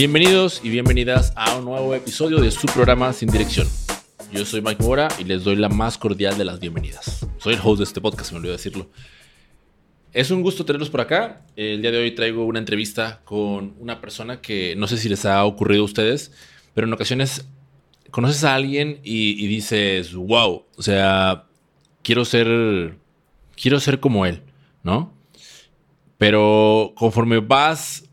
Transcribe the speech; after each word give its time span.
Bienvenidos 0.00 0.62
y 0.64 0.70
bienvenidas 0.70 1.34
a 1.36 1.58
un 1.58 1.66
nuevo 1.66 1.94
episodio 1.94 2.40
de 2.40 2.50
su 2.50 2.66
programa 2.68 3.12
Sin 3.12 3.28
Dirección. 3.28 3.68
Yo 4.32 4.46
soy 4.46 4.62
Mike 4.62 4.82
Mora 4.82 5.08
y 5.18 5.24
les 5.24 5.44
doy 5.44 5.56
la 5.56 5.68
más 5.68 5.98
cordial 5.98 6.38
de 6.38 6.46
las 6.46 6.58
bienvenidas. 6.58 7.26
Soy 7.36 7.52
el 7.52 7.60
host 7.62 7.80
de 7.80 7.84
este 7.84 8.00
podcast, 8.00 8.32
me 8.32 8.38
olvidó 8.38 8.52
decirlo. 8.52 8.88
Es 10.14 10.30
un 10.30 10.40
gusto 10.40 10.64
tenerlos 10.64 10.88
por 10.88 11.02
acá. 11.02 11.44
El 11.54 11.82
día 11.82 11.90
de 11.90 11.98
hoy 11.98 12.12
traigo 12.12 12.46
una 12.46 12.58
entrevista 12.58 13.20
con 13.26 13.74
una 13.78 14.00
persona 14.00 14.40
que 14.40 14.74
no 14.74 14.86
sé 14.86 14.96
si 14.96 15.10
les 15.10 15.26
ha 15.26 15.44
ocurrido 15.44 15.82
a 15.82 15.84
ustedes, 15.84 16.32
pero 16.72 16.86
en 16.86 16.94
ocasiones 16.94 17.46
conoces 18.10 18.42
a 18.44 18.54
alguien 18.54 19.00
y, 19.04 19.32
y 19.32 19.48
dices, 19.48 20.14
wow, 20.14 20.64
o 20.78 20.82
sea, 20.82 21.44
quiero 22.02 22.24
ser, 22.24 22.96
quiero 23.54 23.78
ser 23.78 24.00
como 24.00 24.24
él, 24.24 24.40
¿no? 24.82 25.12
Pero 26.16 26.94
conforme 26.96 27.40
vas, 27.40 28.09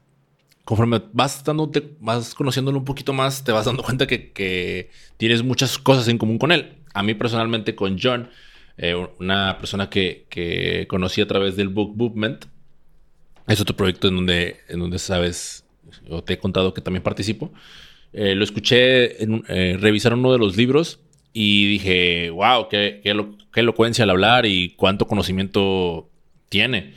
conforme 0.67 1.01
vas, 1.13 1.45
dándote, 1.45 1.95
vas 2.01 2.35
conociéndolo 2.35 2.77
un 2.77 2.83
poquito 2.83 3.13
más, 3.13 3.41
te 3.45 3.53
vas 3.53 3.63
dando 3.63 3.83
cuenta 3.83 4.05
que, 4.05 4.33
que 4.33 4.89
tienes 5.15 5.41
muchas 5.41 5.77
cosas 5.77 6.09
en 6.09 6.17
común 6.17 6.37
con 6.37 6.51
él. 6.51 6.73
A 6.93 7.03
mí 7.03 7.13
personalmente 7.13 7.73
con 7.73 7.97
John, 7.97 8.29
eh, 8.77 8.93
una 9.17 9.59
persona 9.59 9.89
que, 9.89 10.25
que, 10.29 10.85
conocí 10.89 11.21
a 11.21 11.27
través 11.27 11.55
del 11.55 11.69
Book 11.69 11.95
Movement, 11.95 12.47
es 13.47 13.61
otro 13.61 13.77
proyecto 13.77 14.09
en 14.09 14.17
donde, 14.17 14.57
en 14.67 14.81
donde 14.81 14.99
sabes, 14.99 15.65
o 16.09 16.21
te 16.21 16.33
he 16.33 16.37
contado 16.37 16.73
que 16.73 16.81
también 16.81 17.01
participo. 17.01 17.53
Eh, 18.11 18.35
lo 18.35 18.43
escuché 18.43 19.23
en, 19.23 19.45
eh, 19.47 19.77
revisar 19.79 20.15
uno 20.15 20.33
de 20.33 20.37
los 20.37 20.57
libros 20.57 20.99
y 21.31 21.65
dije, 21.69 22.29
wow, 22.29 22.67
qué, 22.67 22.99
qué, 23.01 23.15
qué 23.53 23.59
elocuencia 23.61 24.03
al 24.03 24.09
hablar 24.09 24.45
y 24.45 24.71
cuánto 24.71 25.07
conocimiento 25.07 26.09
tiene. 26.49 26.93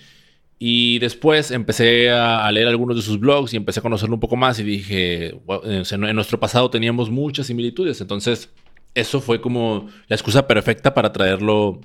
Y 0.63 0.99
después 0.99 1.53
empecé 1.53 2.11
a, 2.11 2.53
leer 2.53 2.69
algunos 2.69 2.95
de 2.95 3.01
sus 3.01 3.19
blogs 3.19 3.55
y 3.55 3.57
empecé 3.57 3.81
a 3.81 3.83
conocerlo 3.83 4.17
un 4.17 4.21
poco 4.21 4.37
más 4.37 4.59
y 4.59 4.63
dije, 4.63 5.35
en 5.65 6.15
nuestro 6.15 6.39
pasado 6.39 6.69
teníamos 6.69 7.09
muchas 7.09 7.47
similitudes. 7.47 8.03
Entonces, 8.03 8.51
eso 8.95 9.23
fue 9.23 9.41
como 9.41 9.89
la 10.07 10.17
excusa 10.17 10.47
perfecta 10.47 10.93
para 10.93 11.13
traerlo, 11.13 11.81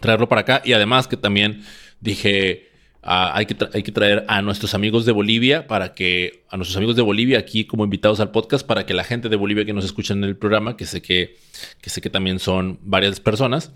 traerlo 0.00 0.30
para 0.30 0.40
acá. 0.40 0.62
Y 0.64 0.72
además 0.72 1.06
que 1.06 1.18
también 1.18 1.62
dije, 2.00 2.70
uh, 3.02 3.34
hay, 3.34 3.44
que 3.44 3.56
hay 3.74 3.82
que 3.82 3.92
traer 3.92 4.24
a 4.28 4.40
nuestros 4.40 4.72
amigos 4.72 5.04
de 5.04 5.12
Bolivia 5.12 5.66
para 5.66 5.92
que, 5.92 6.42
a 6.48 6.56
nuestros 6.56 6.78
amigos 6.78 6.96
de 6.96 7.02
Bolivia 7.02 7.38
aquí 7.38 7.66
como 7.66 7.84
invitados 7.84 8.18
al 8.18 8.30
podcast, 8.30 8.66
para 8.66 8.86
que 8.86 8.94
la 8.94 9.04
gente 9.04 9.28
de 9.28 9.36
Bolivia 9.36 9.66
que 9.66 9.74
nos 9.74 9.84
escucha 9.84 10.14
en 10.14 10.24
el 10.24 10.38
programa, 10.38 10.78
que 10.78 10.86
sé 10.86 11.02
que, 11.02 11.36
que, 11.82 11.90
sé 11.90 12.00
que 12.00 12.08
también 12.08 12.38
son 12.38 12.78
varias 12.80 13.20
personas, 13.20 13.74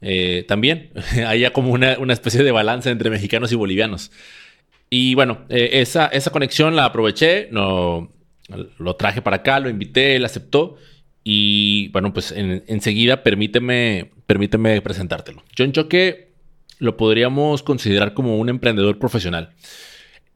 eh, 0.00 0.44
también 0.46 0.90
haya 1.26 1.52
como 1.52 1.72
una, 1.72 1.96
especie 2.12 2.42
de 2.42 2.52
balance 2.52 2.90
entre 2.90 3.10
mexicanos 3.10 3.52
y 3.52 3.56
bolivianos. 3.56 4.10
Y 4.90 5.14
bueno, 5.14 5.44
eh, 5.48 5.70
esa, 5.74 6.06
esa 6.06 6.30
conexión 6.30 6.76
la 6.76 6.84
aproveché, 6.86 7.48
no, 7.50 8.12
lo 8.78 8.96
traje 8.96 9.22
para 9.22 9.36
acá, 9.36 9.58
lo 9.60 9.68
invité, 9.68 10.16
él 10.16 10.24
aceptó. 10.24 10.76
Y 11.24 11.88
bueno, 11.88 12.12
pues 12.12 12.30
en, 12.30 12.62
enseguida 12.68 13.22
permíteme, 13.22 14.12
permíteme 14.26 14.80
presentártelo. 14.80 15.42
John 15.58 15.72
Choque 15.72 16.28
lo 16.78 16.96
podríamos 16.96 17.62
considerar 17.62 18.14
como 18.14 18.38
un 18.38 18.48
emprendedor 18.48 18.98
profesional. 18.98 19.50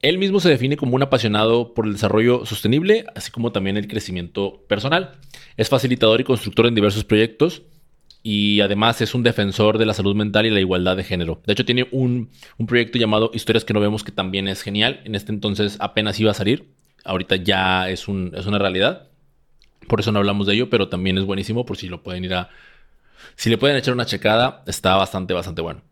Él 0.02 0.16
mismo 0.16 0.40
se 0.40 0.48
define 0.48 0.78
como 0.78 0.96
un 0.96 1.02
apasionado 1.02 1.74
por 1.74 1.86
el 1.86 1.92
desarrollo 1.92 2.46
sostenible, 2.46 3.04
así 3.14 3.30
como 3.30 3.52
también 3.52 3.76
el 3.76 3.86
crecimiento 3.86 4.64
personal. 4.66 5.12
Es 5.58 5.68
facilitador 5.68 6.20
y 6.22 6.24
constructor 6.24 6.66
en 6.66 6.74
diversos 6.74 7.04
proyectos 7.04 7.62
y 8.22 8.60
además 8.60 9.00
es 9.00 9.14
un 9.14 9.22
defensor 9.22 9.78
de 9.78 9.86
la 9.86 9.94
salud 9.94 10.14
mental 10.14 10.44
y 10.46 10.50
la 10.50 10.60
igualdad 10.60 10.96
de 10.96 11.04
género. 11.04 11.40
De 11.46 11.52
hecho, 11.52 11.64
tiene 11.64 11.88
un, 11.90 12.30
un, 12.58 12.66
proyecto 12.66 12.98
llamado 12.98 13.30
Historias 13.32 13.64
que 13.64 13.72
no 13.72 13.80
vemos 13.80 14.04
que 14.04 14.12
también 14.12 14.46
es 14.48 14.62
genial. 14.62 15.00
En 15.04 15.14
este 15.14 15.32
entonces 15.32 15.76
apenas 15.80 16.20
iba 16.20 16.30
a 16.30 16.34
salir. 16.34 16.68
Ahorita 17.04 17.36
ya 17.36 17.88
es, 17.88 18.08
un, 18.08 18.32
es 18.36 18.46
una 18.46 18.58
realidad. 18.58 19.08
Por 19.88 20.00
eso 20.00 20.12
no 20.12 20.18
hablamos 20.18 20.46
de 20.46 20.54
ello, 20.54 20.68
pero 20.68 20.88
también 20.88 21.16
es 21.16 21.24
buenísimo 21.24 21.64
por 21.64 21.76
si 21.76 21.88
lo 21.88 22.02
pueden 22.02 22.24
ir 22.24 22.34
a... 22.34 22.50
Si 23.36 23.48
le 23.48 23.56
pueden 23.56 23.76
echar 23.76 23.94
una 23.94 24.06
checada, 24.06 24.62
está 24.66 24.96
bastante, 24.96 25.32
bastante 25.32 25.62
bueno. 25.62 25.82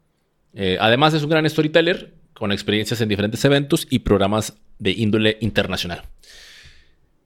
Eh, 0.54 0.76
además 0.80 1.14
es 1.14 1.22
un 1.22 1.30
gran 1.30 1.48
storyteller 1.48 2.14
con 2.34 2.52
experiencias 2.52 3.00
en 3.00 3.08
diferentes 3.08 3.44
eventos 3.44 3.86
y 3.90 4.00
programas 4.00 4.58
de 4.78 4.92
índole 4.92 5.38
internacional. 5.40 6.02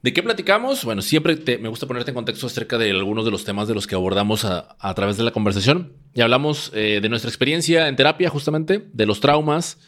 ¿De 0.02 0.12
qué 0.12 0.20
platicamos? 0.20 0.84
Bueno, 0.84 1.00
siempre 1.00 1.38
me 1.60 1.68
gusta 1.68 1.86
ponerte 1.86 2.10
en 2.10 2.16
contexto 2.16 2.48
acerca 2.48 2.76
de 2.76 2.90
algunos 2.90 3.24
de 3.24 3.30
los 3.30 3.44
temas 3.44 3.68
de 3.68 3.74
los 3.74 3.86
que 3.86 3.94
abordamos 3.94 4.44
a, 4.44 4.94
través 4.96 5.16
de 5.16 5.22
la 5.22 5.30
conversación. 5.30 5.92
Y 6.12 6.22
hablamos 6.22 6.72
eh, 6.74 6.98
de 7.00 7.08
nuestra 7.08 7.28
experiencia 7.28 7.86
en 7.86 7.94
terapia, 7.94 8.28
justamente, 8.28 8.88
de 8.92 9.06
los 9.06 9.20
traumas, 9.20 9.78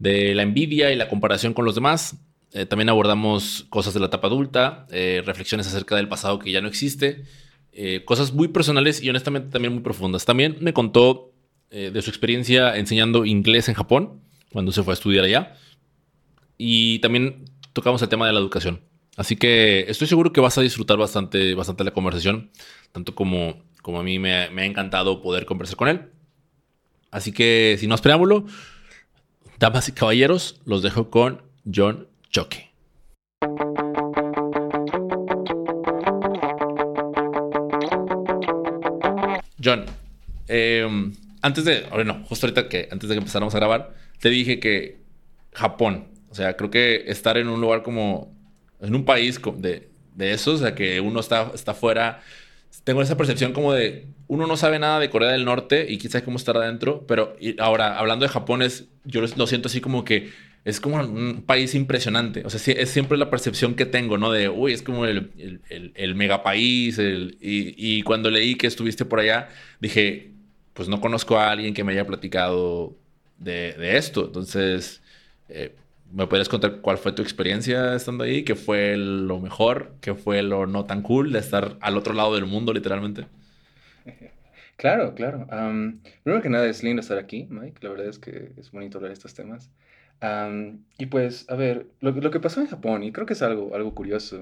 de 0.00 0.34
la 0.34 0.42
envidia 0.42 0.90
y 0.90 0.96
la 0.96 1.08
comparación 1.08 1.54
con 1.54 1.64
los 1.64 1.76
demás. 1.76 2.16
Eh, 2.52 2.66
también 2.66 2.88
abordamos 2.88 3.64
cosas 3.70 3.94
de 3.94 4.00
la 4.00 4.06
etapa 4.06 4.26
adulta, 4.26 4.88
eh, 4.90 5.22
reflexiones 5.24 5.68
acerca 5.68 5.94
del 5.94 6.08
pasado 6.08 6.40
que 6.40 6.50
ya 6.50 6.60
no 6.60 6.66
existe, 6.66 7.22
cosas 8.04 8.32
muy 8.32 8.48
personales 8.48 9.00
y 9.00 9.08
honestamente 9.08 9.50
también 9.50 9.72
muy 9.72 9.82
profundas. 9.84 10.24
También 10.24 10.56
me 10.60 10.72
contó 10.74 11.32
de 11.70 12.02
su 12.02 12.10
experiencia 12.10 12.76
enseñando 12.76 13.24
inglés 13.24 13.68
en 13.68 13.76
Japón, 13.76 14.20
cuando 14.52 14.72
se 14.72 14.82
fue 14.82 14.92
a 14.92 14.94
estudiar 14.94 15.24
allá. 15.24 15.54
Y 16.58 16.98
también 16.98 17.44
tocamos 17.72 18.02
el 18.02 18.08
tema 18.08 18.26
de 18.26 18.34
la 18.34 18.40
educación. 18.40 18.89
Así 19.16 19.36
que 19.36 19.84
estoy 19.88 20.06
seguro 20.06 20.32
que 20.32 20.40
vas 20.40 20.56
a 20.56 20.62
disfrutar 20.62 20.96
bastante, 20.96 21.54
bastante 21.54 21.84
la 21.84 21.90
conversación, 21.90 22.50
tanto 22.92 23.14
como, 23.14 23.62
como 23.82 24.00
a 24.00 24.02
mí 24.02 24.18
me, 24.18 24.34
ha 24.34 24.64
encantado 24.64 25.20
poder 25.20 25.46
conversar 25.46 25.76
con 25.76 25.88
él. 25.88 26.10
Así 27.10 27.32
que, 27.32 27.76
sin 27.78 27.90
más 27.90 28.00
preámbulo, 28.00 28.46
damas 29.58 29.88
y 29.88 29.92
caballeros, 29.92 30.60
los 30.64 30.82
dejo 30.82 31.10
con 31.10 31.42
John 31.72 32.08
Choque. 32.30 32.70
John, 39.62 39.84
eh, 40.48 41.12
antes 41.42 41.64
de, 41.64 41.86
bueno, 41.90 42.24
justo 42.28 42.46
ahorita 42.46 42.68
que 42.68 42.88
antes 42.90 43.08
de 43.08 43.14
que 43.14 43.18
empezáramos 43.18 43.54
a 43.54 43.58
grabar, 43.58 43.94
te 44.20 44.30
dije 44.30 44.60
que 44.60 45.00
Japón, 45.52 46.08
o 46.30 46.34
sea, 46.34 46.56
creo 46.56 46.70
que 46.70 47.04
estar 47.06 47.36
en 47.36 47.48
un 47.48 47.60
lugar 47.60 47.82
como, 47.82 48.39
en 48.80 48.94
un 48.94 49.04
país 49.04 49.40
de, 49.56 49.88
de 50.14 50.32
esos, 50.32 50.60
o 50.60 50.64
sea, 50.64 50.74
que 50.74 51.00
uno 51.00 51.20
está, 51.20 51.50
está 51.54 51.74
fuera, 51.74 52.22
tengo 52.84 53.02
esa 53.02 53.16
percepción 53.16 53.52
como 53.52 53.72
de, 53.72 54.06
uno 54.28 54.46
no 54.46 54.56
sabe 54.56 54.78
nada 54.78 54.98
de 55.00 55.10
Corea 55.10 55.30
del 55.30 55.44
Norte 55.44 55.86
y 55.88 55.98
quizás 55.98 56.22
cómo 56.22 56.36
estar 56.36 56.56
adentro, 56.56 57.04
pero 57.06 57.36
ahora, 57.58 57.98
hablando 57.98 58.24
de 58.24 58.30
Japón, 58.30 58.62
es, 58.62 58.88
yo 59.04 59.20
lo 59.20 59.46
siento 59.46 59.68
así 59.68 59.80
como 59.80 60.04
que 60.04 60.30
es 60.64 60.80
como 60.80 60.96
un 60.96 61.42
país 61.46 61.74
impresionante. 61.74 62.42
O 62.44 62.50
sea, 62.50 62.74
es 62.74 62.90
siempre 62.90 63.16
la 63.16 63.30
percepción 63.30 63.74
que 63.74 63.86
tengo, 63.86 64.18
¿no? 64.18 64.30
De, 64.30 64.48
uy, 64.48 64.72
es 64.72 64.82
como 64.82 65.06
el, 65.06 65.32
el, 65.38 65.60
el, 65.70 65.92
el 65.94 66.14
megapaís. 66.14 66.98
y, 66.98 67.34
y, 67.40 68.02
cuando 68.02 68.30
leí 68.30 68.56
que 68.56 68.66
estuviste 68.66 69.04
por 69.04 69.20
allá, 69.20 69.48
dije, 69.80 70.32
pues 70.74 70.88
no 70.88 71.00
conozco 71.00 71.38
a 71.38 71.50
alguien 71.50 71.74
que 71.74 71.84
me 71.84 71.92
haya 71.92 72.06
platicado 72.06 72.96
de, 73.38 73.72
de 73.72 73.96
esto. 73.96 74.26
Entonces, 74.26 75.02
eh, 75.48 75.74
¿me 76.12 76.26
puedes 76.26 76.48
contar 76.48 76.80
cuál 76.80 76.98
fue 76.98 77.12
tu 77.12 77.22
experiencia 77.22 77.94
estando 77.94 78.24
ahí? 78.24 78.44
¿Qué 78.44 78.54
fue 78.54 78.96
lo 78.96 79.40
mejor? 79.40 79.92
¿Qué 80.00 80.14
fue 80.14 80.42
lo 80.42 80.66
no 80.66 80.84
tan 80.84 81.02
cool 81.02 81.32
de 81.32 81.38
estar 81.38 81.76
al 81.80 81.96
otro 81.96 82.14
lado 82.14 82.34
del 82.34 82.46
mundo, 82.46 82.72
literalmente? 82.72 83.26
Claro, 84.76 85.14
claro. 85.14 85.46
Um, 85.52 86.00
primero 86.22 86.40
que 86.40 86.48
nada, 86.48 86.66
es 86.66 86.82
lindo 86.82 87.00
estar 87.00 87.18
aquí, 87.18 87.46
Mike. 87.50 87.80
La 87.82 87.90
verdad 87.90 88.06
es 88.06 88.18
que 88.18 88.52
es 88.56 88.70
bonito 88.70 88.96
hablar 88.96 89.10
de 89.10 89.12
estos 89.12 89.34
temas. 89.34 89.70
Um, 90.22 90.84
y 90.98 91.04
pues, 91.06 91.44
a 91.50 91.54
ver, 91.54 91.86
lo, 92.00 92.12
lo, 92.12 92.30
que 92.30 92.40
pasó 92.40 92.62
en 92.62 92.66
Japón, 92.66 93.02
y 93.02 93.12
creo 93.12 93.26
que 93.26 93.34
es 93.34 93.42
algo, 93.42 93.74
algo 93.74 93.94
curioso, 93.94 94.38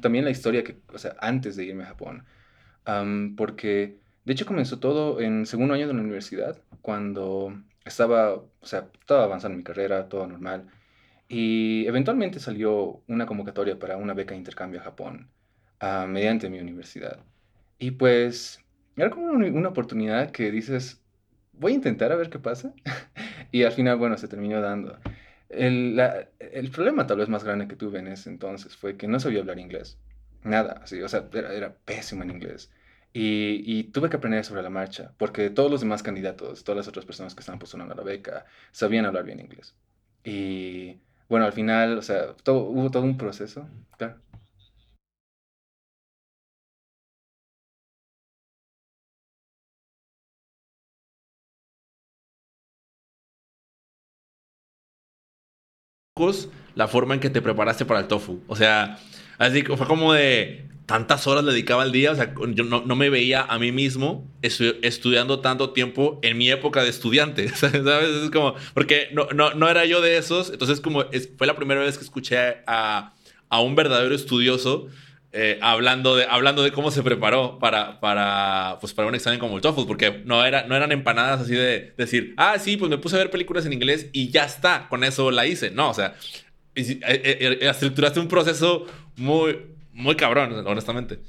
también 0.00 0.24
la 0.24 0.30
historia 0.30 0.64
que, 0.64 0.76
o 0.92 0.98
sea, 0.98 1.16
antes 1.20 1.56
de 1.56 1.64
irme 1.64 1.84
a 1.84 1.86
Japón, 1.88 2.24
um, 2.86 3.36
porque 3.36 3.96
de 4.24 4.32
hecho 4.32 4.46
comenzó 4.46 4.78
todo 4.80 5.20
en 5.20 5.46
segundo 5.46 5.74
año 5.74 5.86
de 5.86 5.94
la 5.94 6.00
universidad, 6.00 6.60
cuando 6.82 7.54
estaba, 7.84 8.34
o 8.34 8.48
sea, 8.62 8.88
estaba 9.00 9.24
avanzando 9.24 9.56
mi 9.56 9.64
carrera, 9.64 10.08
todo 10.08 10.26
normal, 10.26 10.66
y 11.32 11.86
eventualmente 11.86 12.40
salió 12.40 13.04
una 13.06 13.24
convocatoria 13.24 13.78
para 13.78 13.96
una 13.96 14.14
beca 14.14 14.32
de 14.32 14.38
intercambio 14.38 14.80
a 14.80 14.82
Japón, 14.82 15.30
uh, 15.80 16.08
mediante 16.08 16.50
mi 16.50 16.58
universidad. 16.58 17.20
Y 17.78 17.92
pues, 17.92 18.58
era 18.96 19.10
como 19.10 19.26
una, 19.26 19.46
una 19.46 19.68
oportunidad 19.68 20.32
que 20.32 20.50
dices, 20.50 21.00
voy 21.52 21.70
a 21.70 21.74
intentar 21.76 22.10
a 22.10 22.16
ver 22.16 22.30
qué 22.30 22.40
pasa. 22.40 22.74
y 23.52 23.62
al 23.62 23.70
final, 23.70 23.96
bueno, 23.96 24.18
se 24.18 24.26
terminó 24.26 24.60
dando. 24.60 24.98
El, 25.48 25.94
la, 25.94 26.28
el, 26.40 26.68
problema 26.72 27.06
tal 27.06 27.18
vez 27.18 27.28
más 27.28 27.44
grande 27.44 27.68
que 27.68 27.76
tuve 27.76 28.00
en 28.00 28.08
ese 28.08 28.28
entonces 28.28 28.76
fue 28.76 28.96
que 28.96 29.06
no 29.06 29.20
sabía 29.20 29.38
hablar 29.38 29.60
inglés. 29.60 30.00
Nada, 30.42 30.80
así, 30.82 31.00
o 31.00 31.08
sea, 31.08 31.28
era, 31.32 31.54
era 31.54 31.76
pésimo 31.84 32.24
en 32.24 32.30
inglés. 32.30 32.72
Y, 33.12 33.62
y, 33.64 33.84
tuve 33.84 34.10
que 34.10 34.16
aprender 34.16 34.44
sobre 34.44 34.62
la 34.62 34.70
marcha, 34.70 35.12
porque 35.16 35.48
todos 35.50 35.70
los 35.70 35.80
demás 35.80 36.02
candidatos, 36.02 36.64
todas 36.64 36.78
las 36.78 36.88
otras 36.88 37.04
personas 37.04 37.36
que 37.36 37.40
estaban 37.40 37.60
postulando 37.60 37.94
a 37.94 37.96
la 37.96 38.02
beca, 38.02 38.46
sabían 38.72 39.04
hablar 39.04 39.24
bien 39.24 39.38
inglés. 39.38 39.76
Y 40.24 40.98
bueno, 41.30 41.46
al 41.46 41.52
final, 41.54 41.96
o 41.98 42.02
sea, 42.02 42.34
todo, 42.44 42.60
hubo 42.64 42.90
todo 42.90 43.04
un 43.04 43.16
proceso, 43.16 43.66
claro. 43.96 44.20
la 56.74 56.88
forma 56.88 57.14
en 57.14 57.20
que 57.20 57.30
te 57.30 57.42
preparaste 57.42 57.84
para 57.84 58.00
el 58.00 58.08
tofu. 58.08 58.40
O 58.46 58.56
sea, 58.56 58.98
así 59.38 59.62
fue 59.62 59.86
como 59.86 60.12
de 60.12 60.68
tantas 60.90 61.28
horas 61.28 61.46
dedicaba 61.46 61.84
al 61.84 61.92
día. 61.92 62.10
O 62.10 62.16
sea, 62.16 62.34
yo 62.48 62.64
no, 62.64 62.82
no 62.84 62.96
me 62.96 63.10
veía 63.10 63.42
a 63.42 63.60
mí 63.60 63.70
mismo 63.70 64.28
estudiando 64.42 65.38
tanto 65.38 65.70
tiempo 65.70 66.18
en 66.22 66.36
mi 66.36 66.50
época 66.50 66.82
de 66.82 66.90
estudiante. 66.90 67.48
¿Sabes? 67.54 67.84
Es 67.84 68.30
como, 68.30 68.56
porque 68.74 69.08
no, 69.12 69.28
no, 69.32 69.54
no 69.54 69.68
era 69.68 69.84
yo 69.84 70.00
de 70.00 70.18
esos. 70.18 70.50
Entonces, 70.50 70.80
como 70.80 71.04
fue 71.38 71.46
la 71.46 71.54
primera 71.54 71.80
vez 71.80 71.96
que 71.96 72.02
escuché 72.02 72.36
a, 72.66 73.14
a 73.48 73.60
un 73.60 73.76
verdadero 73.76 74.16
estudioso 74.16 74.88
eh, 75.32 75.60
hablando, 75.62 76.16
de, 76.16 76.24
hablando 76.24 76.64
de 76.64 76.72
cómo 76.72 76.90
se 76.90 77.04
preparó 77.04 77.60
para, 77.60 78.00
para, 78.00 78.78
pues 78.80 78.92
para 78.92 79.06
un 79.06 79.14
examen 79.14 79.38
como 79.38 79.54
el 79.54 79.62
TOEFL, 79.62 79.86
porque 79.86 80.22
no, 80.24 80.44
era, 80.44 80.66
no 80.66 80.74
eran 80.74 80.90
empanadas 80.90 81.42
así 81.42 81.54
de 81.54 81.94
decir, 81.96 82.34
ah, 82.36 82.58
sí, 82.58 82.76
pues 82.76 82.90
me 82.90 82.98
puse 82.98 83.14
a 83.14 83.20
ver 83.20 83.30
películas 83.30 83.64
en 83.64 83.72
inglés 83.72 84.08
y 84.12 84.30
ya 84.30 84.44
está, 84.44 84.88
con 84.88 85.04
eso 85.04 85.30
la 85.30 85.46
hice. 85.46 85.70
No, 85.70 85.90
o 85.90 85.94
sea, 85.94 86.16
eh, 86.74 86.98
eh, 87.04 87.58
estructuraste 87.60 88.18
un 88.18 88.26
proceso 88.26 88.86
muy, 89.16 89.56
muy 89.92 90.16
cabrón, 90.16 90.66
honestamente. 90.66 91.20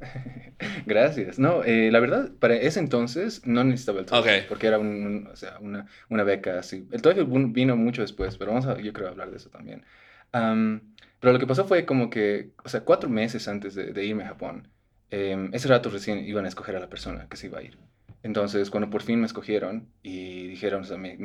Gracias. 0.86 1.38
No, 1.38 1.62
la 1.64 2.00
verdad, 2.00 2.30
para 2.38 2.56
ese 2.56 2.80
entonces 2.80 3.46
no 3.46 3.64
necesitaba 3.64 4.00
el 4.00 4.06
TOEFL, 4.06 4.48
porque 4.48 4.66
era 4.66 4.78
o 4.78 5.36
sea, 5.36 5.58
una, 5.60 5.86
una, 6.08 6.24
beca 6.24 6.58
así. 6.58 6.86
El 6.90 7.02
TOEFL 7.02 7.24
vino 7.48 7.76
mucho 7.76 8.02
después, 8.02 8.36
pero 8.36 8.52
vamos 8.52 8.66
a, 8.66 8.78
yo 8.80 8.92
creo, 8.92 9.08
hablar 9.08 9.30
de 9.30 9.36
eso 9.36 9.50
también. 9.50 9.84
Pero 10.30 11.32
lo 11.32 11.38
que 11.38 11.46
pasó 11.46 11.64
fue 11.64 11.86
como 11.86 12.10
que, 12.10 12.50
o 12.64 12.68
sea, 12.68 12.80
cuatro 12.82 13.08
meses 13.08 13.48
antes 13.48 13.74
de, 13.74 14.04
irme 14.04 14.24
a 14.24 14.28
Japón, 14.28 14.68
em, 15.10 15.48
ese 15.54 15.68
rato 15.68 15.88
recién 15.88 16.18
iban 16.18 16.44
a 16.44 16.48
escoger 16.48 16.76
a 16.76 16.80
la 16.80 16.90
persona 16.90 17.28
que 17.30 17.36
se 17.36 17.46
iba 17.46 17.60
a 17.60 17.62
ir. 17.62 17.78
Entonces, 18.22 18.70
cuando 18.70 18.90
por 18.90 19.02
fin 19.02 19.20
me 19.20 19.26
escogieron 19.26 19.88
y 20.02 20.48
dijeron, 20.48 20.82
o 20.82 20.84
sea, 20.84 20.96
me, 20.98 21.16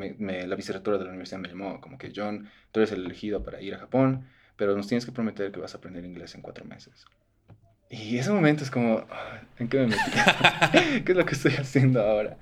la 0.48 0.56
vicerrectora 0.56 0.98
de 0.98 1.04
la 1.06 1.10
universidad 1.10 1.40
me 1.40 1.50
llamó, 1.50 1.82
como 1.82 1.98
que 1.98 2.12
John, 2.16 2.50
tú 2.72 2.80
eres 2.80 2.92
el 2.92 3.06
elegido 3.06 3.44
para 3.44 3.62
ir 3.62 3.74
a 3.74 3.80
Japón, 3.80 4.26
pero 4.60 4.76
nos 4.76 4.88
tienes 4.88 5.06
que 5.06 5.14
prometer 5.14 5.54
que 5.54 5.62
vas 5.62 5.74
a 5.74 5.78
aprender 5.78 6.04
inglés 6.04 6.36
en 6.36 6.42
cuatro 6.42 6.66
meses. 6.66 7.06
Y 7.90 8.18
ese 8.18 8.30
momento 8.30 8.66
es 8.66 8.70
como, 8.70 9.06
ah, 9.10 9.40
¿en 9.58 9.70
qué 9.70 9.80
me 9.80 9.88
metí? 9.88 10.02
¿Qué 11.06 11.14
es 11.14 11.18
lo 11.18 11.26
que 11.26 11.34
estoy 11.34 11.54
haciendo 11.54 12.02
ahora? 12.04 12.38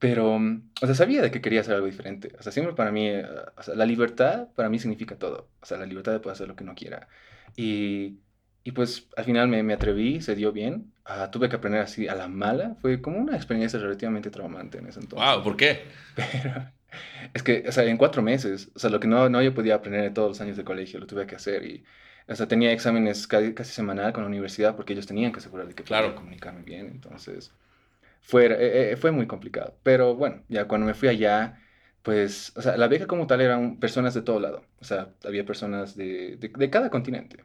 Pero, 0.00 0.34
o 0.34 0.86
sea, 0.86 0.94
sabía 0.96 1.22
de 1.22 1.30
que 1.30 1.40
quería 1.40 1.60
hacer 1.60 1.76
algo 1.76 1.86
diferente. 1.86 2.32
O 2.36 2.42
sea, 2.42 2.50
siempre 2.50 2.74
para 2.74 2.90
mí, 2.90 3.06
eh, 3.06 3.24
o 3.56 3.62
sea, 3.62 3.76
la 3.76 3.86
libertad 3.86 4.48
para 4.56 4.68
mí 4.68 4.80
significa 4.80 5.14
todo. 5.14 5.48
O 5.60 5.66
sea, 5.66 5.78
la 5.78 5.86
libertad 5.86 6.10
de 6.10 6.18
poder 6.18 6.34
hacer 6.34 6.48
lo 6.48 6.56
que 6.56 6.64
uno 6.64 6.74
quiera. 6.74 7.06
Y, 7.54 8.18
y 8.64 8.72
pues 8.72 9.08
al 9.16 9.24
final 9.24 9.46
me, 9.46 9.62
me 9.62 9.74
atreví, 9.74 10.20
se 10.22 10.34
dio 10.34 10.50
bien. 10.50 10.92
Uh, 11.08 11.30
tuve 11.30 11.48
que 11.48 11.54
aprender 11.54 11.80
así 11.80 12.08
a 12.08 12.16
la 12.16 12.26
mala. 12.26 12.74
Fue 12.82 13.00
como 13.00 13.18
una 13.18 13.36
experiencia 13.36 13.78
relativamente 13.78 14.30
traumante 14.30 14.78
en 14.78 14.88
ese 14.88 14.98
entonces. 14.98 15.28
Wow, 15.28 15.44
¿por 15.44 15.56
qué? 15.56 15.84
Pero 16.16 16.72
es 17.34 17.42
que, 17.42 17.64
o 17.68 17.72
sea, 17.72 17.84
en 17.84 17.96
cuatro 17.96 18.22
meses, 18.22 18.70
o 18.74 18.78
sea, 18.78 18.90
lo 18.90 19.00
que 19.00 19.08
no, 19.08 19.28
no 19.28 19.42
yo 19.42 19.54
podía 19.54 19.76
aprender 19.76 20.04
en 20.04 20.14
todos 20.14 20.28
los 20.28 20.40
años 20.40 20.56
de 20.56 20.64
colegio, 20.64 21.00
lo 21.00 21.06
tuve 21.06 21.26
que 21.26 21.36
hacer. 21.36 21.64
Y, 21.64 21.84
o 22.28 22.34
sea, 22.34 22.48
tenía 22.48 22.72
exámenes 22.72 23.26
casi, 23.26 23.54
casi 23.54 23.72
semanal 23.72 24.12
con 24.12 24.22
la 24.22 24.28
universidad 24.28 24.76
porque 24.76 24.92
ellos 24.92 25.06
tenían 25.06 25.32
que 25.32 25.38
asegurar 25.38 25.68
de 25.68 25.74
que 25.74 25.84
claro. 25.84 26.08
podía 26.08 26.16
comunicarme 26.16 26.62
bien. 26.62 26.86
Entonces 26.86 27.52
fue, 28.26 28.46
eh, 28.46 28.92
eh, 28.92 28.96
fue 28.96 29.12
muy 29.12 29.26
complicado. 29.26 29.76
Pero 29.82 30.16
bueno, 30.16 30.42
ya 30.48 30.66
cuando 30.66 30.86
me 30.86 30.94
fui 30.94 31.08
allá, 31.08 31.60
pues, 32.02 32.52
o 32.56 32.62
sea, 32.62 32.76
la 32.76 32.88
beca 32.88 33.06
como 33.06 33.26
tal 33.26 33.40
eran 33.40 33.78
personas 33.78 34.14
de 34.14 34.22
todo 34.22 34.40
lado. 34.40 34.64
O 34.80 34.84
sea, 34.84 35.10
había 35.24 35.44
personas 35.46 35.96
de, 35.96 36.36
de, 36.36 36.70
cada 36.70 36.90
continente. 36.90 37.44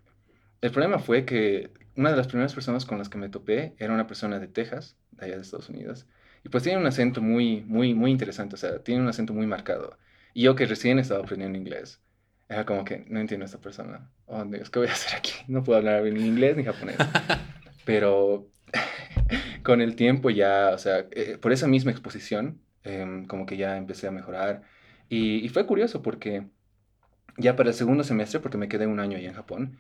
El 0.62 0.72
problema 0.72 1.00
fue 1.00 1.26
que 1.26 1.72
una 1.96 2.12
de 2.12 2.18
las 2.18 2.28
primeras 2.28 2.54
personas 2.54 2.86
con 2.86 2.98
las 2.98 3.10
que 3.10 3.18
me 3.18 3.30
topé 3.30 3.76
era 3.80 3.94
una 3.94 4.08
persona 4.08 4.40
de 4.40 4.48
Texas, 4.48 4.98
de 5.12 5.26
allá 5.26 5.36
de 5.36 5.42
Estados 5.42 5.70
Unidos. 5.70 6.08
Y 6.44 6.50
pues 6.50 6.64
tiene 6.64 6.80
un 6.80 6.88
acento 6.88 7.22
muy, 7.22 7.62
muy, 7.68 7.94
muy 7.94 8.12
interesante. 8.12 8.56
O 8.56 8.58
sea, 8.58 8.80
tiene 8.80 9.02
un 9.02 9.08
acento 9.08 9.34
muy 9.34 9.48
marcado. 9.48 9.98
Y 10.34 10.44
yo 10.44 10.56
que 10.56 10.66
recién 10.66 11.00
estaba 11.00 11.22
aprendiendo 11.22 11.58
inglés, 11.58 12.02
era 12.50 12.66
como 12.66 12.84
que 12.86 13.06
no 13.08 13.20
entiendo 13.20 13.46
a 13.46 13.48
esta 13.48 13.60
persona. 13.60 14.10
Oh, 14.26 14.44
Dios, 14.46 14.70
¿qué 14.70 14.80
voy 14.80 14.88
a 14.88 14.94
hacer 14.94 15.18
aquí? 15.18 15.32
No 15.48 15.64
puedo 15.64 15.78
hablar 15.78 16.04
ni 16.04 16.26
inglés 16.26 16.58
ni 16.58 16.64
japonés. 16.64 16.98
Pero 17.86 18.50
con 19.64 19.82
el 19.82 19.96
tiempo 19.96 20.30
ya, 20.30 20.72
o 20.74 20.78
sea, 20.78 21.06
eh, 21.12 21.38
por 21.40 21.52
esa 21.52 21.68
misma 21.68 21.92
exposición, 21.92 22.62
em, 22.84 23.26
como 23.26 23.46
que 23.46 23.58
ya 23.58 23.78
empecé 23.78 24.08
a 24.08 24.12
mejorar. 24.12 24.64
Y, 25.10 25.50
fue 25.50 25.66
curioso 25.66 26.02
porque 26.02 26.48
ya 27.38 27.56
para 27.58 27.70
el 27.70 27.76
segundo 27.76 28.04
semestre, 28.04 28.40
porque 28.40 28.58
me 28.58 28.70
quedé 28.70 28.88
un 28.88 29.00
año 29.00 29.18
ahí 29.18 29.26
en 29.26 29.34
Japón, 29.34 29.80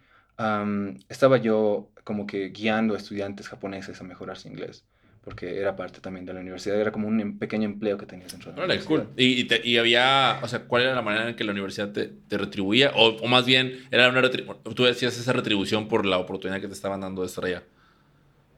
estaba 1.07 1.37
yo 1.37 1.91
como 2.03 2.25
que 2.25 2.49
guiando 2.49 2.95
a 2.95 2.97
estudiantes 2.97 3.47
japoneses 3.47 4.01
a 4.01 4.03
mejorar 4.03 4.37
su 4.37 4.47
inglés 4.47 4.85
porque 5.23 5.59
era 5.59 5.75
parte 5.75 6.01
también 6.01 6.25
de 6.25 6.33
la 6.33 6.39
universidad, 6.39 6.79
era 6.79 6.91
como 6.91 7.07
un 7.07 7.19
em, 7.19 7.37
pequeño 7.37 7.65
empleo 7.65 7.97
que 7.97 8.07
tenías 8.07 8.31
dentro 8.31 8.51
de 8.51 8.57
la 8.57 8.65
universidad. 8.65 8.89
Cool. 8.89 9.07
¿Y, 9.15 9.47
y, 9.69 9.77
había, 9.77 10.39
o 10.41 10.47
sea, 10.47 10.63
cuál 10.63 10.83
era 10.83 10.95
la 10.95 11.03
manera 11.03 11.29
en 11.29 11.35
que 11.35 11.43
la 11.43 11.51
universidad 11.51 11.91
te, 11.91 12.11
te 12.27 12.37
retribuía? 12.37 12.91
O, 12.95 13.17
o, 13.17 13.27
más 13.27 13.45
bien, 13.45 13.85
era 13.91 14.09
una 14.09 14.21
tú 14.29 14.83
decías 14.83 15.17
esa 15.17 15.33
retribución 15.33 15.87
por 15.87 16.05
la 16.05 16.17
oportunidad 16.17 16.59
que 16.59 16.67
te 16.67 16.73
estaban 16.73 17.01
dando 17.01 17.21
de 17.21 17.27
estar 17.27 17.45
allá. 17.45 17.63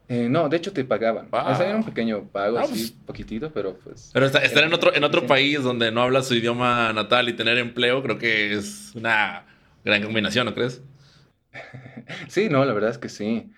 Eh, 0.08 0.28
no, 0.30 0.48
de 0.48 0.58
hecho 0.58 0.72
te 0.72 0.84
pagaban. 0.84 1.28
O 1.32 1.56
sea, 1.56 1.68
era 1.68 1.76
un 1.76 1.84
pequeño 1.84 2.26
pago, 2.28 2.60
así, 2.60 2.72
pues, 2.72 2.92
poquitito, 2.92 3.52
pero 3.52 3.78
pues... 3.78 4.12
Pero 4.14 4.26
estar, 4.26 4.64
en 4.64 4.74
otro, 4.74 4.94
en 4.94 5.04
otro 5.04 5.26
país 5.26 5.64
donde 5.64 5.92
no 5.92 6.02
hablas 6.02 6.28
su 6.28 6.36
idioma 6.36 6.92
natal 6.94 7.30
y 7.30 7.34
tener 7.34 7.58
empleo, 7.58 8.04
creo 8.04 8.18
que 8.18 8.54
es 8.54 8.92
una 8.96 9.46
gran 9.84 10.04
combinación, 10.04 10.46
¿no 10.46 10.54
crees? 10.54 10.82
sí, 12.28 12.50
no, 12.50 12.64
la 12.66 12.74
verdad 12.74 12.92
es 12.92 12.98
que 12.98 13.10
sí. 13.10 13.50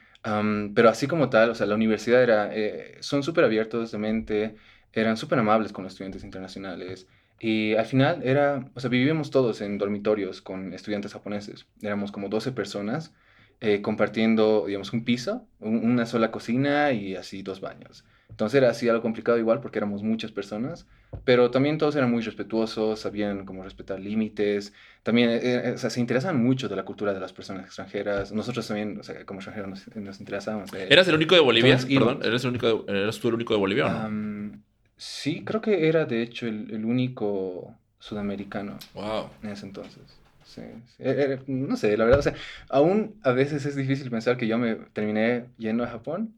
Pero 0.73 0.89
así 0.89 1.07
como 1.07 1.29
tal, 1.29 1.51
o 1.51 1.55
sea, 1.55 1.67
la 1.67 1.75
universidad 1.75 2.21
era... 2.23 2.49
Eh, 2.53 2.97
son 3.01 3.23
súper 3.23 3.43
abiertos 3.45 3.91
de 3.91 3.97
mente, 3.97 4.55
eran 4.93 5.17
súper 5.17 5.39
amables 5.39 5.71
con 5.71 5.83
los 5.83 5.93
estudiantes 5.93 6.23
internacionales. 6.23 7.07
Y 7.39 7.75
al 7.75 7.85
final 7.85 8.23
era, 8.23 8.71
o 8.73 8.79
sea, 8.79 8.89
vivíamos 8.89 9.29
todos 9.29 9.61
en 9.61 9.77
dormitorios 9.77 10.41
con 10.41 10.73
estudiantes 10.73 11.13
japoneses. 11.13 11.67
Éramos 11.81 12.11
como 12.11 12.29
12 12.29 12.51
personas 12.53 13.13
eh, 13.61 13.81
compartiendo, 13.81 14.65
digamos, 14.67 14.93
un 14.93 15.03
piso, 15.05 15.47
una 15.59 16.05
sola 16.05 16.31
cocina 16.31 16.91
y 16.91 17.15
así 17.15 17.43
dos 17.43 17.61
baños. 17.61 18.05
Entonces 18.29 18.57
era 18.57 18.69
así 18.69 18.89
algo 18.89 19.01
complicado 19.01 19.37
igual 19.37 19.61
porque 19.61 19.79
éramos 19.79 20.03
muchas 20.03 20.31
personas, 20.31 20.85
pero 21.23 21.51
también 21.51 21.77
todos 21.77 21.95
eran 21.95 22.11
muy 22.11 22.21
respetuosos, 22.21 22.99
sabían 22.99 23.45
cómo 23.45 23.63
respetar 23.63 23.99
límites, 23.99 24.73
también 25.03 25.29
eh, 25.29 25.39
eh, 25.43 25.71
o 25.75 25.77
sea, 25.77 25.89
se 25.89 25.99
interesaban 25.99 26.43
mucho 26.43 26.67
de 26.67 26.75
la 26.75 26.83
cultura 26.83 27.13
de 27.13 27.19
las 27.19 27.31
personas 27.31 27.65
extranjeras. 27.65 28.31
Nosotros 28.31 28.67
también, 28.67 28.99
o 28.99 29.03
sea, 29.03 29.25
como 29.25 29.39
extranjeros 29.39 29.69
nos, 29.69 29.95
nos 29.95 30.19
interesábamos. 30.19 30.73
¿Eras 30.73 31.07
el 31.07 31.15
único 31.15 31.35
de 31.35 31.41
Bolivia? 31.41 31.77
Perdón, 31.77 32.19
¿eras, 32.23 32.43
el 32.43 32.49
único 32.49 32.85
¿eras 32.87 33.19
tú 33.19 33.29
el 33.29 33.35
único 33.35 33.53
de 33.53 33.59
Bolivia 33.59 33.85
o 33.85 34.09
no? 34.09 34.59
sí, 34.97 35.43
creo 35.43 35.61
que 35.61 35.87
era 35.87 36.05
de 36.05 36.21
hecho 36.21 36.47
el, 36.47 36.71
el 36.71 36.85
único 36.85 37.73
sudamericano 37.99 38.77
wow. 38.93 39.29
en 39.43 39.49
ese 39.49 39.65
entonces. 39.65 40.03
Sí, 40.45 40.61
eh, 40.61 40.75
eh, 40.99 41.39
no 41.47 41.75
sé, 41.75 41.97
la 41.97 42.05
verdad, 42.05 42.19
o 42.19 42.23
sea, 42.23 42.35
aún 42.69 43.15
a 43.23 43.31
veces 43.31 43.65
es 43.65 43.75
difícil 43.75 44.11
pensar 44.11 44.37
que 44.37 44.47
yo 44.47 44.57
me 44.57 44.75
terminé 44.75 45.45
yendo 45.57 45.83
a 45.83 45.87
Japón 45.87 46.35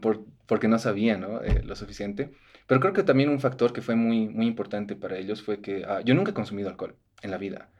por, 0.00 0.24
porque 0.46 0.68
no 0.68 0.78
sabía 0.78 1.16
¿no? 1.16 1.42
Eh, 1.42 1.62
lo 1.64 1.76
suficiente. 1.76 2.32
Pero 2.66 2.80
creo 2.80 2.92
que 2.92 3.02
también 3.02 3.30
un 3.30 3.40
factor 3.40 3.72
que 3.72 3.82
fue 3.82 3.96
muy, 3.96 4.28
muy 4.28 4.46
importante 4.46 4.96
para 4.96 5.18
ellos 5.18 5.42
fue 5.42 5.60
que 5.60 5.84
ah, 5.86 6.00
yo 6.04 6.14
nunca 6.14 6.30
he 6.32 6.34
consumido 6.34 6.68
alcohol 6.68 6.96
en 7.22 7.30
la 7.30 7.38
vida. 7.38 7.70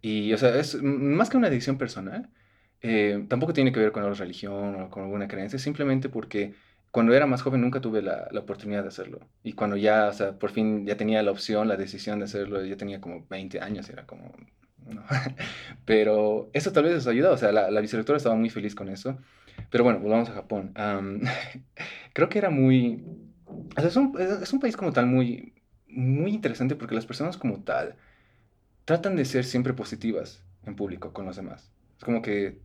y, 0.00 0.32
o 0.32 0.38
sea, 0.38 0.56
es 0.58 0.82
más 0.82 1.30
que 1.30 1.36
una 1.36 1.48
adicción 1.48 1.78
personal, 1.78 2.30
tampoco 3.28 3.52
tiene 3.52 3.72
que 3.72 3.80
ver 3.80 3.92
con 3.92 4.02
la 4.04 4.12
religión 4.14 4.82
o 4.82 4.90
con 4.90 5.04
alguna 5.04 5.28
creencia, 5.28 5.58
simplemente 5.58 6.08
porque 6.08 6.54
cuando 6.92 7.14
era 7.14 7.26
más 7.26 7.42
joven 7.42 7.62
nunca 7.62 7.80
tuve 7.80 8.02
la, 8.02 8.28
la, 8.30 8.40
oportunidad 8.40 8.82
de 8.82 8.88
hacerlo. 8.88 9.20
Y 9.42 9.54
cuando 9.54 9.76
ya, 9.76 10.08
o 10.08 10.12
sea, 10.12 10.38
por 10.38 10.50
fin 10.50 10.86
ya 10.86 10.96
tenía 10.96 11.22
la 11.22 11.30
opción, 11.32 11.66
la 11.68 11.76
decisión 11.76 12.18
de 12.20 12.26
hacerlo, 12.26 12.64
ya 12.64 12.76
tenía 12.76 13.00
como 13.00 13.26
20 13.28 13.60
años, 13.60 13.88
era 13.90 14.06
como... 14.06 14.32
Pero 15.84 16.50
eso 16.52 16.72
tal 16.72 16.84
vez 16.84 16.94
les 16.94 17.06
ayudó, 17.06 17.32
o 17.32 17.36
sea, 17.36 17.52
la, 17.52 17.70
la 17.70 17.80
vicerrectora 17.80 18.16
estaba 18.16 18.34
muy 18.34 18.50
feliz 18.50 18.74
con 18.74 18.88
eso. 18.88 19.18
Pero 19.70 19.84
bueno, 19.84 20.00
volvamos 20.00 20.28
a 20.30 20.34
Japón. 20.34 20.72
creo 22.12 22.28
que 22.28 22.38
era 22.38 22.50
muy... 22.50 23.04
O 23.46 23.80
sea, 23.80 23.88
es 23.88 23.96
un, 23.96 24.18
es 24.18 24.52
un 24.52 24.60
país 24.60 24.76
como 24.76 24.92
tal 24.92 25.06
muy, 25.06 25.54
muy 25.88 26.32
interesante 26.32 26.74
porque 26.74 26.94
las 26.94 27.06
personas 27.06 27.36
como 27.36 27.62
tal 27.62 27.96
tratan 28.84 29.16
de 29.16 29.24
ser 29.24 29.44
siempre 29.44 29.74
positivas 29.74 30.42
en 30.64 30.74
público 30.74 31.12
con 31.12 31.26
los 31.26 31.36
demás. 31.36 31.70
Es 31.98 32.04
como 32.04 32.22
que 32.22 32.60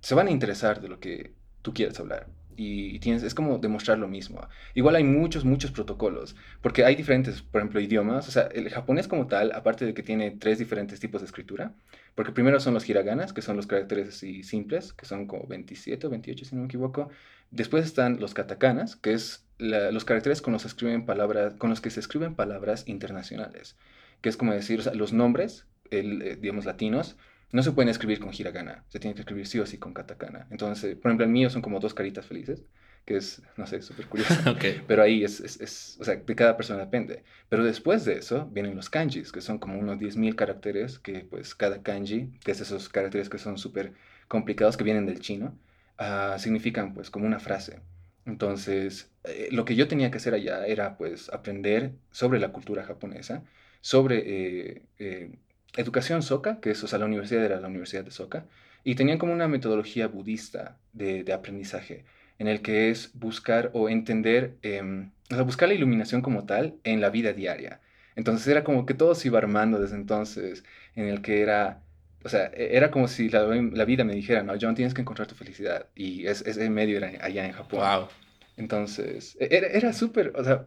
se 0.00 0.14
van 0.14 0.28
a 0.28 0.30
interesar 0.30 0.80
de 0.80 0.88
lo 0.88 0.98
que 0.98 1.34
tú 1.62 1.74
quieres 1.74 1.98
hablar 2.00 2.26
y, 2.62 2.98
tienes, 2.98 3.22
es 3.22 3.34
como 3.34 3.58
demostrar 3.58 3.98
lo 3.98 4.06
mismo. 4.06 4.46
Igual 4.74 4.96
hay 4.96 5.04
muchos, 5.04 5.46
muchos 5.46 5.70
protocolos, 5.70 6.36
porque 6.60 6.84
hay 6.84 6.94
diferentes, 6.94 7.40
por 7.40 7.62
ejemplo, 7.62 7.80
idiomas. 7.80 8.28
O 8.28 8.30
sea, 8.30 8.48
el 8.52 8.68
japonés 8.68 9.08
como 9.08 9.26
tal, 9.26 9.52
aparte 9.52 9.86
de 9.86 9.94
que 9.94 10.02
tiene 10.02 10.30
tres 10.30 10.58
diferentes 10.58 11.00
tipos 11.00 11.22
de 11.22 11.26
escritura, 11.26 11.72
porque 12.14 12.32
primero 12.32 12.60
son 12.60 12.74
los 12.74 12.86
hiraganas, 12.86 13.32
que 13.32 13.40
son 13.40 13.56
los 13.56 13.66
caracteres 13.66 14.08
así 14.08 14.42
simples, 14.42 14.92
que 14.92 15.06
son 15.06 15.26
como 15.26 15.46
27 15.46 16.06
o 16.06 16.10
28, 16.10 16.44
si 16.44 16.54
no 16.54 16.60
me 16.60 16.66
equivoco. 16.66 17.08
Después 17.50 17.86
están 17.86 18.20
los 18.20 18.34
katakanas, 18.34 18.94
que 18.94 19.14
es 19.14 19.46
los 19.58 20.04
caracteres 20.04 20.42
con 20.42 20.52
los, 20.52 20.66
escriben 20.66 21.06
palabras, 21.06 21.54
con 21.54 21.70
los 21.70 21.80
que 21.80 21.88
se 21.88 22.00
escriben 22.00 22.34
palabras 22.34 22.84
internacionales, 22.86 23.76
que 24.20 24.28
es 24.28 24.36
como 24.36 24.52
decir, 24.52 24.80
o 24.80 24.82
sea, 24.82 24.94
los 24.94 25.14
nombres, 25.14 25.66
el, 25.90 26.22
eh, 26.22 26.36
digamos, 26.36 26.66
latinos, 26.66 27.16
no 27.52 27.62
se 27.62 27.72
pueden 27.72 27.88
escribir 27.88 28.20
con 28.20 28.30
hiragana, 28.32 28.84
se 28.88 29.00
tiene 29.00 29.14
que 29.14 29.22
escribir 29.22 29.46
sí 29.46 29.58
o 29.58 29.66
sí 29.66 29.78
con 29.78 29.92
katakana. 29.92 30.46
Entonces, 30.50 30.96
por 30.96 31.10
ejemplo, 31.10 31.26
el 31.26 31.32
mío 31.32 31.50
son 31.50 31.62
como 31.62 31.80
dos 31.80 31.94
caritas 31.94 32.26
felices, 32.26 32.64
que 33.04 33.16
es, 33.16 33.42
no 33.56 33.66
sé, 33.66 33.82
súper 33.82 34.06
curioso. 34.06 34.34
Pero 34.86 35.02
ahí 35.02 35.24
es, 35.24 35.40
es, 35.40 35.60
es, 35.60 35.98
o 36.00 36.04
sea, 36.04 36.16
de 36.16 36.34
cada 36.34 36.56
persona 36.56 36.80
depende. 36.80 37.24
Pero 37.48 37.64
después 37.64 38.04
de 38.04 38.14
eso 38.14 38.46
vienen 38.52 38.76
los 38.76 38.90
kanjis, 38.90 39.32
que 39.32 39.40
son 39.40 39.58
como 39.58 39.78
unos 39.78 39.98
10.000 39.98 40.34
caracteres, 40.36 40.98
que 40.98 41.20
pues 41.20 41.54
cada 41.54 41.82
kanji, 41.82 42.38
que 42.44 42.52
es 42.52 42.60
esos 42.60 42.88
caracteres 42.88 43.28
que 43.28 43.38
son 43.38 43.58
súper 43.58 43.94
complicados, 44.28 44.76
que 44.76 44.84
vienen 44.84 45.06
del 45.06 45.20
chino, 45.20 45.58
uh, 45.98 46.38
significan 46.38 46.94
pues 46.94 47.10
como 47.10 47.26
una 47.26 47.40
frase. 47.40 47.80
Entonces, 48.26 49.10
eh, 49.24 49.48
lo 49.50 49.64
que 49.64 49.74
yo 49.76 49.88
tenía 49.88 50.10
que 50.10 50.18
hacer 50.18 50.34
allá 50.34 50.66
era 50.66 50.96
pues 50.96 51.30
aprender 51.32 51.92
sobre 52.10 52.38
la 52.38 52.52
cultura 52.52 52.84
japonesa, 52.84 53.44
sobre 53.80 54.18
eh, 54.26 54.82
eh, 54.98 55.32
educación 55.76 56.22
Soka, 56.22 56.60
que 56.60 56.70
es, 56.70 56.82
o 56.82 56.86
sea, 56.86 56.98
la 56.98 57.06
universidad 57.06 57.44
era 57.44 57.60
la 57.60 57.68
Universidad 57.68 58.04
de 58.04 58.10
Soka, 58.10 58.44
y 58.84 58.94
tenían 58.94 59.18
como 59.18 59.32
una 59.32 59.48
metodología 59.48 60.08
budista 60.08 60.76
de, 60.92 61.22
de 61.24 61.32
aprendizaje, 61.32 62.04
en 62.38 62.48
el 62.48 62.62
que 62.62 62.90
es 62.90 63.10
buscar 63.14 63.70
o 63.74 63.88
entender, 63.88 64.56
em, 64.62 65.10
o 65.30 65.34
sea, 65.34 65.42
buscar 65.42 65.68
la 65.68 65.74
iluminación 65.74 66.22
como 66.22 66.46
tal 66.46 66.74
en 66.84 67.00
la 67.00 67.10
vida 67.10 67.32
diaria. 67.32 67.80
Entonces 68.16 68.46
era 68.48 68.64
como 68.64 68.86
que 68.86 68.94
todo 68.94 69.14
se 69.14 69.28
iba 69.28 69.38
armando 69.38 69.78
desde 69.78 69.96
entonces, 69.96 70.64
en 70.96 71.06
el 71.06 71.22
que 71.22 71.42
era, 71.42 71.82
o 72.24 72.28
sea, 72.28 72.50
e, 72.54 72.76
era 72.76 72.90
como 72.90 73.08
si 73.08 73.28
la, 73.28 73.44
la 73.44 73.84
vida 73.84 74.04
me 74.04 74.14
dijera, 74.14 74.42
no, 74.42 74.54
John, 74.60 74.74
tienes 74.74 74.94
que 74.94 75.02
encontrar 75.02 75.28
tu 75.28 75.34
felicidad. 75.34 75.86
Y 75.94 76.26
ese 76.26 76.70
medio 76.70 76.96
era 76.96 77.12
allá 77.24 77.46
en 77.46 77.52
Japón. 77.52 77.80
Wow. 77.80 78.08
Entonces, 78.56 79.36
e, 79.40 79.48
era, 79.50 79.68
era 79.68 79.92
súper, 79.92 80.32
o 80.36 80.44
sea, 80.44 80.66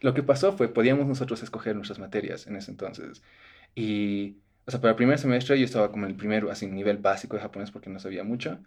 lo 0.00 0.14
que 0.14 0.22
pasó 0.22 0.52
fue, 0.56 0.68
podíamos 0.68 1.06
nosotros 1.06 1.42
escoger 1.42 1.76
nuestras 1.76 1.98
materias 1.98 2.46
en 2.46 2.56
ese 2.56 2.70
entonces. 2.70 3.22
Y, 3.74 4.38
o 4.66 4.70
sea, 4.70 4.80
para 4.80 4.90
el 4.90 4.96
primer 4.96 5.18
semestre 5.18 5.58
yo 5.58 5.64
estaba 5.64 5.90
como 5.90 6.04
en 6.06 6.12
el 6.12 6.16
primer, 6.16 6.48
así, 6.50 6.66
nivel 6.66 6.98
básico 6.98 7.36
de 7.36 7.42
japonés 7.42 7.70
porque 7.70 7.90
no 7.90 7.98
sabía 7.98 8.24
mucho. 8.24 8.58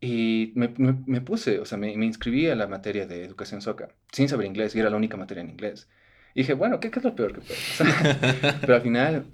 Y 0.00 0.52
me, 0.54 0.68
me, 0.78 1.20
puse, 1.20 1.58
o 1.60 1.66
sea, 1.66 1.76
me, 1.76 1.94
me, 1.96 2.06
inscribí 2.06 2.48
a 2.48 2.54
la 2.54 2.66
materia 2.66 3.06
de 3.06 3.24
educación 3.24 3.60
soca, 3.60 3.88
sin 4.12 4.28
saber 4.28 4.46
inglés, 4.46 4.74
y 4.74 4.80
era 4.80 4.88
la 4.88 4.96
única 4.96 5.18
materia 5.18 5.42
en 5.42 5.50
inglés. 5.50 5.88
Y 6.34 6.40
dije, 6.40 6.54
bueno, 6.54 6.80
¿qué, 6.80 6.90
qué 6.90 7.00
es 7.00 7.04
lo 7.04 7.14
peor 7.14 7.34
que 7.34 7.40
puede 7.40 7.60
pasar? 7.78 8.58
Pero 8.60 8.74
al 8.74 8.82
final 8.82 9.26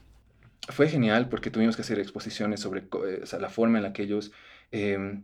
fue 0.69 0.89
genial 0.89 1.29
porque 1.29 1.51
tuvimos 1.51 1.77
que 1.77 1.83
hacer 1.83 2.01
exposiciones 2.01 2.61
sobre 2.61 2.81
eh, 2.81 3.21
o 3.23 3.27
sea, 3.27 3.39
la 3.39 3.51
forma 3.51 3.79
en 3.79 3.85
la 3.85 3.93
que 3.93 4.03
ellos 4.03 4.33
eh, 4.73 5.21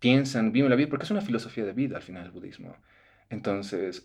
piensan, 0.00 0.52
viven 0.52 0.70
la 0.70 0.76
vida, 0.76 0.88
porque 0.90 1.04
es 1.04 1.10
una 1.10 1.22
filosofía 1.22 1.64
de 1.64 1.72
vida 1.72 1.96
al 1.96 2.02
final 2.02 2.26
el 2.26 2.30
budismo. 2.30 2.76
Entonces, 3.30 4.02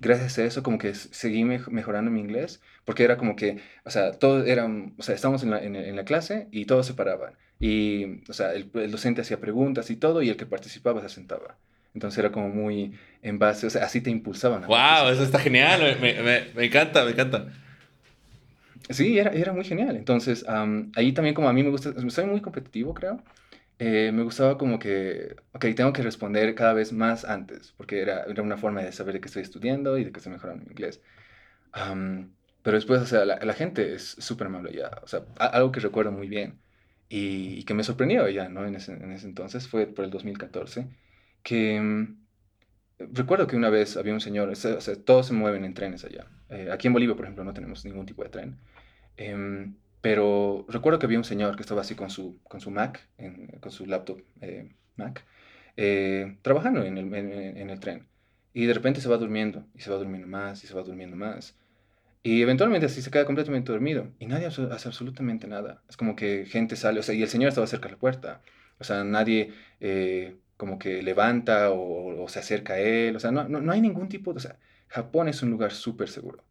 gracias 0.00 0.38
a 0.38 0.44
eso 0.44 0.62
como 0.62 0.78
que 0.78 0.94
seguí 0.94 1.44
mejorando 1.44 2.10
mi 2.10 2.20
inglés, 2.20 2.60
porque 2.84 3.04
era 3.04 3.16
como 3.16 3.36
que, 3.36 3.60
o 3.84 3.90
sea, 3.90 4.12
todos 4.12 4.46
eran, 4.46 4.94
o 4.98 5.02
sea, 5.02 5.14
estábamos 5.14 5.42
en 5.42 5.50
la, 5.50 5.62
en, 5.62 5.96
la 5.96 6.04
clase 6.04 6.48
y 6.50 6.64
todos 6.66 6.86
se 6.86 6.94
paraban. 6.94 7.34
Y, 7.60 8.22
o 8.28 8.32
sea, 8.32 8.52
el, 8.52 8.70
docente 8.90 9.22
hacía 9.22 9.40
preguntas 9.40 9.90
y 9.90 9.96
todo, 9.96 10.22
y 10.22 10.28
el 10.28 10.36
que 10.36 10.46
participaba 10.46 11.00
se 11.02 11.08
sentaba. 11.08 11.56
Entonces 11.94 12.18
era 12.18 12.32
como 12.32 12.48
muy 12.48 12.94
en 13.22 13.38
base, 13.38 13.66
o 13.66 13.70
sea, 13.70 13.84
así 13.84 14.00
te 14.00 14.10
impulsaban. 14.10 14.66
¡Wow! 14.66 15.08
Eso 15.12 15.22
está 15.22 15.38
genial, 15.38 15.96
me, 16.00 16.14
me, 16.22 16.46
me, 16.54 16.64
encanta, 16.64 17.04
me 17.04 17.12
encanta. 17.12 17.46
Sí, 18.90 19.18
era, 19.18 19.30
era 19.30 19.52
muy 19.52 19.64
genial. 19.64 19.96
Entonces, 19.96 20.44
ahí 20.96 21.12
también 21.12 21.34
como 21.34 21.48
a 21.48 21.52
mí 21.52 21.62
me 21.62 21.70
gusta, 21.70 21.92
soy 22.10 22.26
muy 22.26 22.40
competitivo, 22.40 22.92
creo. 22.94 23.20
Eh, 23.78 24.12
me 24.12 24.22
gustaba 24.22 24.56
como 24.58 24.78
que, 24.78 25.36
ok, 25.52 25.66
tengo 25.76 25.92
que 25.92 26.02
responder 26.02 26.54
cada 26.54 26.74
vez 26.74 26.92
más 26.92 27.24
antes, 27.24 27.72
porque 27.76 28.00
era, 28.00 28.24
era 28.24 28.42
una 28.42 28.56
forma 28.56 28.82
de 28.82 28.92
saber 28.92 29.14
de 29.14 29.20
que 29.20 29.26
estoy 29.28 29.42
estudiando 29.42 29.98
y 29.98 30.04
de 30.04 30.12
que 30.12 30.18
estoy 30.18 30.32
mejorando 30.32 30.64
mi 30.64 30.70
inglés. 30.72 31.00
pero 32.62 32.76
después, 32.76 33.00
o 33.02 33.06
sea, 33.06 33.24
la, 33.24 33.38
la 33.38 33.54
gente 33.54 33.94
es 33.94 34.16
súper 34.18 34.46
amable 34.46 34.72
ya, 34.72 34.90
o 35.02 35.06
sea, 35.08 35.24
algo 35.38 35.72
que 35.72 35.80
recuerdo 35.80 36.12
muy 36.12 36.28
bien 36.28 36.60
y, 37.08 37.64
que 37.64 37.74
me 37.74 37.84
sorprendió 37.84 38.28
ya, 38.28 38.48
¿no? 38.48 38.66
En 38.66 38.74
ese, 38.76 38.92
en 38.94 39.12
ese, 39.12 39.26
entonces, 39.26 39.68
fue 39.68 39.86
por 39.86 40.04
el 40.04 40.10
2014, 40.10 40.88
que 41.42 41.80
mm, 41.80 42.16
recuerdo 43.12 43.46
que 43.46 43.56
una 43.56 43.70
vez 43.70 43.96
había 43.96 44.14
un 44.14 44.20
señor, 44.20 44.48
o 44.50 44.54
sea, 44.54 44.78
todos 45.04 45.26
se 45.28 45.34
mueven 45.34 45.64
en 45.64 45.74
trenes 45.74 46.04
allá. 46.04 46.26
Eh, 46.50 46.70
aquí 46.72 46.86
en 46.88 46.92
Bolivia, 46.94 47.16
por 47.16 47.24
ejemplo, 47.24 47.44
no 47.44 47.54
tenemos 47.54 47.84
ningún 47.84 48.06
tipo 48.06 48.22
de 48.24 48.30
tren. 48.30 48.58
Em, 49.16 49.76
pero 50.04 50.66
recuerdo 50.68 50.98
que 50.98 51.06
había 51.06 51.16
un 51.16 51.24
señor 51.24 51.56
que 51.56 51.62
estaba 51.62 51.80
así 51.80 51.94
con 51.94 52.10
su, 52.10 52.38
con 52.42 52.60
su 52.60 52.70
Mac, 52.70 53.08
con 53.60 53.72
su 53.72 53.86
laptop 53.86 54.20
eh, 54.42 54.70
Mac, 54.96 55.24
eh, 55.78 56.36
trabajando 56.42 56.82
en 56.82 56.98
el, 56.98 57.14
en, 57.14 57.70
el, 57.70 57.80
tren. 57.80 58.06
Y 58.52 58.66
de 58.66 58.74
repente 58.74 59.00
se 59.00 59.08
va 59.08 59.16
durmiendo, 59.16 59.64
y 59.74 59.80
se 59.80 59.90
va 59.90 59.96
durmiendo 59.96 60.28
más, 60.28 60.62
y 60.62 60.66
se 60.66 60.74
va 60.74 60.82
durmiendo 60.82 61.16
más. 61.16 61.56
Y 62.22 62.42
eventualmente 62.42 62.84
así 62.84 63.00
se 63.00 63.10
queda 63.10 63.24
completamente 63.24 63.72
dormido. 63.72 64.10
Y 64.18 64.26
nadie 64.26 64.44
hace, 64.44 64.64
absolutamente 64.64 65.46
nada. 65.48 65.82
Es 65.88 65.96
como 65.96 66.16
que 66.16 66.44
gente 66.44 66.76
sale, 66.76 67.00
o 67.00 67.02
sea, 67.02 67.14
y 67.14 67.22
el 67.22 67.28
señor 67.30 67.48
estaba 67.48 67.66
cerca 67.66 67.88
de 67.88 67.92
la 67.92 67.98
puerta. 67.98 68.42
O 68.78 68.84
sea, 68.84 69.04
nadie 69.04 69.54
eh, 69.80 70.36
como 70.58 70.78
que 70.78 71.02
levanta 71.02 71.70
o, 71.70 72.28
se 72.28 72.40
acerca 72.40 72.74
a 72.74 72.78
él. 72.78 73.16
O 73.16 73.20
sea, 73.20 73.30
no, 73.30 73.48
no, 73.48 73.62
no 73.62 73.72
hay 73.72 73.80
ningún 73.80 74.10
tipo 74.10 74.34
de... 74.34 74.36
O 74.36 74.40
sea, 74.40 74.58
Japón 74.88 75.28
es 75.28 75.42
un 75.42 75.48
lugar 75.48 75.72
súper 75.72 76.10
seguro. 76.10 76.44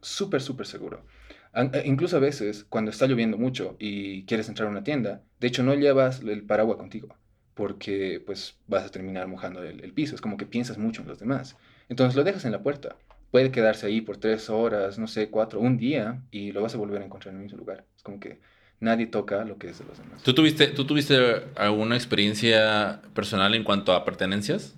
Súper, 0.00 0.42
súper 0.42 0.66
seguro. 0.66 1.04
Eh, 1.54 1.82
incluso 1.84 2.16
a 2.16 2.20
veces, 2.20 2.64
cuando 2.68 2.90
está 2.90 3.06
lloviendo 3.06 3.36
mucho 3.36 3.76
y 3.78 4.24
quieres 4.24 4.48
entrar 4.48 4.68
a 4.68 4.70
una 4.70 4.84
tienda, 4.84 5.22
de 5.38 5.48
hecho 5.48 5.62
no 5.62 5.74
llevas 5.74 6.20
el 6.20 6.44
paraguas 6.44 6.78
contigo, 6.78 7.14
porque 7.54 8.22
pues 8.24 8.56
vas 8.66 8.84
a 8.84 8.90
terminar 8.90 9.28
mojando 9.28 9.62
el, 9.62 9.92
piso. 9.92 10.14
Es 10.14 10.20
como 10.20 10.36
que 10.36 10.46
piensas 10.46 10.78
mucho 10.78 11.02
en 11.02 11.08
los 11.08 11.18
demás. 11.18 11.56
Entonces 11.88 12.16
lo 12.16 12.24
dejas 12.24 12.44
en 12.44 12.52
la 12.52 12.62
puerta. 12.62 12.96
Puede 13.30 13.50
quedarse 13.50 13.86
ahí 13.86 14.00
por 14.00 14.18
tres 14.18 14.50
horas, 14.50 14.98
no 14.98 15.06
sé, 15.06 15.30
cuatro, 15.30 15.60
un 15.60 15.78
día, 15.78 16.22
y 16.30 16.52
lo 16.52 16.62
vas 16.62 16.74
a 16.74 16.78
volver 16.78 17.02
a 17.02 17.04
encontrar 17.04 17.32
en 17.32 17.40
el 17.40 17.44
mismo 17.44 17.58
lugar. 17.58 17.86
Es 17.96 18.02
como 18.02 18.20
que 18.20 18.40
nadie 18.80 19.06
toca 19.06 19.44
lo 19.44 19.58
que 19.58 19.70
es 19.70 19.78
de 19.78 19.84
los 19.86 19.98
demás. 19.98 20.22
¿Tú 20.22 20.34
tuviste, 20.34 20.68
¿tú 20.68 20.86
tuviste 20.86 21.44
alguna 21.56 21.96
experiencia 21.96 23.00
personal 23.14 23.54
en 23.54 23.64
cuanto 23.64 23.92
a 23.94 24.04
pertenencias? 24.04 24.74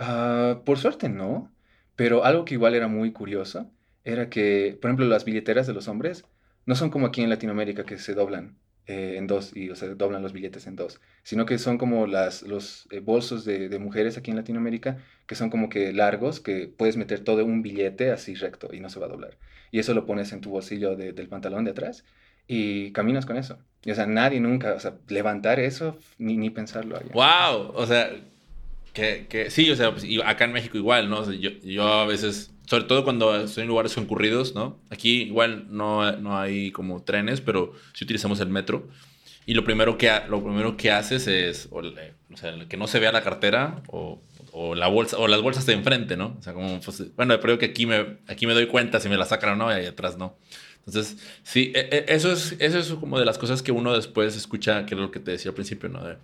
Uh, 0.00 0.64
por 0.64 0.78
suerte 0.78 1.08
no, 1.08 1.52
pero 1.94 2.24
algo 2.24 2.44
que 2.44 2.54
igual 2.54 2.74
era 2.74 2.88
muy 2.88 3.12
curioso 3.12 3.70
era 4.04 4.28
que, 4.30 4.78
por 4.80 4.90
ejemplo, 4.90 5.06
las 5.06 5.24
billeteras 5.24 5.66
de 5.66 5.72
los 5.72 5.88
hombres 5.88 6.24
no 6.66 6.74
son 6.74 6.90
como 6.90 7.06
aquí 7.06 7.22
en 7.22 7.30
Latinoamérica 7.30 7.84
que 7.84 7.98
se 7.98 8.14
doblan 8.14 8.56
eh, 8.86 9.14
en 9.16 9.26
dos 9.26 9.56
y 9.56 9.70
o 9.70 9.76
sea, 9.76 9.88
doblan 9.94 10.22
los 10.22 10.34
billetes 10.34 10.66
en 10.66 10.76
dos, 10.76 11.00
sino 11.22 11.46
que 11.46 11.58
son 11.58 11.78
como 11.78 12.06
las, 12.06 12.42
los 12.42 12.86
eh, 12.90 13.00
bolsos 13.00 13.46
de, 13.46 13.70
de, 13.70 13.78
mujeres 13.78 14.18
aquí 14.18 14.30
en 14.30 14.36
Latinoamérica 14.36 14.98
que 15.26 15.34
son 15.36 15.48
como 15.48 15.70
que 15.70 15.92
largos, 15.94 16.38
que 16.38 16.68
puedes 16.68 16.98
meter 16.98 17.20
todo 17.20 17.44
un 17.46 17.62
billete 17.62 18.10
así 18.10 18.34
recto 18.34 18.68
y 18.74 18.80
no 18.80 18.90
se 18.90 19.00
va 19.00 19.06
a 19.06 19.08
doblar. 19.08 19.38
Y 19.70 19.78
eso 19.78 19.94
lo 19.94 20.04
pones 20.04 20.32
en 20.32 20.42
tu 20.42 20.50
bolsillo 20.50 20.96
del 20.96 21.28
pantalón 21.28 21.64
de 21.64 21.70
atrás 21.70 22.04
y 22.46 22.92
caminas 22.92 23.24
con 23.24 23.38
eso. 23.38 23.58
Y, 23.84 23.90
o 23.90 23.94
sea, 23.94 24.06
nadie 24.06 24.38
nunca, 24.38 24.74
o 24.74 24.80
sea, 24.80 24.98
levantar 25.08 25.60
eso 25.60 25.98
ni, 26.18 26.36
ni 26.36 26.50
pensarlo 26.50 26.96
allá. 26.96 27.10
¡Wow! 27.12 27.72
O 27.74 27.86
sea, 27.86 28.10
que, 28.94 29.26
que 29.28 29.50
sí, 29.50 29.70
o 29.70 29.76
sea, 29.76 29.90
pues, 29.92 30.06
acá 30.24 30.44
en 30.46 30.52
México 30.52 30.78
igual, 30.78 31.10
¿no? 31.10 31.30
yo, 31.30 31.50
yo 31.62 31.86
a 31.86 32.06
veces 32.06 32.54
sobre 32.66 32.84
todo 32.84 33.04
cuando 33.04 33.36
estoy 33.36 33.62
en 33.62 33.68
lugares 33.68 33.94
concurridos, 33.94 34.54
¿no? 34.54 34.78
Aquí 34.90 35.22
igual 35.22 35.66
no, 35.68 36.10
no 36.12 36.38
hay 36.38 36.70
como 36.70 37.02
trenes, 37.02 37.40
pero 37.40 37.72
sí 37.92 38.04
utilizamos 38.04 38.40
el 38.40 38.48
metro. 38.48 38.88
Y 39.46 39.52
lo 39.52 39.64
primero 39.64 39.98
que, 39.98 40.10
lo 40.28 40.42
primero 40.42 40.76
que 40.76 40.90
haces 40.90 41.26
es, 41.26 41.68
o, 41.70 41.82
sea, 42.34 42.54
que 42.66 42.76
no 42.78 42.86
se 42.86 42.98
vea 42.98 43.12
la 43.12 43.22
cartera 43.22 43.82
o, 43.88 44.22
o, 44.52 44.74
la 44.74 44.88
bolsa, 44.88 45.18
o 45.18 45.28
las 45.28 45.42
bolsas 45.42 45.66
de 45.66 45.74
enfrente, 45.74 46.16
¿no? 46.16 46.36
O 46.38 46.42
sea, 46.42 46.54
como, 46.54 46.80
pues, 46.80 47.14
bueno, 47.14 47.38
pero 47.40 47.58
que 47.58 47.66
aquí 47.66 47.84
me, 47.84 48.16
aquí 48.26 48.46
me 48.46 48.54
doy 48.54 48.66
cuenta 48.66 49.00
si 49.00 49.10
me 49.10 49.18
la 49.18 49.26
sacan 49.26 49.50
o 49.50 49.56
no, 49.56 49.70
y 49.70 49.74
ahí 49.74 49.86
atrás 49.86 50.16
no. 50.16 50.38
Entonces, 50.86 51.18
sí, 51.42 51.72
e, 51.74 51.88
e, 51.90 52.04
eso 52.08 52.32
es, 52.32 52.56
eso 52.58 52.78
es 52.78 52.88
como 52.94 53.18
de 53.18 53.26
las 53.26 53.36
cosas 53.36 53.62
que 53.62 53.72
uno 53.72 53.94
después 53.94 54.34
escucha, 54.36 54.86
que 54.86 54.94
es 54.94 55.00
lo 55.00 55.10
que 55.10 55.20
te 55.20 55.32
decía 55.32 55.50
al 55.50 55.54
principio, 55.54 55.90
¿no? 55.90 56.02
De, 56.02 56.16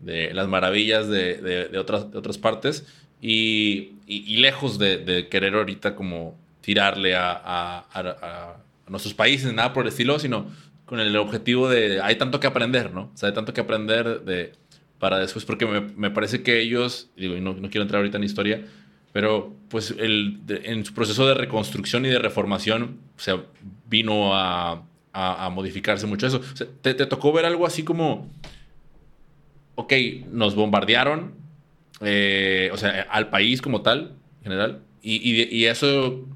de 0.00 0.34
las 0.34 0.48
maravillas 0.48 1.08
de, 1.08 1.36
de, 1.70 1.78
otras, 1.78 2.06
otras 2.14 2.38
partes 2.38 2.86
y, 3.20 3.92
y, 4.06 4.36
lejos 4.36 4.78
de, 4.78 5.28
querer 5.30 5.54
ahorita 5.54 5.94
como 5.94 6.36
tirarle 6.60 7.14
a, 7.14 7.32
a, 7.44 8.56
nuestros 8.88 9.14
países, 9.14 9.52
nada 9.52 9.72
por 9.72 9.84
el 9.84 9.88
estilo, 9.88 10.18
sino 10.18 10.46
con 10.84 11.00
el 11.00 11.16
objetivo 11.16 11.68
de 11.70 12.02
hay 12.02 12.16
tanto 12.16 12.38
que 12.38 12.46
aprender, 12.46 12.92
¿no? 12.92 13.10
O 13.14 13.16
sea, 13.16 13.30
hay 13.30 13.34
tanto 13.34 13.54
que 13.54 13.62
aprender 13.62 14.20
de, 14.20 14.52
para 14.98 15.18
después, 15.18 15.44
porque 15.46 15.66
me, 15.66 16.10
parece 16.10 16.42
que 16.42 16.60
ellos, 16.60 17.08
digo, 17.16 17.34
y 17.36 17.40
no, 17.40 17.54
no, 17.54 17.70
quiero 17.70 17.82
entrar 17.82 18.00
ahorita 18.00 18.18
en 18.18 18.24
historia, 18.24 18.62
pero 19.12 19.54
pues 19.70 19.94
el, 19.98 20.40
en 20.48 20.84
su 20.84 20.92
proceso 20.92 21.26
de 21.26 21.34
reconstrucción 21.34 22.04
y 22.04 22.10
de 22.10 22.18
reformación, 22.18 22.98
o 23.16 23.42
vino 23.88 24.34
a, 24.34 24.82
modificarse 25.50 26.06
mucho 26.06 26.26
eso. 26.26 26.38
O 26.38 26.64
te 26.64 26.94
tocó 26.94 27.32
ver 27.32 27.46
algo 27.46 27.64
así 27.66 27.84
como, 27.84 28.28
ok, 29.74 29.92
nos 30.30 30.54
bombardearon, 30.54 31.34
eh, 32.00 32.70
o 32.72 32.76
sea, 32.76 33.06
al 33.10 33.30
país 33.30 33.62
como 33.62 33.82
tal, 33.82 34.16
en 34.38 34.44
general. 34.44 34.82
Y, 35.02 35.42
y, 35.54 35.66
eso, 35.66 36.26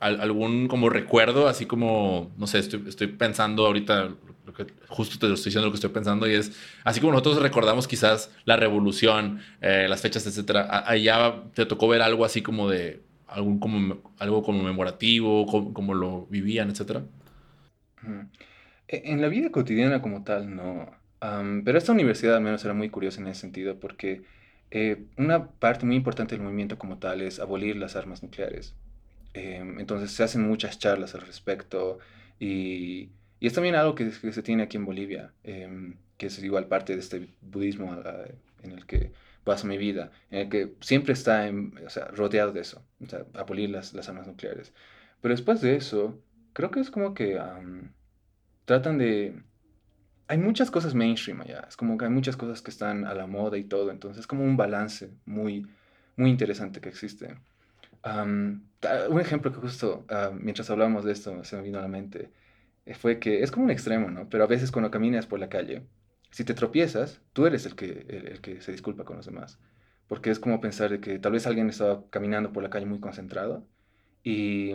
algún 0.00 0.66
como 0.66 0.88
recuerdo, 0.88 1.46
así 1.46 1.64
como, 1.64 2.32
no 2.36 2.48
sé, 2.48 2.58
estoy, 2.58 2.82
estoy 2.88 3.06
pensando 3.06 3.66
ahorita, 3.66 4.10
lo 4.44 4.52
que, 4.52 4.66
justo 4.88 5.16
te 5.18 5.32
estoy 5.32 5.50
diciendo 5.50 5.66
lo 5.66 5.72
que 5.72 5.76
estoy 5.76 5.90
pensando, 5.90 6.28
y 6.28 6.34
es, 6.34 6.58
así 6.82 6.98
como 7.00 7.12
nosotros 7.12 7.40
recordamos 7.40 7.86
quizás 7.86 8.32
la 8.44 8.56
revolución, 8.56 9.40
eh, 9.60 9.86
las 9.88 10.00
fechas, 10.02 10.26
etcétera, 10.26 10.82
allá 10.88 11.42
te 11.54 11.66
tocó 11.66 11.86
ver 11.86 12.02
algo 12.02 12.24
así 12.24 12.42
como 12.42 12.68
de, 12.68 13.00
algún 13.28 13.60
como, 13.60 14.12
algo 14.18 14.42
conmemorativo, 14.42 15.46
como, 15.46 15.72
como 15.72 15.94
lo 15.94 16.26
vivían, 16.26 16.70
etcétera. 16.70 17.04
E, 18.88 19.02
en 19.12 19.20
la 19.20 19.28
vida 19.28 19.50
cotidiana 19.50 20.02
como 20.02 20.24
tal, 20.24 20.54
no. 20.54 20.90
Pero 21.64 21.78
esta 21.78 21.92
universidad 21.92 22.36
al 22.36 22.42
menos 22.42 22.64
era 22.64 22.74
muy 22.74 22.90
curiosa 22.90 23.20
en 23.20 23.28
ese 23.28 23.40
sentido 23.42 23.78
porque 23.80 24.22
eh, 24.70 25.04
una 25.16 25.48
parte 25.50 25.86
muy 25.86 25.96
importante 25.96 26.34
del 26.34 26.44
movimiento 26.44 26.78
como 26.78 26.98
tal 26.98 27.22
es 27.22 27.38
abolir 27.38 27.76
las 27.76 27.96
armas 27.96 28.22
nucleares. 28.22 28.74
Em, 29.34 29.78
entonces 29.80 30.10
se 30.10 30.22
hacen 30.24 30.42
muchas 30.42 30.78
charlas 30.78 31.14
al 31.14 31.22
respecto 31.22 31.98
y, 32.38 33.10
y 33.40 33.46
es 33.46 33.52
también 33.52 33.74
algo 33.74 33.94
que, 33.94 34.10
se 34.10 34.42
tiene 34.42 34.62
aquí 34.64 34.76
en 34.76 34.86
Bolivia, 34.86 35.32
em, 35.44 35.96
que 36.16 36.26
es 36.26 36.42
igual 36.42 36.66
parte 36.68 36.94
de 36.94 37.00
este 37.00 37.28
budismo 37.42 37.92
ah, 37.92 38.24
en 38.62 38.72
el 38.72 38.86
que 38.86 39.12
paso 39.44 39.66
mi 39.66 39.78
vida, 39.78 40.10
en 40.30 40.40
el 40.40 40.48
que 40.48 40.74
siempre 40.80 41.12
está 41.12 41.48
o 41.86 41.90
sea, 41.90 42.06
rodeado 42.06 42.52
de 42.52 42.60
eso, 42.60 42.82
o 43.04 43.08
sea, 43.08 43.24
abolir 43.34 43.70
las, 43.70 43.94
las, 43.94 44.08
armas 44.08 44.26
nucleares. 44.26 44.72
Pero 45.20 45.34
después 45.34 45.60
de 45.60 45.76
eso, 45.76 46.20
creo 46.52 46.70
que 46.70 46.80
es 46.80 46.90
como 46.90 47.14
que 47.14 47.40
tratan 48.64 48.98
de... 48.98 49.34
Hay 50.28 50.38
muchas 50.38 50.70
cosas 50.70 50.94
mainstream 50.94 51.40
allá, 51.40 51.66
es 51.68 51.76
como 51.76 51.96
que 51.96 52.04
hay 52.04 52.10
muchas 52.10 52.36
cosas 52.36 52.62
que 52.62 52.70
están 52.70 53.06
a 53.06 53.14
la 53.14 53.26
moda 53.26 53.58
y 53.58 53.64
todo, 53.64 53.90
entonces 53.90 54.20
es 54.20 54.26
como 54.26 54.44
un 54.44 54.56
balance 54.56 55.10
muy, 55.24 55.66
muy 56.16 56.30
interesante 56.30 56.80
que 56.80 56.88
existe. 56.88 57.36
un 58.04 59.20
ejemplo 59.20 59.52
que 59.52 59.58
justo 59.60 60.04
ah, 60.10 60.32
mientras 60.34 60.70
hablábamos 60.70 61.04
de 61.04 61.12
esto 61.12 61.44
se 61.44 61.56
me 61.56 61.62
vino 61.62 61.78
a 61.78 61.82
la 61.82 61.88
mente 61.88 62.30
eh, 62.86 62.94
fue 62.94 63.18
que 63.18 63.42
es 63.42 63.50
como 63.50 63.64
un 63.66 63.70
extremo, 63.70 64.10
¿no? 64.10 64.28
Pero 64.30 64.44
a 64.44 64.46
veces 64.46 64.70
cuando 64.72 64.90
caminas 64.90 65.26
por 65.26 65.40
la 65.40 65.48
calle, 65.48 65.82
si 66.30 66.44
te 66.44 66.54
tropiezas, 66.54 67.20
tú 67.32 67.46
eres 67.46 67.66
el 67.66 67.74
que, 67.76 68.06
el, 68.08 68.40
que 68.40 68.60
se 68.62 68.72
disculpa 68.72 69.04
con 69.04 69.16
los 69.16 69.26
demás. 69.26 69.58
Porque 70.08 70.30
es 70.30 70.38
como 70.38 70.60
pensar 70.60 70.90
de 70.90 71.00
que 71.00 71.18
tal 71.18 71.32
vez 71.32 71.46
alguien 71.46 71.68
estaba 71.68 72.04
caminando 72.10 72.52
por 72.52 72.62
la 72.62 72.70
calle 72.70 72.86
muy 72.86 73.00
concentrado 73.00 73.66
y 74.22 74.72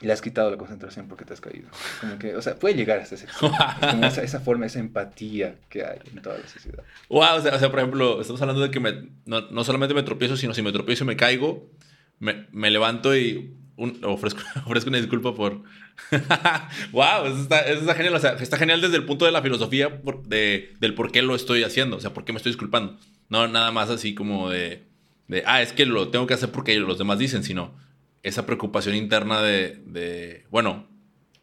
le 0.00 0.12
has 0.12 0.22
quitado 0.22 0.50
la 0.50 0.56
concentración 0.56 1.08
porque 1.08 1.24
te 1.24 1.34
has 1.34 1.40
caído. 1.40 1.68
Como 2.00 2.18
que, 2.18 2.34
o 2.34 2.42
sea, 2.42 2.56
puede 2.56 2.74
llegar 2.74 3.00
hasta 3.00 3.14
ese 3.14 3.26
como 3.38 4.06
esa, 4.06 4.22
esa, 4.22 4.40
forma, 4.40 4.66
esa 4.66 4.80
empatía 4.80 5.56
que 5.68 5.84
hay 5.84 5.98
en 6.12 6.22
toda 6.22 6.38
la 6.38 6.48
sociedad. 6.48 6.82
Wow, 7.08 7.36
o 7.38 7.40
sea, 7.42 7.54
o 7.54 7.58
sea 7.58 7.70
por 7.70 7.80
ejemplo, 7.80 8.20
estamos 8.20 8.40
hablando 8.40 8.62
de 8.62 8.70
que 8.70 8.80
me, 8.80 9.08
no, 9.26 9.42
no, 9.50 9.64
solamente 9.64 9.94
me 9.94 10.02
tropiezo, 10.02 10.36
sino 10.36 10.54
si 10.54 10.62
me 10.62 10.72
tropiezo 10.72 11.04
y 11.04 11.06
me 11.06 11.16
caigo, 11.16 11.70
me, 12.18 12.46
me 12.52 12.70
levanto 12.70 13.16
y 13.16 13.56
ofrezco, 14.02 14.40
ofrezco 14.66 14.88
una 14.88 14.98
disculpa 14.98 15.34
por... 15.34 15.62
wow, 16.92 17.26
eso 17.26 17.42
está, 17.42 17.60
eso 17.60 17.80
está, 17.80 17.94
genial. 17.94 18.14
O 18.14 18.18
sea, 18.18 18.32
está 18.32 18.56
genial 18.56 18.80
desde 18.80 18.96
el 18.96 19.04
punto 19.04 19.26
de 19.26 19.32
la 19.32 19.42
filosofía 19.42 20.00
de, 20.24 20.74
del 20.80 20.94
por 20.94 21.12
qué 21.12 21.20
lo 21.20 21.34
estoy 21.34 21.62
haciendo. 21.62 21.96
O 21.96 22.00
sea, 22.00 22.14
por 22.14 22.24
qué 22.24 22.32
me 22.32 22.38
estoy 22.38 22.52
disculpando. 22.52 22.96
No 23.28 23.48
nada 23.48 23.70
más 23.70 23.90
así 23.90 24.14
como 24.14 24.48
de, 24.48 24.86
de, 25.28 25.42
ah, 25.46 25.60
es 25.60 25.72
que 25.72 25.84
lo 25.84 26.08
tengo 26.08 26.26
que 26.26 26.34
hacer 26.34 26.50
porque 26.50 26.74
los 26.78 26.98
demás 26.98 27.18
dicen, 27.18 27.42
sino 27.42 27.74
esa 28.22 28.46
preocupación 28.46 28.94
interna 28.94 29.42
de, 29.42 29.80
de 29.86 30.44
bueno, 30.50 30.86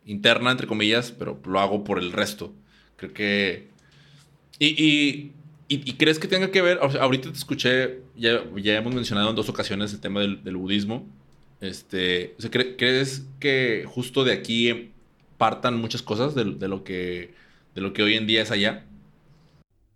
interna 0.05 0.51
entre 0.51 0.67
comillas, 0.67 1.11
pero 1.11 1.39
lo 1.45 1.59
hago 1.59 1.83
por 1.83 1.99
el 1.99 2.11
resto. 2.11 2.53
Creo 2.95 3.13
que... 3.13 3.67
Y, 4.59 5.31
y, 5.69 5.93
crees 5.93 6.17
que 6.17 6.27
tenga 6.27 6.49
que 6.49 6.61
ver, 6.61 6.79
ahorita 6.79 7.29
te 7.29 7.37
escuché, 7.37 7.99
ya, 8.15 8.41
ya 8.55 8.77
hemos 8.77 8.95
mencionado 8.95 9.29
en 9.29 9.35
dos 9.35 9.49
ocasiones 9.49 9.93
el 9.93 9.99
tema 9.99 10.21
del, 10.21 10.57
budismo 10.57 11.05
este, 11.59 12.35
¿crees 12.77 13.25
que 13.39 13.85
justo 13.87 14.23
de 14.23 14.33
aquí 14.33 14.91
partan 15.37 15.79
muchas 15.79 16.01
cosas 16.01 16.35
de, 16.35 16.45
lo, 16.45 16.83
que, 16.83 17.33
de 17.75 17.81
lo 17.81 17.93
que 17.93 18.03
hoy 18.03 18.15
en 18.15 18.27
día 18.27 18.41
es 18.41 18.51
allá? 18.51 18.85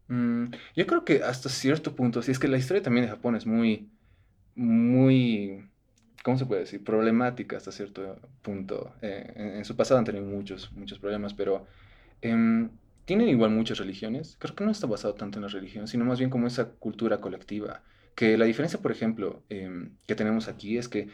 Mm, 0.08 0.48
yo 0.76 0.88
creo 0.88 1.06
que 1.06 1.24
hasta 1.24 1.50
cierto 1.50 1.96
punto, 1.96 2.22
si 2.22 2.32
es 2.32 2.40
que 2.40 2.48
la 2.48 2.58
historia 2.58 2.84
también 2.84 3.06
de 3.06 3.12
Japón 3.12 3.36
es 3.36 3.46
muy, 3.46 3.88
muy, 4.56 5.64
¿cómo 6.24 6.38
se 6.38 6.46
puede 6.46 6.62
decir? 6.62 6.84
Problemática 6.84 7.58
hasta 7.58 7.72
cierto 7.72 8.20
punto. 8.42 8.94
Eh, 9.02 9.34
en, 9.36 9.66
su 9.66 9.76
pasado 9.76 10.00
han 10.00 10.06
tenido 10.06 10.26
muchos, 10.26 10.72
muchos 10.74 11.00
problemas, 11.00 11.34
pero 11.34 11.66
em, 12.22 12.70
tienen 13.06 13.30
igual 13.30 13.52
muchas 13.52 13.78
religiones. 13.78 14.38
Creo 14.40 14.56
que 14.56 14.64
no 14.66 14.72
está 14.72 14.88
basado 14.88 15.16
tanto 15.16 15.40
en 15.40 15.44
la 15.44 15.50
religión, 15.50 15.88
sino 15.88 16.06
más 16.06 16.20
bien 16.20 16.30
como 16.30 16.48
esa 16.48 16.70
cultura 16.70 17.20
colectiva. 17.20 17.84
Que 18.16 18.38
la 18.38 18.46
diferencia, 18.46 18.80
por 18.82 18.92
ejemplo, 18.92 19.44
em, 19.50 19.92
que 20.08 20.16
tenemos 20.16 20.48
aquí 20.48 20.78
es 20.78 20.88
que 20.88 21.10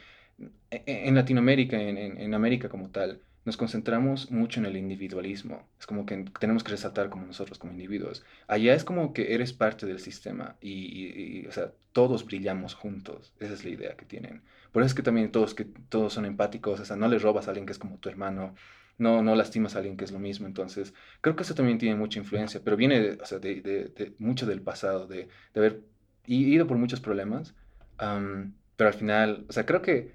e, 0.71 0.83
e, 0.85 1.07
en 1.07 1.15
Latinoamérica, 1.15 1.81
en, 1.81 1.97
en, 1.97 2.33
América 2.33 2.69
como 2.69 2.89
tal, 2.89 3.21
nos 3.47 3.55
concentramos 3.57 4.29
mucho 4.29 4.59
en 4.59 4.65
el 4.65 4.75
individualismo. 4.75 5.65
Es 5.79 5.87
como 5.87 6.05
que 6.05 6.25
tenemos 6.39 6.63
que 6.63 6.71
resaltar 6.71 7.09
como 7.09 7.25
nosotros, 7.25 7.57
como 7.57 7.71
individuos. 7.71 8.25
Allá 8.47 8.73
es 8.75 8.83
como 8.83 9.13
que 9.13 9.33
eres 9.33 9.53
parte 9.53 9.85
del 9.85 9.99
sistema 9.99 10.57
y, 10.61 11.47
o 11.47 11.51
sea, 11.53 11.71
todos 11.93 12.25
brillamos 12.25 12.73
juntos. 12.75 13.33
Esa 13.39 13.53
es 13.53 13.63
la 13.63 13.69
idea 13.69 13.95
que 13.95 14.05
tienen. 14.05 14.41
Por 14.77 14.83
eso 14.83 14.91
es 14.91 14.93
que 14.93 15.01
también 15.01 15.31
todos, 15.31 15.55
que 15.55 15.65
todos 15.65 16.13
son 16.13 16.25
empáticos. 16.25 16.79
O 16.79 16.85
sea, 16.85 16.95
no 16.95 17.07
le 17.07 17.17
robas 17.17 17.47
a 17.47 17.49
alguien 17.49 17.65
que 17.65 17.71
es 17.71 17.79
como 17.79 17.97
tu 17.97 18.09
hermano. 18.09 18.53
No, 18.99 19.23
no 19.23 19.33
lastimas 19.33 19.73
a 19.73 19.79
alguien 19.79 19.97
que 19.97 20.05
es 20.05 20.11
lo 20.11 20.19
mismo. 20.19 20.45
Entonces, 20.45 20.93
creo 21.21 21.35
que 21.35 21.41
eso 21.41 21.55
también 21.55 21.79
tiene 21.79 21.95
mucha 21.95 22.19
influencia. 22.19 22.61
Pero 22.63 22.77
viene 22.77 22.99
de, 22.99 23.17
o 23.19 23.25
sea, 23.25 23.39
de, 23.39 23.61
de, 23.63 24.13
mucho 24.19 24.45
del 24.45 24.61
pasado, 24.61 25.07
de, 25.07 25.29
haber 25.55 25.81
ido 26.27 26.67
por 26.67 26.77
muchos 26.77 26.99
problemas. 26.99 27.55
pero 27.97 28.87
al 28.87 28.93
final, 28.93 29.45
o 29.49 29.51
sea, 29.51 29.65
creo 29.65 29.81
que 29.81 30.11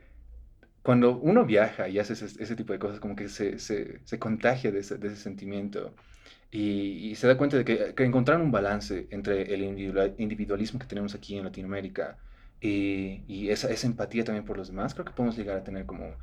cuando 0.85 1.19
uno 1.19 1.45
viaja 1.45 1.89
y 1.89 1.99
hace 1.99 2.13
ese, 2.13 2.55
tipo 2.55 2.73
de 2.73 2.79
cosas, 2.79 3.01
como 3.01 3.17
que 3.17 3.29
se, 3.29 3.59
se, 3.59 3.99
se 4.05 4.19
contagia 4.21 4.71
de 4.71 4.79
ese, 4.79 4.97
de 4.97 5.09
ese 5.09 5.17
sentimiento 5.17 5.93
y, 6.53 7.11
y, 7.11 7.17
se 7.17 7.27
da 7.27 7.37
cuenta 7.37 7.57
de 7.57 7.65
que, 7.65 7.95
que, 7.97 8.05
encontrar 8.05 8.41
un 8.41 8.53
balance 8.53 9.09
entre 9.11 9.55
el 9.55 9.65
individualismo 10.19 10.79
que 10.79 10.87
tenemos 10.87 11.17
aquí 11.17 11.37
en 11.37 11.47
Latinoamérica 11.47 12.17
y, 12.63 13.23
y 13.27 13.51
esa, 13.51 13.71
esa, 13.71 13.87
empatía 13.89 14.25
también 14.25 14.45
por 14.45 14.57
los 14.57 14.69
demás, 14.69 14.95
creo 14.95 15.05
que 15.05 15.13
podemos 15.13 15.37
llegar 15.37 15.57
a 15.57 15.65
tener 15.65 15.85
como 15.85 16.15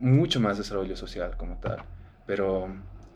mucho 0.00 0.40
más 0.40 0.58
desarrollo 0.58 0.96
social 0.96 1.36
como 1.36 1.56
tal. 1.58 1.84
Pero 2.26 2.68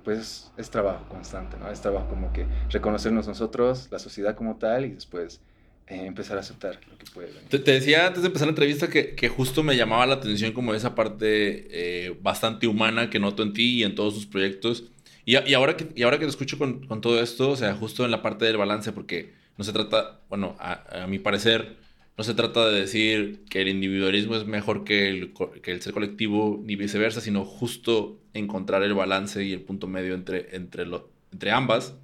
pues 0.05 0.53
es 0.57 0.71
trabajo 0.71 1.09
constante, 1.09 1.57
¿no? 1.59 1.69
Es 1.69 1.81
trabajo 1.81 2.09
como 2.09 2.33
que 2.33 2.47
reconocernos 2.71 3.27
nosotros, 3.27 3.89
la 3.91 3.99
sociedad 3.99 4.37
como 4.37 4.57
tal 4.57 4.85
y 4.85 4.91
después 4.91 5.41
eh, 5.89 6.07
empezar 6.07 6.37
a 6.37 6.41
aceptar 6.41 6.79
lo 6.89 6.97
que 6.97 7.05
puede 7.13 7.33
Te, 7.49 7.59
decía 7.59 8.07
antes 8.07 8.23
de 8.23 8.29
empezar 8.29 8.47
la 8.47 8.51
entrevista 8.51 8.89
que, 8.89 9.17
que, 9.17 9.29
justo 9.29 9.65
me 9.65 9.77
llamaba 9.77 10.07
la 10.07 10.15
atención 10.15 10.53
como 10.53 10.75
esa 10.75 10.95
parte 10.95 11.67
eh, 11.71 12.17
bastante 12.23 12.69
humana 12.69 13.11
que 13.11 13.19
noto 13.19 13.43
en 13.43 13.53
ti 13.53 13.81
y 13.81 13.83
en 13.83 13.97
todos 13.97 14.15
tus 14.15 14.27
proyectos. 14.27 14.85
Y, 15.25 15.37
y, 15.37 15.55
ahora, 15.55 15.77
que, 15.77 15.89
y 15.97 16.05
ahora 16.05 16.21
que 16.21 16.25
te 16.25 16.31
escucho 16.31 16.57
con, 16.57 16.87
con, 16.87 17.01
todo 17.01 17.21
esto, 17.21 17.51
o 17.51 17.57
sea, 17.57 17.75
justo 17.75 18.05
en 18.05 18.13
la 18.13 18.23
parte 18.23 18.45
del 18.45 18.57
balance, 18.57 18.93
porque 18.93 19.33
no 19.59 19.65
se 19.65 19.73
trata, 19.73 20.21
bueno, 20.29 20.55
a, 20.61 21.03
a 21.03 21.07
mi 21.09 21.19
parecer, 21.19 21.77
no 22.17 22.25
se 22.25 22.35
trata 22.35 22.69
de 22.69 22.81
decir 22.81 23.45
que 23.51 23.61
el 23.61 23.69
individualismo 23.69 24.37
es 24.37 24.47
mejor 24.47 24.85
que 24.85 25.09
el, 25.09 25.35
que 25.63 25.73
el 25.73 25.83
ser 25.83 25.93
colectivo 25.93 26.61
ni 26.65 26.75
viceversa, 26.77 27.21
sino 27.21 27.45
justo 27.45 28.19
encontrar 28.33 28.83
el 28.83 28.95
balance 28.95 29.45
y 29.45 29.53
el 29.53 29.61
punto 29.61 29.87
medio 29.87 30.15
entre, 30.15 30.57
entre, 30.57 30.87
entre 31.33 31.51
ambas 31.51 31.95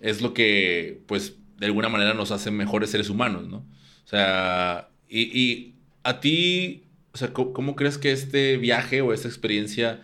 es 0.00 0.22
lo 0.22 0.32
que, 0.34 1.02
pues, 1.06 1.36
de 1.58 1.66
alguna 1.66 1.88
manera 1.88 2.14
nos 2.14 2.30
hacen 2.30 2.56
mejores 2.56 2.90
seres 2.90 3.10
humanos, 3.10 3.48
¿no? 3.48 3.58
O 3.58 4.08
sea, 4.08 4.88
y, 5.08 5.74
a 6.02 6.20
ti, 6.20 6.84
o 7.12 7.18
sea, 7.18 7.32
¿cómo, 7.32 7.76
crees 7.76 7.98
que 7.98 8.12
este 8.12 8.56
viaje 8.56 9.02
o 9.02 9.12
esta 9.12 9.28
experiencia 9.28 10.02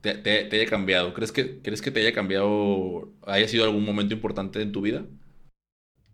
te, 0.00 0.48
haya 0.50 0.66
cambiado? 0.66 1.12
¿Crees 1.12 1.32
que, 1.32 1.58
¿Crees 1.60 1.82
que 1.82 1.90
te 1.90 2.00
haya 2.00 2.12
cambiado, 2.12 3.12
haya 3.26 3.46
sido 3.46 3.64
algún 3.64 3.84
momento 3.84 4.14
importante 4.14 4.62
en 4.62 4.72
tu 4.72 4.80
vida? 4.80 5.04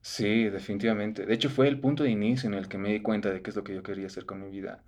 Sí, 0.06 0.44
definitivamente. 0.50 1.26
De 1.26 1.34
hecho, 1.34 1.50
fue 1.50 1.66
el 1.66 1.80
punto 1.80 2.04
de 2.04 2.10
inicio 2.10 2.48
en 2.48 2.54
el 2.54 2.68
que 2.68 2.78
me 2.78 2.92
di 2.92 3.02
cuenta 3.02 3.28
de 3.28 3.42
qué 3.42 3.50
es 3.50 3.56
lo 3.56 3.64
que 3.64 3.74
yo 3.74 3.82
quería 3.82 4.06
hacer 4.06 4.24
con 4.24 4.40
mi 4.40 4.48
vida. 4.48 4.84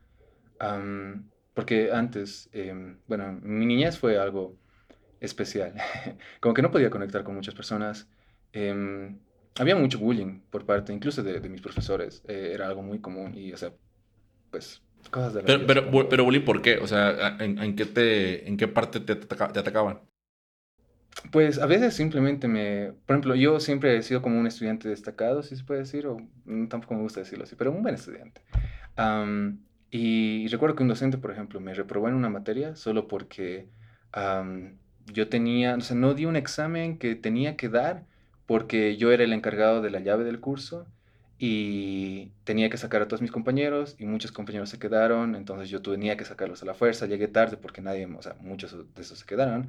porque 1.55 1.91
antes, 1.93 2.49
em, 2.53 2.99
bueno, 3.09 3.33
mi 3.43 3.67
niñez 3.67 3.99
fue 3.99 4.17
algo 4.17 4.57
especial. 5.21 5.75
Como 6.41 6.55
que 6.55 6.63
no 6.63 6.71
podía 6.71 6.89
conectar 6.89 7.25
con 7.25 7.35
muchas 7.35 7.55
personas. 7.55 8.09
Em, 8.53 9.19
había 9.59 9.75
mucho 9.75 9.99
bullying 9.99 10.41
por 10.51 10.65
parte, 10.65 10.93
incluso 10.93 11.25
de, 11.25 11.41
mis 11.49 11.63
profesores. 11.63 12.23
Eh, 12.29 12.53
era 12.55 12.69
algo 12.69 12.83
muy 12.83 13.01
común 13.01 13.35
y, 13.37 13.53
o 13.53 13.57
sea, 13.57 13.73
pues, 14.53 14.83
cosas 15.11 15.35
de 15.35 15.41
la 15.41 15.47
Pero, 15.47 15.67
pero, 15.67 16.09
pero, 16.09 16.25
bullying, 16.25 16.45
¿por 16.45 16.63
qué? 16.63 16.79
O 16.79 16.87
sea, 16.87 17.37
¿en, 17.41 17.75
qué, 17.75 17.87
te, 17.87 18.49
en 18.49 18.57
qué 18.57 18.69
parte 18.69 19.01
te, 19.01 19.17
te, 19.17 19.35
atacaban? 19.45 20.01
Pues 21.31 21.59
a 21.59 21.67
veces 21.67 21.95
simplemente 21.95 22.49
me... 22.49 22.93
Por 23.07 23.15
ejemplo, 23.15 23.35
yo 23.35 23.61
siempre 23.61 23.97
he 23.97 24.03
sido 24.03 24.23
como 24.23 24.39
un 24.39 24.47
estudiante 24.47 24.89
destacado, 24.89 25.43
si 25.43 25.57
se 25.57 25.65
puede 25.65 25.81
decir, 25.81 26.07
o 26.07 26.19
mm, 26.47 26.69
tampoco 26.69 26.95
me 26.95 27.03
gusta 27.03 27.21
decirlo 27.21 27.45
así, 27.45 27.57
pero 27.57 27.73
un 27.73 27.83
buen 27.83 27.95
estudiante. 27.95 28.41
y, 29.91 30.47
recuerdo 30.49 30.77
que 30.77 30.83
un 30.83 30.89
docente, 30.89 31.19
por 31.19 31.31
ejemplo, 31.31 31.61
me 31.61 31.75
reprobó 31.75 32.09
en 32.09 32.15
una 32.15 32.31
materia 32.31 32.77
solo 32.77 33.09
porque 33.09 33.69
yo 35.13 35.29
tenía, 35.29 35.75
o 35.77 35.81
sea, 35.81 35.97
no 35.97 36.15
di 36.15 36.25
un 36.25 36.37
examen 36.37 36.99
que 36.99 37.15
tenía 37.15 37.57
que 37.57 37.69
dar 37.69 38.05
porque 38.47 38.97
yo 38.97 39.13
era 39.13 39.25
el 39.25 39.33
encargado 39.33 39.83
de 39.83 39.91
la 39.91 40.01
llave 40.01 40.25
del 40.25 40.41
curso 40.41 40.87
y 41.39 42.33
tenía 42.45 42.69
que 42.71 42.79
sacar 42.79 43.03
a 43.03 43.09
todos 43.09 43.23
mis 43.23 43.31
compañeros 43.31 43.97
y 43.99 44.07
muchos 44.07 44.33
compañeros 44.33 44.71
se 44.71 44.79
quedaron, 44.79 45.35
entonces 45.35 45.71
yo 45.71 45.83
tenía 45.83 46.17
que 46.17 46.25
sacarlos 46.25 46.63
a 46.63 46.67
la 46.67 46.75
fuerza, 46.75 47.07
llegué 47.07 47.29
tarde 47.29 47.57
porque 47.57 47.81
nadie, 47.81 48.07
o 48.07 48.23
sea, 48.23 48.35
muchos 48.41 48.73
de 48.73 49.03
esos 49.03 49.21
se 49.21 49.27
quedaron 49.27 49.69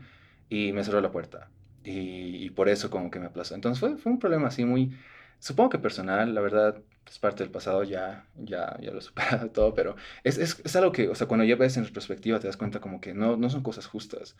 y 0.49 0.73
me 0.73 0.83
cerró 0.83 1.01
la 1.01 1.11
puerta 1.11 1.49
y, 1.83 2.49
por 2.51 2.69
eso 2.69 2.89
como 2.89 3.09
que 3.09 3.19
me 3.19 3.27
aplazó. 3.27 3.55
Entonces 3.55 3.79
fue, 3.79 3.97
fue 3.97 4.11
un 4.11 4.19
problema 4.19 4.47
así 4.47 4.65
muy, 4.65 4.97
supongo 5.39 5.69
que 5.69 5.79
personal, 5.79 6.33
la 6.35 6.41
verdad 6.41 6.81
es 7.07 7.19
parte 7.19 7.43
del 7.43 7.51
pasado, 7.51 7.83
ya, 7.83 8.25
ya, 8.35 8.77
ya 8.81 8.91
lo 8.91 8.99
he 8.99 9.01
superado 9.01 9.49
todo, 9.49 9.73
pero 9.73 9.95
es, 10.23 10.37
es, 10.37 10.61
es, 10.63 10.75
algo 10.75 10.91
que, 10.91 11.09
o 11.09 11.15
sea, 11.15 11.27
cuando 11.27 11.45
ya 11.45 11.55
ves 11.55 11.77
en 11.77 11.85
perspectiva 11.87 12.39
te 12.39 12.47
das 12.47 12.57
cuenta 12.57 12.79
como 12.79 13.01
que 13.01 13.13
no, 13.13 13.37
no 13.37 13.49
son 13.49 13.63
cosas 13.63 13.87
justas 13.87 14.35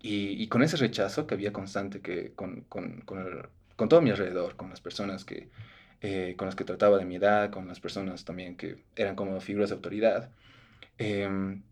y, 0.00 0.48
con 0.48 0.62
ese 0.62 0.76
rechazo 0.76 1.26
que 1.26 1.34
había 1.34 1.52
constante 1.52 2.00
que 2.00 2.32
con, 2.34 2.62
con, 2.62 3.00
con, 3.02 3.88
todo 3.88 4.00
mi 4.00 4.10
alrededor, 4.10 4.56
con 4.56 4.70
las 4.70 4.80
personas 4.80 5.24
que, 5.24 5.48
eh, 6.00 6.34
con 6.36 6.46
las 6.46 6.54
que 6.54 6.64
trataba 6.64 6.98
de 6.98 7.04
mi 7.04 7.16
edad, 7.16 7.50
con 7.50 7.66
las 7.68 7.80
personas 7.80 8.24
también 8.24 8.56
que 8.56 8.84
eran 8.94 9.16
como 9.16 9.40
figuras 9.40 9.70
de 9.70 9.76
autoridad, 9.76 10.30
em, 10.98 11.62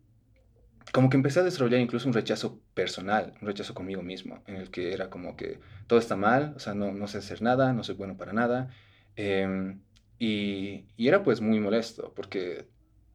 como 0.92 1.10
que 1.10 1.16
empecé 1.16 1.40
a 1.40 1.42
desarrollar 1.42 1.80
incluso 1.80 2.08
un 2.08 2.14
rechazo 2.14 2.60
personal, 2.74 3.34
un 3.40 3.48
rechazo 3.48 3.74
conmigo 3.74 4.02
mismo, 4.02 4.42
en 4.46 4.56
el 4.56 4.70
que 4.70 4.92
era 4.92 5.10
como 5.10 5.36
que 5.36 5.58
todo 5.86 5.98
está 5.98 6.16
mal, 6.16 6.54
o 6.56 6.60
sea, 6.60 6.74
no, 6.74 6.92
no 6.92 7.08
sé 7.08 7.18
hacer 7.18 7.42
nada, 7.42 7.72
no 7.72 7.84
soy 7.84 7.94
bueno 7.96 8.16
para 8.16 8.32
nada. 8.32 8.70
Em, 9.16 9.80
y, 10.18 10.86
y, 10.96 11.08
era 11.08 11.22
pues 11.22 11.40
muy 11.40 11.60
molesto, 11.60 12.12
porque, 12.14 12.68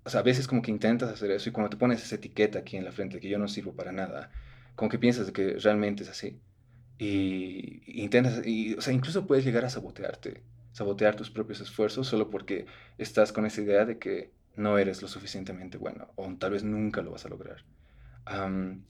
o 0.03 0.09
sea, 0.09 0.21
a 0.21 0.23
veces 0.23 0.47
como 0.47 0.61
que 0.61 0.71
intentas 0.71 1.09
hacer 1.09 1.31
eso 1.31 1.49
y 1.49 1.51
cuando 1.51 1.69
te 1.69 1.77
pones 1.77 2.03
esa 2.03 2.15
etiqueta 2.15 2.59
aquí 2.59 2.77
en 2.77 2.85
la 2.85 2.91
frente, 2.91 3.19
que 3.19 3.29
yo 3.29 3.39
no 3.39 3.47
sirvo 3.47 3.73
para 3.73 3.91
nada, 3.91 4.31
como 4.75 4.89
que 4.89 4.99
piensas 4.99 5.31
que 5.31 5.53
realmente 5.59 6.03
es 6.03 6.09
así. 6.09 6.39
Y, 6.97 7.81
intentas, 8.01 8.45
y, 8.45 8.75
o 8.75 8.81
sea, 8.81 8.93
incluso 8.93 9.25
puedes 9.27 9.45
llegar 9.45 9.65
a 9.65 9.69
sabotearte, 9.69 10.43
sabotear 10.73 11.15
tus 11.15 11.31
propios 11.31 11.61
esfuerzos 11.61 12.07
solo 12.07 12.29
porque 12.29 12.65
estás 12.97 13.31
con 13.31 13.45
esa 13.45 13.61
idea 13.61 13.85
de 13.85 13.99
que 13.99 14.31
no 14.55 14.77
eres 14.77 15.01
lo 15.01 15.07
suficientemente 15.07 15.77
bueno 15.77 16.07
o 16.15 16.27
tal 16.35 16.51
vez 16.51 16.63
nunca 16.63 17.01
lo 17.01 17.11
vas 17.11 17.25
a 17.25 17.29
lograr. 17.29 17.63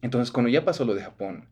entonces, 0.01 0.31
cuando 0.31 0.49
ya 0.49 0.65
pasó 0.65 0.85
lo 0.85 0.95
de 0.95 1.03
Japón, 1.03 1.47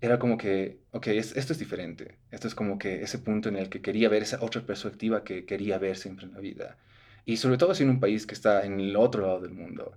era 0.00 0.18
como 0.18 0.38
que, 0.38 0.80
ok, 0.92 1.08
esto 1.08 1.52
es 1.52 1.58
diferente. 1.58 2.18
Esto 2.30 2.46
es 2.48 2.54
como 2.54 2.78
que 2.78 3.02
ese 3.02 3.18
punto 3.18 3.48
en 3.48 3.56
el 3.56 3.68
que 3.68 3.82
quería 3.82 4.08
ver 4.08 4.22
esa 4.22 4.38
otra 4.42 4.62
perspectiva 4.62 5.24
que 5.24 5.44
quería 5.44 5.78
ver 5.78 5.96
siempre 5.96 6.26
en 6.26 6.34
la 6.34 6.40
vida. 6.40 6.78
Y 7.24 7.36
sobre 7.38 7.58
todo 7.58 7.72
en 7.78 7.90
un 7.90 8.00
país 8.00 8.26
que 8.26 8.34
está 8.34 8.64
en 8.64 8.80
el 8.80 8.96
otro 8.96 9.22
lado 9.22 9.40
del 9.40 9.52
mundo. 9.52 9.96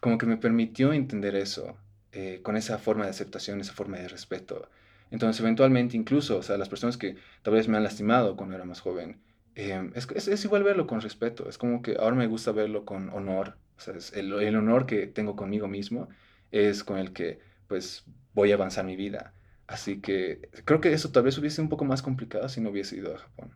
como 0.00 0.18
que 0.18 0.26
me 0.26 0.36
permitió 0.36 0.92
entender 0.92 1.34
eso, 1.36 1.76
eh, 2.12 2.40
con 2.42 2.56
esa 2.56 2.78
forma 2.78 3.04
de 3.04 3.10
aceptación, 3.10 3.60
esa 3.60 3.72
forma 3.72 3.98
de 3.98 4.08
respeto. 4.08 4.68
Entonces, 5.10 5.40
eventualmente, 5.40 5.96
incluso, 5.96 6.38
o 6.38 6.42
sea, 6.42 6.56
las 6.58 6.68
personas 6.68 6.96
que 6.96 7.16
tal 7.42 7.54
vez 7.54 7.68
me 7.68 7.76
han 7.76 7.82
lastimado 7.82 8.36
cuando 8.36 8.54
era 8.54 8.64
más 8.64 8.80
joven, 8.80 9.20
Em, 9.54 9.92
es, 9.94 10.08
es, 10.28 10.44
igual 10.44 10.62
verlo 10.62 10.86
con 10.86 11.00
respeto, 11.00 11.48
es 11.48 11.58
como 11.58 11.82
que 11.82 11.96
ahora 11.98 12.16
me 12.16 12.26
gusta 12.26 12.52
verlo 12.52 12.84
con 12.86 13.10
honor, 13.10 13.58
o 13.76 13.80
sea, 13.80 13.94
el, 14.14 14.32
el, 14.32 14.56
honor 14.56 14.86
que 14.86 15.06
tengo 15.06 15.36
conmigo 15.36 15.68
mismo 15.68 16.08
es 16.50 16.84
con 16.84 16.98
el 16.98 17.12
que 17.12 17.40
pues 17.68 18.04
voy 18.34 18.52
a 18.52 18.54
avanzar 18.54 18.84
mi 18.84 18.96
vida. 18.96 19.34
Así 19.66 20.00
que 20.00 20.50
creo 20.64 20.80
que 20.80 20.92
eso 20.92 21.12
tal 21.12 21.24
vez 21.24 21.38
hubiese 21.38 21.56
sido 21.56 21.64
un 21.64 21.70
poco 21.70 21.84
más 21.84 22.02
complicado 22.02 22.48
si 22.48 22.60
no 22.60 22.70
hubiese 22.70 22.96
ido 22.96 23.14
a 23.14 23.18
Japón. 23.18 23.54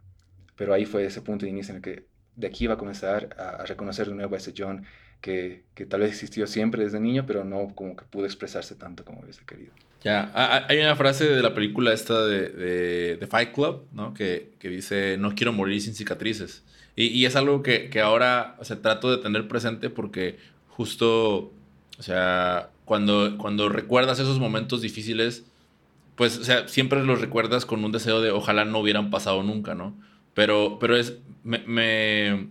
Pero 0.56 0.72
ahí 0.72 0.86
fue 0.86 1.04
ese 1.04 1.20
punto 1.22 1.44
de 1.44 1.50
inicio 1.50 1.72
en 1.72 1.76
el 1.76 1.82
que 1.82 2.06
de 2.36 2.46
aquí 2.46 2.64
iba 2.64 2.74
a 2.74 2.78
comenzar 2.78 3.34
a, 3.38 3.64
reconocer 3.64 4.08
de 4.08 4.14
nuevo 4.14 4.34
a 4.34 4.38
ese 4.38 4.54
John 4.56 4.84
que, 5.20 5.64
que, 5.74 5.86
tal 5.86 6.00
vez 6.00 6.10
existió 6.10 6.46
siempre 6.46 6.84
desde 6.84 7.00
niño, 7.00 7.24
pero 7.26 7.44
no 7.44 7.74
como 7.74 7.96
que 7.96 8.04
pudo 8.04 8.26
expresarse 8.26 8.74
tanto 8.74 9.04
como 9.04 9.20
hubiese 9.20 9.44
querido. 9.44 9.72
Ya, 10.04 10.30
hay 10.68 10.78
una 10.78 10.94
frase 10.94 11.28
de 11.28 11.42
la 11.42 11.54
película 11.54 11.92
esta 11.92 12.24
de, 12.24 13.16
de, 13.16 13.26
Fight 13.26 13.52
Club, 13.52 13.86
¿no? 13.92 14.14
Que, 14.14 14.52
que, 14.58 14.68
dice, 14.68 15.16
no 15.18 15.34
quiero 15.34 15.52
morir 15.52 15.80
sin 15.80 15.94
cicatrices. 15.94 16.62
Y, 16.94 17.06
y 17.06 17.26
es 17.26 17.34
algo 17.34 17.62
que, 17.62 17.90
que, 17.90 18.00
ahora, 18.00 18.56
o 18.58 18.76
trato 18.76 19.10
de 19.10 19.22
tener 19.22 19.48
presente 19.48 19.90
porque 19.90 20.38
justo, 20.68 21.52
o 21.98 22.02
sea, 22.02 22.70
cuando, 22.84 23.36
cuando 23.38 23.68
recuerdas 23.68 24.20
esos 24.20 24.38
momentos 24.38 24.80
difíciles, 24.80 25.44
pues, 26.14 26.38
o 26.38 26.44
sea, 26.44 26.68
siempre 26.68 27.02
los 27.02 27.20
recuerdas 27.20 27.66
con 27.66 27.84
un 27.84 27.92
deseo 27.92 28.20
de 28.20 28.30
ojalá 28.30 28.64
no 28.64 28.78
hubieran 28.78 29.10
pasado 29.10 29.42
nunca, 29.42 29.74
¿no? 29.74 29.96
Pero, 30.34 30.78
pero 30.78 30.96
es, 30.96 31.18
me, 31.42 31.58
me, 31.66 32.48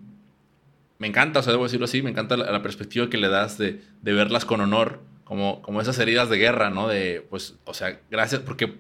me 0.98 1.08
encanta, 1.08 1.40
o 1.40 1.44
sea, 1.44 1.54
debo 1.54 1.64
decirlo 1.64 1.86
así, 1.86 2.02
me 2.02 2.10
encanta 2.10 2.36
la, 2.36 2.52
la 2.52 2.62
perspectiva 2.62 3.10
que 3.10 3.18
le 3.18 3.30
das 3.30 3.58
de, 3.58 3.82
de 4.02 4.14
verlas 4.14 4.46
con 4.46 4.62
honor 4.62 5.00
como, 5.26 5.62
como 5.62 5.82
esas 5.82 6.00
heridas 6.00 6.30
de 6.30 6.38
guerra, 6.38 6.70
¿no? 6.70 6.88
De, 6.88 7.26
pues, 7.30 7.56
o 7.66 7.74
sea, 7.74 8.00
gracias, 8.10 8.42
porque, 8.42 8.74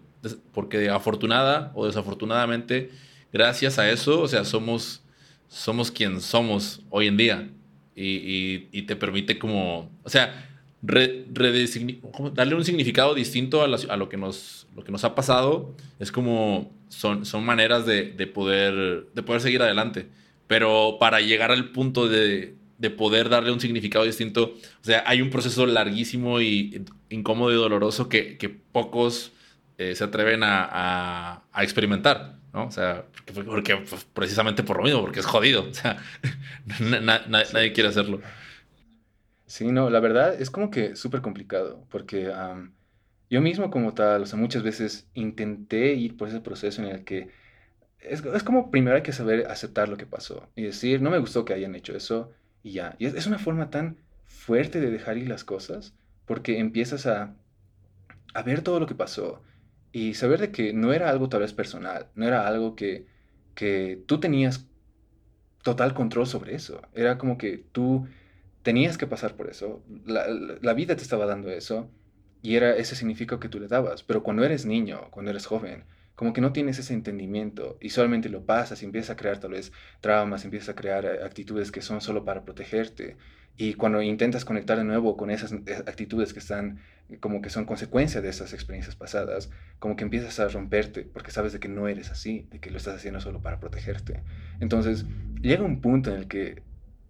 porque 0.54 0.90
afortunada 0.90 1.72
o 1.76 1.86
desafortunadamente, 1.86 2.92
gracias 3.34 3.80
a 3.80 3.90
eso, 3.90 4.22
o 4.22 4.28
sea, 4.28 4.46
somos, 4.46 5.04
somos 5.50 5.92
quien 5.92 6.22
somos 6.22 6.82
hoy 6.90 7.08
en 7.08 7.18
día. 7.18 7.50
Y, 7.98 8.68
y, 8.74 8.82
te 8.82 8.98
permite 8.98 9.40
como, 9.40 9.90
o 10.04 10.10
sea, 10.10 10.50
darle 10.82 12.56
un 12.56 12.66
significado 12.66 13.14
distinto 13.16 13.62
a, 13.62 13.66
a, 13.66 13.98
lo, 13.98 14.10
que 14.10 14.18
nos, 14.18 14.68
lo 14.76 14.84
que 14.84 14.92
nos 14.92 15.06
ha 15.06 15.16
pasado. 15.16 15.74
Es 15.98 16.12
como, 16.12 16.74
son, 16.90 17.26
son 17.26 17.46
maneras 17.46 17.86
de, 17.86 18.12
de, 18.12 18.28
poder, 18.28 19.08
de 19.14 19.24
poder 19.24 19.42
seguir 19.42 19.62
adelante. 19.62 20.10
Pero 20.48 20.98
para 21.00 21.22
llegar 21.22 21.52
al 21.52 21.72
punto 21.72 22.10
de, 22.10 22.56
de 22.86 22.96
poder 22.96 23.30
darle 23.30 23.52
un 23.52 23.60
significado 23.60 24.06
distinto. 24.06 24.54
O 24.82 24.84
sea, 24.84 25.04
hay 25.08 25.22
un 25.22 25.30
proceso 25.32 25.66
larguísimo 25.66 26.40
y 26.40 26.86
incómodo 27.10 27.52
y 27.52 27.56
doloroso 27.56 28.10
que, 28.10 28.38
que 28.38 28.50
pocos 28.50 29.32
eh, 29.78 29.96
se 29.96 30.04
atreven 30.04 30.44
a, 30.44 31.44
a, 31.52 31.64
experimentar, 31.64 32.36
¿no? 32.54 32.68
O 32.68 32.72
sea, 32.72 33.06
porque, 33.12 33.44
porque 33.44 33.78
pues, 33.78 34.06
precisamente 34.06 34.62
por 34.64 34.78
lo 34.78 34.84
mismo, 34.84 35.02
porque 35.02 35.20
es 35.20 35.26
jodido. 35.26 35.68
O 35.68 35.74
sea, 35.74 35.98
nadie 36.80 37.74
quiere 37.74 37.90
hacerlo. 37.90 38.22
Sí, 39.48 39.72
no, 39.72 39.90
la 39.90 40.00
verdad 40.00 40.40
es 40.40 40.52
como 40.52 40.70
que 40.70 40.96
súper 40.96 41.22
complicado, 41.22 41.86
porque 41.90 42.32
yo 43.30 43.42
mismo 43.42 43.72
como 43.72 43.94
tal, 43.94 44.24
o 44.24 44.26
sea, 44.26 44.38
muchas 44.38 44.64
veces 44.64 45.08
intenté 45.14 45.94
ir 45.94 46.18
por 46.18 46.28
ese 46.28 46.40
proceso 46.40 46.82
en 46.84 46.90
el 46.90 47.04
que 47.04 47.30
es, 48.00 48.24
es 48.24 48.44
como 48.44 48.70
primero 48.72 48.96
hay 48.96 49.04
que 49.04 49.14
saber 49.14 49.48
aceptar 49.48 49.90
lo 49.90 49.98
que 49.98 50.06
pasó 50.06 50.48
y 50.56 50.64
decir, 50.64 51.02
no 51.02 51.10
me 51.10 51.20
gustó 51.20 51.46
que 51.46 51.54
hayan 51.54 51.76
hecho 51.76 51.96
eso, 51.96 52.32
y 52.66 52.72
ya. 52.72 52.96
Es, 52.98 53.28
una 53.28 53.38
forma 53.38 53.70
tan 53.70 53.98
fuerte 54.24 54.82
de 54.82 54.90
dejar 54.90 55.20
ir 55.20 55.30
las 55.30 55.44
cosas 55.44 55.94
porque 56.26 56.58
empiezas 56.58 57.06
a, 57.06 57.36
a 58.34 58.42
ver 58.42 58.64
todo 58.64 58.80
lo 58.80 58.88
que 58.88 58.96
pasó 58.96 59.44
y 59.92 60.16
saber 60.16 60.40
de 60.40 60.52
que 60.52 60.74
no 60.74 60.92
era 60.92 61.12
algo 61.12 61.30
tal 61.30 61.42
vez 61.42 61.54
personal, 61.54 62.08
no 62.16 62.26
era 62.26 62.48
algo 62.48 62.76
que, 62.76 63.06
que 63.54 64.02
tú 64.08 64.20
tenías 64.20 64.66
total 65.62 65.94
control 65.94 66.26
sobre 66.26 66.56
eso. 66.56 66.82
Era 66.96 67.20
como 67.20 67.38
que 67.38 67.64
tú 67.72 68.08
tenías 68.64 68.98
que 68.98 69.06
pasar 69.06 69.36
por 69.36 69.48
eso, 69.48 69.84
la, 70.04 70.28
la, 70.28 70.74
vida 70.74 70.96
te 70.96 71.04
estaba 71.04 71.28
dando 71.28 71.52
eso 71.52 71.88
y 72.42 72.56
era 72.56 72.76
ese 72.76 72.96
significado 72.96 73.40
que 73.40 73.48
tú 73.48 73.60
le 73.60 73.68
dabas. 73.68 74.02
Pero 74.02 74.24
cuando 74.24 74.44
eres 74.44 74.66
niño, 74.66 75.12
cuando 75.12 75.30
eres 75.30 75.46
joven, 75.46 75.84
como 76.16 76.34
que 76.34 76.42
no 76.42 76.54
tienes 76.54 76.80
ese 76.80 76.94
entendimiento 76.94 77.78
y 77.82 77.90
solamente 77.90 78.30
lo 78.30 78.46
pasas 78.46 78.82
y 78.82 78.86
empiezas 78.86 79.12
a 79.12 79.16
crear 79.16 79.40
tal 79.40 79.52
vez 79.52 79.72
traumas, 80.02 80.46
empiezas 80.46 80.70
a 80.70 80.76
crear 80.76 81.06
eh, 81.06 81.24
actitudes 81.24 81.72
que 81.72 81.82
son 81.82 82.02
solo 82.02 82.24
para 82.24 82.44
protegerte. 82.44 83.18
Y 83.58 83.76
cuando 83.76 84.02
intentas 84.02 84.44
conectar 84.44 84.78
de 84.78 84.84
nuevo 84.84 85.16
con 85.16 85.30
esas 85.30 85.52
eh, 85.52 85.84
actitudes 85.86 86.34
que 86.34 86.40
están 86.40 86.80
eh, 87.10 87.18
como 87.20 87.42
que 87.42 87.50
son 87.50 87.66
consecuencia 87.66 88.22
de 88.22 88.30
esas 88.30 88.54
experiencias 88.54 88.96
pasadas, 88.96 89.50
como 89.80 89.96
que 89.96 90.04
empiezas 90.04 90.40
a 90.40 90.48
romperte 90.48 91.04
porque 91.04 91.32
sabes 91.32 91.54
de 91.54 91.60
que 91.60 91.68
no 91.68 91.88
eres 91.88 92.10
así, 92.12 92.48
de 92.50 92.60
que 92.60 92.72
lo 92.72 92.78
estás 92.78 92.96
haciendo 92.96 93.20
solo 93.20 93.42
para 93.42 93.60
protegerte. 93.60 94.24
Entonces 94.60 95.06
llega 95.42 95.64
un 95.64 95.82
punto 95.82 96.12
en 96.12 96.18
el 96.18 96.28
que 96.28 96.64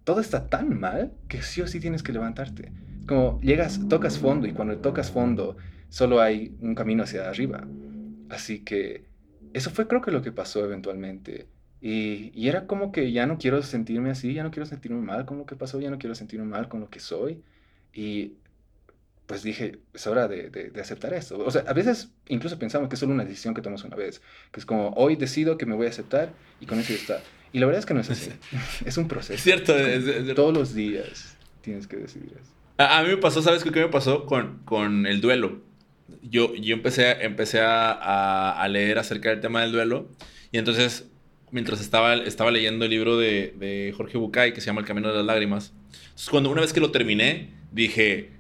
todo 0.04 0.20
está 0.20 0.48
tan 0.48 0.80
mal 0.80 1.14
que 1.28 1.42
sí 1.42 1.62
o 1.62 1.68
sí 1.68 1.80
tienes 1.80 2.02
que 2.04 2.14
levantarte. 2.14 2.72
Como 3.08 3.40
llegas, 3.42 3.80
tocas 3.88 4.18
fondo 4.18 4.48
y 4.48 4.52
cuando 4.54 4.78
tocas 4.78 5.12
fondo 5.12 5.58
solo 5.90 6.22
hay 6.22 6.56
un 6.60 6.74
camino 6.74 7.04
hacia 7.04 7.30
arriba. 7.30 7.68
Así 8.30 8.60
que 8.60 9.06
eso 9.54 9.70
fue 9.72 9.88
creo 9.88 10.02
que 10.02 10.12
lo 10.12 10.22
que 10.22 10.32
pasó 10.32 10.64
eventualmente. 10.64 11.48
Y, 11.82 12.32
y, 12.34 12.48
era 12.50 12.66
como 12.66 12.92
que 12.92 13.12
ya 13.12 13.28
no 13.28 13.38
quiero 13.38 13.62
sentirme 13.62 14.10
así, 14.10 14.34
ya 14.34 14.44
no 14.44 14.50
quiero 14.50 14.66
sentirme 14.66 15.02
mal 15.02 15.26
con 15.26 15.38
lo 15.38 15.46
que 15.46 15.56
pasó, 15.56 15.80
ya 15.80 15.92
no 15.92 16.00
quiero 16.00 16.16
sentirme 16.16 16.46
mal 16.46 16.68
con 16.68 16.80
lo 16.80 16.90
que 16.90 17.00
soy. 17.00 17.44
Y 17.94 18.34
pues 19.26 19.44
dije, 19.44 19.80
es 19.94 20.08
hora 20.08 20.28
de, 20.28 20.50
de, 20.50 20.82
aceptar 20.82 21.14
esto. 21.14 21.38
O 21.38 21.52
sea, 21.52 21.64
a 21.68 21.74
veces 21.74 22.12
incluso 22.28 22.60
pensamos 22.60 22.90
que 22.90 22.96
es 22.96 23.00
solo 23.00 23.14
una 23.14 23.26
decisión 23.26 23.54
que 23.54 23.62
tomamos 23.62 23.84
una 23.84 23.96
vez, 23.96 24.22
que 24.52 24.60
es 24.60 24.66
como, 24.66 24.90
hoy 24.92 25.16
decido 25.16 25.58
que 25.58 25.66
me 25.66 25.76
voy 25.76 25.88
a 25.88 25.90
aceptar 25.90 26.34
y 26.60 26.66
con 26.66 26.80
eso 26.80 26.94
ya 26.94 27.00
está. 27.00 27.22
Y 27.52 27.60
la 27.60 27.66
verdad 27.66 27.80
es 27.80 27.86
que 27.86 27.94
no 27.94 28.02
es 28.02 28.10
así. 28.10 28.32
es 28.86 28.98
un 28.98 29.08
proceso. 29.08 29.42
cierto. 29.42 29.74
Todos 30.36 30.54
los 30.54 30.74
días 30.74 31.38
tienes 31.62 31.88
que 31.88 31.98
decidir 31.98 32.34
eso. 32.34 32.52
A, 32.78 33.00
a, 33.00 33.04
mí 33.04 33.10
me 33.10 33.18
pasó, 33.18 33.42
¿sabes 33.42 33.64
qué 33.64 33.72
me 33.72 33.88
pasó 33.88 34.26
con, 34.26 34.60
con 34.66 35.06
el 35.08 35.22
duelo? 35.22 35.62
Yo, 36.22 36.54
yo 36.56 36.76
empecé, 36.76 37.24
empecé 37.24 37.62
a, 37.62 38.52
a, 38.52 38.68
leer 38.68 39.00
acerca 39.00 39.30
del 39.30 39.42
tema 39.42 39.62
del 39.62 39.72
duelo 39.72 40.10
y 40.52 40.58
entonces 40.58 41.08
mientras 41.52 41.82
estaba, 41.82 42.16
estaba 42.16 42.52
leyendo 42.52 42.86
el 42.86 42.92
libro 42.92 43.18
de, 43.18 43.54
de, 43.58 43.94
Jorge 43.96 44.18
Bucay 44.18 44.54
que 44.54 44.62
se 44.62 44.68
llama 44.68 44.82
El 44.82 44.88
Camino 44.88 45.10
de 45.10 45.16
las 45.16 45.26
Lágrimas, 45.26 45.74
cuando 46.30 46.50
una 46.50 46.62
vez 46.62 46.74
que 46.74 46.80
lo 46.80 46.92
terminé 46.92 47.52
dije, 47.72 48.32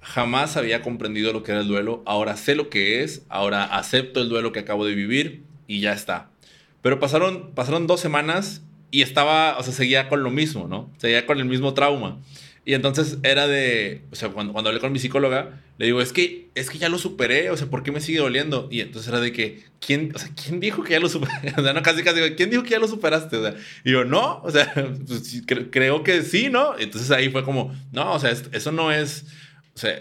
jamás 0.00 0.56
había 0.56 0.82
comprendido 0.82 1.32
lo 1.32 1.42
que 1.42 1.52
era 1.52 1.60
el 1.60 1.68
duelo, 1.68 2.02
ahora 2.06 2.36
sé 2.36 2.54
lo 2.54 2.70
que 2.70 3.02
es, 3.02 3.24
ahora 3.28 3.64
acepto 3.64 4.20
el 4.20 4.28
duelo 4.28 4.52
que 4.52 4.60
acabo 4.60 4.86
de 4.86 4.94
vivir 4.94 5.42
y 5.66 5.80
ya 5.80 5.92
está. 5.92 6.30
Pero 6.82 7.00
pasaron, 7.00 7.52
pasaron 7.54 7.86
dos 7.86 8.00
semanas 8.00 8.62
y 8.90 9.02
estaba, 9.02 9.58
o 9.58 9.62
sea, 9.62 9.72
seguía 9.72 10.08
con 10.08 10.22
lo 10.22 10.30
mismo, 10.30 10.66
¿no? 10.68 10.90
Seguía 10.96 11.26
con 11.26 11.38
el 11.38 11.44
mismo 11.44 11.74
trauma. 11.74 12.18
Y 12.68 12.74
entonces 12.74 13.16
era 13.22 13.48
de, 13.48 14.02
o 14.12 14.14
sea, 14.14 14.28
cuando, 14.28 14.52
cuando 14.52 14.68
hablé 14.68 14.78
con 14.78 14.92
mi 14.92 14.98
psicóloga, 14.98 15.62
le 15.78 15.86
digo, 15.86 16.02
es 16.02 16.12
que, 16.12 16.50
es 16.54 16.68
que 16.68 16.76
ya 16.76 16.90
lo 16.90 16.98
superé, 16.98 17.48
o 17.48 17.56
sea, 17.56 17.70
¿por 17.70 17.82
qué 17.82 17.92
me 17.92 18.02
sigue 18.02 18.18
doliendo? 18.18 18.68
Y 18.70 18.82
entonces 18.82 19.08
era 19.08 19.20
de 19.20 19.32
que, 19.32 19.64
¿quién, 19.80 20.12
o 20.14 20.18
sea, 20.18 20.28
¿quién 20.36 20.60
dijo 20.60 20.82
que 20.82 20.90
ya 20.90 21.00
lo 21.00 21.08
superaste? 21.08 21.54
O 21.56 21.62
sea, 21.62 21.72
no, 21.72 21.82
casi, 21.82 22.02
casi, 22.02 22.20
¿quién 22.36 22.50
dijo 22.50 22.62
que 22.62 22.68
ya 22.68 22.78
lo 22.78 22.86
superaste? 22.86 23.38
O 23.38 23.42
sea, 23.42 23.54
y 23.86 23.92
yo, 23.92 24.04
no, 24.04 24.42
o 24.42 24.50
sea, 24.50 24.70
pues, 25.06 25.42
creo 25.46 26.02
que 26.02 26.20
sí, 26.20 26.50
¿no? 26.50 26.78
Entonces 26.78 27.10
ahí 27.10 27.30
fue 27.30 27.42
como, 27.42 27.74
no, 27.90 28.12
o 28.12 28.18
sea, 28.18 28.32
eso 28.32 28.70
no 28.70 28.92
es, 28.92 29.24
o 29.74 29.78
sea, 29.78 29.98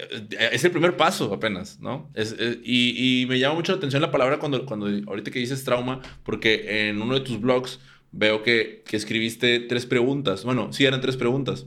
es 0.51 0.65
el 0.65 0.71
primer 0.71 0.97
paso 0.97 1.33
apenas, 1.33 1.79
¿no? 1.79 2.11
Es, 2.15 2.35
y, 2.65 3.21
y, 3.21 3.25
me 3.27 3.39
llama 3.39 3.55
mucho 3.55 3.71
la 3.71 3.77
atención 3.77 4.01
la 4.01 4.11
palabra 4.11 4.39
cuando, 4.39 4.65
cuando 4.65 4.87
ahorita 4.87 5.31
que 5.31 5.39
dices 5.39 5.63
trauma, 5.63 6.01
porque 6.25 6.89
en 6.89 7.01
uno 7.01 7.13
de 7.13 7.21
tus 7.21 7.39
blogs 7.39 7.79
veo 8.11 8.43
que, 8.43 8.83
que 8.85 8.97
escribiste 8.97 9.61
tres 9.61 9.85
preguntas. 9.85 10.43
Bueno, 10.43 10.73
sí, 10.73 10.83
eran 10.83 10.99
tres 10.99 11.15
preguntas. 11.15 11.65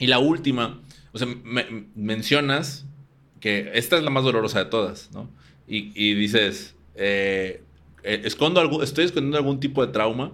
Y 0.00 0.08
la 0.08 0.18
última, 0.18 0.80
o 1.12 1.18
sea, 1.18 1.28
mencionas 1.94 2.86
que 3.38 3.70
esta 3.74 3.96
es 3.96 4.02
la 4.02 4.10
más 4.10 4.24
dolorosa 4.24 4.58
de 4.58 4.70
todas, 4.70 5.10
¿no? 5.12 5.30
Y, 5.68 5.92
y 5.94 6.14
dices, 6.14 6.74
eh, 6.96 7.62
eh, 8.02 8.22
escondo 8.24 8.60
algo, 8.60 8.82
estoy 8.82 9.04
escondiendo 9.04 9.38
algún 9.38 9.60
tipo 9.60 9.84
de 9.86 9.92
trauma. 9.92 10.32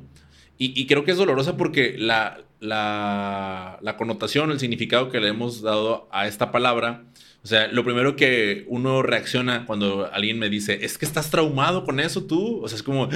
Y, 0.58 0.80
y 0.80 0.86
creo 0.86 1.04
que 1.04 1.10
es 1.10 1.18
dolorosa 1.18 1.56
porque 1.56 1.96
la, 1.98 2.40
la, 2.60 3.78
la, 3.82 3.96
connotación, 3.96 4.50
el 4.50 4.58
significado 4.58 5.10
que 5.10 5.20
le 5.20 5.28
hemos 5.28 5.60
dado 5.60 6.08
a 6.10 6.26
esta 6.26 6.50
palabra, 6.50 7.04
o 7.44 7.46
sea, 7.46 7.68
lo 7.68 7.84
primero 7.84 8.16
que 8.16 8.64
uno 8.68 9.02
reacciona 9.02 9.66
cuando 9.66 10.10
alguien 10.12 10.38
me 10.38 10.48
dice, 10.48 10.84
es 10.84 10.96
que 10.96 11.04
estás 11.04 11.30
traumado 11.30 11.84
con 11.84 12.00
eso 12.00 12.24
tú, 12.24 12.62
o 12.62 12.68
sea, 12.68 12.76
es 12.76 12.82
como, 12.82 13.08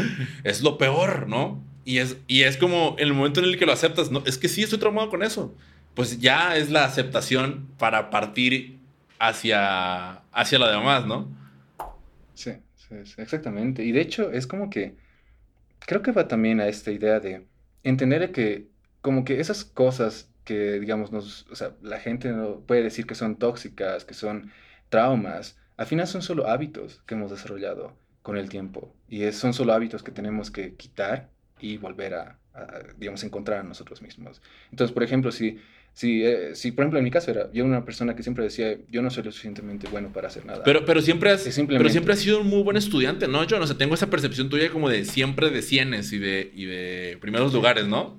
es 0.45 0.63
lo 0.63 0.79
peor, 0.79 1.27
¿no? 1.29 1.65
Y 1.85 1.99
es, 1.99 2.19
y 2.29 2.43
es 2.43 2.57
como 2.57 2.95
en 2.99 3.09
el 3.09 3.15
momento 3.15 3.41
en 3.41 3.47
el 3.47 3.59
que 3.59 3.67
lo 3.67 3.73
aceptas, 3.73 4.11
no, 4.11 4.23
es 4.27 4.37
que 4.37 4.49
sí 4.49 4.63
estoy 4.63 4.79
traumado 4.79 5.09
con 5.09 5.23
eso, 5.23 5.55
pues 6.01 6.19
ya 6.19 6.57
es 6.57 6.71
la 6.71 6.87
aceptación 6.87 7.69
para 7.77 8.09
partir 8.09 8.79
hacia, 9.19 10.13
hacia 10.33 10.59
la 10.59 10.71
demás, 10.71 11.05
¿no? 11.05 11.29
Sí, 12.33 12.53
sí, 12.75 12.95
exactamente. 13.19 13.85
Y 13.85 13.93
de 13.93 14.01
hecho 14.01 14.33
es 14.33 14.47
como 14.47 14.71
que, 14.71 14.97
creo 15.81 16.01
que 16.01 16.13
va 16.13 16.27
también 16.27 16.59
a 16.59 16.69
esta 16.69 16.91
idea 16.91 17.21
de 17.21 17.47
entender 17.83 18.33
que 18.33 18.67
como 19.03 19.27
que 19.27 19.41
esas 19.41 19.63
cosas 19.63 20.31
que, 20.45 20.81
digamos, 20.81 21.13
nos, 21.13 21.47
o 21.51 21.55
sea, 21.55 21.73
la 21.83 22.01
gente 22.01 22.33
no 22.33 22.61
puede 22.61 22.83
decir 22.83 23.07
que 23.07 23.15
son 23.15 23.37
tóxicas, 23.37 24.07
que 24.07 24.15
son 24.15 24.53
traumas, 24.89 25.59
al 25.77 25.85
final 25.85 26.07
son 26.07 26.23
solo 26.23 26.49
hábitos 26.49 27.03
que 27.05 27.15
hemos 27.15 27.31
desarrollado 27.31 27.95
con 28.23 28.39
el 28.39 28.49
tiempo. 28.49 28.91
Y 29.07 29.25
es, 29.25 29.37
son 29.37 29.53
solo 29.53 29.75
hábitos 29.75 30.03
que 30.03 30.13
tenemos 30.13 30.51
que 30.51 30.77
quitar 30.77 31.29
y 31.59 31.77
volver 31.77 32.15
a, 32.15 32.39
a 32.55 32.67
digamos, 32.97 33.23
encontrar 33.23 33.59
a 33.59 33.65
nosotros 33.65 34.01
mismos. 34.01 34.41
Entonces, 34.71 34.95
por 34.95 35.03
ejemplo, 35.03 35.31
si 35.31 35.61
Sí, 35.93 36.25
eh, 36.25 36.51
sí, 36.55 36.73
por 36.73 36.85
ejemplo, 36.85 36.99
en 36.99 37.05
mi 37.05 37.11
caso 37.11 37.31
era 37.31 37.53
yo 37.53 37.65
una 37.65 37.85
persona 37.85 38.17
que 38.17 38.23
siempre 38.23 38.45
decía, 38.45 38.77
yo 38.89 39.03
no 39.03 39.11
soy 39.11 39.25
lo 39.25 39.33
suficientemente 39.33 39.89
bueno 39.89 40.13
para 40.13 40.29
hacer 40.29 40.47
nada. 40.47 40.63
Pero, 40.65 40.85
pero, 40.85 41.03
siempre, 41.03 41.31
has, 41.31 41.43
pero 41.43 41.89
siempre 41.89 42.15
has 42.15 42.21
sido 42.21 42.41
un 42.41 42.47
muy 42.47 42.63
buen 42.63 42.77
estudiante, 42.77 43.29
¿no? 43.29 43.45
Yo 43.45 43.59
no 43.59 43.67
sé, 43.67 43.75
tengo 43.75 43.95
esa 43.95 44.09
percepción 44.09 44.49
tuya 44.49 44.71
como 44.71 44.89
de 44.89 45.05
siempre 45.05 45.51
de 45.51 45.63
cienes 45.63 46.13
y 46.13 46.19
de, 46.19 46.51
y 46.55 46.65
de 46.65 47.19
primeros 47.21 47.53
lugares, 47.53 47.87
¿no? 47.87 48.19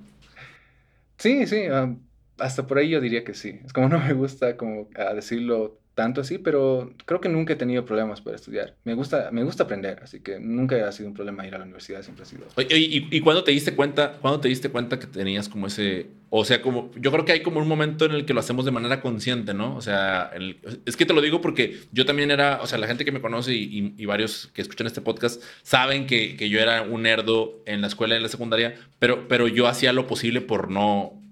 Sí, 1.18 1.46
sí, 1.46 1.62
ah, 1.70 1.94
hasta 2.38 2.66
por 2.66 2.78
ahí 2.78 2.90
yo 2.90 3.00
diría 3.00 3.24
que 3.24 3.34
sí. 3.34 3.60
Es 3.64 3.72
como 3.72 3.88
no 3.88 3.98
me 3.98 4.12
gusta 4.12 4.56
como 4.56 4.88
a 4.94 5.14
decirlo 5.14 5.81
tanto 5.94 6.22
así, 6.22 6.38
pero 6.38 6.92
creo 7.04 7.20
que 7.20 7.28
nunca 7.28 7.52
he 7.52 7.56
tenido 7.56 7.84
problemas 7.84 8.20
para 8.20 8.36
estudiar. 8.36 8.74
Me 8.84 8.94
gusta, 8.94 9.30
me 9.30 9.44
gusta 9.44 9.64
aprender, 9.64 10.00
así 10.02 10.20
que 10.20 10.40
nunca 10.40 10.88
ha 10.88 10.92
sido 10.92 11.08
un 11.08 11.14
problema 11.14 11.46
ir 11.46 11.54
a 11.54 11.58
la 11.58 11.64
universidad, 11.64 12.02
siempre 12.02 12.22
ha 12.22 12.26
sido. 12.26 12.46
¿Y, 12.70 13.08
y, 13.10 13.20
cuándo 13.20 13.44
te 13.44 13.50
diste 13.50 13.74
cuenta, 13.74 14.12
cuándo 14.20 14.40
te 14.40 14.48
diste 14.48 14.70
cuenta 14.70 14.98
que 14.98 15.06
tenías 15.06 15.48
como 15.48 15.66
ese, 15.66 16.06
o 16.30 16.44
sea, 16.44 16.62
como, 16.62 16.90
yo 16.96 17.12
creo 17.12 17.24
que 17.26 17.32
hay 17.32 17.42
como 17.42 17.60
un 17.60 17.68
momento 17.68 18.06
en 18.06 18.12
el 18.12 18.24
que 18.24 18.32
lo 18.32 18.40
hacemos 18.40 18.64
de 18.64 18.70
manera 18.70 19.02
consciente, 19.02 19.52
¿no? 19.52 19.76
O 19.76 19.82
sea, 19.82 20.30
es 20.86 20.96
que 20.96 21.04
te 21.04 21.12
lo 21.12 21.20
digo 21.20 21.42
porque 21.42 21.80
yo 21.92 22.06
también 22.06 22.30
era, 22.30 22.60
o 22.62 22.66
sea, 22.66 22.78
la 22.78 22.86
gente 22.86 23.04
que 23.04 23.12
me 23.12 23.20
conoce 23.20 23.54
y, 23.54 23.94
y 23.98 24.06
varios 24.06 24.50
que 24.54 24.62
escuchan 24.62 24.86
este 24.86 25.02
podcast 25.02 25.42
saben 25.62 26.06
que, 26.06 26.36
que, 26.36 26.48
yo 26.48 26.58
era 26.58 26.82
un 26.82 27.02
nerdo 27.02 27.62
en 27.66 27.82
la 27.82 27.88
escuela, 27.88 28.16
en 28.16 28.22
la 28.22 28.28
secundaria, 28.28 28.76
pero, 28.98 29.28
pero 29.28 29.46
yo 29.46 29.66
hacía 29.68 29.92
lo 29.92 30.06
posible 30.06 30.40
por 30.40 30.70
no, 30.70 31.22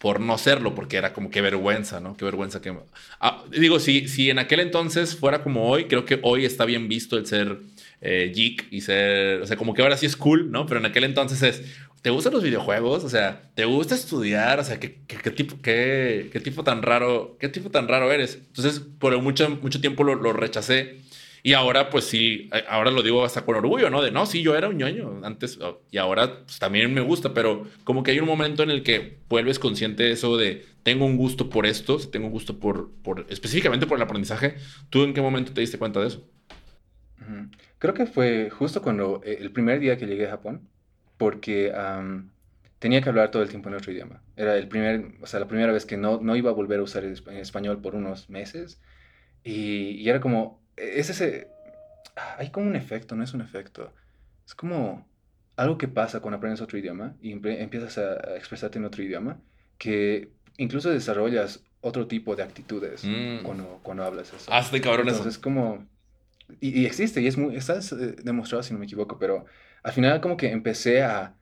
por 0.00 0.18
no 0.18 0.38
serlo, 0.38 0.74
porque 0.74 0.96
era 0.96 1.12
como 1.12 1.30
qué 1.30 1.42
vergüenza, 1.42 2.00
¿no? 2.00 2.16
Qué 2.16 2.24
vergüenza 2.24 2.62
que... 2.62 2.74
Ah, 3.20 3.44
digo, 3.50 3.78
si, 3.78 4.08
si 4.08 4.30
en 4.30 4.38
aquel 4.38 4.60
entonces 4.60 5.14
fuera 5.14 5.42
como 5.42 5.68
hoy, 5.68 5.84
creo 5.84 6.06
que 6.06 6.18
hoy 6.22 6.46
está 6.46 6.64
bien 6.64 6.88
visto 6.88 7.18
el 7.18 7.26
ser 7.26 7.58
eh, 8.00 8.32
geek 8.34 8.68
y 8.70 8.80
ser, 8.80 9.42
o 9.42 9.46
sea, 9.46 9.58
como 9.58 9.74
que 9.74 9.82
ahora 9.82 9.98
sí 9.98 10.06
es 10.06 10.16
cool, 10.16 10.50
¿no? 10.50 10.64
Pero 10.64 10.80
en 10.80 10.86
aquel 10.86 11.04
entonces 11.04 11.42
es, 11.42 11.62
¿te 12.00 12.08
gustan 12.08 12.32
los 12.32 12.42
videojuegos? 12.42 13.04
O 13.04 13.10
sea, 13.10 13.42
¿te 13.54 13.66
gusta 13.66 13.94
estudiar? 13.94 14.58
O 14.58 14.64
sea, 14.64 14.80
¿qué, 14.80 15.00
qué, 15.06 15.30
tipo, 15.30 15.60
qué, 15.60 16.30
qué, 16.32 16.40
tipo 16.40 16.64
tan 16.64 16.80
raro, 16.80 17.36
qué 17.38 17.50
tipo 17.50 17.70
tan 17.70 17.86
raro 17.86 18.10
eres? 18.10 18.36
Entonces, 18.36 18.80
por 18.80 19.20
mucho, 19.20 19.50
mucho 19.62 19.82
tiempo 19.82 20.02
lo 20.02 20.32
rechacé 20.32 21.02
y 21.42 21.54
ahora, 21.54 21.90
pues 21.90 22.04
sí, 22.04 22.50
ahora 22.68 22.90
lo 22.90 23.02
digo 23.02 23.24
hasta 23.24 23.44
con 23.44 23.56
orgullo, 23.56 23.90
¿no? 23.90 24.02
De 24.02 24.10
no, 24.10 24.26
sí, 24.26 24.42
yo 24.42 24.56
era 24.56 24.68
un 24.68 24.76
ñoño 24.76 25.20
antes 25.24 25.58
oh, 25.60 25.82
y 25.90 25.98
ahora 25.98 26.44
pues, 26.44 26.58
también 26.58 26.92
me 26.92 27.00
gusta, 27.00 27.32
pero 27.32 27.66
como 27.84 28.02
que 28.02 28.10
hay 28.10 28.20
un 28.20 28.26
momento 28.26 28.62
en 28.62 28.70
el 28.70 28.82
que 28.82 29.18
vuelves 29.28 29.58
consciente 29.58 30.02
de 30.02 30.12
eso 30.12 30.36
de 30.36 30.66
tengo 30.82 31.06
un 31.06 31.16
gusto 31.16 31.48
por 31.50 31.66
esto, 31.66 31.98
tengo 32.10 32.26
un 32.26 32.32
gusto 32.32 32.58
por, 32.58 32.90
por 33.02 33.26
específicamente 33.28 33.86
por 33.86 33.98
el 33.98 34.02
aprendizaje. 34.02 34.56
¿Tú 34.90 35.04
en 35.04 35.14
qué 35.14 35.20
momento 35.20 35.52
te 35.52 35.60
diste 35.60 35.78
cuenta 35.78 36.00
de 36.00 36.08
eso? 36.08 36.26
Creo 37.78 37.94
que 37.94 38.06
fue 38.06 38.50
justo 38.50 38.82
cuando 38.82 39.22
eh, 39.24 39.38
el 39.40 39.52
primer 39.52 39.80
día 39.80 39.96
que 39.96 40.06
llegué 40.06 40.26
a 40.26 40.30
Japón, 40.30 40.68
porque 41.16 41.72
tenía 42.78 43.02
que 43.02 43.08
hablar 43.08 43.30
todo 43.30 43.42
el 43.42 43.48
tiempo 43.48 43.68
en 43.68 43.76
otro 43.76 43.92
idioma. 43.92 44.22
Era 44.36 44.56
el 44.56 44.68
primer, 44.68 45.12
o 45.20 45.26
sea, 45.26 45.40
la 45.40 45.48
primera 45.48 45.72
vez 45.72 45.86
que 45.86 45.96
no, 45.96 46.20
no 46.20 46.34
iba 46.36 46.50
a 46.50 46.54
volver 46.54 46.80
a 46.80 46.82
usar 46.82 47.04
el 47.04 47.12
español 47.12 47.80
por 47.80 47.94
unos 47.94 48.28
meses. 48.30 48.80
Y, 49.44 49.92
y 50.00 50.08
era 50.08 50.20
como, 50.20 50.60
es 50.80 51.10
ese, 51.10 51.48
hay 52.38 52.50
como 52.50 52.66
un 52.66 52.76
efecto, 52.76 53.14
no 53.14 53.24
es 53.24 53.34
un 53.34 53.40
efecto. 53.40 53.92
Es 54.46 54.54
como 54.54 55.06
algo 55.56 55.78
que 55.78 55.88
pasa 55.88 56.20
cuando 56.20 56.38
aprendes 56.38 56.60
otro 56.60 56.78
idioma 56.78 57.14
y 57.20 57.32
empiezas 57.32 57.98
a 57.98 58.36
expresarte 58.36 58.78
en 58.78 58.84
otro 58.84 59.02
idioma, 59.02 59.38
que 59.78 60.30
incluso 60.56 60.90
desarrollas 60.90 61.62
otro 61.80 62.06
tipo 62.06 62.36
de 62.36 62.42
actitudes 62.42 63.04
mm. 63.04 63.42
cuando, 63.42 63.80
cuando 63.82 64.04
hablas 64.04 64.32
eso. 64.32 64.52
Hazte 64.52 64.80
cabrón 64.80 65.08
Entonces, 65.08 65.34
es 65.34 65.38
como... 65.38 65.86
Y, 66.60 66.84
existe, 66.84 67.20
y 67.20 67.26
es 67.26 67.36
muy... 67.36 67.56
Está 67.56 67.78
eh, 67.78 68.16
demostrado, 68.22 68.62
si 68.62 68.72
no 68.72 68.78
me 68.78 68.86
equivoco, 68.86 69.18
pero 69.18 69.46
al 69.82 69.92
final 69.92 70.20
como 70.20 70.36
que 70.36 70.50
empecé 70.50 71.02
a 71.02 71.34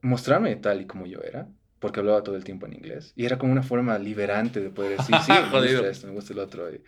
mostrarme 0.00 0.56
tal 0.56 0.80
y 0.80 0.86
como 0.86 1.06
yo 1.06 1.20
era, 1.22 1.48
porque 1.80 2.00
hablaba 2.00 2.22
todo 2.22 2.36
el 2.36 2.44
tiempo 2.44 2.66
en 2.66 2.74
inglés, 2.74 3.12
y 3.14 3.24
era 3.24 3.38
como 3.38 3.52
una 3.52 3.62
forma 3.62 3.98
liberante 3.98 4.60
de 4.60 4.70
poder 4.70 4.96
decir, 4.96 5.14
sí, 5.24 5.32
me 5.32 5.40
gusta 5.50 5.88
esto, 5.88 6.06
me 6.06 6.12
gusta 6.14 6.32
el 6.32 6.38
otro, 6.38 6.72
y, 6.72 6.80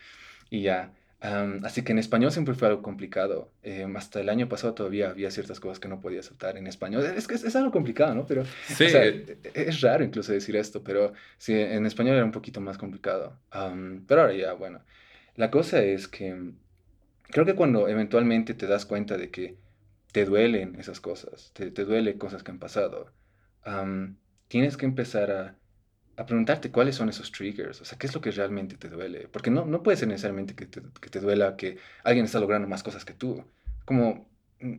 y 0.48 0.62
ya 0.62 0.92
así 1.20 1.82
que 1.82 1.92
en 1.92 1.98
español 1.98 2.32
siempre 2.32 2.54
fue 2.54 2.68
algo 2.68 2.82
complicado. 2.82 3.50
Em, 3.62 3.94
hasta 3.96 4.20
el 4.20 4.28
año 4.28 4.48
pasado 4.48 4.74
todavía 4.74 5.10
había 5.10 5.30
ciertas 5.30 5.60
cosas 5.60 5.78
que 5.78 5.88
no 5.88 6.00
podía 6.00 6.20
aceptar 6.20 6.56
en 6.56 6.66
español. 6.66 7.04
Es 7.04 7.28
que 7.28 7.34
es, 7.34 7.56
algo 7.56 7.70
complicado, 7.70 8.14
¿no? 8.14 8.26
Pero 8.26 8.44
sí. 8.66 8.84
E, 8.84 9.38
e, 9.42 9.50
es 9.54 9.80
raro 9.80 10.02
incluso 10.02 10.32
decir 10.32 10.56
esto, 10.56 10.82
pero 10.82 11.12
sí, 11.38 11.52
en 11.54 11.84
español 11.86 12.16
era 12.16 12.24
un 12.24 12.32
poquito 12.32 12.60
más 12.60 12.78
complicado. 12.78 13.36
pero 14.06 14.22
ahora 14.22 14.34
ya, 14.34 14.52
bueno. 14.54 14.80
La 15.36 15.50
cosa 15.50 15.82
es 15.82 16.08
que 16.08 16.52
creo 17.28 17.44
que 17.44 17.54
cuando 17.54 17.88
eventualmente 17.88 18.54
te 18.54 18.66
das 18.66 18.86
cuenta 18.86 19.16
de 19.16 19.30
que 19.30 19.56
te 20.12 20.24
duelen 20.24 20.76
esas 20.78 21.00
cosas, 21.00 21.52
te, 21.54 21.70
te 21.70 21.84
duele 21.84 22.18
cosas 22.18 22.42
que 22.42 22.50
han 22.50 22.58
pasado, 22.58 23.12
tienes 24.48 24.76
que 24.76 24.86
empezar 24.86 25.30
a 25.30 25.59
a 26.20 26.26
preguntarte 26.26 26.70
cuáles 26.70 26.96
son 26.96 27.08
esos 27.08 27.32
triggers, 27.32 27.80
o 27.80 27.84
sea, 27.84 27.98
qué 27.98 28.06
es 28.06 28.14
lo 28.14 28.20
que 28.20 28.30
realmente 28.30 28.76
te 28.76 28.88
duele, 28.88 29.26
porque 29.32 29.50
no, 29.50 29.64
no 29.64 29.82
puede 29.82 29.96
ser 29.96 30.08
necesariamente 30.08 30.54
que 30.54 30.66
te, 30.66 30.82
que 31.00 31.08
te 31.08 31.18
duela 31.18 31.56
que 31.56 31.78
alguien 32.04 32.26
está 32.26 32.40
logrando 32.40 32.68
más 32.68 32.82
cosas 32.82 33.06
que 33.06 33.14
tú, 33.14 33.42
como, 33.86 34.28
mm, 34.60 34.74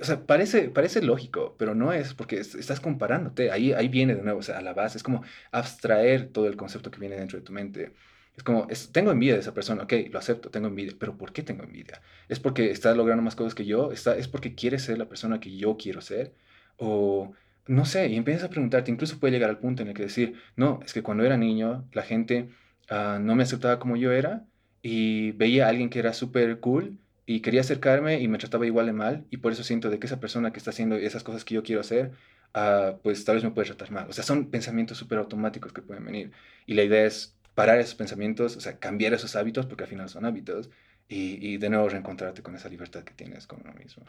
o 0.00 0.04
sea, 0.04 0.24
parece, 0.26 0.70
parece 0.70 1.02
lógico, 1.02 1.54
pero 1.58 1.74
no 1.74 1.92
es, 1.92 2.14
porque 2.14 2.40
estás 2.40 2.80
comparándote, 2.80 3.50
ahí, 3.50 3.72
ahí 3.74 3.88
viene 3.88 4.14
de 4.14 4.22
nuevo, 4.22 4.38
o 4.40 4.42
sea, 4.42 4.58
a 4.58 4.62
la 4.62 4.72
base, 4.72 4.96
es 4.96 5.04
como 5.04 5.22
abstraer 5.52 6.28
todo 6.28 6.46
el 6.46 6.56
concepto 6.56 6.90
que 6.90 6.98
viene 7.00 7.16
dentro 7.16 7.38
de 7.38 7.44
tu 7.44 7.52
mente. 7.52 7.92
Es 8.34 8.42
como, 8.42 8.66
tengo 8.92 9.10
envidia 9.10 9.34
de 9.34 9.40
esa 9.40 9.52
persona, 9.52 9.82
ok, 9.82 9.92
lo 10.10 10.18
acepto, 10.18 10.50
tengo 10.50 10.68
envidia, 10.68 10.94
pero 10.98 11.18
¿por 11.18 11.32
qué 11.32 11.42
tengo 11.42 11.64
envidia? 11.64 12.00
¿Es 12.28 12.40
porque 12.40 12.70
está 12.70 12.94
logrando 12.94 13.22
más 13.22 13.36
cosas 13.36 13.54
que 13.54 13.66
yo? 13.66 13.92
¿Está, 13.92 14.16
¿Es 14.16 14.28
porque 14.28 14.54
quiere 14.54 14.78
ser 14.78 14.96
la 14.98 15.08
persona 15.08 15.40
que 15.40 15.54
yo 15.56 15.76
quiero 15.76 16.00
ser? 16.00 16.34
¿O 16.76 17.34
no 17.66 17.84
sé, 17.84 18.08
y 18.08 18.16
empiezas 18.16 18.44
a 18.44 18.50
preguntarte, 18.50 18.90
incluso 18.90 19.18
puede 19.18 19.32
llegar 19.32 19.50
al 19.50 19.58
punto 19.58 19.82
en 19.82 19.88
el 19.88 19.94
que 19.94 20.02
decir, 20.04 20.34
no, 20.56 20.80
es 20.84 20.92
que 20.92 21.02
cuando 21.02 21.24
era 21.24 21.36
niño 21.36 21.88
la 21.92 22.02
gente 22.02 22.48
ah, 22.88 23.18
no 23.20 23.34
me 23.36 23.42
aceptaba 23.44 23.78
como 23.78 23.96
yo 23.96 24.12
era 24.12 24.44
y 24.82 25.32
veía 25.32 25.66
a 25.66 25.68
alguien 25.68 25.90
que 25.90 25.98
era 25.98 26.12
súper 26.12 26.60
cool 26.60 26.98
y 27.26 27.40
quería 27.40 27.60
acercarme 27.60 28.20
y 28.20 28.28
me 28.28 28.38
trataba 28.38 28.66
igual 28.66 28.86
de 28.86 28.92
mal 28.92 29.26
y 29.30 29.38
por 29.38 29.52
eso 29.52 29.62
siento 29.64 29.90
de 29.90 29.98
que 29.98 30.06
esa 30.06 30.20
persona 30.20 30.52
que 30.52 30.58
está 30.58 30.70
haciendo 30.70 30.96
esas 30.96 31.22
cosas 31.22 31.44
que 31.44 31.54
yo 31.54 31.62
quiero 31.62 31.80
hacer, 31.80 32.12
uh, 32.54 32.98
pues 33.02 33.24
tal 33.24 33.36
vez 33.36 33.44
me 33.44 33.50
puede 33.52 33.68
tratar 33.68 33.90
mal. 33.92 34.06
O 34.08 34.12
sea, 34.12 34.24
son 34.24 34.50
pensamientos 34.50 34.98
súper 34.98 35.18
automáticos 35.18 35.72
que 35.72 35.82
pueden 35.82 36.04
venir 36.04 36.32
y 36.66 36.74
la 36.74 36.82
idea 36.82 37.04
es 37.04 37.36
parar 37.54 37.78
esos 37.78 37.94
pensamientos, 37.94 38.56
o 38.56 38.60
sea, 38.60 38.78
cambiar 38.78 39.12
esos 39.14 39.36
hábitos 39.36 39.66
porque 39.66 39.84
al 39.84 39.90
final 39.90 40.08
son 40.08 40.24
hábitos 40.24 40.70
y, 41.08 41.38
y 41.46 41.58
de 41.58 41.70
nuevo 41.70 41.88
reencontrarte 41.88 42.42
con 42.42 42.54
esa 42.56 42.68
libertad 42.68 43.04
que 43.04 43.14
tienes 43.14 43.46
con 43.46 43.60
uno 43.62 43.74
mismo. 43.74 44.04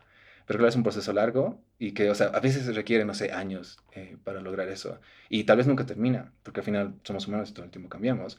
Pero 0.52 0.60
claro, 0.60 0.70
es 0.70 0.76
un 0.76 0.84
proceso 0.84 1.14
largo 1.14 1.62
y 1.80 1.94
que, 1.94 2.10
o 2.10 2.14
sea, 2.14 2.28
a 2.28 2.42
veces 2.42 2.76
requiere, 2.76 3.06
no 3.06 3.14
sé, 3.14 3.32
años 3.32 3.78
eh, 3.94 4.18
para 4.22 4.42
lograr 4.42 4.68
eso. 4.68 5.00
Y 5.30 5.46
tal 5.46 5.56
vez 5.56 5.66
nunca 5.66 5.86
termina, 5.86 6.34
porque 6.44 6.60
al 6.60 6.66
final 6.66 6.94
somos 7.04 7.26
humanos 7.26 7.52
y 7.52 7.54
todo 7.54 7.64
el 7.64 7.72
tiempo 7.72 7.88
cambiamos, 7.88 8.38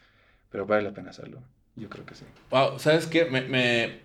pero 0.51 0.67
vale 0.67 0.83
la 0.83 0.93
pena 0.93 1.09
hacerlo. 1.09 1.43
Yo 1.75 1.89
creo 1.89 2.05
que 2.05 2.15
sí. 2.15 2.27
Wow, 2.51 2.79
¿sabes 2.79 3.07
qué? 3.07 3.25
Me, 3.25 3.41
me 3.41 4.01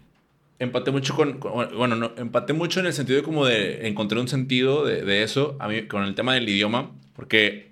empaté 0.57 0.91
mucho 0.91 1.17
con, 1.17 1.41
bueno, 1.41 1.97
no, 1.97 2.13
empaté 2.15 2.53
mucho 2.53 2.79
en 2.79 2.85
el 2.85 2.93
sentido 2.93 3.17
de 3.17 3.23
como 3.23 3.45
de 3.45 3.89
encontré 3.89 4.21
un 4.21 4.29
sentido 4.29 4.85
de, 4.85 5.03
de, 5.03 5.23
eso 5.23 5.57
a 5.59 5.67
mí 5.67 5.85
con 5.89 6.05
el 6.05 6.15
tema 6.15 6.33
del 6.33 6.47
idioma, 6.47 6.93
porque 7.13 7.71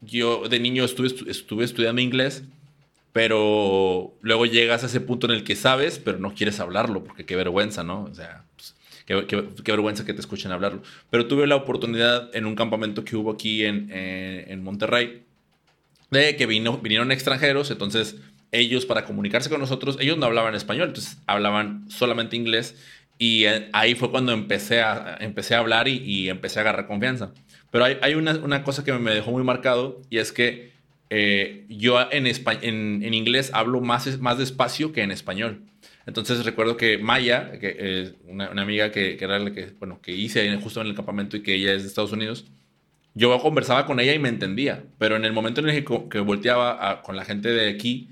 yo 0.00 0.48
de 0.48 0.60
niño 0.60 0.82
estuve, 0.86 1.08
estuve 1.30 1.62
estudiando 1.62 2.00
inglés, 2.00 2.42
pero 3.12 4.14
luego 4.22 4.46
llegas 4.46 4.82
a 4.82 4.86
ese 4.86 5.02
punto 5.02 5.26
en 5.26 5.34
el 5.34 5.44
que 5.44 5.56
sabes, 5.56 5.98
pero 5.98 6.16
no 6.18 6.32
quieres 6.32 6.58
hablarlo, 6.58 7.04
porque 7.04 7.26
qué 7.26 7.36
vergüenza, 7.36 7.84
¿no? 7.84 8.04
O 8.04 8.14
sea, 8.14 8.44
pues, 9.06 9.26
qué, 9.26 9.44
qué, 9.62 9.72
vergüenza 9.72 10.04
que 10.04 10.14
te 10.14 10.20
escuchen 10.20 10.52
hablarlo. 10.52 10.82
Pero 11.10 11.26
tuve 11.26 11.46
la 11.46 11.56
oportunidad 11.56 12.34
en 12.34 12.46
un 12.46 12.54
campamento 12.54 13.04
que 13.04 13.16
hubo 13.16 13.32
aquí 13.32 13.64
en, 13.64 13.90
en, 13.90 14.62
Monterrey, 14.62 15.22
de 16.10 16.36
que 16.36 16.46
vino, 16.46 16.78
vinieron 16.78 17.12
extranjeros, 17.12 17.70
entonces 17.70 18.16
ellos 18.52 18.86
para 18.86 19.04
comunicarse 19.04 19.50
con 19.50 19.60
nosotros, 19.60 19.98
ellos 20.00 20.16
no 20.16 20.26
hablaban 20.26 20.54
español, 20.54 20.88
entonces 20.88 21.18
hablaban 21.26 21.90
solamente 21.90 22.36
inglés 22.36 22.76
y 23.18 23.44
eh, 23.44 23.68
ahí 23.72 23.94
fue 23.94 24.10
cuando 24.10 24.32
empecé 24.32 24.80
a, 24.80 25.16
empecé 25.20 25.54
a 25.54 25.58
hablar 25.58 25.88
y, 25.88 25.98
y 25.98 26.28
empecé 26.28 26.58
a 26.60 26.62
agarrar 26.62 26.86
confianza. 26.86 27.32
Pero 27.70 27.84
hay, 27.84 27.98
hay 28.02 28.14
una, 28.14 28.32
una, 28.36 28.62
cosa 28.62 28.84
que 28.84 28.92
me 28.92 29.12
dejó 29.12 29.32
muy 29.32 29.42
marcado 29.42 30.00
y 30.10 30.18
es 30.18 30.32
que 30.32 30.72
eh, 31.10 31.64
yo 31.68 32.00
en, 32.10 32.26
en, 32.26 33.02
en, 33.02 33.14
inglés 33.14 33.50
hablo 33.52 33.80
más, 33.80 34.18
más 34.20 34.38
despacio 34.38 34.92
que 34.92 35.02
en 35.02 35.10
español. 35.10 35.62
Entonces 36.06 36.44
recuerdo 36.44 36.76
que 36.76 36.98
Maya, 36.98 37.52
que 37.58 37.76
es 37.78 38.14
una, 38.26 38.50
una, 38.50 38.62
amiga 38.62 38.90
que, 38.90 39.16
que, 39.16 39.24
era 39.24 39.38
la 39.38 39.52
que, 39.52 39.72
bueno, 39.78 40.00
que 40.02 40.12
hice 40.12 40.54
justo 40.56 40.80
en 40.80 40.88
el 40.88 40.94
campamento 40.94 41.36
y 41.36 41.42
que 41.42 41.54
ella 41.54 41.72
es 41.72 41.82
de 41.82 41.88
Estados 41.88 42.12
Unidos, 42.12 42.44
yo 43.14 43.38
conversaba 43.38 43.86
con 43.86 44.00
ella 44.00 44.12
y 44.12 44.18
me 44.18 44.28
entendía, 44.28 44.84
pero 44.98 45.16
en 45.16 45.24
el 45.24 45.32
momento 45.32 45.60
en 45.60 45.68
el 45.68 45.84
que, 45.84 46.18
volteaba 46.18 47.00
con 47.02 47.16
la 47.16 47.24
gente 47.24 47.48
de 47.48 47.70
aquí 47.70 48.08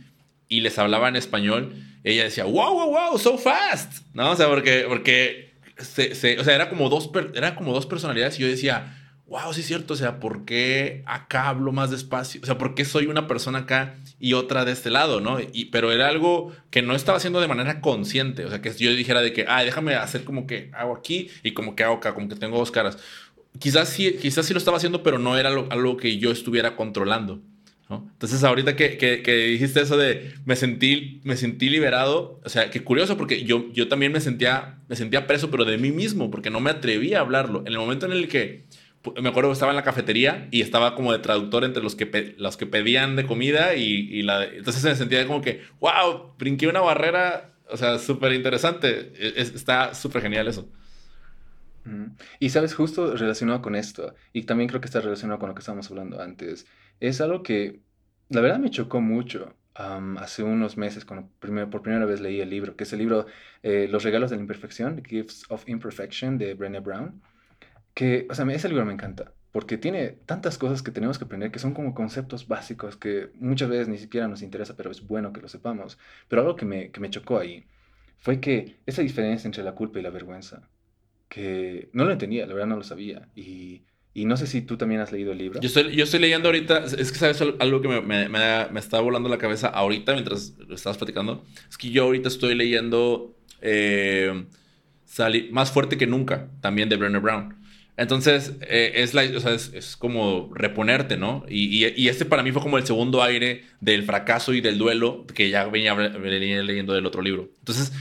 y 0.48 0.60
les 0.60 0.78
hablaba 0.78 1.08
en 1.08 1.16
español, 1.16 1.74
ella 2.04 2.24
decía, 2.24 2.44
wow, 2.44 2.72
wow, 2.72 2.90
wow, 2.90 3.18
so 3.18 3.36
fast, 3.36 4.04
¿no? 4.14 4.30
O 4.30 4.36
sea, 4.36 4.48
porque, 4.48 4.84
porque 4.88 5.54
se, 5.76 6.14
se, 6.14 6.38
o 6.38 6.44
sea, 6.44 6.54
era 6.54 6.68
como, 6.68 6.88
dos, 6.88 7.10
era 7.34 7.56
como 7.56 7.72
dos 7.72 7.86
personalidades 7.86 8.38
y 8.38 8.42
yo 8.42 8.48
decía, 8.48 9.01
wow, 9.32 9.50
sí 9.54 9.62
es 9.62 9.66
cierto, 9.66 9.94
o 9.94 9.96
sea, 9.96 10.20
¿por 10.20 10.44
qué 10.44 11.02
acá 11.06 11.48
hablo 11.48 11.72
más 11.72 11.90
despacio? 11.90 12.42
O 12.42 12.46
sea, 12.46 12.58
¿por 12.58 12.74
qué 12.74 12.84
soy 12.84 13.06
una 13.06 13.26
persona 13.26 13.60
acá 13.60 13.96
y 14.20 14.34
otra 14.34 14.66
de 14.66 14.72
este 14.72 14.90
lado, 14.90 15.22
no? 15.22 15.38
Y, 15.40 15.66
pero 15.66 15.90
era 15.90 16.08
algo 16.08 16.52
que 16.70 16.82
no 16.82 16.94
estaba 16.94 17.16
haciendo 17.16 17.40
de 17.40 17.48
manera 17.48 17.80
consciente, 17.80 18.44
o 18.44 18.50
sea, 18.50 18.60
que 18.60 18.70
yo 18.74 18.94
dijera 18.94 19.22
de 19.22 19.32
que, 19.32 19.46
ah, 19.48 19.64
déjame 19.64 19.94
hacer 19.94 20.24
como 20.24 20.46
que 20.46 20.70
hago 20.74 20.94
aquí 20.94 21.30
y 21.42 21.52
como 21.52 21.74
que 21.74 21.82
hago 21.82 21.94
acá, 21.94 22.12
como 22.12 22.28
que 22.28 22.36
tengo 22.36 22.58
dos 22.58 22.70
caras. 22.70 22.98
Quizás 23.58 23.88
sí, 23.88 24.18
quizás 24.20 24.44
sí 24.44 24.52
lo 24.52 24.58
estaba 24.58 24.76
haciendo, 24.76 25.02
pero 25.02 25.18
no 25.18 25.38
era 25.38 25.48
algo 25.48 25.96
que 25.96 26.18
yo 26.18 26.30
estuviera 26.30 26.76
controlando. 26.76 27.40
Entonces, 27.90 28.42
ahorita 28.44 28.76
que, 28.76 28.96
que, 28.96 29.36
dijiste 29.46 29.80
eso 29.80 29.96
de 29.96 30.32
me 30.44 30.56
sentí, 30.56 31.20
me 31.24 31.36
sentí 31.36 31.68
liberado, 31.68 32.40
o 32.44 32.48
sea, 32.48 32.70
qué 32.70 32.82
curioso, 32.82 33.16
porque 33.16 33.44
yo, 33.44 33.70
yo 33.72 33.88
también 33.88 34.12
me 34.12 34.20
sentía, 34.20 34.78
me 34.88 34.96
sentía 34.96 35.26
preso, 35.26 35.50
pero 35.50 35.64
de 35.64 35.78
mí 35.78 35.90
mismo, 35.90 36.30
porque 36.30 36.50
no 36.50 36.60
me 36.60 36.70
atrevía 36.70 37.18
a 37.18 37.20
hablarlo. 37.20 37.60
En 37.60 37.68
el 37.68 37.78
momento 37.78 38.06
en 38.06 38.12
el 38.12 38.28
que 38.28 38.64
me 39.20 39.28
acuerdo 39.28 39.50
que 39.50 39.54
estaba 39.54 39.72
en 39.72 39.76
la 39.76 39.82
cafetería 39.82 40.48
y 40.50 40.60
estaba 40.60 40.94
como 40.94 41.12
de 41.12 41.18
traductor 41.18 41.64
entre 41.64 41.82
los 41.82 41.96
que, 41.96 42.34
los 42.38 42.56
que 42.56 42.66
pedían 42.66 43.16
de 43.16 43.26
comida 43.26 43.74
y, 43.74 44.22
la... 44.22 44.44
Entonces 44.44 44.84
me 44.84 44.94
sentía 44.94 45.26
como 45.26 45.40
que, 45.40 45.62
wow, 45.80 46.34
brinqué 46.38 46.68
una 46.68 46.80
barrera, 46.80 47.52
o 47.68 47.76
sea, 47.76 47.98
súper 47.98 48.32
interesante. 48.32 49.12
E, 49.16 49.40
está 49.40 49.94
súper 49.94 50.22
genial 50.22 50.48
eso. 50.48 50.68
Y 52.38 52.50
sabes, 52.50 52.74
justo 52.74 53.16
relacionado 53.16 53.60
con 53.60 53.74
esto, 53.74 54.14
y 54.32 54.44
también 54.44 54.68
creo 54.68 54.80
que 54.80 54.86
está 54.86 55.00
relacionado 55.00 55.40
con 55.40 55.48
lo 55.48 55.54
que 55.54 55.60
estábamos 55.60 55.90
hablando 55.90 56.20
antes, 56.20 56.66
es 57.00 57.20
algo 57.20 57.42
que 57.42 57.80
la 58.28 58.40
verdad 58.40 58.58
me 58.58 58.70
chocó 58.70 59.00
mucho. 59.00 59.54
hace 59.74 60.42
unos 60.42 60.76
meses, 60.76 61.04
cuando 61.04 61.28
por 61.40 61.82
primera 61.82 62.06
vez 62.06 62.20
leí 62.20 62.40
el 62.40 62.50
libro, 62.50 62.76
que 62.76 62.84
es 62.84 62.92
el 62.92 63.00
libro 63.00 63.26
eh, 63.62 63.88
Los 63.90 64.04
regalos 64.04 64.30
de 64.30 64.36
la 64.36 64.42
imperfección, 64.42 64.96
The 64.96 65.08
Gifts 65.08 65.46
of 65.48 65.68
Imperfection, 65.68 66.38
de 66.38 66.54
Brené 66.54 66.80
Brown, 66.80 67.20
que, 67.94 68.26
o 68.30 68.34
sea, 68.34 68.50
ese 68.52 68.68
libro 68.68 68.84
me 68.84 68.92
encanta, 68.92 69.32
porque 69.52 69.78
tiene 69.78 70.08
tantas 70.26 70.58
cosas 70.58 70.82
que 70.82 70.90
tenemos 70.90 71.18
que 71.18 71.24
aprender, 71.24 71.50
que 71.50 71.58
son 71.58 71.74
como 71.74 71.94
conceptos 71.94 72.48
básicos 72.48 72.96
que 72.96 73.30
muchas 73.38 73.68
veces 73.68 73.88
ni 73.88 73.98
siquiera 73.98 74.28
nos 74.28 74.42
interesa, 74.42 74.76
pero 74.76 74.90
es 74.90 75.06
bueno 75.06 75.32
que 75.32 75.40
lo 75.40 75.48
sepamos. 75.48 75.98
Pero 76.28 76.42
algo 76.42 76.56
que 76.56 76.64
me, 76.64 76.90
que 76.90 77.00
me 77.00 77.10
chocó 77.10 77.38
ahí 77.38 77.66
fue 78.18 78.40
que 78.40 78.78
esa 78.86 79.02
diferencia 79.02 79.48
entre 79.48 79.64
la 79.64 79.74
culpa 79.74 79.98
y 79.98 80.02
la 80.02 80.10
vergüenza, 80.10 80.68
que 81.28 81.90
no 81.92 82.04
lo 82.04 82.12
entendía, 82.12 82.46
la 82.46 82.54
verdad 82.54 82.68
no 82.68 82.76
lo 82.76 82.84
sabía, 82.84 83.28
y 83.34 83.82
y 84.14 84.26
no 84.26 84.36
sé 84.36 84.46
si 84.46 84.60
tú 84.60 84.76
también 84.76 85.00
has 85.00 85.10
leído 85.10 85.32
el 85.32 85.38
libro. 85.38 85.60
Yo 85.60 85.68
estoy, 85.68 85.96
yo 85.96 86.04
estoy 86.04 86.20
leyendo 86.20 86.48
ahorita, 86.48 86.84
es 86.84 87.10
que 87.12 87.18
sabes 87.18 87.40
algo 87.40 87.80
que 87.80 87.88
me, 87.88 88.00
me, 88.02 88.28
me, 88.28 88.80
está 88.80 89.00
volando 89.00 89.28
la 89.28 89.38
cabeza 89.38 89.68
ahorita 89.68 90.12
mientras 90.12 90.52
lo 90.58 90.74
estabas 90.74 90.98
platicando. 90.98 91.44
Es 91.68 91.78
que 91.78 91.90
yo 91.90 92.04
ahorita 92.04 92.28
estoy 92.28 92.54
leyendo 92.54 93.34
eh, 93.62 94.44
Más 95.50 95.72
fuerte 95.72 95.96
que 95.96 96.06
nunca, 96.06 96.48
también 96.60 96.90
de 96.90 96.96
Brenner 96.96 97.22
Brown. 97.22 97.56
Entonces, 97.96 98.54
eh, 98.62 98.92
es, 98.96 99.12
la, 99.12 99.22
o 99.36 99.40
sea, 99.40 99.52
es, 99.52 99.70
es, 99.74 99.96
como 99.96 100.50
reponerte, 100.54 101.16
¿no? 101.16 101.44
Y, 101.48 101.84
y, 101.84 101.92
y, 101.94 102.08
este 102.08 102.24
para 102.24 102.42
mí 102.42 102.50
fue 102.50 102.62
como 102.62 102.78
el 102.78 102.86
segundo 102.86 103.22
aire 103.22 103.64
del 103.80 104.04
fracaso 104.04 104.54
y 104.54 104.62
del 104.62 104.78
duelo 104.78 105.26
que 105.34 105.50
ya 105.50 105.66
venía, 105.66 105.94
venía 105.94 106.62
leyendo 106.62 106.94
del 106.94 107.04
otro 107.04 107.20
libro. 107.20 107.50
Entonces, 107.58 107.92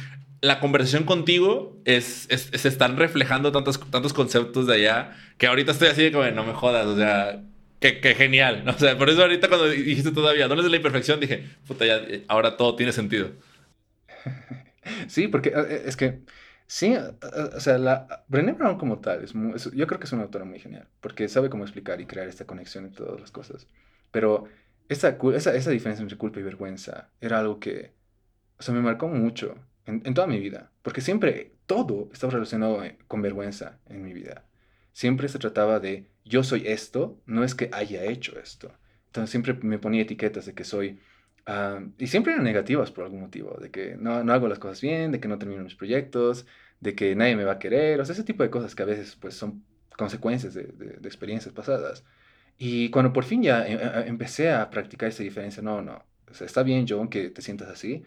la 0.42 0.60
conversación 0.60 1.04
contigo 1.04 1.80
es, 1.86 2.28
se 2.30 2.68
están 2.68 2.98
reflejando 2.98 3.52
tantos, 3.52 3.80
tantos 3.92 4.14
conceptos 4.14 4.66
de 4.66 4.76
allá 4.76 5.18
que 5.38 5.48
ahorita 5.48 5.72
estoy 5.72 5.90
así 5.90 6.04
de 6.04 6.12
como, 6.12 6.26
no 6.32 6.44
me 6.44 6.54
jodas, 6.54 6.88
o 6.88 6.98
sea, 6.98 7.44
qué, 7.80 8.16
genial. 8.16 8.64
¿no? 8.66 8.72
O 8.76 8.80
sea, 8.80 8.98
por 8.98 9.10
eso 9.10 9.22
ahorita 9.22 9.48
cuando 9.48 9.70
dijiste 9.70 10.12
todavía, 10.12 10.48
¿dónde 10.48 10.64
es 10.64 10.72
la 10.72 10.78
imperfección? 10.78 11.20
Dije, 11.20 11.46
puta, 11.68 11.86
ya, 11.86 12.02
ahora 12.28 12.58
todo 12.58 12.76
tiene 12.76 12.92
sentido. 12.92 13.32
Sí, 15.08 15.28
porque 15.28 15.50
eh, 15.50 15.84
es 15.86 15.96
que, 15.96 16.22
sí, 16.72 16.94
eh, 16.94 17.12
o 17.54 17.60
sea, 17.60 17.78
la, 17.78 18.24
Brené 18.30 18.54
Brown 18.54 18.78
como 18.78 19.00
tal, 19.00 19.26
es, 19.26 19.34
yo 19.34 19.88
creo 19.88 20.00
que 20.00 20.06
es 20.06 20.14
una 20.14 20.24
autora 20.24 20.46
muy 20.46 20.60
genial, 20.60 20.88
porque 21.02 21.28
sabe 21.28 21.50
cómo 21.50 21.64
explicar 21.66 22.00
y 22.00 22.06
crear 22.06 22.30
esta 22.30 22.46
conexión 22.46 22.86
entre 22.86 23.06
todas 23.06 23.20
las 23.20 23.32
cosas. 23.32 23.68
Pero 24.12 24.46
esa, 24.88 25.18
esa, 25.36 25.54
esa 25.54 25.70
diferencia 25.72 26.02
entre 26.02 26.18
culpa 26.18 26.40
y 26.40 26.44
vergüenza 26.44 27.10
era 27.20 27.40
algo 27.40 27.60
que, 27.60 27.92
o 28.58 28.72
me 28.72 28.80
marcó 28.80 29.10
mucho 29.10 29.56
en, 29.86 30.14
toda 30.14 30.28
mi 30.28 30.40
vida, 30.40 30.72
porque 30.82 31.02
siempre 31.02 31.56
todo 31.66 32.10
estaba 32.14 32.32
relacionado 32.32 32.84
eh, 32.86 32.98
con 33.08 33.22
vergüenza 33.22 33.80
en 33.88 34.04
mi 34.04 34.14
vida. 34.14 34.46
Siempre 34.94 35.28
se 35.28 35.40
trataba 35.40 35.82
de 35.82 36.10
yo 36.24 36.44
soy 36.44 36.68
esto, 36.68 37.20
no 37.26 37.44
es 37.44 37.54
que 37.54 37.70
haya 37.74 38.06
hecho 38.06 38.40
esto. 38.40 38.72
Entonces 39.08 39.32
siempre 39.32 39.54
me 39.56 39.78
ponía 39.78 40.04
etiquetas 40.04 40.46
de 40.46 40.54
que 40.54 40.64
soy, 40.64 41.00
ah, 41.46 41.82
y 41.98 42.08
siempre 42.08 42.34
eran 42.34 42.44
negativas 42.44 42.92
por 42.92 43.06
algún 43.06 43.22
motivo, 43.22 43.58
de 43.60 43.72
que 43.72 43.96
no, 43.98 44.24
no 44.24 44.34
hago 44.34 44.48
las 44.48 44.60
cosas 44.60 44.82
bien, 44.82 45.12
de 45.12 45.20
que 45.20 45.28
no 45.28 45.38
termino 45.40 45.64
mis 45.64 45.76
proyectos, 45.76 46.46
de 46.80 46.96
que 46.96 47.16
nadie 47.16 47.36
me 47.36 47.46
va 47.46 47.54
a 47.54 47.60
querer, 47.60 48.02
o 48.02 48.06
sea, 48.06 48.14
ese 48.14 48.24
tipo 48.24 48.44
de 48.44 48.50
cosas 48.50 48.76
que 48.76 48.84
a 48.84 48.86
veces 48.86 49.16
pues 49.16 49.36
son 49.36 49.64
consecuencias 49.98 50.54
de, 50.54 50.64
de, 50.64 51.08
experiencias 51.08 51.54
pasadas. 51.54 52.04
Y 52.58 52.90
cuando 52.92 53.14
por 53.14 53.24
fin 53.26 53.44
ya 53.44 53.68
eh, 53.68 54.08
empecé 54.08 54.52
a 54.52 54.70
practicar 54.70 55.10
esa 55.10 55.24
diferencia, 55.24 55.64
no, 55.64 55.82
no, 55.82 56.04
o 56.30 56.34
sea, 56.34 56.48
está 56.48 56.64
bien, 56.64 56.86
John, 56.88 57.10
que 57.10 57.30
te 57.30 57.42
sientas 57.42 57.70
así, 57.70 58.04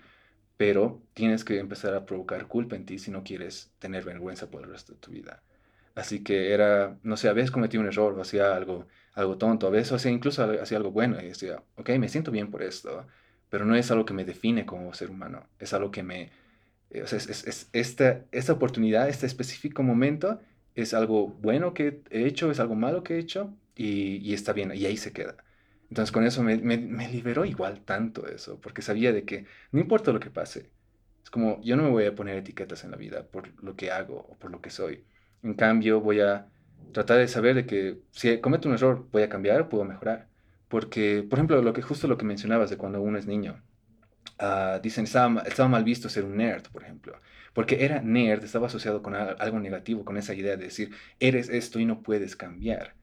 pero 0.57 1.03
tienes 1.15 1.45
que 1.45 1.59
empezar 1.59 1.95
a 1.95 2.07
provocar 2.07 2.47
culpa 2.49 2.77
en 2.77 2.87
ti 2.87 2.99
si 2.99 3.11
no 3.11 3.25
quieres 3.25 3.73
tener 3.79 4.05
vergüenza 4.05 4.51
por 4.51 4.63
el 4.63 4.71
resto 4.71 4.95
de 4.95 4.99
tu 5.01 5.11
vida. 5.11 5.43
Así 5.95 6.25
que 6.25 6.53
era, 6.53 6.99
no 7.03 7.17
sé, 7.17 7.29
a 7.29 7.33
veces 7.33 7.51
cometí 7.51 7.77
un 7.77 7.87
error 7.87 8.15
o 8.19 8.23
hacía 8.23 8.55
algo, 8.57 8.89
algo 9.15 9.39
tonto, 9.39 9.67
a 9.69 9.71
veces 9.71 9.93
hacía 9.93 10.11
incluso 10.11 10.45
hacía 10.61 10.79
algo 10.79 10.91
bueno 10.91 11.21
y 11.21 11.27
decía, 11.29 11.63
ok, 11.77 11.91
me 11.99 12.09
siento 12.09 12.31
bien 12.31 12.51
por 12.51 12.63
esto, 12.63 13.07
pero 13.55 13.67
no 13.67 13.77
es 13.77 13.89
algo 13.93 14.05
que 14.05 14.15
me 14.15 14.25
define 14.25 14.67
como 14.67 14.93
ser 14.95 15.11
humano, 15.11 15.47
es 15.61 15.73
algo 15.75 15.93
que 15.93 16.03
me, 16.03 16.33
eh, 16.91 17.03
o 17.05 17.07
sea, 17.07 17.19
es, 17.19 17.29
es, 17.29 17.69
esta, 17.73 18.25
esta 18.33 18.53
oportunidad, 18.53 19.09
este 19.09 19.27
específico 19.27 19.85
momento, 19.85 20.41
es 20.75 20.93
algo 20.93 21.29
bueno 21.29 21.73
que 21.73 22.03
he 22.11 22.27
hecho, 22.27 22.51
es 22.51 22.59
algo 22.59 22.75
malo 22.75 23.05
que 23.05 23.15
he 23.15 23.19
hecho 23.21 23.55
y, 23.77 24.17
y 24.29 24.35
está 24.35 24.53
bien, 24.53 24.73
y 24.75 24.85
ahí 24.87 24.97
se 24.97 25.13
queda. 25.13 25.37
Entonces 25.89 26.11
con 26.11 26.25
eso 26.27 26.43
me, 26.43 26.57
me, 26.57 27.09
liberó 27.09 27.45
igual 27.45 27.83
tanto 27.85 28.27
eso, 28.27 28.61
porque 28.61 28.83
sabía 28.83 29.13
de 29.13 29.25
que 29.25 29.47
no 29.71 29.79
importa 29.79 30.11
lo 30.11 30.19
que 30.19 30.31
pase, 30.31 30.71
es 31.23 31.31
como 31.31 31.61
yo 31.63 31.77
no 31.77 31.85
me 31.85 31.91
voy 31.91 32.07
a 32.07 32.15
poner 32.17 32.37
etiquetas 32.37 32.83
en 32.83 32.91
la 32.91 32.97
vida 32.97 33.23
por 33.23 33.53
lo 33.63 33.77
que 33.77 33.93
hago 33.93 34.17
o 34.17 34.37
por 34.37 34.51
lo 34.51 34.61
que 34.61 34.71
soy. 34.71 35.05
En 35.45 35.55
cambio 35.55 36.01
voy 36.01 36.19
a 36.23 36.49
tratar 36.91 37.19
de 37.19 37.29
saber 37.29 37.55
de 37.55 37.67
que 37.67 38.01
si 38.11 38.41
cometo 38.41 38.69
un 38.69 38.75
error 38.75 39.07
voy 39.13 39.23
a 39.23 39.29
cambiar, 39.29 39.69
puedo 39.69 39.85
mejorar. 39.85 40.27
Porque, 40.75 41.23
por 41.23 41.39
ejemplo, 41.39 41.63
lo 41.63 41.73
que 41.73 41.83
justo 41.83 42.09
lo 42.09 42.19
que 42.19 42.25
mencionabas 42.25 42.69
de 42.69 42.77
cuando 42.77 43.01
uno 43.01 43.17
es 43.17 43.29
niño, 43.29 43.63
uh, 44.41 44.81
dicen 44.83 45.05
estaba, 45.05 45.43
estaba 45.43 45.69
mal 45.69 45.85
visto 45.85 46.09
ser 46.09 46.25
un 46.25 46.37
nerd, 46.37 46.65
por 46.73 46.83
ejemplo. 46.83 47.21
Porque 47.53 47.85
era 47.85 48.03
nerd, 48.03 48.43
estaba 48.43 48.67
asociado 48.67 49.01
con 49.01 49.15
algo 49.15 49.61
negativo, 49.61 50.05
con 50.05 50.17
esa 50.17 50.35
idea 50.35 50.57
de 50.57 50.65
decir, 50.65 50.91
eres 51.21 51.49
esto 51.49 51.79
y 51.79 51.85
no 51.85 52.03
puedes 52.03 52.35
cambiar. 52.35 52.97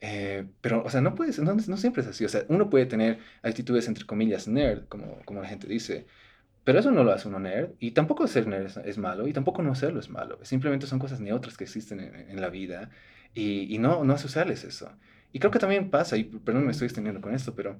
Eh, 0.00 0.46
pero, 0.62 0.82
o 0.82 0.88
sea, 0.88 1.02
no, 1.02 1.14
puedes, 1.14 1.38
no, 1.40 1.54
no, 1.54 1.76
siempre 1.76 2.00
es 2.00 2.08
así. 2.08 2.24
O 2.24 2.28
sea, 2.30 2.46
uno 2.48 2.70
puede 2.70 2.86
tener 2.86 3.18
actitudes, 3.42 3.86
entre 3.86 4.06
comillas, 4.06 4.48
nerd, 4.48 4.86
como, 4.88 5.20
como 5.26 5.42
la 5.42 5.48
gente 5.48 5.66
dice, 5.66 6.06
pero 6.64 6.78
eso 6.78 6.90
no 6.90 7.04
lo 7.04 7.12
hace 7.12 7.28
uno 7.28 7.38
nerd. 7.38 7.72
Y 7.80 7.90
tampoco 7.90 8.26
ser 8.28 8.46
nerd 8.46 8.78
es, 8.86 8.96
malo, 8.96 9.28
y 9.28 9.34
tampoco 9.34 9.62
no 9.62 9.74
serlo 9.74 10.00
es 10.00 10.08
malo. 10.08 10.38
Simplemente 10.42 10.86
son 10.86 10.98
cosas 10.98 11.20
neutras 11.20 11.58
que 11.58 11.64
existen 11.64 12.00
en, 12.00 12.14
en 12.30 12.40
la 12.40 12.48
vida, 12.48 12.88
y, 13.34 13.74
y, 13.74 13.76
no, 13.76 14.04
no 14.04 14.14
asociarles 14.14 14.64
eso. 14.64 14.90
Y 15.32 15.38
creo 15.38 15.50
que 15.50 15.58
también 15.58 15.90
pasa, 15.90 16.16
y 16.16 16.24
perdón, 16.24 16.66
me 16.66 16.72
estoy 16.72 16.86
extendiendo 16.86 17.20
con 17.20 17.34
esto, 17.34 17.54
pero 17.54 17.78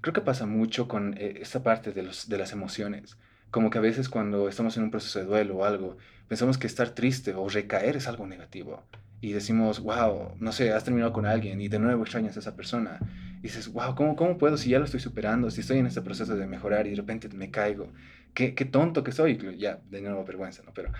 creo 0.00 0.12
que 0.12 0.20
pasa 0.20 0.46
mucho 0.46 0.88
con 0.88 1.14
eh, 1.18 1.38
esta 1.40 1.62
parte 1.62 1.92
de, 1.92 2.02
los, 2.02 2.28
de 2.28 2.38
las 2.38 2.52
emociones. 2.52 3.16
Como 3.50 3.70
que 3.70 3.78
a 3.78 3.82
veces 3.82 4.08
cuando 4.08 4.48
estamos 4.48 4.76
en 4.76 4.84
un 4.84 4.90
proceso 4.90 5.18
de 5.18 5.24
duelo 5.26 5.56
o 5.58 5.64
algo, 5.64 5.96
pensamos 6.28 6.58
que 6.58 6.66
estar 6.66 6.90
triste 6.90 7.34
o 7.34 7.48
recaer 7.48 7.96
es 7.96 8.08
algo 8.08 8.26
negativo 8.26 8.82
y 9.22 9.32
decimos, 9.32 9.80
wow, 9.80 10.34
no 10.40 10.50
sé, 10.50 10.72
has 10.72 10.82
terminado 10.82 11.12
con 11.12 11.26
alguien 11.26 11.60
y 11.60 11.68
de 11.68 11.78
nuevo 11.78 12.02
extrañas 12.02 12.36
a 12.36 12.40
esa 12.40 12.56
persona. 12.56 12.98
Y 13.38 13.42
dices, 13.42 13.72
wow, 13.72 13.94
¿cómo, 13.94 14.16
¿cómo 14.16 14.36
puedo 14.36 14.56
si 14.56 14.70
ya 14.70 14.80
lo 14.80 14.84
estoy 14.84 14.98
superando, 14.98 15.48
si 15.50 15.60
estoy 15.60 15.78
en 15.78 15.86
este 15.86 16.02
proceso 16.02 16.36
de 16.36 16.46
mejorar 16.46 16.88
y 16.88 16.90
de 16.90 16.96
repente 16.96 17.28
me 17.28 17.50
caigo? 17.50 17.92
Qué, 18.34 18.54
qué 18.54 18.64
tonto 18.64 19.04
que 19.04 19.12
soy. 19.12 19.38
Ya, 19.58 19.78
de 19.90 20.00
nuevo, 20.00 20.24
vergüenza, 20.24 20.64
¿no? 20.64 20.72
Pero 20.74 20.90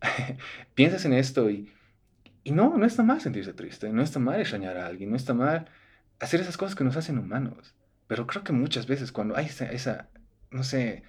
piensas 0.74 1.04
en 1.04 1.12
esto 1.12 1.48
y, 1.50 1.70
y 2.48 2.50
no, 2.50 2.78
no 2.78 2.86
está 2.86 3.02
mal 3.02 3.20
sentirse 3.20 3.52
triste, 3.52 3.92
no 3.92 4.02
está 4.02 4.18
mal 4.18 4.40
extrañar 4.40 4.78
a 4.78 4.86
alguien, 4.86 5.10
no 5.10 5.16
está 5.16 5.34
mal 5.34 5.68
hacer 6.18 6.40
esas 6.40 6.56
cosas 6.56 6.74
que 6.74 6.82
nos 6.82 6.96
hacen 6.96 7.18
humanos. 7.18 7.74
Pero 8.06 8.26
creo 8.26 8.42
que 8.42 8.54
muchas 8.54 8.86
veces 8.86 9.12
cuando 9.12 9.36
hay 9.36 9.46
esa, 9.46 10.08
no 10.50 10.64
sé, 10.64 11.02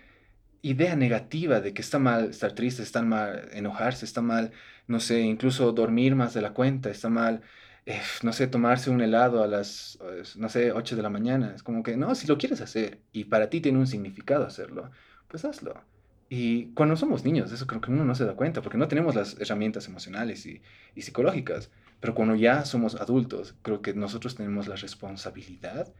idea 0.62 0.98
negativa 0.98 1.62
de 1.62 1.74
que 1.74 1.82
está 1.82 1.98
mal 1.98 2.32
estar 2.32 2.52
triste, 2.54 2.84
está 2.84 3.04
mal 3.04 3.48
enojarse, 3.54 4.04
está 4.04 4.22
mal, 4.22 4.52
no 4.88 5.00
sé, 5.00 5.22
incluso 5.22 5.72
dormir 5.72 6.14
más 6.16 6.34
de 6.34 6.42
la 6.42 6.52
cuenta, 6.54 6.90
está 6.90 7.10
mal, 7.10 7.42
eh, 7.86 8.02
no 8.22 8.34
sé, 8.34 8.48
tomarse 8.48 8.90
un 8.90 9.00
helado 9.00 9.42
a 9.42 9.48
las, 9.48 9.98
no 10.36 10.50
sé, 10.50 10.74
8 10.74 10.98
de 10.98 11.02
la 11.04 11.10
mañana. 11.10 11.54
Es 11.56 11.64
como 11.64 11.84
que, 11.84 11.96
no, 11.96 12.16
si 12.16 12.28
lo 12.28 12.38
quieres 12.38 12.60
hacer 12.60 13.00
y 13.14 13.26
para 13.26 13.50
ti 13.50 13.62
tiene 13.62 13.80
un 13.80 13.88
significado 13.88 14.46
hacerlo, 14.46 14.92
pues 15.30 15.46
hazlo. 15.46 15.82
Y 16.30 16.68
cuando 16.74 16.96
somos 16.96 17.26
niños, 17.26 17.52
eso 17.52 17.66
creo 17.66 17.82
que 17.82 17.92
uno 17.92 18.06
no 18.06 18.14
se 18.14 18.24
da 18.24 18.36
cuenta, 18.36 18.62
porque 18.62 18.78
no 18.78 18.88
tenemos 18.88 19.16
las 19.16 19.40
herramientas 19.40 19.88
emocionales 19.88 20.46
y, 20.46 20.62
y 20.96 21.02
psicológicas. 21.02 21.72
Pero 22.00 22.14
cuando 22.14 22.36
ya 22.36 22.66
somos 22.66 22.96
adultos, 22.96 23.56
creo 23.64 23.82
que 23.82 23.94
nosotros 23.94 24.36
tenemos 24.36 24.68
la 24.68 24.76
responsabilidad 24.76 25.92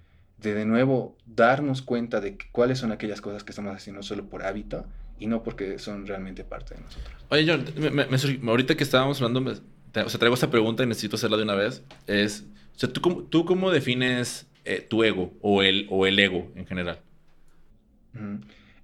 de 0.42 0.54
de 0.54 0.66
nuevo 0.66 1.18
darnos 1.26 1.82
cuenta 1.82 2.22
de 2.22 2.38
cuáles 2.52 2.80
son 2.80 2.92
aquellas 2.92 3.22
cosas 3.22 3.44
que 3.44 3.52
estamos 3.52 3.76
haciendo 3.76 4.04
solo 4.04 4.30
por 4.30 4.44
hábito 4.44 4.86
y 5.20 5.28
no 5.28 5.44
porque 5.44 5.80
son 5.80 6.08
realmente 6.08 6.44
parte 6.44 6.76
de 6.76 6.82
nosotros. 6.82 7.14
Oye, 7.30 7.46
John, 7.46 7.66
me, 7.94 8.50
ahorita 8.50 8.76
que 8.76 8.84
estábamos 8.84 9.22
hablando, 9.22 9.52
o 9.52 10.10
sea, 10.10 10.20
traigo 10.20 10.34
esta 10.34 10.50
pregunta 10.50 10.84
y 10.84 10.88
necesito 10.88 11.18
hacerla 11.18 11.38
de 11.38 11.44
una 11.44 11.56
vez. 11.56 11.84
Es, 12.08 12.46
o 12.76 12.80
sea, 12.80 12.92
¿tú, 12.92 13.02
cómo, 13.02 13.24
tú 13.24 13.44
cómo 13.44 13.70
defines 13.72 14.48
eh, 14.64 14.86
tu 14.88 15.04
ego 15.04 15.34
o 15.42 15.62
el, 15.62 15.88
o 15.90 16.08
el 16.08 16.18
ego 16.18 16.50
en 16.56 16.66
general? 16.66 17.00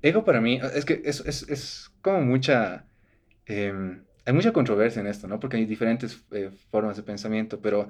Ego 0.05 0.23
para 0.23 0.39
mí, 0.39 0.59
es 0.75 0.85
que 0.85 1.01
es, 1.03 1.21
es, 1.21 1.49
es 1.49 1.91
como 2.03 2.21
mucha... 2.21 2.85
Em, 3.47 4.03
hay 4.23 4.33
mucha 4.33 4.53
controversia 4.53 4.99
en 4.99 5.07
esto, 5.07 5.27
¿no? 5.27 5.39
Porque 5.39 5.57
hay 5.57 5.65
diferentes 5.65 6.23
eh, 6.31 6.51
formas 6.69 6.95
de 6.95 7.01
pensamiento, 7.03 7.59
pero 7.59 7.87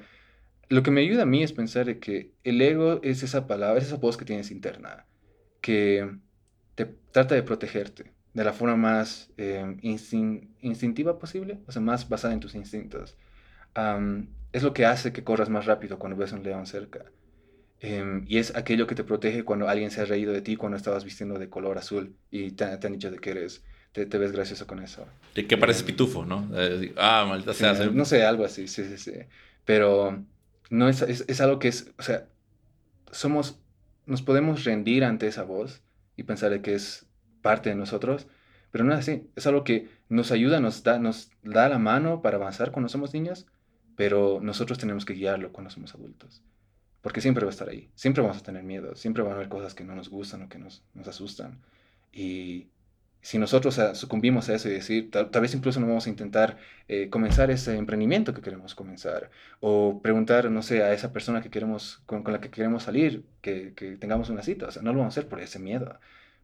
lo 0.70 0.82
que 0.82 0.92
me 0.92 1.02
ayuda 1.02 1.24
a 1.24 1.26
mí 1.26 1.44
es 1.44 1.52
pensar 1.52 1.98
que 2.00 2.32
el 2.46 2.62
ego 2.62 3.02
es 3.04 3.22
esa 3.24 3.48
palabra, 3.48 3.80
es 3.80 3.88
esa 3.88 3.98
voz 3.98 4.16
que 4.16 4.24
tienes 4.24 4.50
interna, 4.50 5.06
que 5.60 6.10
te 6.76 6.86
trata 7.12 7.36
de 7.36 7.44
protegerte 7.44 8.14
de 8.34 8.44
la 8.46 8.54
forma 8.54 8.78
más 8.78 9.32
em, 9.36 9.78
instintiva 9.82 11.20
posible, 11.20 11.60
o 11.68 11.72
sea, 11.72 11.82
más 11.82 12.08
basada 12.08 12.34
en 12.34 12.40
tus 12.40 12.56
instintos. 12.56 13.18
es 14.54 14.64
lo 14.64 14.74
que 14.74 14.86
hace 14.86 15.12
que 15.12 15.24
corras 15.24 15.50
más 15.50 15.66
rápido 15.66 16.00
cuando 16.00 16.18
ves 16.18 16.32
un 16.32 16.44
león 16.44 16.66
cerca. 16.66 17.06
Em, 17.86 18.26
y 18.28 18.40
es 18.40 18.56
aquello 18.56 18.88
que 18.88 18.96
te 18.96 19.04
protege 19.04 19.44
cuando 19.44 19.70
alguien 19.70 19.92
se 19.92 20.02
ha 20.02 20.06
reído 20.06 20.34
de 20.34 20.42
ti 20.42 20.56
cuando 20.56 20.76
estabas 20.76 21.04
vistiendo 21.04 21.38
de 21.38 21.50
color 21.50 21.78
azul 21.78 22.16
y 22.32 22.52
te, 22.52 22.64
han 22.64 22.94
dicho 22.94 23.12
de 23.12 23.20
que 23.20 23.30
eres, 23.30 23.64
te, 23.92 24.06
ves 24.06 24.32
gracioso 24.32 24.66
con 24.66 24.82
eso. 24.82 25.06
De 25.36 25.46
que 25.46 25.56
pareces 25.56 25.84
em, 25.84 25.88
pitufo, 25.88 26.26
¿no? 26.26 26.50
ah, 26.98 27.26
maldita 27.30 27.54
sea. 27.54 27.74
No 27.74 28.06
sé, 28.06 28.24
algo 28.24 28.44
así, 28.44 28.68
sí, 28.68 28.86
sí, 28.86 28.98
sí. 28.98 29.12
Pero 29.66 30.24
no 30.72 30.90
es, 30.90 31.04
es, 31.04 31.42
algo 31.42 31.60
que 31.60 31.68
es, 31.68 31.94
o 32.00 32.02
sea, 32.02 32.28
somos, 33.12 33.60
nos 34.08 34.24
podemos 34.24 34.64
rendir 34.64 35.04
ante 35.04 35.28
esa 35.28 35.44
voz 35.44 35.84
y 36.18 36.24
pensar 36.24 36.50
de 36.50 36.62
que 36.64 36.74
es 36.74 37.06
parte 37.44 37.70
de 37.70 37.76
nosotros, 37.76 38.26
pero 38.72 38.84
no 38.84 38.94
es 38.94 39.00
así. 39.00 39.30
Es 39.36 39.46
algo 39.46 39.64
que 39.64 39.90
nos 40.10 40.32
ayuda, 40.32 40.60
nos 40.60 40.82
da, 40.82 40.98
nos 40.98 41.30
da 41.44 41.70
la 41.70 41.78
mano 41.78 42.24
para 42.24 42.38
avanzar 42.38 42.72
cuando 42.72 42.90
somos 42.90 43.14
niños, 43.14 43.46
pero 43.96 44.40
nosotros 44.42 44.80
tenemos 44.80 45.06
que 45.06 45.14
guiarlo 45.14 45.52
cuando 45.52 45.70
somos 45.70 45.94
adultos. 45.94 46.42
Porque 47.06 47.22
siempre 47.22 47.46
va 47.46 47.52
a 47.52 47.54
estar 47.54 47.70
ahí, 47.70 47.88
siempre 47.94 48.24
vamos 48.24 48.40
a 48.40 48.42
tener 48.42 48.64
miedo, 48.64 48.96
siempre 48.96 49.22
van 49.22 49.34
a 49.34 49.36
haber 49.36 49.48
cosas 49.48 49.76
que 49.76 49.84
no 49.84 49.94
nos 49.94 50.10
gustan 50.10 50.42
o 50.42 50.50
que 50.50 50.58
nos, 50.58 50.82
asustan. 51.06 51.62
Y 52.12 52.70
si 53.22 53.38
nosotros 53.38 53.80
sucumbimos 53.94 54.50
a 54.50 54.56
eso 54.56 54.70
y 54.70 54.72
decir, 54.72 55.12
tal, 55.12 55.30
vez 55.30 55.54
incluso 55.54 55.80
no 55.80 55.86
vamos 55.86 56.08
a 56.08 56.10
intentar 56.10 56.58
eh, 56.88 57.12
comenzar 57.12 57.52
ese 57.52 57.78
emprendimiento 57.78 58.34
que 58.34 58.42
queremos 58.42 58.74
comenzar, 58.74 59.30
o 59.60 60.02
preguntar, 60.02 60.50
no 60.50 60.64
sé, 60.64 60.82
a 60.82 60.94
esa 60.94 61.14
persona 61.14 61.44
que 61.44 61.52
queremos, 61.52 62.02
con, 62.08 62.24
la 62.26 62.42
que 62.42 62.50
queremos 62.50 62.82
salir, 62.82 63.24
que, 63.42 63.74
que, 63.76 63.98
tengamos 63.98 64.32
una 64.32 64.42
cita, 64.42 64.66
o 64.66 64.72
sea, 64.72 64.82
no 64.82 64.92
lo 64.92 64.98
vamos 64.98 65.16
a 65.16 65.20
hacer 65.20 65.30
por 65.30 65.40
ese 65.42 65.60
miedo. 65.60 66.00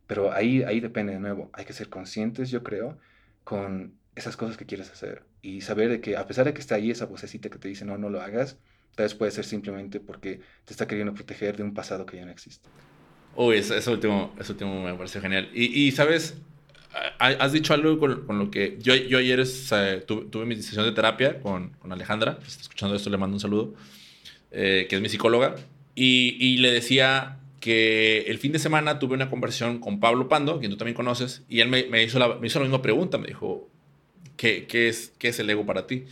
Pero 0.06 0.32
ahí, 0.32 0.62
ahí 0.62 0.80
depende 0.80 1.14
de 1.14 1.20
nuevo, 1.20 1.50
hay 1.54 1.66
que 1.66 1.74
ser 1.74 1.90
conscientes, 1.90 2.52
yo 2.52 2.62
creo, 2.62 3.00
con 3.44 3.96
esas 4.16 4.38
cosas 4.38 4.58
que 4.58 4.68
quieres 4.68 4.92
hacer 4.92 5.24
y 5.42 5.62
saber 5.62 5.90
de 5.90 6.02
que 6.02 6.18
a 6.18 6.28
pesar 6.28 6.46
de 6.46 6.54
que 6.54 6.62
está 6.62 6.76
ahí 6.76 6.92
esa 6.92 7.08
vocecita 7.08 7.50
que 7.50 7.58
te 7.58 7.68
dice, 7.68 7.84
no, 7.84 7.98
no 7.98 8.12
lo 8.12 8.22
hagas, 8.22 8.60
tal 8.96 9.06
vez 9.06 9.16
puede 9.16 9.32
ser 9.32 9.46
simplemente 9.46 10.00
porque 10.00 10.42
te 10.66 10.74
está 10.74 10.88
queriendo 10.88 11.14
proteger 11.14 11.58
de 11.58 11.64
un 11.64 11.74
pasado 11.74 12.06
que 12.06 12.18
ya 12.18 12.26
no 12.26 12.32
existe. 12.32 12.68
Uy, 13.36 13.58
eso, 13.58 13.92
último, 13.92 14.34
eso 14.40 14.54
último 14.54 14.84
me 14.84 14.94
pareció 14.94 15.22
genial. 15.22 15.50
Y, 15.54 15.88
y 15.88 15.92
sabes, 15.92 16.36
has 17.20 17.54
dicho 17.54 17.74
algo 17.74 17.98
con, 18.00 18.40
lo 18.40 18.52
que 18.52 18.78
yo, 18.82 18.96
yo 18.96 19.20
ayer 19.20 19.44
tuve, 20.06 20.46
mi 20.46 20.56
sesión 20.56 20.86
de 20.86 20.92
terapia 20.92 21.40
con, 21.40 21.70
con 21.80 21.92
Alejandra, 21.92 22.40
si 22.42 22.50
está 22.50 22.62
escuchando 22.62 22.96
esto 22.96 23.10
le 23.10 23.18
mando 23.18 23.36
un 23.36 23.40
saludo, 23.40 23.74
eh, 24.52 24.88
que 24.90 24.98
es 24.98 25.02
mi 25.02 25.10
psicóloga, 25.10 25.56
y, 25.96 26.38
y, 26.40 26.58
le 26.58 26.72
decía 26.72 27.38
que 27.60 28.22
el 28.28 28.38
fin 28.40 28.52
de 28.52 28.60
semana 28.60 29.00
tuve 29.00 29.14
una 29.14 29.30
conversación 29.30 29.80
con 29.80 30.00
Pablo 30.00 30.28
Pando, 30.28 30.60
quien 30.60 30.72
tú 30.72 30.78
también 30.78 30.96
conoces, 30.96 31.44
y 31.48 31.62
él 31.62 31.70
me, 31.70 31.84
me 31.86 32.04
hizo, 32.04 32.20
la, 32.20 32.36
me 32.36 32.48
hizo 32.48 32.60
la 32.60 32.66
misma 32.66 32.82
pregunta, 32.82 33.18
me 33.18 33.28
dijo, 33.28 33.70
¿qué, 34.36 34.66
qué, 34.68 34.90
es, 34.90 35.14
¿qué 35.18 35.30
es 35.30 35.40
el 35.40 35.50
ego 35.50 35.66
para 35.66 35.88
ti? 35.88 36.06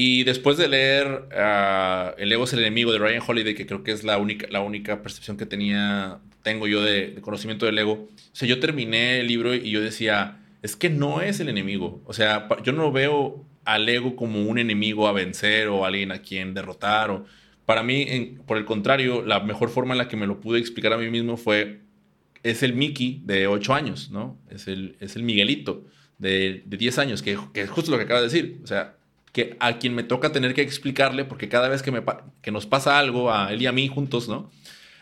Y 0.00 0.22
después 0.22 0.56
de 0.56 0.68
leer 0.68 1.24
uh, 1.32 2.14
El 2.18 2.30
ego 2.30 2.44
es 2.44 2.52
el 2.52 2.60
enemigo 2.60 2.92
de 2.92 3.00
Ryan 3.00 3.20
Holiday, 3.26 3.56
que 3.56 3.66
creo 3.66 3.82
que 3.82 3.90
es 3.90 4.04
la 4.04 4.18
única, 4.18 4.46
la 4.48 4.60
única 4.60 5.02
percepción 5.02 5.36
que 5.36 5.44
tenía 5.44 6.20
tengo 6.44 6.68
yo 6.68 6.82
de, 6.82 7.16
conocimiento 7.20 7.66
del 7.66 7.78
ego. 7.78 7.92
O 7.94 8.08
sea, 8.30 8.46
yo 8.46 8.60
terminé 8.60 9.18
el 9.18 9.26
libro 9.26 9.56
y 9.56 9.70
yo 9.70 9.80
decía, 9.80 10.38
es 10.62 10.76
que 10.76 10.88
no 10.88 11.20
es 11.20 11.40
el 11.40 11.48
enemigo. 11.48 12.00
O 12.04 12.12
sea, 12.12 12.46
yo 12.62 12.70
no 12.70 12.92
veo 12.92 13.44
al 13.64 13.88
ego 13.88 14.14
como 14.14 14.44
un 14.44 14.60
enemigo 14.60 15.08
a 15.08 15.12
vencer 15.12 15.66
o 15.66 15.84
alguien 15.84 16.12
a 16.12 16.22
quien 16.22 16.54
derrotar. 16.54 17.10
O, 17.10 17.26
para 17.66 17.82
mí, 17.82 18.36
por 18.46 18.56
el 18.56 18.64
contrario, 18.64 19.24
la 19.26 19.40
mejor 19.40 19.68
forma 19.68 19.94
en 19.94 19.98
la 19.98 20.06
que 20.06 20.16
me 20.16 20.28
lo 20.28 20.40
pude 20.40 20.60
explicar 20.60 20.92
a 20.92 20.96
mí 20.98 21.10
mismo 21.10 21.36
fue, 21.36 21.80
es 22.44 22.62
el 22.62 22.72
Mickey 22.72 23.20
de 23.24 23.48
8 23.48 23.74
años, 23.74 24.12
¿no? 24.12 24.38
Es 24.48 24.68
el, 24.68 24.94
es 25.00 25.16
el 25.16 25.24
Miguelito 25.24 25.86
de, 26.18 26.62
de 26.66 26.76
10 26.76 26.98
años, 26.98 27.20
que, 27.20 27.36
que, 27.52 27.62
es 27.62 27.70
justo 27.70 27.90
lo 27.90 27.98
que 27.98 28.04
acaba 28.04 28.20
de 28.20 28.26
decir. 28.26 28.60
O 28.62 28.66
sea, 28.68 28.94
que 29.32 29.56
a 29.60 29.78
quien 29.78 29.94
me 29.94 30.02
toca 30.02 30.32
tener 30.32 30.54
que 30.54 30.62
explicarle, 30.62 31.24
porque 31.24 31.48
cada 31.48 31.68
vez 31.68 31.82
que, 31.82 31.90
me, 31.90 32.02
que 32.42 32.50
nos 32.50 32.66
pasa 32.66 32.98
algo, 32.98 33.32
a 33.32 33.52
él 33.52 33.62
y 33.62 33.66
a 33.66 33.72
mí 33.72 33.88
juntos, 33.88 34.28
¿no? 34.28 34.50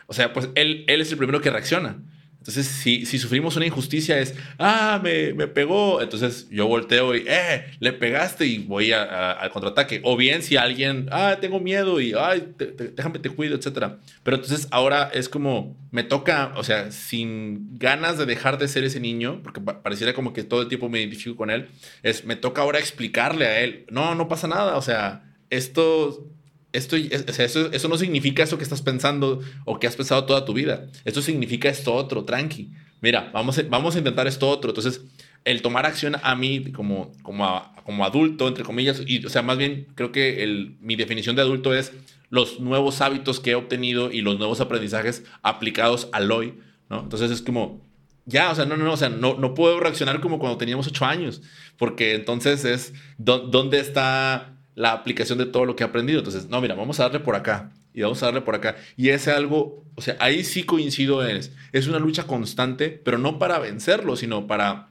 O 0.06 0.12
sea, 0.12 0.32
pues 0.32 0.48
él, 0.54 0.84
él 0.88 1.00
es 1.00 1.10
el 1.12 1.18
primero 1.18 1.40
que 1.40 1.50
reacciona. 1.50 1.98
Entonces, 2.46 2.68
si, 2.68 3.04
si 3.06 3.18
sufrimos 3.18 3.56
una 3.56 3.66
injusticia 3.66 4.20
es, 4.20 4.34
ah, 4.56 5.00
me, 5.02 5.34
me, 5.34 5.48
pegó. 5.48 6.00
Entonces 6.00 6.48
yo 6.48 6.68
volteo 6.68 7.16
y, 7.16 7.24
eh, 7.26 7.64
le 7.80 7.92
pegaste 7.92 8.46
y 8.46 8.58
voy 8.58 8.92
al 8.92 9.50
contraataque. 9.50 10.00
O 10.04 10.16
bien 10.16 10.44
si 10.44 10.56
alguien, 10.56 11.08
ah, 11.10 11.38
tengo 11.40 11.58
miedo 11.58 12.00
y, 12.00 12.14
ay, 12.16 12.54
déjame 12.94 13.18
te 13.18 13.30
cuido, 13.30 13.56
etc. 13.56 13.94
Pero 14.22 14.36
entonces 14.36 14.68
ahora 14.70 15.10
es 15.12 15.28
como, 15.28 15.76
me 15.90 16.04
toca, 16.04 16.52
o 16.56 16.62
sea, 16.62 16.92
sin 16.92 17.76
ganas 17.78 18.16
de 18.16 18.26
dejar 18.26 18.58
de 18.58 18.68
ser 18.68 18.84
ese 18.84 19.00
niño, 19.00 19.40
porque 19.42 19.60
pareciera 19.60 20.14
como 20.14 20.32
que 20.32 20.44
todo 20.44 20.62
el 20.62 20.68
tiempo 20.68 20.88
me 20.88 21.00
identifico 21.00 21.34
con 21.34 21.50
él, 21.50 21.66
es, 22.04 22.24
me 22.24 22.36
toca 22.36 22.62
ahora 22.62 22.78
explicarle 22.78 23.46
a 23.46 23.60
él, 23.60 23.86
no, 23.90 24.14
no 24.14 24.28
pasa 24.28 24.46
nada, 24.46 24.76
o 24.76 24.82
sea, 24.82 25.24
esto 25.50 26.28
esto, 26.76 26.96
eso, 26.96 27.72
eso, 27.72 27.88
no 27.88 27.98
significa 27.98 28.42
eso 28.42 28.58
que 28.58 28.64
estás 28.64 28.82
pensando 28.82 29.40
o 29.64 29.78
que 29.78 29.86
has 29.86 29.96
pensado 29.96 30.24
toda 30.24 30.44
tu 30.44 30.52
vida. 30.52 30.86
Esto 31.04 31.22
significa 31.22 31.68
esto 31.68 31.94
otro, 31.94 32.24
tranqui. 32.24 32.70
Mira, 33.00 33.30
vamos 33.32 33.58
a, 33.58 33.62
vamos 33.62 33.94
a 33.94 33.98
intentar 33.98 34.26
esto 34.26 34.48
otro. 34.48 34.70
Entonces, 34.70 35.02
el 35.44 35.62
tomar 35.62 35.86
acción 35.86 36.16
a 36.22 36.34
mí 36.34 36.72
como, 36.72 37.12
como, 37.22 37.72
como 37.84 38.04
adulto, 38.04 38.48
entre 38.48 38.64
comillas, 38.64 39.02
y, 39.06 39.24
o 39.24 39.30
sea, 39.30 39.42
más 39.42 39.58
bien 39.58 39.86
creo 39.94 40.12
que 40.12 40.74
mi 40.80 40.96
definición 40.96 41.36
de 41.36 41.42
adulto 41.42 41.74
es 41.74 41.92
los 42.30 42.60
nuevos 42.60 43.00
hábitos 43.00 43.40
que 43.40 43.52
he 43.52 43.54
obtenido 43.54 44.10
y 44.10 44.20
los 44.20 44.38
nuevos 44.38 44.60
aprendizajes 44.60 45.24
aplicados 45.42 46.08
al 46.12 46.30
hoy, 46.32 46.54
¿no? 46.90 47.00
Entonces 47.00 47.30
es 47.30 47.42
como, 47.42 47.80
ya, 48.24 48.50
o 48.50 48.54
sea, 48.56 48.66
no, 48.66 48.76
no, 48.76 48.84
no, 48.84 48.92
o 48.92 48.96
sea, 48.96 49.08
no, 49.08 49.36
no 49.36 49.54
puedo 49.54 49.78
reaccionar 49.78 50.20
como 50.20 50.40
cuando 50.40 50.58
teníamos 50.58 50.88
ocho 50.88 51.04
años, 51.04 51.42
porque 51.78 52.14
entonces 52.14 52.64
es, 52.64 52.92
¿dónde 53.18 53.78
está 53.78 54.55
la 54.76 54.92
aplicación 54.92 55.38
de 55.38 55.46
todo 55.46 55.64
lo 55.64 55.74
que 55.74 55.82
he 55.82 55.86
aprendido. 55.86 56.20
Entonces, 56.20 56.48
no, 56.48 56.60
mira, 56.60 56.76
vamos 56.76 57.00
a 57.00 57.04
darle 57.04 57.18
por 57.18 57.34
acá 57.34 57.72
y 57.92 58.02
vamos 58.02 58.22
a 58.22 58.26
darle 58.26 58.42
por 58.42 58.54
acá. 58.54 58.76
Y 58.96 59.08
ese 59.08 59.32
algo, 59.32 59.84
o 59.96 60.02
sea, 60.02 60.16
ahí 60.20 60.44
sí 60.44 60.62
coincido 60.62 61.26
en, 61.26 61.40
es 61.72 61.88
una 61.88 61.98
lucha 61.98 62.26
constante, 62.26 62.90
pero 62.90 63.16
no 63.18 63.38
para 63.38 63.58
vencerlo, 63.58 64.16
sino 64.16 64.46
para, 64.46 64.90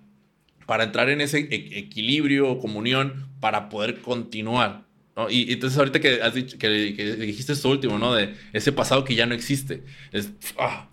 para 0.65 0.85
entrar 0.85 1.09
en 1.09 1.21
ese 1.21 1.39
e-, 1.39 1.77
equilibrio, 1.77 2.57
comunión, 2.57 3.29
para 3.39 3.69
poder 3.69 4.01
continuar. 4.01 4.85
¿no? 5.15 5.29
Y, 5.29 5.53
entonces 5.53 5.77
ahorita 5.77 6.01
que, 6.01 6.19
has 6.21 6.33
dicho, 6.33 6.57
que, 6.57 6.67
dijiste 6.67 7.53
esto 7.53 7.69
último, 7.69 7.99
¿no? 7.99 8.15
De 8.15 8.33
ese 8.53 8.71
pasado 8.71 9.05
que 9.05 9.13
ya 9.13 9.27
no 9.27 9.35
existe. 9.35 9.83
Es, 10.11 10.31
ah, 10.57 10.89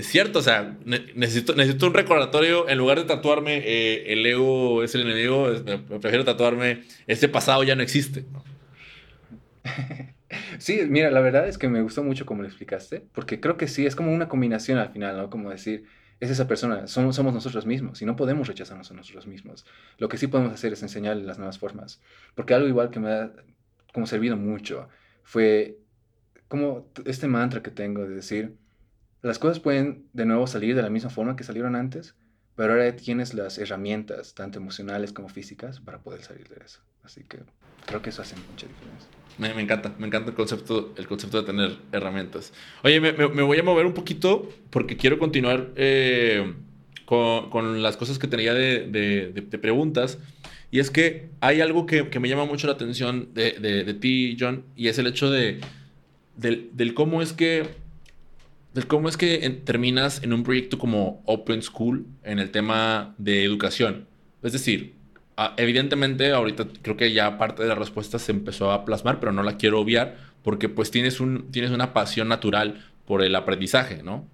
es 0.00 0.06
cierto, 0.06 0.40
o 0.40 0.42
sea, 0.42 0.76
necesito, 1.14 1.54
necesito 1.54 1.86
un 1.86 1.94
recordatorio. 1.94 2.68
En 2.68 2.78
lugar 2.78 2.98
de 2.98 3.04
tatuarme 3.04 3.58
eh, 3.58 4.12
el 4.12 4.24
ego 4.26 4.82
es 4.82 4.94
el 4.94 5.02
enemigo, 5.02 5.48
me, 5.64 5.78
prefiero 5.78 6.24
tatuarme 6.24 6.84
este 7.06 7.28
pasado 7.28 7.62
ya 7.62 7.74
no 7.74 7.82
existe. 7.82 8.24
Sí, 10.58 10.82
mira, 10.88 11.10
la 11.10 11.20
verdad 11.20 11.48
es 11.48 11.58
que 11.58 11.68
me 11.68 11.82
gustó 11.82 12.04
mucho 12.04 12.24
como 12.24 12.42
lo 12.42 12.48
explicaste, 12.48 13.02
porque 13.12 13.40
creo 13.40 13.56
que 13.56 13.66
sí, 13.66 13.86
es 13.86 13.96
como 13.96 14.12
una 14.12 14.28
combinación 14.28 14.78
al 14.78 14.90
final, 14.90 15.16
¿no? 15.16 15.30
Como 15.30 15.50
decir, 15.50 15.86
es 16.20 16.30
esa 16.30 16.46
persona, 16.46 16.86
somos, 16.86 17.16
somos 17.16 17.34
nosotros 17.34 17.66
mismos 17.66 18.00
y 18.02 18.04
no 18.04 18.14
podemos 18.14 18.46
rechazarnos 18.46 18.90
a 18.90 18.94
nosotros 18.94 19.26
mismos. 19.26 19.66
Lo 19.98 20.08
que 20.08 20.18
sí 20.18 20.28
podemos 20.28 20.52
hacer 20.52 20.72
es 20.72 20.82
enseñarle 20.82 21.24
las 21.24 21.38
nuevas 21.38 21.58
formas. 21.58 22.00
Porque 22.34 22.54
algo 22.54 22.68
igual 22.68 22.90
que 22.90 23.00
me 23.00 23.10
ha 23.10 23.32
como 23.92 24.06
servido 24.06 24.36
mucho 24.36 24.88
fue 25.24 25.78
como 26.46 26.88
este 27.06 27.26
mantra 27.26 27.62
que 27.62 27.70
tengo 27.70 28.06
de 28.06 28.14
decir, 28.14 28.54
las 29.22 29.38
cosas 29.38 29.60
pueden 29.60 30.06
de 30.12 30.24
nuevo 30.24 30.46
salir 30.46 30.74
de 30.74 30.82
la 30.82 30.90
misma 30.90 31.10
forma 31.10 31.36
que 31.36 31.44
salieron 31.44 31.76
antes, 31.76 32.14
pero 32.56 32.72
ahora 32.72 32.94
tienes 32.96 33.34
las 33.34 33.58
herramientas, 33.58 34.34
tanto 34.34 34.58
emocionales 34.58 35.12
como 35.12 35.28
físicas, 35.28 35.80
para 35.80 35.98
poder 35.98 36.22
salir 36.22 36.48
de 36.48 36.64
eso. 36.64 36.80
Así 37.02 37.24
que 37.24 37.38
creo 37.86 38.02
que 38.02 38.10
eso 38.10 38.22
hace 38.22 38.36
mucha 38.36 38.66
diferencia. 38.66 39.08
Me, 39.38 39.48
encanta, 39.62 39.94
me 39.98 40.06
encanta 40.06 40.30
el 40.30 40.36
concepto, 40.36 40.92
el 40.96 41.06
concepto 41.06 41.40
de 41.40 41.46
tener 41.46 41.78
herramientas. 41.92 42.52
Oye, 42.82 43.00
me, 43.00 43.12
voy 43.12 43.58
a 43.58 43.62
mover 43.62 43.86
un 43.86 43.94
poquito 43.94 44.50
porque 44.70 44.96
quiero 44.96 45.18
continuar 45.18 45.70
eh, 45.76 46.54
con, 47.06 47.82
las 47.82 47.96
cosas 47.96 48.18
que 48.18 48.26
tenía 48.26 48.52
de, 48.52 49.58
preguntas. 49.60 50.18
Y 50.70 50.78
es 50.78 50.90
que 50.90 51.30
hay 51.40 51.60
algo 51.60 51.86
que, 51.86 52.04
me 52.20 52.28
llama 52.28 52.44
mucho 52.44 52.66
la 52.66 52.74
atención 52.74 53.32
de, 53.32 53.96
ti, 54.00 54.36
John, 54.38 54.64
y 54.76 54.88
es 54.88 54.98
el 54.98 55.06
hecho 55.06 55.30
de, 55.30 55.60
del 56.36 56.94
cómo 56.94 57.22
es 57.22 57.32
que 57.32 57.79
cómo 58.86 59.08
es 59.08 59.16
que 59.16 59.38
terminas 59.64 60.22
en 60.22 60.32
un 60.32 60.42
proyecto 60.42 60.78
como 60.78 61.22
Open 61.26 61.62
School 61.62 62.06
en 62.22 62.38
el 62.38 62.50
tema 62.50 63.14
de 63.18 63.44
educación. 63.44 64.06
Es 64.42 64.52
decir, 64.52 64.94
Ah, 65.42 65.54
evidentemente, 65.56 66.32
ahorita 66.32 66.66
creo 66.82 66.98
que 66.98 67.14
ya 67.14 67.38
parte 67.38 67.62
de 67.62 67.68
la 67.70 67.74
respuesta 67.74 68.18
se 68.18 68.30
empezó 68.30 68.72
a 68.72 68.84
plasmar, 68.84 69.20
pero 69.20 69.32
no 69.32 69.42
la 69.42 69.56
quiero 69.56 69.80
obviar 69.80 70.18
porque 70.42 70.68
pues 70.68 70.90
tienes, 70.90 71.18
un, 71.18 71.50
tienes 71.50 71.70
una 71.70 71.94
pasión 71.94 72.28
natural 72.28 72.84
por 73.06 73.22
el 73.22 73.34
aprendizaje, 73.34 74.02
¿no? 74.02 74.28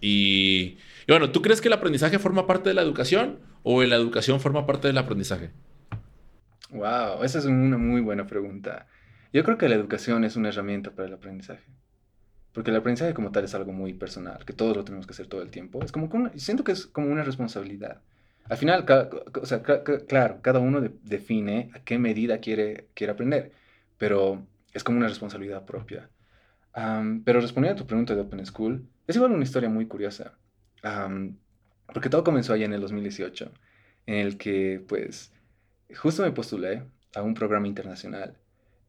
Y, 0.00 0.78
bueno, 1.06 1.30
¿tú 1.30 1.42
crees 1.42 1.60
que 1.60 1.68
el 1.68 1.74
aprendizaje 1.74 2.18
forma 2.18 2.46
parte 2.46 2.70
de 2.70 2.74
la 2.74 2.80
educación 2.80 3.38
o 3.64 3.82
la 3.82 3.96
educación 3.96 4.40
forma 4.40 4.64
parte 4.64 4.88
del 4.88 4.96
aprendizaje? 4.96 5.50
Wow, 6.70 7.22
esa 7.22 7.38
es 7.38 7.44
una 7.44 7.76
muy 7.76 8.00
buena 8.00 8.26
pregunta. 8.26 8.86
Yo 9.34 9.44
creo 9.44 9.58
que 9.58 9.68
la 9.68 9.74
educación 9.74 10.24
es 10.24 10.36
una 10.36 10.48
herramienta 10.48 10.92
para 10.92 11.08
el 11.08 11.12
aprendizaje. 11.12 11.64
Porque 12.56 12.70
el 12.70 12.76
aprendizaje 12.78 13.12
como 13.12 13.32
tal 13.32 13.44
es 13.44 13.54
algo 13.54 13.70
muy 13.70 13.92
personal, 13.92 14.42
que 14.46 14.54
todos 14.54 14.74
lo 14.74 14.82
tenemos 14.82 15.06
que 15.06 15.12
hacer 15.12 15.26
todo 15.26 15.42
el 15.42 15.50
tiempo. 15.50 15.84
Es 15.84 15.92
como, 15.92 16.08
siento 16.36 16.64
que 16.64 16.72
es 16.72 16.86
como 16.86 17.08
una 17.08 17.22
responsabilidad. 17.22 18.00
Al 18.48 18.56
final, 18.56 18.86
o 19.42 19.44
sea, 19.44 19.62
claro, 19.62 20.40
cada 20.40 20.58
uno 20.58 20.80
define 21.02 21.70
a 21.74 21.80
qué 21.80 21.98
medida 21.98 22.38
quiere, 22.38 22.86
quiere 22.94 23.12
aprender, 23.12 23.52
pero 23.98 24.42
es 24.72 24.82
como 24.82 24.96
una 24.96 25.06
responsabilidad 25.06 25.66
propia. 25.66 26.08
pero 27.26 27.42
respondiendo 27.42 27.78
a 27.78 27.82
tu 27.82 27.86
pregunta 27.86 28.14
de 28.14 28.22
Open 28.22 28.46
School, 28.46 28.88
es 29.06 29.16
igual 29.16 29.32
una 29.32 29.44
historia 29.44 29.68
muy 29.68 29.84
curiosa, 29.84 30.32
porque 31.92 32.08
todo 32.08 32.24
comenzó 32.24 32.54
allá 32.54 32.64
en 32.64 32.72
el 32.72 32.80
2018, 32.80 33.52
en 34.06 34.14
el 34.14 34.38
que, 34.38 34.82
pues, 34.88 35.30
justo 35.94 36.22
me 36.22 36.32
postulé 36.32 36.84
a 37.14 37.20
un 37.20 37.34
programa 37.34 37.68
internacional 37.68 38.38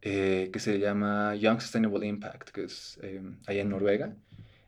eh, 0.02 0.50
que 0.52 0.60
se 0.60 0.80
llama 0.80 1.36
Young 1.36 1.62
Sustainable 1.62 2.06
Impact, 2.06 2.50
que 2.50 2.64
es 2.66 3.00
em, 3.02 3.38
allá 3.48 3.62
en 3.62 3.70
Noruega. 3.70 4.16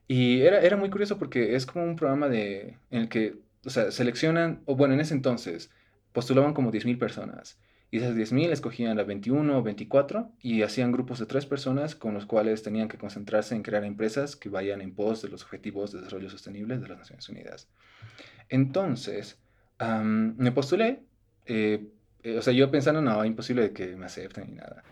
Y 0.08 0.42
era, 0.42 0.62
era 0.62 0.76
muy 0.78 0.90
curioso 0.90 1.18
porque 1.18 1.56
es 1.56 1.66
como 1.66 1.86
un 1.86 1.96
programa 1.96 2.30
de, 2.30 2.78
en 2.90 3.02
el 3.02 3.10
que 3.10 3.36
o 3.66 3.70
sea, 3.70 3.92
seleccionan, 3.92 4.62
o 4.66 4.76
bueno, 4.76 4.94
en 4.94 5.02
ese 5.02 5.14
entonces 5.14 5.70
postulaban 6.14 6.54
como 6.54 6.72
10.000 6.72 6.98
personas. 6.98 7.60
Y 7.92 7.98
esas 7.98 8.16
10.000 8.16 8.52
escogían 8.52 8.98
las 8.98 9.08
21 9.08 9.58
o 9.58 9.64
24 9.64 10.32
y 10.42 10.62
hacían 10.62 10.92
grupos 10.92 11.20
de 11.20 11.26
tres 11.26 11.46
personas 11.46 11.96
con 11.96 12.14
los 12.14 12.26
cuales 12.26 12.62
tenían 12.62 12.88
que 12.88 12.98
concentrarse 12.98 13.56
en 13.56 13.64
crear 13.64 13.84
empresas 13.84 14.36
que 14.36 14.50
vayan 14.50 14.82
en 14.82 14.94
pos 14.94 15.24
de 15.24 15.30
los 15.30 15.44
objetivos 15.44 15.92
de 15.92 16.00
desarrollo 16.00 16.30
sostenible 16.30 16.78
de 16.78 16.88
las 16.88 17.00
Naciones 17.00 17.28
Unidas. 17.30 17.68
Entonces, 18.48 19.40
me 19.80 20.52
postulé, 20.52 21.02
eh, 21.48 21.88
eh, 22.22 22.38
o 22.38 22.42
sea, 22.42 22.54
yo 22.54 22.70
pensando, 22.70 23.02
no, 23.02 23.26
imposible 23.26 23.72
que 23.72 23.96
me 23.96 24.06
acepten 24.06 24.48
ni 24.48 24.54
nada. 24.56 24.84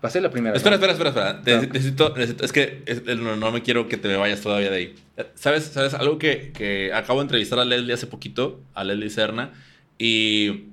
Pasé 0.00 0.20
la 0.20 0.30
primera. 0.30 0.56
Espera, 0.56 0.76
espera, 0.76 0.92
espera, 0.92 1.10
espera. 1.10 1.66
Necesito, 1.72 2.14
necesito, 2.16 2.44
es 2.44 2.52
que 2.52 2.82
no, 3.16 3.50
me 3.50 3.62
quiero 3.62 3.88
que 3.88 3.96
te 3.96 4.08
me 4.08 4.16
vayas 4.16 4.40
todavía 4.40 4.70
de 4.70 4.76
ahí. 4.76 4.94
¿Sabes? 5.34 5.64
¿Sabes? 5.64 5.94
Algo 5.94 6.18
que, 6.18 6.52
que 6.52 6.92
acabo 6.92 7.20
de 7.20 7.24
entrevistar 7.24 7.58
a 7.58 7.64
Leslie 7.64 7.94
hace 7.94 8.06
poquito, 8.06 8.60
a 8.74 8.84
Leslie 8.84 9.10
Serna, 9.10 9.52
y 9.98 10.64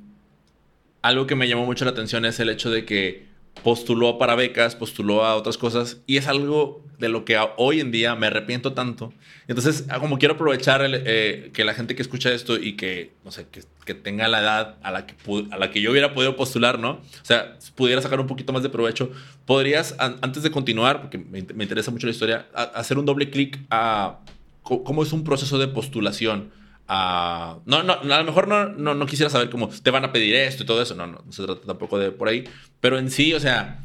algo 1.01 1.27
que 1.27 1.35
me 1.35 1.47
llamó 1.47 1.65
mucho 1.65 1.85
la 1.85 1.91
atención 1.91 2.25
es 2.25 2.39
el 2.39 2.49
hecho 2.49 2.69
de 2.69 2.85
que 2.85 3.32
postuló 3.61 4.17
para 4.17 4.35
becas, 4.35 4.75
postuló 4.75 5.23
a 5.23 5.35
otras 5.35 5.57
cosas, 5.57 5.97
y 6.07 6.17
es 6.17 6.27
algo 6.27 6.83
de 6.99 7.09
lo 7.09 7.25
que 7.25 7.37
hoy 7.57 7.79
en 7.79 7.91
día 7.91 8.15
me 8.15 8.27
arrepiento 8.27 8.73
tanto. 8.73 9.13
Entonces, 9.47 9.85
ah, 9.89 9.99
como 9.99 10.17
quiero 10.17 10.35
aprovechar 10.35 10.81
eh, 10.85 11.51
que 11.53 11.63
la 11.63 11.73
gente 11.73 11.95
que 11.95 12.01
escucha 12.01 12.31
esto 12.31 12.57
y 12.57 12.73
que, 12.73 13.13
no 13.25 13.31
sé, 13.31 13.47
que, 13.51 13.63
que 13.85 13.93
tenga 13.93 14.27
la 14.27 14.39
edad 14.39 14.77
a 14.83 14.91
la, 14.91 15.05
que 15.05 15.15
a 15.51 15.57
la 15.57 15.69
que 15.69 15.81
yo 15.81 15.91
hubiera 15.91 16.13
podido 16.13 16.35
postular, 16.35 16.79
¿no? 16.79 16.91
O 16.91 17.01
sea, 17.25 17.57
pudiera 17.75 18.01
sacar 18.01 18.19
un 18.19 18.27
poquito 18.27 18.53
más 18.53 18.63
de 18.63 18.69
provecho, 18.69 19.11
podrías, 19.45 19.95
antes 19.99 20.43
de 20.43 20.51
continuar, 20.51 21.01
porque 21.01 21.17
me, 21.17 21.41
me, 21.53 21.63
interesa 21.63 21.91
mucho 21.91 22.07
la 22.07 22.11
historia, 22.11 22.47
hacer 22.53 22.97
un 22.97 23.05
doble 23.05 23.29
clic 23.29 23.59
a 23.69 24.19
cómo 24.63 25.03
es 25.03 25.11
un 25.11 25.23
proceso 25.23 25.57
de 25.57 25.67
postulación. 25.67 26.51
A, 26.87 27.59
no, 27.65 27.81
no, 27.81 27.93
a 27.93 28.17
lo 28.19 28.23
mejor 28.25 28.47
no, 28.47 28.69
no, 28.69 28.93
no, 28.93 29.05
quisiera 29.05 29.29
saber 29.29 29.49
cómo 29.49 29.69
te 29.69 29.89
van 29.89 30.03
a 30.03 30.11
pedir 30.11 30.35
esto 30.35 30.63
y 30.63 30.65
todo 30.65 30.81
eso, 30.81 30.95
no, 30.95 31.07
no, 31.07 31.23
no 31.25 31.31
se 31.31 31.45
trata 31.45 31.65
tampoco 31.65 31.97
de 31.97 32.11
por 32.11 32.27
ahí, 32.27 32.43
pero 32.81 32.99
en 32.99 33.09
sí, 33.09 33.33
o 33.33 33.39
sea, 33.39 33.83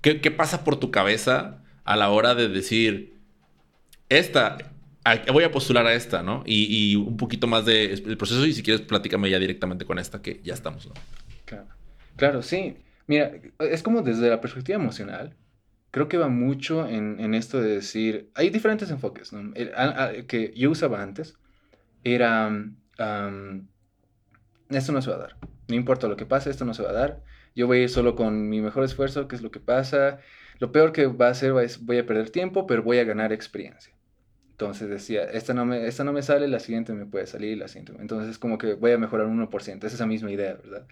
¿qué, 0.00 0.20
qué 0.20 0.30
pasa 0.30 0.64
por 0.64 0.76
tu 0.76 0.90
cabeza 0.90 1.62
a 1.84 1.96
la 1.96 2.10
hora 2.10 2.34
de 2.34 2.48
decir, 2.48 3.20
esta, 4.08 4.58
voy 5.32 5.44
a 5.44 5.52
postular 5.52 5.86
a 5.86 5.94
esta, 5.94 6.22
¿no? 6.22 6.42
Y, 6.44 6.92
y 6.92 6.96
un 6.96 7.16
poquito 7.16 7.46
más 7.46 7.64
del 7.64 8.02
de 8.02 8.16
proceso 8.16 8.44
y 8.44 8.52
si 8.52 8.62
quieres 8.62 8.82
platícame 8.82 9.30
ya 9.30 9.38
directamente 9.38 9.84
con 9.84 9.98
esta 9.98 10.20
que 10.20 10.40
ya 10.42 10.54
estamos, 10.54 10.86
¿no? 10.86 10.94
Claro, 11.44 11.68
claro, 12.16 12.42
sí. 12.42 12.76
Mira, 13.06 13.32
es 13.58 13.82
como 13.82 14.02
desde 14.02 14.28
la 14.28 14.40
perspectiva 14.40 14.76
emocional, 14.76 15.36
creo 15.90 16.08
que 16.08 16.16
va 16.16 16.28
mucho 16.28 16.88
en, 16.88 17.18
en 17.20 17.34
esto 17.34 17.60
de 17.60 17.74
decir, 17.76 18.30
hay 18.34 18.50
diferentes 18.50 18.90
enfoques, 18.90 19.32
¿no? 19.32 19.52
El, 19.54 19.72
a, 19.74 20.04
a, 20.04 20.12
que 20.26 20.52
yo 20.56 20.70
usaba 20.70 21.02
antes 21.02 21.36
era, 22.04 22.48
um, 22.48 23.66
esto 24.68 24.92
no 24.92 25.02
se 25.02 25.10
va 25.10 25.16
a 25.16 25.20
dar, 25.20 25.36
no 25.68 25.74
importa 25.74 26.08
lo 26.08 26.16
que 26.16 26.26
pase, 26.26 26.50
esto 26.50 26.64
no 26.64 26.74
se 26.74 26.82
va 26.82 26.90
a 26.90 26.94
dar, 26.94 27.22
yo 27.54 27.66
voy 27.66 27.78
a 27.78 27.82
ir 27.82 27.90
solo 27.90 28.16
con 28.16 28.48
mi 28.48 28.60
mejor 28.60 28.84
esfuerzo, 28.84 29.28
qué 29.28 29.36
es 29.36 29.42
lo 29.42 29.50
que 29.50 29.60
pasa, 29.60 30.20
lo 30.58 30.72
peor 30.72 30.92
que 30.92 31.06
va 31.06 31.28
a 31.28 31.30
hacer 31.30 31.52
es 31.62 31.84
voy 31.84 31.98
a 31.98 32.06
perder 32.06 32.30
tiempo, 32.30 32.66
pero 32.66 32.82
voy 32.82 32.98
a 32.98 33.04
ganar 33.04 33.32
experiencia. 33.32 33.94
Entonces 34.50 34.90
decía, 34.90 35.22
esta 35.24 35.54
no, 35.54 35.64
me, 35.64 35.86
esta 35.86 36.04
no 36.04 36.12
me 36.12 36.20
sale, 36.20 36.46
la 36.46 36.60
siguiente 36.60 36.92
me 36.92 37.06
puede 37.06 37.26
salir, 37.26 37.56
la 37.56 37.66
siguiente. 37.66 37.94
Entonces 37.98 38.30
es 38.30 38.38
como 38.38 38.58
que 38.58 38.74
voy 38.74 38.92
a 38.92 38.98
mejorar 38.98 39.26
un 39.26 39.40
1%. 39.48 39.84
Es 39.84 39.94
esa 39.94 40.04
misma 40.04 40.30
idea, 40.30 40.58
¿verdad? 40.62 40.86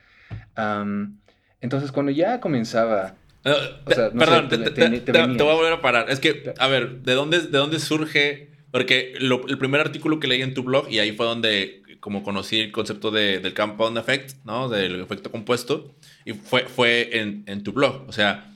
Um, 0.56 1.18
entonces 1.60 1.92
cuando 1.92 2.10
ya 2.10 2.40
comenzaba... 2.40 3.16
Uh, 3.44 3.50
o 3.90 3.94
sea, 3.94 4.08
no 4.10 4.20
perdón, 4.20 4.48
sé, 4.48 4.56
te, 4.56 4.70
te, 4.70 5.00
te, 5.00 5.12
te, 5.12 5.12
voy 5.20 5.52
a 5.52 5.54
volver 5.54 5.72
a 5.74 5.82
parar. 5.82 6.08
Es 6.08 6.18
que, 6.18 6.54
a 6.58 6.66
ver, 6.66 7.02
¿de 7.02 7.12
dónde, 7.12 7.40
de 7.40 7.58
dónde 7.58 7.78
surge? 7.78 8.50
Porque 8.70 9.14
el 9.18 9.58
primer 9.58 9.80
artículo 9.80 10.20
que 10.20 10.28
leí 10.28 10.42
en 10.42 10.54
tu 10.54 10.62
blog, 10.62 10.90
y 10.90 10.98
ahí 10.98 11.12
fue 11.12 11.26
donde 11.26 11.82
como 12.00 12.22
conocí 12.22 12.60
el 12.60 12.72
concepto 12.72 13.10
de, 13.10 13.40
del 13.40 13.54
compound 13.54 13.98
effect, 13.98 14.36
¿no? 14.44 14.68
Del 14.68 15.00
efecto 15.00 15.30
compuesto, 15.30 15.94
y 16.24 16.32
fue, 16.32 16.64
fue 16.66 17.18
en, 17.18 17.42
en 17.46 17.62
tu 17.62 17.72
blog. 17.72 18.04
O 18.08 18.12
sea, 18.12 18.52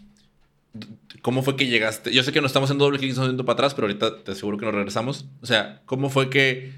¿Cómo 1.23 1.43
fue 1.45 1.57
que 1.57 1.67
llegaste? 1.67 2.13
Yo 2.13 2.25
sé 2.25 2.33
que 2.33 2.41
no 2.41 2.49
estamos 2.49 2.71
en 2.73 2.79
doble 2.79 2.99
clic, 2.99 3.11
estamos 3.11 3.31
yendo 3.31 3.45
para 3.45 3.55
atrás, 3.55 3.75
pero 3.75 3.87
ahorita 3.87 4.25
te 4.25 4.33
aseguro 4.33 4.59
que 4.59 4.65
nos 4.65 4.75
regresamos. 4.75 5.27
O 5.41 5.47
sea, 5.47 5.81
¿cómo 5.87 6.11
fue 6.11 6.29
que... 6.29 6.73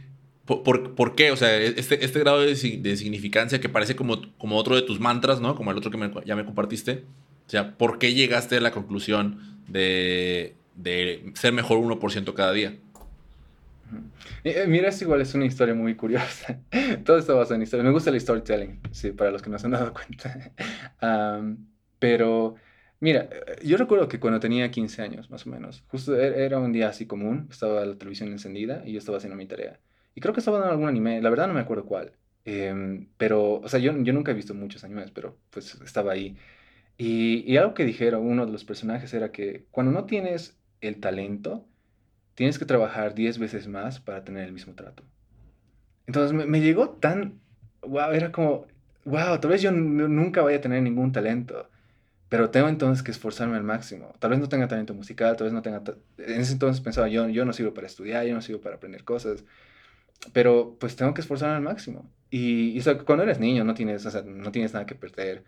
¿Por, 0.44 0.94
por, 0.94 1.14
qué? 1.14 1.30
O 1.30 1.36
sea, 1.36 1.56
este, 1.56 2.04
este 2.04 2.18
grado 2.18 2.40
de, 2.40 2.54
de, 2.54 2.96
significancia 2.98 3.62
que 3.62 3.70
parece 3.70 3.96
como, 3.96 4.20
como 4.36 4.58
otro 4.58 4.76
de 4.76 4.82
tus 4.82 5.00
mantras, 5.00 5.40
¿no? 5.40 5.54
Como 5.54 5.70
el 5.70 5.78
otro 5.78 5.90
que 5.90 5.98
ya 6.26 6.36
me 6.36 6.44
compartiste. 6.44 7.04
O 7.46 7.50
sea, 7.50 7.78
¿por 7.78 7.98
qué 7.98 8.12
llegaste 8.12 8.58
a 8.58 8.60
la 8.60 8.70
conclusión 8.70 9.38
de, 9.68 10.54
de 10.74 11.32
ser 11.34 11.54
mejor 11.54 11.78
1% 11.78 12.34
cada 12.34 12.52
día? 12.52 12.76
Eh, 14.44 14.66
mira, 14.68 14.90
es 14.90 15.00
igual, 15.02 15.22
es 15.22 15.34
una 15.34 15.46
historia 15.46 15.74
muy 15.74 15.96
curiosa. 15.96 16.60
Todo 17.04 17.18
esto 17.18 17.36
basado 17.36 17.56
en 17.56 17.62
historia. 17.62 17.82
Me 17.84 17.90
gusta 17.90 18.10
el 18.10 18.20
storytelling, 18.20 18.80
sí, 18.92 19.12
para 19.12 19.30
los 19.30 19.42
que 19.42 19.50
no 19.50 19.58
se 19.58 19.66
han 19.66 19.72
dado 19.72 19.92
cuenta. 19.94 20.52
um, 21.40 21.66
pero 21.98 22.56
Mira, 23.04 23.28
eh, 23.30 23.66
yo 23.66 23.76
recuerdo 23.76 24.08
que 24.08 24.18
cuando 24.18 24.40
tenía 24.40 24.70
15 24.70 25.02
años, 25.02 25.28
más 25.30 25.46
o 25.46 25.50
menos, 25.50 25.84
justo 25.88 26.18
e-, 26.18 26.44
era 26.46 26.58
un 26.58 26.72
día 26.72 26.88
así 26.88 27.06
común, 27.06 27.48
estaba 27.50 27.84
la 27.84 27.98
televisión 27.98 28.30
encendida 28.32 28.82
y 28.86 28.92
yo 28.92 28.98
estaba 28.98 29.18
haciendo 29.18 29.36
mi 29.36 29.46
tarea. 29.46 29.78
Y 30.14 30.20
creo 30.22 30.32
que 30.32 30.40
estaba 30.40 30.58
dando 30.58 30.72
algún 30.72 30.88
anime, 30.88 31.20
la 31.20 31.28
verdad 31.30 31.46
no 31.48 31.52
me 31.54 31.60
acuerdo 31.60 31.84
cuál. 31.84 32.12
Eh, 32.46 33.06
pero, 33.18 33.54
o 33.60 33.68
sea, 33.68 33.78
yo, 33.80 33.92
yo 34.02 34.12
nunca 34.14 34.30
he 34.32 34.34
visto 34.34 34.54
muchos 34.54 34.84
animes, 34.84 35.10
pero 35.10 35.38
pues 35.50 35.74
estaba 35.84 36.12
ahí. 36.12 36.36
Y, 36.98 37.44
y, 37.52 37.56
algo 37.58 37.74
que 37.74 37.84
dijeron 37.84 38.26
uno 38.26 38.46
de 38.46 38.52
los 38.52 38.64
personajes 38.64 39.12
era 39.14 39.32
que 39.32 39.66
cuando 39.70 39.92
no 39.92 40.06
tienes 40.06 40.58
el 40.80 41.00
talento, 41.00 41.68
tienes 42.34 42.58
que 42.58 42.64
trabajar 42.64 43.14
10 43.14 43.38
veces 43.38 43.68
más 43.68 44.00
para 44.00 44.24
tener 44.24 44.44
el 44.44 44.52
mismo 44.52 44.74
trato. 44.74 45.02
Entonces 46.06 46.32
me, 46.32 46.46
me 46.46 46.60
llegó 46.60 46.90
tan, 46.90 47.40
wow, 47.82 48.10
era 48.12 48.32
como, 48.32 48.66
wow, 49.04 49.38
tal 49.40 49.50
vez 49.50 49.62
yo 49.62 49.72
nunca 49.72 50.42
vaya 50.42 50.58
a 50.58 50.60
tener 50.60 50.82
ningún 50.82 51.12
talento 51.12 51.68
pero 52.34 52.50
tengo 52.50 52.68
entonces 52.68 53.04
que 53.04 53.12
esforzarme 53.12 53.56
al 53.56 53.62
máximo. 53.62 54.12
Tal 54.18 54.30
vez 54.30 54.40
no 54.40 54.48
tenga 54.48 54.66
talento 54.66 54.92
musical, 54.92 55.36
tal 55.36 55.44
vez 55.44 55.52
no 55.52 55.62
tenga... 55.62 55.84
En 56.18 56.40
ese 56.40 56.52
entonces 56.54 56.80
pensaba, 56.80 57.06
yo, 57.06 57.28
yo 57.28 57.44
no 57.44 57.52
sirvo 57.52 57.74
para 57.74 57.86
estudiar, 57.86 58.26
yo 58.26 58.34
no 58.34 58.42
sirvo 58.42 58.60
para 58.60 58.74
aprender 58.74 59.04
cosas. 59.04 59.44
pero 60.32 60.76
pues 60.80 60.96
tengo 60.96 61.14
que 61.14 61.20
esforzarme 61.20 61.56
al 61.56 61.62
máximo. 61.62 62.10
Y, 62.30 62.80
cuando 63.06 63.22
eres 63.22 63.38
niño 63.38 63.64
no 63.64 63.74
tienes, 63.74 64.04
no 64.24 64.50
tienes 64.52 64.72
nada 64.72 64.84
que 64.84 64.96
perder, 64.96 65.44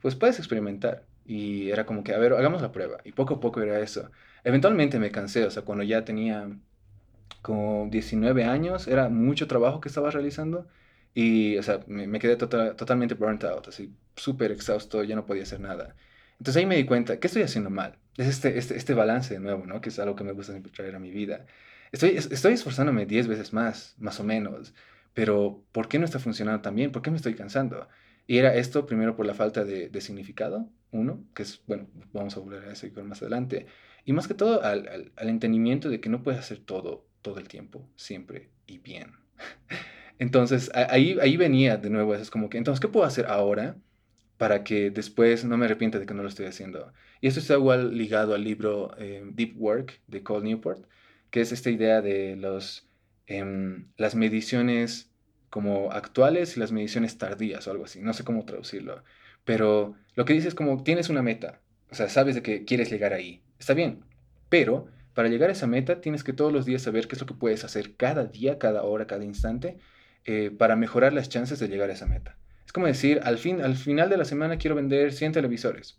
pues 0.00 0.14
puedes 0.14 0.38
experimentar. 0.38 1.04
Y 1.26 1.70
era 1.70 1.86
como 1.86 2.04
que, 2.04 2.14
a 2.14 2.18
ver, 2.18 2.32
hagamos 2.34 2.62
la 2.62 2.72
prueba. 2.72 2.98
Y 3.04 3.12
poco 3.12 3.34
a 3.34 3.40
poco 3.40 3.60
era 3.60 3.80
eso. 3.80 4.08
Eventualmente 4.48 4.98
me 4.98 5.10
cansé, 5.10 5.44
o 5.44 5.50
sea, 5.50 5.62
cuando 5.62 5.84
ya 5.84 6.04
tenía 6.04 6.48
como 7.42 7.88
19 7.90 8.44
años, 8.44 8.88
era 8.88 9.08
mucho 9.08 9.46
trabajo 9.46 9.80
que 9.80 9.88
estaba 9.88 10.10
realizando. 10.10 10.66
Y, 11.14 11.56
o 11.58 11.62
sea, 11.62 11.80
me, 11.86 12.18
quedé 12.18 12.36
tota-, 12.36 12.76
totalmente 12.76 13.14
burnt 13.14 13.44
out, 13.44 13.68
así, 13.68 13.94
súper 14.16 14.52
exhausto, 14.52 15.02
ya 15.04 15.16
no 15.16 15.26
podía 15.26 15.42
hacer 15.44 15.60
nada. 15.60 15.96
Entonces 16.38 16.56
ahí 16.56 16.66
me 16.66 16.76
di 16.76 16.84
cuenta, 16.84 17.18
¿qué 17.20 17.26
estoy 17.26 17.42
haciendo 17.42 17.70
mal? 17.70 17.98
Es 18.16 18.28
este, 18.28 18.58
este, 18.58 18.76
este 18.76 18.94
balance 18.94 19.34
de 19.34 19.40
nuevo, 19.40 19.66
¿no? 19.66 19.80
Que 19.80 19.90
es 19.90 19.98
algo 19.98 20.16
que 20.16 20.24
me 20.24 20.32
gusta 20.32 20.52
siempre 20.52 20.72
traer 20.72 20.94
a 20.96 20.98
mi 21.00 21.10
vida. 21.10 21.46
Estoy, 21.92 22.10
estoy 22.16 22.54
esforzándome 22.54 23.06
10 23.06 23.28
veces 23.28 23.52
más, 23.52 23.96
más 23.98 24.20
o 24.20 24.24
menos 24.24 24.74
pero 25.18 25.64
¿por 25.72 25.88
qué 25.88 25.98
no 25.98 26.04
está 26.04 26.20
funcionando 26.20 26.62
tan 26.62 26.76
bien? 26.76 26.92
¿Por 26.92 27.02
qué 27.02 27.10
me 27.10 27.16
estoy 27.16 27.34
cansando? 27.34 27.88
Y 28.28 28.38
era 28.38 28.54
esto 28.54 28.86
primero 28.86 29.16
por 29.16 29.26
la 29.26 29.34
falta 29.34 29.64
de, 29.64 30.00
significado, 30.00 30.70
uno, 30.92 31.24
que 31.34 31.42
es, 31.42 31.60
bueno, 31.66 31.88
vamos 32.12 32.36
a 32.36 32.40
volver 32.40 32.64
a 32.66 32.72
eso 32.72 32.86
más 33.02 33.20
adelante, 33.20 33.66
y 34.08 34.14
más 34.14 34.26
que 34.26 34.32
todo 34.32 34.64
al, 34.64 35.12
al, 35.16 35.28
entendimiento 35.28 35.90
de 35.90 36.00
que 36.00 36.08
no 36.08 36.22
puedes 36.22 36.40
hacer 36.40 36.60
todo, 36.60 37.06
todo 37.20 37.38
el 37.38 37.46
tiempo, 37.46 37.86
siempre 37.94 38.48
y 38.66 38.78
bien. 38.78 39.12
Entonces, 40.18 40.70
ahí, 40.74 41.18
ahí 41.20 41.36
venía 41.36 41.76
de 41.76 41.90
nuevo, 41.90 42.14
es 42.14 42.30
como 42.30 42.48
que, 42.48 42.56
entonces, 42.56 42.80
¿qué 42.80 42.88
puedo 42.88 43.04
hacer 43.04 43.26
ahora 43.26 43.76
para 44.38 44.64
que 44.64 44.90
después 44.90 45.44
no 45.44 45.58
me 45.58 45.66
arrepienta 45.66 45.98
de 45.98 46.06
que 46.06 46.14
no 46.14 46.22
lo 46.22 46.30
estoy 46.30 46.46
haciendo? 46.46 46.90
Y 47.20 47.26
esto 47.26 47.38
está 47.38 47.52
igual 47.52 47.98
ligado 47.98 48.34
al 48.34 48.44
libro 48.44 48.92
eh, 48.96 49.22
Deep 49.30 49.60
Work 49.60 50.00
de 50.06 50.22
Cole 50.22 50.48
Newport, 50.48 50.86
que 51.30 51.42
es 51.42 51.52
esta 51.52 51.68
idea 51.68 52.00
de 52.00 52.34
los, 52.34 52.88
em, 53.26 53.88
las 53.98 54.14
mediciones 54.14 55.12
como 55.50 55.92
actuales 55.92 56.56
y 56.56 56.60
las 56.60 56.72
mediciones 56.72 57.18
tardías 57.18 57.68
o 57.68 57.72
algo 57.72 57.84
así. 57.84 58.00
No 58.00 58.14
sé 58.14 58.24
cómo 58.24 58.46
traducirlo. 58.46 59.04
Pero 59.44 59.96
lo 60.14 60.24
que 60.24 60.32
dice 60.32 60.48
es 60.48 60.54
como 60.54 60.82
tienes 60.82 61.10
una 61.10 61.20
meta. 61.20 61.60
O 61.90 61.94
sea, 61.94 62.08
sabes 62.08 62.36
de 62.36 62.42
que 62.42 62.64
quieres 62.64 62.90
llegar 62.90 63.12
ahí. 63.12 63.42
Está 63.58 63.74
bien. 63.74 64.00
Pero 64.48 64.88
para 65.14 65.28
llegar 65.28 65.50
a 65.50 65.52
esa 65.52 65.66
meta 65.66 66.00
tienes 66.00 66.24
que 66.24 66.32
todos 66.32 66.52
los 66.52 66.64
días 66.64 66.82
saber 66.82 67.08
qué 67.08 67.14
es 67.14 67.20
lo 67.20 67.26
que 67.26 67.34
puedes 67.34 67.64
hacer 67.64 67.96
cada 67.96 68.24
día, 68.24 68.58
cada 68.58 68.82
hora, 68.82 69.06
cada 69.06 69.24
instante 69.24 69.78
eh, 70.24 70.50
para 70.56 70.76
mejorar 70.76 71.12
las 71.12 71.28
chances 71.28 71.58
de 71.58 71.68
llegar 71.68 71.90
a 71.90 71.94
esa 71.94 72.06
meta. 72.06 72.36
Es 72.64 72.72
como 72.72 72.86
decir, 72.86 73.20
al, 73.24 73.38
fin, 73.38 73.60
al 73.62 73.76
final 73.76 74.10
de 74.10 74.18
la 74.18 74.24
semana 74.24 74.58
quiero 74.58 74.76
vender 74.76 75.12
100 75.12 75.32
televisores. 75.32 75.98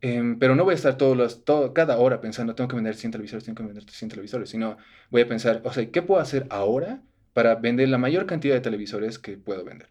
Em, 0.00 0.38
pero 0.38 0.54
no 0.54 0.64
voy 0.64 0.72
a 0.72 0.76
estar 0.76 0.96
todos 0.96 1.16
los, 1.16 1.44
todo, 1.44 1.74
cada 1.74 1.98
hora 1.98 2.20
pensando, 2.20 2.54
tengo 2.54 2.68
que 2.68 2.76
vender 2.76 2.94
100 2.94 3.12
televisores, 3.12 3.44
tengo 3.44 3.56
que 3.56 3.64
vender 3.64 3.90
100 3.90 4.08
televisores, 4.10 4.48
sino 4.48 4.76
voy 5.10 5.22
a 5.22 5.28
pensar, 5.28 5.60
o 5.64 5.72
sea, 5.72 5.90
¿qué 5.90 6.02
puedo 6.02 6.20
hacer 6.20 6.46
ahora 6.50 7.02
para 7.38 7.54
vender 7.54 7.88
la 7.88 7.98
mayor 7.98 8.26
cantidad 8.26 8.56
de 8.56 8.60
televisores 8.60 9.16
que 9.16 9.36
puedo 9.36 9.64
vender. 9.64 9.88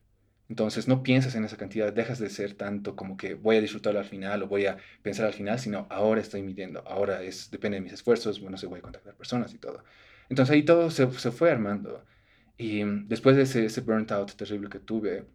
Entonces 0.50 0.88
no 0.88 1.04
piensas 1.04 1.36
en 1.36 1.43
esa 1.43 1.58
cantidad, 1.58 1.91
dejas 1.91 2.20
de 2.20 2.30
ser 2.30 2.54
tanto 2.54 2.95
como 2.95 3.18
que 3.18 3.34
voy 3.34 3.58
a 3.58 3.62
disfrutarlo 3.62 4.00
al 4.00 4.06
final 4.06 4.43
o 4.43 4.48
voy 4.48 4.66
a 4.66 4.78
pensar 5.02 5.26
al 5.26 5.34
final, 5.34 5.60
sino 5.60 5.88
ahora 5.89 6.22
estoy 6.22 6.41
midiendo, 6.41 6.84
ahora 6.88 7.22
es, 7.22 7.52
depende 7.52 7.78
de 7.78 7.82
mis 7.82 7.93
esfuerzos, 7.93 8.39
bueno, 8.39 8.58
se 8.58 8.68
voy 8.68 8.80
a 8.80 8.82
contactar 8.82 9.16
personas 9.16 9.54
y 9.54 9.58
todo. 9.58 9.84
Entonces 10.30 10.54
ahí 10.54 10.64
todo 10.64 10.89
se, 10.89 11.10
se 11.12 11.32
fue 11.32 11.52
armando. 11.52 12.06
Y 12.58 12.84
después 13.08 13.36
de 13.36 13.43
ese, 13.43 13.66
ese 13.66 13.82
burnt 13.82 14.12
out 14.12 14.32
terrible 14.34 14.70
que 14.70 14.80
tuve, 14.80 15.26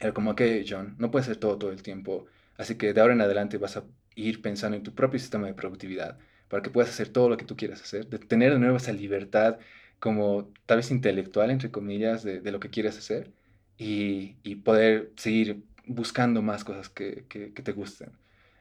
era 0.00 0.12
como, 0.12 0.34
que 0.34 0.64
John, 0.68 0.96
no 0.98 1.10
puedes 1.10 1.26
hacer 1.28 1.38
todo 1.38 1.58
todo 1.58 1.72
el 1.72 1.82
tiempo, 1.82 2.26
así 2.58 2.76
que 2.76 2.92
de 2.92 3.00
ahora 3.00 3.14
en 3.14 3.20
adelante 3.22 3.58
vas 3.58 3.76
a 3.76 3.84
ir 4.14 4.42
pensando 4.42 4.76
en 4.76 4.82
tu 4.82 4.94
propio 4.94 5.18
sistema 5.18 5.46
de 5.46 5.54
productividad 5.54 6.18
para 6.48 6.62
que 6.62 6.70
puedas 6.70 6.90
hacer 6.90 7.08
todo 7.08 7.28
lo 7.28 7.36
que 7.36 7.44
tú 7.44 7.56
quieras 7.56 7.82
hacer, 7.82 8.08
de 8.08 8.18
tener 8.18 8.52
de 8.52 8.58
nuevo 8.58 8.76
esa 8.76 8.92
libertad 8.92 9.58
como 9.98 10.52
tal 10.66 10.78
vez 10.78 10.90
intelectual, 10.90 11.50
entre 11.50 11.70
comillas, 11.70 12.22
de, 12.22 12.40
de 12.40 12.52
lo 12.52 12.60
que 12.60 12.70
quieres 12.70 12.98
hacer 12.98 13.32
y, 13.78 14.54
poder 14.56 15.12
seguir 15.16 15.62
buscando 15.86 16.42
más 16.42 16.64
cosas 16.64 16.88
que, 16.88 17.24
que, 17.28 17.50
te 17.50 17.72
gusten. 17.72 18.12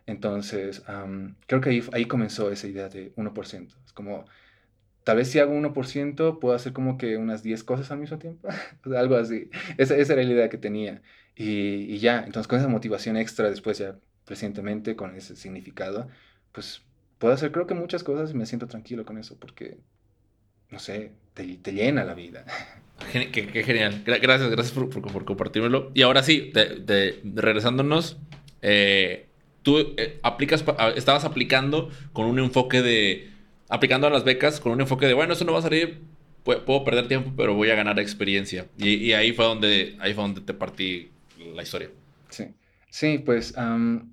Entonces, 0.05 0.83
creo 1.47 1.61
que 1.61 1.69
ahí, 1.69 1.83
ahí 1.93 2.05
comenzó 2.05 2.51
esa 2.51 2.67
idea 2.67 2.89
de 2.89 3.13
1%. 3.15 3.75
Es 3.85 3.93
como, 3.93 4.25
tal 5.03 5.17
vez 5.17 5.29
si 5.29 5.39
hago 5.39 5.53
1%, 5.53 6.39
puedo 6.39 6.55
hacer 6.55 6.73
como 6.73 6.97
que 6.97 7.17
unas 7.17 7.43
10 7.43 7.63
cosas 7.63 7.91
al 7.91 7.99
mismo 7.99 8.17
tiempo. 8.17 8.47
algo 8.97 9.15
así. 9.15 9.49
Esa, 9.77 9.95
esa, 9.95 10.13
era 10.13 10.23
la 10.23 10.31
idea 10.33 10.49
que 10.49 10.57
tenía. 10.57 11.01
Y, 11.35 11.85
y, 11.93 11.99
ya, 11.99 12.23
entonces 12.25 12.47
con 12.47 12.59
esa 12.59 12.67
motivación 12.67 13.17
extra 13.17 13.49
después 13.49 13.77
ya 13.77 13.97
recientemente, 14.27 14.95
con 14.95 15.15
ese 15.15 15.35
significado, 15.35 16.07
pues 16.51 16.81
puedo 17.19 17.33
hacer 17.33 17.51
creo 17.51 17.67
que 17.67 17.73
muchas 17.73 18.03
cosas 18.03 18.31
y 18.31 18.33
me 18.35 18.45
siento 18.45 18.67
tranquilo 18.67 19.05
con 19.05 19.17
eso 19.17 19.37
porque 19.39 19.77
no 20.73 20.79
sé, 20.79 21.11
te, 21.35 21.45
te 21.57 21.71
llena 21.71 22.03
la 22.03 22.15
vida. 22.15 22.45
Qué, 23.11 23.63
genial. 23.63 24.01
Gracias, 24.05 24.49
gracias 24.49 24.71
por, 24.71 24.89
por, 24.89 25.23
compartírmelo. 25.23 25.91
Y 25.93 26.01
ahora 26.01 26.23
sí, 26.23 26.51
de, 26.53 27.19
regresándonos, 27.23 28.17
eh, 28.61 29.27
tú 29.61 29.93
eh, 29.97 30.19
aplicas, 30.23 30.63
estabas 30.95 31.25
aplicando 31.25 31.89
con 32.11 32.25
un 32.25 32.39
enfoque 32.39 32.81
de, 32.81 33.29
aplicando 33.69 34.07
a 34.07 34.09
las 34.09 34.23
becas 34.23 34.59
con 34.59 34.71
un 34.71 34.81
enfoque 34.81 35.05
de, 35.05 35.13
bueno, 35.13 35.33
eso 35.33 35.45
no 35.45 35.53
va 35.53 35.59
a 35.59 35.63
salir, 35.63 36.01
puedo, 36.43 36.83
perder 36.83 37.07
tiempo, 37.07 37.31
pero 37.37 37.53
voy 37.53 37.69
a 37.69 37.75
ganar 37.75 37.99
experiencia. 37.99 38.65
Y, 38.77 39.11
ahí, 39.11 39.31
fue 39.31 39.45
donde, 39.45 39.95
ahí 39.99 40.13
fue 40.15 40.23
donde 40.23 40.41
te 40.41 40.55
partí 40.55 41.11
la 41.53 41.61
historia. 41.61 41.89
Sí, 42.29 42.47
sí 42.89 43.19
pues 43.19 43.53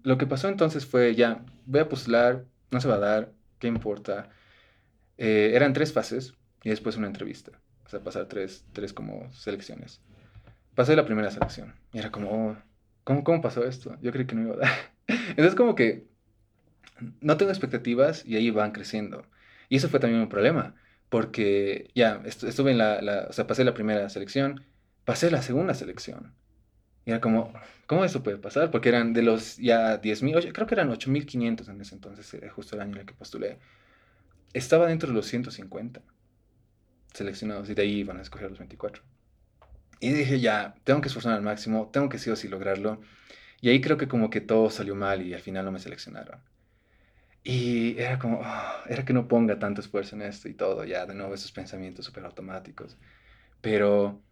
lo 0.02 0.18
que 0.18 0.26
pasó 0.26 0.48
entonces 0.48 0.84
fue, 0.84 1.14
ya, 1.14 1.42
voy 1.64 1.80
a 1.80 1.88
postular, 1.88 2.44
no 2.70 2.80
se 2.82 2.88
va 2.88 2.96
a 2.96 2.98
dar, 2.98 3.32
¿qué 3.58 3.66
importa? 3.66 4.28
Eh, 5.16 5.52
eran 5.54 5.72
tres 5.72 5.92
fases 5.92 6.34
y 6.62 6.70
después 6.70 6.96
una 6.96 7.06
entrevista. 7.06 7.52
O 7.84 7.88
sea, 7.88 8.00
pasar 8.00 8.26
tres, 8.26 8.64
tres 8.72 8.92
como 8.92 9.32
selecciones. 9.32 10.00
Pasé 10.74 10.94
la 10.94 11.04
primera 11.04 11.30
selección 11.30 11.74
y 11.92 11.98
era 11.98 12.10
como, 12.10 12.30
oh, 12.30 12.56
¿cómo, 13.04 13.24
¿cómo 13.24 13.42
pasó 13.42 13.64
esto? 13.64 13.96
Yo 14.00 14.12
creí 14.12 14.26
que 14.26 14.34
no 14.34 14.42
iba 14.42 14.54
a 14.54 14.58
dar. 14.58 14.70
Entonces 15.06 15.54
como 15.54 15.74
que 15.74 16.06
no 17.20 17.36
tengo 17.36 17.50
expectativas 17.50 18.24
y 18.24 18.36
ahí 18.36 18.50
van 18.50 18.72
creciendo. 18.72 19.26
Y 19.68 19.76
eso 19.76 19.88
fue 19.88 20.00
también 20.00 20.22
un 20.22 20.28
problema, 20.28 20.74
porque 21.08 21.90
ya 21.94 22.22
estuve 22.24 22.72
en 22.72 22.78
la, 22.78 23.00
la, 23.00 23.26
o 23.28 23.32
sea, 23.32 23.46
pasé 23.46 23.64
la 23.64 23.74
primera 23.74 24.08
selección, 24.08 24.64
pasé 25.04 25.30
la 25.30 25.42
segunda 25.42 25.74
selección. 25.74 26.34
Y 27.04 27.10
era 27.10 27.20
como, 27.20 27.52
¿cómo 27.86 28.04
eso 28.04 28.22
puede 28.22 28.36
pasar? 28.36 28.70
Porque 28.70 28.90
eran 28.90 29.12
de 29.12 29.22
los 29.22 29.56
ya 29.56 30.00
10.000, 30.00 30.52
creo 30.52 30.66
que 30.66 30.74
eran 30.74 30.90
8.500 30.90 31.68
en 31.68 31.80
ese 31.80 31.94
entonces, 31.94 32.36
justo 32.52 32.76
el 32.76 32.82
año 32.82 32.92
en 32.92 33.00
el 33.00 33.06
que 33.06 33.14
postulé. 33.14 33.58
Estaba 34.52 34.86
dentro 34.86 35.08
de 35.08 35.14
los 35.14 35.26
150 35.26 36.02
seleccionados 37.12 37.68
y 37.70 37.74
de 37.74 37.82
ahí 37.82 38.04
van 38.04 38.18
a 38.18 38.22
escoger 38.22 38.50
los 38.50 38.58
24. 38.58 39.02
Y 40.00 40.12
dije, 40.12 40.40
ya, 40.40 40.74
tengo 40.84 41.00
que 41.00 41.08
esforzarme 41.08 41.36
al 41.36 41.42
máximo, 41.42 41.90
tengo 41.92 42.08
que 42.08 42.18
sí 42.18 42.30
o 42.30 42.36
sí 42.36 42.48
lograrlo. 42.48 43.00
Y 43.60 43.68
ahí 43.68 43.80
creo 43.80 43.98
que 43.98 44.08
como 44.08 44.30
que 44.30 44.40
todo 44.40 44.70
salió 44.70 44.94
mal 44.94 45.22
y 45.22 45.34
al 45.34 45.40
final 45.40 45.64
no 45.64 45.72
me 45.72 45.78
seleccionaron. 45.78 46.40
Y 47.42 47.98
era 47.98 48.18
como, 48.18 48.40
ah, 48.44 48.82
era 48.88 49.04
que 49.04 49.12
no 49.12 49.28
ponga 49.28 49.58
tanto 49.58 49.80
esfuerzo 49.80 50.16
en 50.16 50.22
esto 50.22 50.48
y 50.48 50.54
todo, 50.54 50.84
ya 50.84 51.06
de 51.06 51.14
nuevo 51.14 51.34
esos 51.34 51.52
pensamientos 51.52 52.04
súper 52.06 52.24
automáticos. 52.24 52.96
Pero 53.60 54.22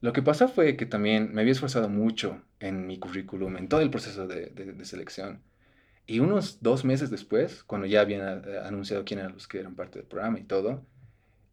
lo 0.00 0.12
que 0.12 0.22
pasó 0.22 0.48
fue 0.48 0.76
que 0.76 0.86
también 0.86 1.32
me 1.32 1.42
había 1.42 1.52
esforzado 1.52 1.88
mucho 1.88 2.42
en 2.60 2.86
mi 2.86 2.98
currículum, 2.98 3.56
en 3.56 3.68
todo 3.68 3.80
el 3.80 3.90
proceso 3.90 4.26
de, 4.26 4.46
de 4.50 4.84
selección. 4.84 5.42
Y 6.06 6.20
unos 6.20 6.62
dos 6.62 6.84
meses 6.84 7.10
después, 7.10 7.64
cuando 7.64 7.86
ya 7.86 8.00
habían 8.02 8.42
eh, 8.46 8.58
anunciado 8.62 9.04
quién 9.04 9.20
eran 9.20 9.32
los 9.32 9.48
que 9.48 9.60
eran 9.60 9.74
parte 9.74 9.98
del 10.00 10.08
programa 10.08 10.38
y 10.38 10.44
todo, 10.44 10.84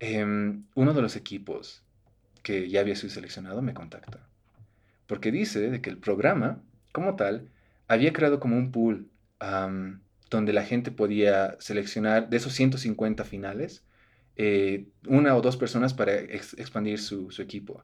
Em, 0.02 0.66
uno 0.74 0.96
de 0.96 1.02
los 1.04 1.16
equipos 1.16 1.84
que 2.42 2.68
ya 2.70 2.80
había 2.80 2.96
sido 2.96 3.12
seleccionado 3.12 3.62
me 3.62 3.76
contacta. 3.76 4.28
Porque 5.06 5.32
dice 5.32 5.60
de 5.70 5.80
que 5.80 5.92
el 5.92 6.00
programa, 6.00 6.60
como 6.92 7.16
tal, 7.16 7.50
había 7.88 8.12
creado 8.12 8.40
como 8.40 8.58
un 8.58 8.72
pool 8.72 9.10
donde 10.32 10.54
la 10.54 10.64
gente 10.64 10.92
podía 10.92 11.56
seleccionar 11.60 12.30
de 12.30 12.38
esos 12.38 12.54
150 12.54 13.24
finales, 13.26 13.84
eh, 14.38 14.88
una 15.08 15.36
o 15.36 15.42
dos 15.42 15.58
personas 15.58 15.94
para 15.94 16.14
expandir 16.16 17.00
su, 17.00 17.30
equipo. 17.40 17.84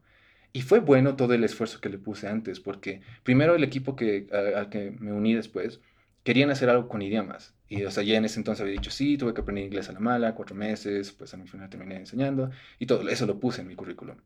Y 0.53 0.61
fue 0.61 0.79
bueno 0.79 1.15
todo 1.15 1.33
el 1.33 1.43
esfuerzo 1.43 1.81
que 1.81 1.89
le 1.89 1.99
puse 1.99 2.27
antes, 2.27 2.59
porque 2.59 3.01
primero 3.23 3.53
el 3.53 3.63
equipo 3.63 3.95
al 4.33 4.69
que 4.69 4.91
me 4.99 5.13
uní 5.13 5.35
después, 5.35 5.81
querían 6.23 6.49
hacer 6.49 6.69
algo 6.69 6.87
con 6.87 7.01
idiomas. 7.03 7.53
Y, 7.69 7.83
o 7.83 7.91
sea, 7.91 8.03
ya 8.03 8.17
en 8.17 8.25
ese 8.25 8.39
entonces 8.39 8.61
había 8.61 8.73
dicho, 8.73 8.91
sí, 8.91 9.17
tuve 9.17 9.33
que 9.33 9.41
aprender 9.41 9.65
inglés 9.65 9.89
a 9.89 9.93
la 9.93 9.99
mala, 9.99 10.35
cuatro 10.35 10.55
meses, 10.55 11.11
pues 11.11 11.33
a 11.33 11.37
mi 11.37 11.47
final 11.47 11.69
terminé 11.69 11.97
enseñando, 11.97 12.49
y 12.79 12.85
todo 12.85 13.07
eso 13.09 13.25
lo 13.25 13.39
puse 13.39 13.61
en 13.61 13.67
mi 13.67 13.75
currículum. 13.75 14.17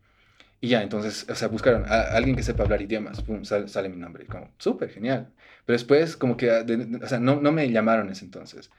Y 0.61 0.69
ya, 0.69 0.83
entonces, 0.83 1.27
o 1.29 1.35
sea, 1.35 1.47
buscaron 1.47 1.85
a, 1.87 2.01
alguien 2.15 2.35
que 2.35 2.43
sepa 2.43 2.63
hablar 2.63 2.81
idiomas, 2.81 3.21
pum, 3.23 3.43
sale, 3.45 3.89
mi 3.89 3.97
nombre, 3.97 4.27
como, 4.27 4.51
súper, 4.59 4.91
genial. 4.91 5.33
Pero 5.65 5.75
después, 5.75 6.15
como 6.17 6.37
que, 6.37 6.51
ah, 6.51 6.65
o 7.03 7.07
sea, 7.07 7.19
no, 7.19 7.41
no, 7.41 7.51
me 7.51 7.69
llamaron 7.71 8.07
en 8.07 8.13
ese 8.13 8.25
entonces. 8.25 8.69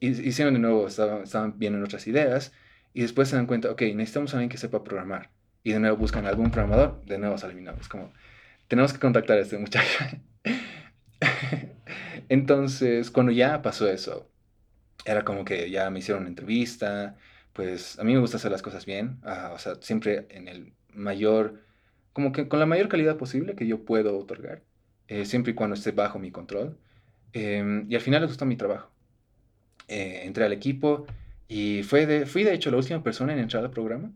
hicieron 0.00 0.54
de 0.54 0.60
nuevo, 0.60 0.86
estaban, 0.86 1.22
estaban 1.22 1.58
viendo 1.58 1.82
otras 1.84 2.06
ideas, 2.06 2.52
y 2.92 3.02
después 3.02 3.28
se 3.28 3.36
dan 3.36 3.46
cuenta, 3.46 3.70
ok, 3.70 3.82
necesitamos 3.94 4.34
a 4.34 4.38
alguien 4.38 4.50
que 4.50 4.58
sepa 4.58 4.84
programar. 4.84 5.30
Y 5.62 5.72
de 5.72 5.80
nuevo 5.80 5.96
buscan 5.96 6.26
algún 6.26 6.50
programador, 6.50 7.04
de 7.04 7.18
nuevo 7.18 7.38
sale 7.38 7.54
mi 7.54 7.62
nombre. 7.62 7.82
Es 7.82 7.88
como, 7.88 8.12
tenemos 8.68 8.92
que 8.92 8.98
contactar 8.98 9.38
a 9.38 9.40
este 9.42 9.58
muchacho. 9.58 9.98
Entonces, 12.28 13.10
cuando 13.10 13.32
ya 13.32 13.62
pasó 13.62 13.88
eso, 13.88 14.28
era 15.04 15.24
como 15.24 15.44
que 15.44 15.70
ya 15.70 15.90
me 15.90 16.00
hicieron 16.00 16.22
una 16.22 16.30
entrevista, 16.30 17.16
pues 17.52 17.98
a 17.98 18.04
mí 18.04 18.14
me 18.14 18.20
gusta 18.20 18.36
hacer 18.36 18.50
las 18.50 18.62
cosas 18.62 18.86
bien, 18.86 19.18
ah, 19.24 19.52
o 19.54 19.58
sea, 19.58 19.76
siempre 19.80 20.26
en 20.30 20.48
el 20.48 20.72
mayor, 20.94 21.62
como 22.12 22.32
que 22.32 22.48
con 22.48 22.60
la 22.60 22.66
mayor 22.66 22.88
calidad 22.88 23.16
posible 23.16 23.54
que 23.54 23.66
yo 23.66 23.84
puedo 23.84 24.18
otorgar, 24.18 24.62
eh, 25.08 25.24
siempre 25.26 25.52
y 25.52 25.54
cuando 25.54 25.74
esté 25.74 25.92
bajo 25.92 26.18
mi 26.18 26.30
control. 26.30 26.78
Em, 27.32 27.86
y 27.90 27.94
al 27.94 28.00
final 28.00 28.22
les 28.22 28.30
gustó 28.30 28.44
mi 28.46 28.56
trabajo. 28.56 28.90
Eh, 29.88 30.22
entré 30.24 30.44
al 30.44 30.52
equipo 30.52 31.06
y 31.48 31.82
fue 31.82 32.06
de, 32.06 32.26
fui 32.26 32.44
de 32.44 32.54
hecho 32.54 32.70
la 32.70 32.76
última 32.78 33.02
persona 33.02 33.32
en 33.32 33.40
entrar 33.40 33.64
al 33.64 33.70
programa, 33.70 34.12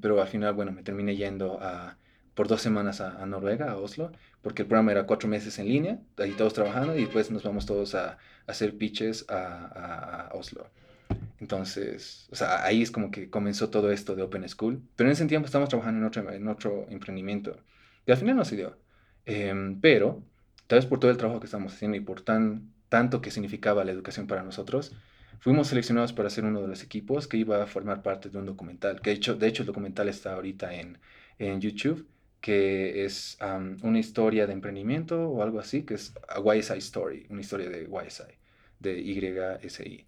pero 0.00 0.20
al 0.20 0.28
final, 0.28 0.54
bueno, 0.54 0.72
me 0.72 0.82
terminé 0.82 1.16
yendo 1.16 1.58
a, 1.60 1.96
por 2.38 2.46
dos 2.46 2.62
semanas 2.62 3.00
a, 3.00 3.26
Noruega, 3.26 3.72
a 3.72 3.76
Oslo, 3.78 4.12
porque 4.42 4.62
el 4.62 4.68
programa 4.68 4.92
era 4.92 5.06
cuatro 5.06 5.28
meses 5.28 5.58
en 5.58 5.66
línea, 5.66 5.98
ahí 6.18 6.30
todos 6.34 6.54
trabajando, 6.54 6.96
y 6.96 7.00
después 7.00 7.32
nos 7.32 7.42
vamos 7.42 7.66
todos 7.66 7.96
a, 7.96 8.12
a 8.12 8.16
hacer 8.46 8.78
pitches 8.78 9.26
a, 9.28 10.28
a, 10.28 10.34
Oslo. 10.34 10.70
Entonces, 11.40 12.28
o 12.30 12.36
sea, 12.36 12.64
ahí 12.64 12.80
es 12.80 12.92
como 12.92 13.10
que 13.10 13.28
comenzó 13.28 13.70
todo 13.70 13.90
esto 13.90 14.14
de 14.14 14.22
Open 14.22 14.48
School, 14.48 14.80
pero 14.94 15.08
en 15.08 15.14
ese 15.14 15.26
tiempo 15.26 15.46
estábamos 15.46 15.68
trabajando 15.68 15.98
en 15.98 16.06
otro, 16.06 16.32
en 16.32 16.46
otro 16.46 16.86
emprendimiento, 16.90 17.56
y 18.06 18.12
al 18.12 18.18
final 18.18 18.36
no 18.36 18.44
se 18.44 18.54
dio. 18.54 18.78
Em, 19.26 19.80
pero, 19.80 20.22
tal 20.68 20.78
vez 20.78 20.86
por 20.86 21.00
todo 21.00 21.10
el 21.10 21.16
trabajo 21.16 21.40
que 21.40 21.46
estamos 21.46 21.74
haciendo 21.74 21.96
y 21.96 22.00
por 22.00 22.20
tan, 22.20 22.72
tanto 22.88 23.20
que 23.20 23.32
significaba 23.32 23.84
la 23.84 23.90
educación 23.90 24.28
para 24.28 24.44
nosotros, 24.44 24.94
fuimos 25.40 25.66
seleccionados 25.66 26.12
para 26.12 26.30
ser 26.30 26.44
uno 26.44 26.62
de 26.62 26.68
los 26.68 26.84
equipos 26.84 27.26
que 27.26 27.36
iba 27.36 27.60
a 27.60 27.66
formar 27.66 28.04
parte 28.04 28.30
de 28.30 28.38
un 28.38 28.46
documental, 28.46 29.00
que 29.00 29.10
de 29.10 29.16
hecho, 29.16 29.34
de 29.34 29.48
hecho 29.48 29.64
el 29.64 29.66
documental 29.66 30.08
está 30.08 30.34
ahorita 30.34 30.72
en, 30.74 30.98
en 31.40 31.60
YouTube, 31.60 32.06
que 32.40 33.04
es 33.04 33.38
una 33.82 33.98
historia 33.98 34.46
de 34.46 34.52
emprendimiento 34.52 35.28
o 35.28 35.42
algo 35.42 35.58
así, 35.60 35.82
que 35.82 35.94
es 35.94 36.14
a 36.28 36.40
YSI 36.40 36.78
Story, 36.78 37.26
una 37.30 37.40
historia 37.40 37.68
de 37.68 37.84
YSI, 37.84 38.22
de 38.78 39.00
YSI, 39.02 40.06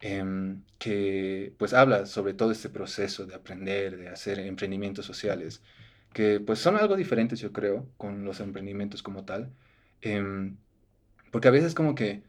em, 0.00 0.62
que 0.78 1.54
pues 1.58 1.72
habla 1.72 2.06
sobre 2.06 2.34
todo 2.34 2.52
este 2.52 2.68
proceso 2.68 3.26
de 3.26 3.34
aprender, 3.34 3.96
de 3.96 4.08
hacer 4.08 4.38
emprendimientos 4.40 5.06
sociales, 5.06 5.62
que 6.12 6.40
pues 6.40 6.58
son 6.58 6.76
algo 6.76 6.96
diferentes 6.96 7.40
yo 7.40 7.52
creo 7.52 7.88
con 7.96 8.24
los 8.24 8.40
emprendimientos 8.40 9.02
como 9.02 9.24
tal, 9.24 9.50
em, 10.02 10.56
porque 11.30 11.48
a 11.48 11.50
veces 11.52 11.74
como 11.74 11.94
que 11.94 12.22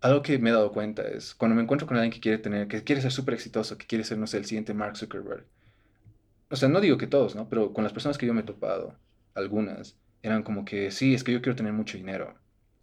algo 0.00 0.22
que 0.22 0.38
me 0.38 0.50
he 0.50 0.52
dado 0.52 0.72
cuenta 0.72 1.02
es 1.02 1.34
cuando 1.34 1.54
me 1.56 1.62
encuentro 1.62 1.86
con 1.86 1.96
alguien 1.96 2.12
que 2.12 2.20
quiere 2.20 2.38
tener, 2.38 2.68
que 2.68 2.84
quiere 2.84 3.02
ser 3.02 3.12
súper 3.12 3.34
exitoso, 3.34 3.76
que 3.78 3.86
quiere 3.86 4.04
ser, 4.04 4.18
no 4.18 4.26
sé, 4.26 4.38
el 4.38 4.44
siguiente 4.46 4.74
Mark 4.74 4.96
Zuckerberg. 4.96 5.44
O 6.50 6.56
sea, 6.56 6.68
no 6.68 6.80
digo 6.80 6.98
que 6.98 7.06
todos, 7.06 7.34
¿no? 7.34 7.48
Pero 7.48 7.72
con 7.72 7.84
las 7.84 7.92
personas 7.92 8.18
que 8.18 8.26
yo 8.26 8.34
me 8.34 8.40
he 8.40 8.44
topado, 8.44 8.96
algunas, 9.34 9.96
eran 10.22 10.42
como 10.42 10.64
que, 10.64 10.90
sí, 10.90 11.14
es 11.14 11.24
que 11.24 11.32
yo 11.32 11.42
quiero 11.42 11.56
tener 11.56 11.72
mucho 11.72 11.96
dinero. 11.96 12.34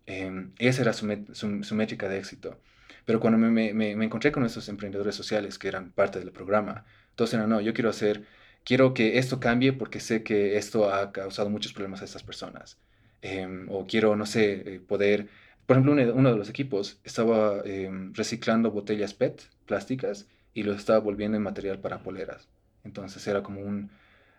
Eh, 0.06 0.50
esa 0.60 0.84
era 0.84 0.94
su, 0.94 1.08
su, 1.34 1.76
métrica 1.76 2.08
de 2.10 2.20
éxito. 2.20 2.60
Pero 3.06 3.20
cuando 3.20 3.38
me, 3.40 3.92
encontré 4.04 4.32
con 4.32 4.46
esos 4.46 4.70
emprendedores 4.70 5.16
sociales 5.16 5.60
que 5.60 5.68
eran 5.68 5.92
parte 5.92 6.20
del 6.20 6.32
programa, 6.32 6.86
todos 7.16 7.34
eran, 7.34 7.50
no, 7.50 7.62
yo 7.62 7.74
quiero 7.74 7.90
hacer, 7.90 8.26
quiero 8.64 8.94
que 8.94 9.18
esto 9.18 9.40
cambie 9.40 9.74
porque 9.74 10.00
sé 10.00 10.24
que 10.24 10.58
esto 10.58 10.94
ha 10.94 11.12
causado 11.12 11.50
muchos 11.50 11.74
problemas 11.74 12.02
a 12.02 12.06
estas 12.06 12.24
personas. 12.24 12.80
Em, 13.22 13.68
o 13.70 13.88
quiero, 13.88 14.16
no 14.16 14.26
sé, 14.26 14.76
eh, 14.76 14.80
poder 14.80 15.30
por 15.66 15.78
ejemplo, 15.78 15.94
uno 16.14 16.32
de 16.32 16.38
los 16.38 16.50
equipos 16.50 17.00
estaba 17.04 17.62
em, 17.66 18.14
reciclando 18.14 18.72
botellas 18.72 19.14
PET 19.16 19.42
plásticas 19.66 20.28
y 20.54 20.64
lo 20.64 20.74
estaba 20.74 21.00
volviendo 21.00 21.38
en 21.38 21.44
material 21.44 21.80
para 21.80 22.04
poleras. 22.04 22.48
Entonces 22.86 23.26
era 23.28 23.44
como 23.44 23.62
un, 23.62 23.90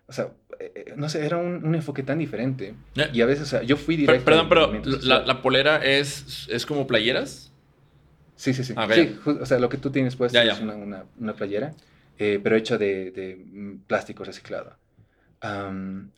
o 0.07 0.13
sea, 0.13 0.31
eh, 0.59 0.71
eh, 0.75 0.93
no 0.95 1.09
sé, 1.09 1.25
era 1.25 1.37
un, 1.37 1.63
un, 1.65 1.75
enfoque 1.75 2.01
tan 2.01 2.17
diferente. 2.17 2.73
Eh, 2.95 3.09
y 3.13 3.21
a 3.21 3.25
veces, 3.25 3.43
o 3.43 3.49
sea, 3.49 3.63
yo 3.63 3.77
fui 3.77 3.95
directo. 3.95 4.25
Perdón, 4.25 4.49
pero 4.49 4.71
la, 5.03 5.19
la, 5.19 5.41
polera 5.41 5.83
es, 5.85 6.47
es 6.49 6.65
como 6.65 6.87
playeras. 6.87 7.51
Sí, 8.35 8.53
sí, 8.53 8.63
sí. 8.63 8.73
Ah, 8.77 8.87
sí, 8.91 9.17
o 9.25 9.45
sea, 9.45 9.59
lo 9.59 9.69
que 9.69 9.77
tú 9.77 9.91
tienes 9.91 10.15
puesto 10.15 10.39
es 10.39 10.59
una, 10.59 10.75
una, 10.75 11.05
una, 11.19 11.33
playera, 11.33 11.73
pero 12.17 12.55
hecha 12.55 12.77
de, 12.77 13.11
de 13.11 13.35
mm, 13.35 13.79
plástico 13.87 14.23
reciclado. 14.23 14.77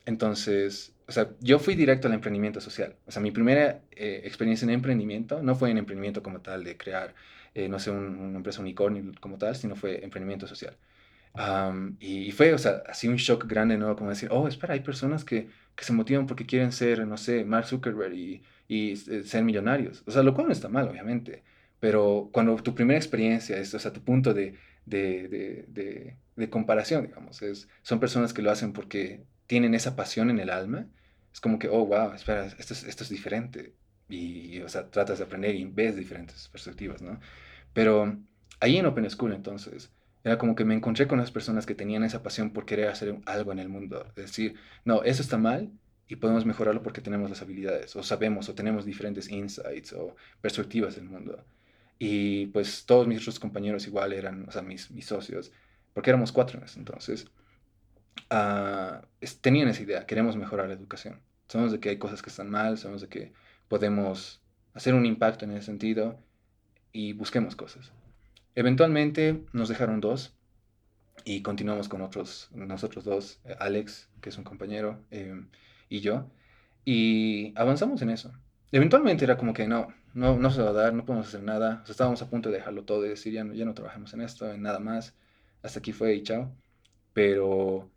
entonces, 0.06 0.94
o 1.10 1.12
sea, 1.12 1.28
yo 1.40 1.58
fui 1.58 1.74
directo 1.74 2.06
al 2.06 2.14
emprendimiento 2.14 2.60
social. 2.60 2.94
O 3.04 3.10
sea, 3.10 3.20
mi 3.20 3.32
primera 3.32 3.80
eh, 3.90 4.20
experiencia 4.24 4.64
en 4.64 4.70
emprendimiento 4.70 5.42
no 5.42 5.56
fue 5.56 5.68
en 5.72 5.78
emprendimiento 5.78 6.22
como 6.22 6.40
tal, 6.40 6.62
de 6.62 6.76
crear, 6.76 7.16
eh, 7.52 7.68
no 7.68 7.80
sé, 7.80 7.90
una 7.90 8.36
empresa 8.36 8.60
unicornio 8.60 9.10
como 9.18 9.36
tal, 9.36 9.56
sino 9.56 9.74
fue 9.74 10.04
emprendimiento 10.04 10.46
social. 10.46 10.76
Y, 12.00 12.32
fue, 12.32 12.52
o 12.54 12.58
sea, 12.58 12.82
así 12.88 13.08
un 13.08 13.16
shock 13.16 13.46
grande, 13.46 13.78
¿no? 13.78 13.96
Como 13.96 14.10
decir, 14.10 14.28
oh, 14.32 14.48
espera, 14.48 14.74
hay 14.74 14.80
personas 14.80 15.24
que, 15.24 15.48
que 15.76 15.84
se 15.84 15.92
motivan 15.92 16.26
porque 16.26 16.46
quieren 16.46 16.72
ser, 16.72 17.06
no 17.06 17.16
sé, 17.16 17.44
Mark 17.44 17.66
Zuckerberg 17.66 18.14
y, 18.14 18.42
y 18.68 18.92
eh, 18.92 19.22
ser 19.24 19.44
millonarios. 19.44 20.02
O 20.06 20.10
sea, 20.10 20.22
lo 20.22 20.34
cual 20.34 20.48
no 20.48 20.52
está 20.52 20.68
mal, 20.68 20.88
obviamente. 20.88 21.44
Pero 21.80 22.30
cuando 22.32 22.56
tu 22.56 22.74
primera 22.74 22.98
experiencia 22.98 23.56
es, 23.56 23.72
o 23.74 23.78
sea, 23.78 23.92
tu 23.92 24.02
punto 24.02 24.34
de, 24.34 24.54
de, 24.86 25.28
de, 25.28 25.64
de, 25.68 26.16
de 26.36 26.50
comparación, 26.50 27.06
digamos, 27.06 27.42
es, 27.42 27.68
son 27.82 28.00
personas 28.00 28.34
que 28.34 28.42
lo 28.42 28.50
hacen 28.50 28.72
porque 28.72 29.24
tienen 29.46 29.74
esa 29.74 29.96
pasión 29.96 30.30
en 30.30 30.40
el 30.40 30.50
alma 30.50 30.88
es 31.32 31.40
como 31.40 31.58
que, 31.58 31.68
oh, 31.68 31.86
wow, 31.86 32.12
espera, 32.12 32.46
esto 32.46 32.74
es, 32.74 32.84
esto 32.84 33.04
es 33.04 33.10
diferente. 33.10 33.74
Y, 34.08 34.60
o 34.60 34.68
sea, 34.68 34.90
tratas 34.90 35.18
de 35.18 35.24
aprender 35.24 35.54
y 35.54 35.64
ves 35.64 35.96
diferentes 35.96 36.48
perspectivas, 36.48 37.00
¿no? 37.02 37.20
Pero 37.72 38.18
ahí 38.60 38.76
en 38.76 38.86
Open 38.86 39.08
School, 39.08 39.32
entonces, 39.32 39.92
era 40.24 40.38
como 40.38 40.54
que 40.54 40.64
me 40.64 40.74
encontré 40.74 41.06
con 41.08 41.18
las 41.18 41.30
personas 41.30 41.66
que 41.66 41.74
tenían 41.74 42.04
esa 42.04 42.22
pasión 42.22 42.50
por 42.52 42.66
querer 42.66 42.88
hacer 42.88 43.18
algo 43.26 43.52
en 43.52 43.58
el 43.58 43.68
mundo. 43.68 44.06
Es 44.16 44.26
decir, 44.26 44.56
no, 44.84 45.02
eso 45.02 45.22
está 45.22 45.38
mal 45.38 45.70
y 46.08 46.16
podemos 46.16 46.44
mejorarlo 46.44 46.82
porque 46.82 47.00
tenemos 47.00 47.30
las 47.30 47.40
habilidades, 47.42 47.94
o 47.96 48.02
sabemos, 48.02 48.48
o 48.48 48.54
tenemos 48.54 48.84
diferentes 48.84 49.30
insights 49.30 49.92
o 49.92 50.16
perspectivas 50.40 50.96
del 50.96 51.04
mundo. 51.04 51.44
Y 51.98 52.46
pues 52.48 52.84
todos 52.86 53.06
mis 53.06 53.20
otros 53.20 53.38
compañeros 53.38 53.86
igual 53.86 54.12
eran, 54.12 54.48
o 54.48 54.50
sea, 54.50 54.62
mis, 54.62 54.90
mis 54.90 55.06
socios, 55.06 55.52
porque 55.94 56.10
éramos 56.10 56.32
cuatro 56.32 56.58
en 56.58 56.64
ese 56.64 56.78
entonces. 56.78 57.28
Ah, 58.28 59.02
tenían 59.40 59.68
esa 59.68 59.82
idea, 59.82 60.06
queremos 60.06 60.36
mejorar 60.36 60.68
la 60.68 60.74
educación. 60.74 61.20
Sabemos 61.48 61.72
de 61.72 61.80
que 61.80 61.90
hay 61.90 61.98
cosas 61.98 62.22
que 62.22 62.30
están 62.30 62.50
mal, 62.50 62.78
sabemos 62.78 63.02
de 63.02 63.08
que 63.08 63.32
podemos 63.68 64.42
hacer 64.74 64.94
un 64.94 65.06
impacto 65.06 65.44
en 65.44 65.52
ese 65.52 65.66
sentido 65.66 66.18
y 66.92 67.12
busquemos 67.12 67.56
cosas. 67.56 67.92
Eventualmente 68.54 69.44
nos 69.52 69.68
dejaron 69.68 70.00
dos 70.00 70.34
y 71.24 71.42
continuamos 71.42 71.88
con 71.88 72.02
otros, 72.02 72.50
nosotros 72.54 73.04
dos, 73.04 73.40
eh, 73.44 73.54
Alex, 73.58 74.08
que 74.20 74.30
es 74.30 74.38
un 74.38 74.44
compañero, 74.44 75.04
em, 75.10 75.48
y 75.88 76.00
yo, 76.00 76.30
y 76.84 77.52
avanzamos 77.56 78.02
en 78.02 78.10
eso. 78.10 78.32
Eventualmente 78.72 79.24
era 79.24 79.36
como 79.36 79.52
que 79.54 79.66
no, 79.68 79.88
no, 80.14 80.38
no 80.38 80.50
se 80.50 80.62
va 80.62 80.70
a 80.70 80.72
dar, 80.72 80.94
no 80.94 81.04
podemos 81.04 81.28
hacer 81.28 81.42
nada, 81.42 81.84
estábamos 81.88 82.22
a 82.22 82.30
punto 82.30 82.50
de 82.50 82.56
dejarlo 82.56 82.84
todo 82.84 83.06
y 83.06 83.10
decir 83.10 83.32
ya 83.32 83.44
no, 83.44 83.54
ya 83.54 83.64
no 83.64 83.74
trabajamos 83.74 84.14
en 84.14 84.22
esto, 84.22 84.50
en 84.50 84.62
nada 84.62 84.78
más, 84.80 85.14
hasta 85.62 85.80
aquí 85.80 85.92
fue 85.92 86.14
y 86.14 86.22
chao. 86.22 86.54
Pero 87.12 87.90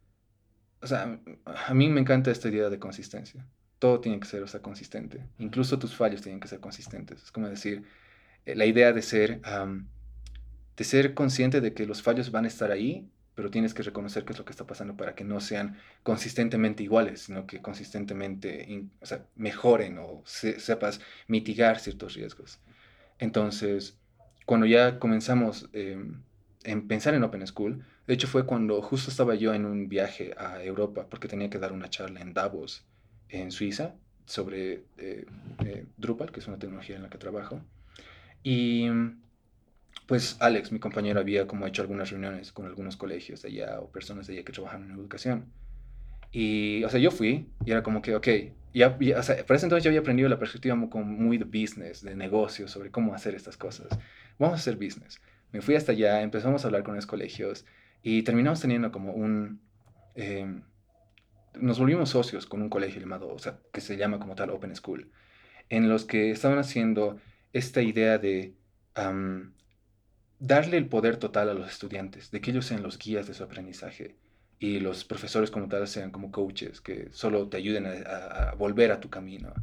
o 0.83 0.87
sea, 0.87 1.17
a 1.45 1.73
mí 1.73 1.87
me 1.89 2.01
encanta 2.01 2.29
esta 2.29 2.49
idea 2.49 2.69
de 2.69 2.77
consistencia. 2.77 3.47
Todo 3.79 4.01
tiene 4.01 4.19
que 4.19 4.27
ser, 4.27 4.43
o 4.43 4.47
sea, 4.47 4.61
consistente. 4.61 5.25
Incluso 5.39 5.79
tus 5.79 5.95
fallos 5.95 6.21
tienen 6.21 6.41
que 6.41 6.49
ser 6.49 6.59
consistentes. 6.59 7.23
Es 7.23 7.31
como 7.31 7.47
decir, 7.47 7.85
eh, 8.45 8.53
la 8.55 8.65
idea 8.65 8.91
de 8.91 9.01
ser, 9.01 9.39
de 10.77 10.83
ser 10.83 11.13
consciente 11.13 11.61
de 11.61 11.73
que 11.73 11.85
los 11.85 12.01
fallos 12.01 12.31
van 12.31 12.45
a 12.45 12.47
estar 12.47 12.71
ahí, 12.71 13.09
pero 13.35 13.49
tienes 13.49 13.73
que 13.73 13.83
reconocer 13.83 14.25
qué 14.25 14.33
es 14.33 14.39
lo 14.39 14.45
que 14.45 14.51
está 14.51 14.67
pasando 14.67 14.95
para 14.95 15.15
que 15.15 15.23
no 15.23 15.39
sean 15.39 15.77
consistentemente 16.03 16.83
iguales, 16.83 17.21
sino 17.21 17.47
que 17.47 17.61
consistentemente, 17.61 18.87
o 19.01 19.05
sea, 19.05 19.25
mejoren 19.35 19.97
o 19.97 20.21
sepas 20.25 21.01
mitigar 21.27 21.79
ciertos 21.79 22.13
riesgos. 22.13 22.59
Entonces, 23.19 23.97
cuando 24.45 24.67
ya 24.67 24.99
comenzamos 24.99 25.69
em, 25.73 26.21
en 26.63 26.87
pensar 26.87 27.13
en 27.15 27.23
Open 27.23 27.45
School, 27.47 27.83
de 28.05 28.13
hecho, 28.13 28.27
fue 28.27 28.45
cuando 28.45 28.81
justo 28.81 29.09
estaba 29.09 29.35
yo 29.35 29.53
en 29.53 29.65
un 29.65 29.87
viaje 29.87 30.33
a 30.37 30.61
Europa, 30.61 31.07
porque 31.09 31.27
tenía 31.27 31.49
que 31.49 31.59
dar 31.59 31.71
una 31.71 31.89
charla 31.89 32.19
en 32.19 32.33
Davos, 32.33 32.85
en 33.29 33.51
Suiza, 33.51 33.95
sobre 34.25 34.83
eh, 34.97 35.25
eh, 35.65 35.85
Drupal, 35.97 36.31
que 36.31 36.41
es 36.41 36.47
una 36.47 36.59
tecnología 36.59 36.97
en 36.97 37.03
la 37.03 37.09
que 37.09 37.17
trabajo. 37.17 37.61
Y 38.43 38.87
pues 40.07 40.37
Alex, 40.39 40.71
mi 40.71 40.79
compañero, 40.79 41.19
había 41.19 41.47
como 41.47 41.67
hecho 41.67 41.81
algunas 41.81 42.09
reuniones 42.09 42.51
con 42.51 42.65
algunos 42.65 42.97
colegios 42.97 43.41
de 43.41 43.49
allá 43.49 43.79
o 43.79 43.89
personas 43.91 44.27
de 44.27 44.33
allá 44.33 44.43
que 44.43 44.51
trabajan 44.51 44.83
en 44.83 44.91
educación. 44.91 45.45
Y, 46.31 46.83
o 46.83 46.89
sea, 46.89 46.99
yo 46.99 47.11
fui 47.11 47.47
y 47.65 47.71
era 47.71 47.83
como 47.83 48.01
que, 48.01 48.15
ok, 48.15 48.27
ya, 48.73 48.97
o 49.17 49.23
sea, 49.23 49.45
para 49.45 49.55
ese 49.55 49.67
entonces 49.67 49.83
yo 49.83 49.89
había 49.89 49.99
aprendido 49.99 50.27
la 50.29 50.39
perspectiva 50.39 50.75
como 50.89 51.05
muy 51.05 51.37
de 51.37 51.45
business, 51.45 52.01
de 52.01 52.15
negocio, 52.15 52.67
sobre 52.67 52.89
cómo 52.89 53.13
hacer 53.13 53.35
estas 53.35 53.55
cosas. 53.55 53.87
Vamos 54.39 54.53
a 54.53 54.59
hacer 54.59 54.75
business. 54.75 55.21
Me 55.51 55.61
fui 55.61 55.75
hasta 55.75 55.91
allá, 55.91 56.21
empezamos 56.21 56.63
a 56.63 56.67
hablar 56.67 56.83
con 56.83 56.95
los 56.95 57.05
colegios 57.05 57.65
y 58.01 58.23
terminamos 58.23 58.59
teniendo 58.59 58.91
como 58.91 59.13
un... 59.13 59.61
Em, 60.15 60.63
nos 61.53 61.77
volvimos 61.77 62.09
socios 62.09 62.47
con 62.47 62.63
un 62.63 62.69
colegio 62.69 62.99
llamado, 62.99 63.29
o 63.29 63.37
sea, 63.37 63.59
que 63.71 63.79
se 63.79 63.95
llama 63.95 64.19
como 64.19 64.33
tal 64.33 64.49
Open 64.49 64.75
School, 64.75 65.11
en 65.69 65.87
los 65.87 66.05
que 66.05 66.31
estaban 66.31 66.57
haciendo 66.57 67.19
esta 67.53 67.83
idea 67.83 68.17
de 68.17 68.55
darle 70.43 70.77
el 70.77 70.87
poder 70.87 71.15
total 71.17 71.49
a 71.49 71.53
los 71.53 71.69
estudiantes, 71.71 72.29
de 72.29 72.41
que 72.41 72.51
ellos 72.51 72.65
sean 72.65 72.83
los 72.83 72.99
guías 72.99 73.27
de 73.27 73.33
su 73.33 73.43
aprendizaje 73.43 74.15
y 74.59 74.79
los 74.79 75.05
profesores 75.05 75.49
como 75.49 75.69
tal 75.69 75.87
sean 75.87 76.11
como 76.11 76.31
coaches 76.31 76.81
que 76.81 77.07
solo 77.11 77.47
te 77.47 77.57
ayuden 77.57 77.85
a, 77.87 78.53
volver 78.57 78.91
a 78.91 78.99
tu 78.99 79.09
camino. 79.09 79.53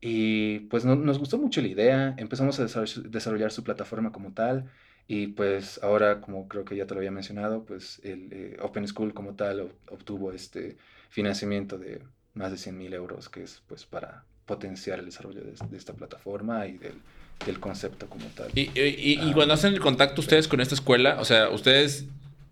Y 0.00 0.60
pues 0.70 0.84
nos 0.84 1.18
gustó 1.18 1.38
mucho 1.38 1.60
la 1.60 1.68
idea, 1.68 2.14
empezamos 2.16 2.58
a 2.60 2.84
desarrollar 3.08 3.50
su 3.50 3.64
plataforma 3.64 4.12
como 4.12 4.32
tal 4.32 4.70
Y 5.08 5.28
pues 5.28 5.80
ahora, 5.82 6.20
como 6.20 6.48
creo 6.48 6.64
que 6.64 6.76
ya 6.76 6.86
te 6.86 6.94
lo 6.94 7.00
había 7.00 7.10
mencionado, 7.10 7.64
pues 7.64 8.00
el 8.02 8.28
eh, 8.32 8.56
Open 8.60 8.88
School 8.88 9.14
como 9.14 9.34
tal 9.34 9.72
obtuvo 9.90 10.32
este 10.32 10.76
financiamiento 11.10 11.78
de 11.78 12.02
más 12.34 12.50
de 12.50 12.58
100 12.58 12.76
mil 12.76 12.92
euros, 12.94 13.28
que 13.28 13.42
es 13.42 13.62
pues 13.68 13.84
para 13.86 14.24
potenciar 14.46 14.98
el 14.98 15.06
desarrollo 15.06 15.42
de, 15.42 15.54
esta 15.76 15.92
plataforma 15.94 16.66
y 16.66 16.78
del, 16.78 17.00
del, 17.44 17.60
concepto 17.60 18.08
como 18.08 18.26
tal. 18.26 18.50
Y, 18.54 18.70
y, 18.74 19.20
y, 19.22 19.32
cuando 19.32 19.54
hacen 19.54 19.74
el 19.74 19.80
contacto 19.80 20.20
ustedes 20.20 20.48
con 20.48 20.60
esta 20.60 20.74
escuela, 20.74 21.18
o 21.20 21.24
sea, 21.24 21.50
ustedes, 21.50 22.06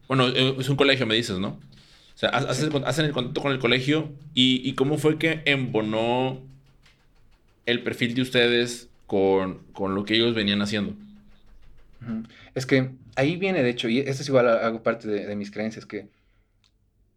bueno, 0.08 0.28
eh, 0.28 0.56
es 0.58 0.68
un 0.68 0.76
colegio, 0.76 1.06
me 1.06 1.14
dices, 1.14 1.38
¿no? 1.38 1.48
O 1.48 2.18
sea, 2.18 2.28
hacen, 2.30 2.70
hacen 2.84 3.06
el 3.06 3.12
contacto 3.12 3.42
con 3.42 3.52
el 3.52 3.58
colegio 3.58 4.12
y, 4.34 4.68
y 4.68 4.74
cómo 4.74 4.98
fue 4.98 5.18
que 5.18 5.42
embonó 5.46 6.40
el 7.66 7.82
perfil 7.82 8.14
de 8.14 8.22
ustedes 8.22 8.88
con, 9.06 9.58
con 9.72 9.94
lo 9.94 10.04
que 10.04 10.14
ellos 10.14 10.34
venían 10.34 10.62
haciendo. 10.62 10.94
Es 12.54 12.66
que 12.66 12.90
ahí 13.16 13.36
viene, 13.36 13.62
de 13.62 13.70
hecho, 13.70 13.88
y 13.88 13.98
esto 14.00 14.22
es 14.22 14.28
igual 14.28 14.46
algo 14.46 14.82
parte 14.82 15.08
de, 15.08 15.26
de 15.26 15.36
mis 15.36 15.50
creencias, 15.50 15.86
que 15.86 16.08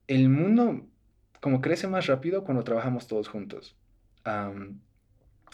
el 0.08 0.30
mundo 0.30 0.88
como 1.40 1.62
crece 1.62 1.88
más 1.88 2.08
rápido 2.08 2.44
cuando 2.44 2.64
trabajamos 2.64 3.08
todos 3.08 3.28
juntos. 3.28 3.76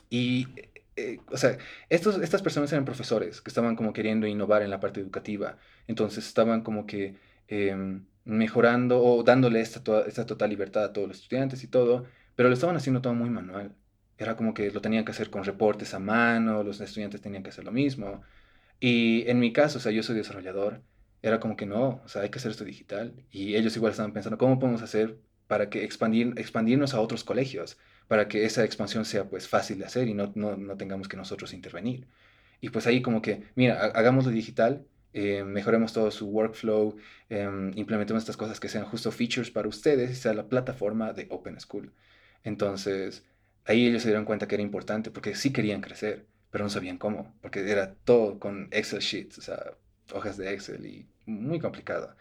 y, 0.10 0.48
eh, 0.96 1.20
o 1.32 1.38
sea, 1.38 1.58
estos, 1.90 2.22
estas 2.22 2.42
personas 2.42 2.72
eran 2.72 2.86
profesores 2.86 3.42
que 3.42 3.50
estaban 3.50 3.76
como 3.76 3.94
queriendo 3.94 4.28
innovar 4.28 4.62
en 4.62 4.70
la 4.70 4.80
parte 4.80 5.00
educativa. 5.00 5.58
Entonces 5.88 6.28
estaban 6.28 6.62
como 6.62 6.86
que 6.86 7.16
em, 7.48 8.06
mejorando 8.26 9.02
o 9.04 9.24
dándole 9.24 9.62
esta, 9.62 9.82
esta 10.08 10.26
total 10.26 10.50
libertad 10.50 10.84
a 10.86 10.94
todos 10.94 11.08
los 11.08 11.20
estudiantes 11.22 11.64
y 11.64 11.68
todo, 11.68 12.06
pero 12.36 12.50
lo 12.50 12.54
estaban 12.56 12.76
haciendo 12.76 13.02
todo 13.02 13.14
muy 13.14 13.30
manual. 13.30 13.76
Era 14.18 14.36
como 14.36 14.54
que 14.54 14.72
lo 14.72 14.82
tenían 14.82 15.06
que 15.06 15.12
hacer 15.12 15.30
con 15.30 15.44
reportes 15.44 15.94
a 15.94 16.00
mano, 16.00 16.64
los 16.64 16.80
estudiantes 16.82 17.22
tenían 17.22 17.44
que 17.44 17.50
hacer 17.50 17.66
lo 17.66 17.72
mismo. 17.72 18.22
Y 18.80 19.28
en 19.30 19.40
mi 19.40 19.54
caso, 19.54 19.78
o 19.80 19.82
sea, 19.82 19.92
yo 19.92 20.04
soy 20.04 20.16
desarrollador, 20.16 20.84
era 21.22 21.40
como 21.40 21.56
que 21.56 21.66
no, 21.66 22.02
o 22.06 22.08
sea, 22.08 22.22
hay 22.24 22.30
que 22.30 22.40
hacer 22.40 22.52
esto 22.52 22.66
digital. 22.66 23.14
Y 23.32 23.56
ellos 23.56 23.76
igual 23.76 23.92
estaban 23.92 24.14
pensando, 24.14 24.38
¿cómo 24.38 24.60
podemos 24.60 24.82
hacer 24.82 25.20
para 25.48 25.70
que 25.70 25.84
expandir, 25.84 26.34
expandirnos 26.38 26.94
a 26.94 27.02
otros 27.02 27.24
colegios, 27.24 27.78
para 28.08 28.28
que 28.28 28.46
esa 28.46 28.64
expansión 28.64 29.06
sea 29.06 29.30
pues 29.30 29.48
fácil 29.48 29.80
de 29.80 29.86
hacer 29.86 30.08
y 30.08 30.14
no, 30.14 30.32
no, 30.36 30.58
no 30.58 30.78
tengamos 30.78 31.08
que 31.08 31.18
nosotros 31.18 31.54
intervenir. 31.54 32.08
Y 32.62 32.70
pues 32.70 32.88
ahí 32.88 33.02
como 33.02 33.22
que, 33.22 33.44
mira, 33.56 33.80
hagámoslo 33.84 34.32
digital, 34.32 34.86
eh, 35.14 35.44
mejoremos 35.44 35.94
todo 35.94 36.10
su 36.12 36.28
workflow, 36.28 36.96
eh, 37.30 37.72
implementemos 37.76 38.24
estas 38.24 38.38
cosas 38.38 38.60
que 38.60 38.70
sean 38.70 38.86
justo 38.86 39.12
features 39.12 39.52
para 39.52 39.68
ustedes 39.68 40.12
y 40.12 40.16
sea 40.16 40.34
la 40.34 40.48
plataforma 40.48 41.14
de 41.14 41.28
Open 41.30 41.60
School. 41.60 41.94
Entonces, 42.44 43.24
ahí 43.66 43.88
ellos 43.88 44.02
se 44.02 44.10
dieron 44.10 44.26
cuenta 44.26 44.48
que 44.48 44.56
era 44.56 44.64
importante 44.64 45.12
porque 45.12 45.36
sí 45.36 45.54
querían 45.54 45.82
crecer, 45.82 46.26
pero 46.52 46.64
no 46.64 46.70
sabían 46.70 46.98
cómo, 46.98 47.36
porque 47.42 47.70
era 47.70 47.94
todo 47.96 48.40
con 48.40 48.70
Excel 48.72 49.00
sheets, 49.00 49.38
o 49.38 49.42
sea, 49.42 49.74
hojas 50.14 50.38
de 50.38 50.54
Excel 50.54 50.86
y 50.86 51.08
muy 51.26 51.60
complicado. 51.60 52.16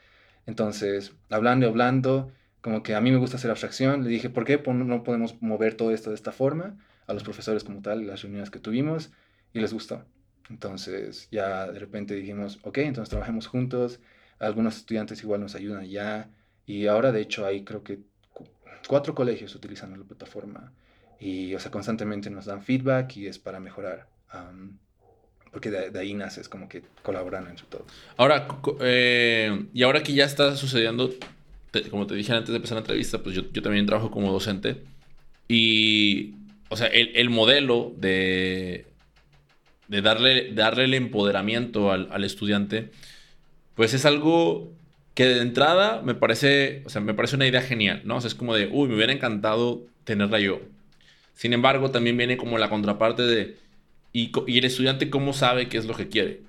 Entonces, 0.47 1.14
hablando 1.30 1.66
y 1.66 1.68
hablando, 1.70 2.33
como 2.63 2.83
que 2.83 2.95
a 2.95 3.01
mí 3.01 3.11
me 3.11 3.19
gusta 3.19 3.37
hacer 3.37 3.51
abstracción, 3.51 4.05
le 4.05 4.09
dije, 4.09 4.31
¿por 4.31 4.45
qué 4.45 4.63
no 4.65 5.03
podemos 5.03 5.43
mover 5.43 5.75
todo 5.75 5.91
esto 5.91 6.11
de 6.11 6.17
esta 6.17 6.33
forma? 6.33 6.79
A 7.07 7.13
los 7.13 7.25
profesores 7.25 7.65
como 7.65 7.83
tal, 7.83 8.07
las 8.07 8.23
reuniones 8.23 8.51
que 8.51 8.61
tuvimos, 8.61 9.11
y 9.53 9.61
les 9.61 9.73
gustó. 9.73 10.05
Entonces 10.49 11.29
ya 11.31 11.67
de 11.71 11.79
repente 11.79 12.15
dijimos, 12.15 12.61
ok, 12.63 12.79
entonces 12.79 13.11
trabajemos 13.11 13.49
juntos, 13.49 14.01
algunos 14.39 14.77
estudiantes 14.77 15.23
igual 15.23 15.41
nos 15.41 15.57
ayudan 15.57 15.87
ya, 15.89 16.31
y 16.65 16.87
ahora 16.87 17.11
de 17.11 17.21
hecho 17.21 17.45
hay 17.45 17.65
creo 17.65 17.83
que 17.83 18.01
cuatro 18.87 19.15
colegios 19.15 19.55
utilizando 19.57 19.97
la 19.97 20.05
plataforma, 20.05 20.73
y 21.19 21.55
o 21.55 21.61
sea, 21.61 21.71
constantemente 21.71 22.31
nos 22.31 22.47
dan 22.47 22.63
feedback 22.63 23.17
y 23.17 23.27
es 23.27 23.39
para 23.39 23.59
mejorar. 23.59 24.09
porque 25.51 25.71
de, 25.71 25.99
ahí 25.99 26.15
nace, 26.15 26.41
es 26.41 26.49
como 26.49 26.69
que 26.69 26.83
colaboran 27.03 27.49
entre 27.49 27.67
todos. 27.67 27.87
Ahora, 28.17 28.47
eh, 28.81 29.67
y 29.73 29.83
ahora 29.83 30.03
que 30.03 30.15
ya 30.15 30.25
está 30.25 30.57
sucediendo 30.57 31.11
como 31.91 32.07
te 32.07 32.14
dije 32.14 32.33
antes 32.33 32.51
de 32.51 32.57
empezar 32.57 32.77
la 32.77 32.81
entrevista, 32.81 33.23
pues 33.23 33.35
yo, 33.35 33.43
yo 33.53 33.62
también 33.62 33.87
trabajo 33.87 34.11
como 34.11 34.33
docente. 34.33 34.83
Y, 35.49 36.35
o 36.68 36.77
sea, 36.77 36.87
el, 36.89 37.11
el 37.14 37.31
modelo 37.31 37.93
de, 37.97 38.87
de 39.89 40.03
darle, 40.03 40.53
darle 40.53 40.85
el 40.85 40.95
empoderamiento 40.95 41.91
al, 41.91 42.09
al, 42.12 42.25
estudiante, 42.25 42.91
pues 43.75 43.95
es 43.95 44.05
algo 44.05 44.73
que 45.14 45.27
de 45.27 45.43
entrada 45.43 46.03
me 46.03 46.14
parece, 46.14 46.83
o 46.87 46.91
sea, 46.91 47.01
me 47.01 47.14
parece 47.14 47.37
una 47.37 47.47
idea 47.47 47.62
genial, 47.62 48.03
¿no? 48.05 48.16
O 48.16 48.20
sea, 48.20 48.29
es 48.29 48.35
como 48.35 48.55
de, 48.55 48.68
uy, 48.70 48.89
me 48.89 48.97
hubiera 48.97 49.12
encantado 49.12 49.83
tenerla 50.05 50.41
yo. 50.41 50.61
Sin 51.35 51.53
embargo, 51.53 51.91
también 51.91 52.16
viene 52.16 52.37
como 52.37 52.59
la 52.59 52.68
contraparte 52.70 53.23
de, 53.23 53.57
y, 54.12 54.33
y 54.47 54.59
el 54.59 54.64
estudiante 54.64 55.11
cómo 55.11 55.33
sabe 55.33 55.68
qué 55.68 55.79
es 55.79 55.87
lo 55.87 55.95
que 55.95 56.09
quiere. 56.09 56.43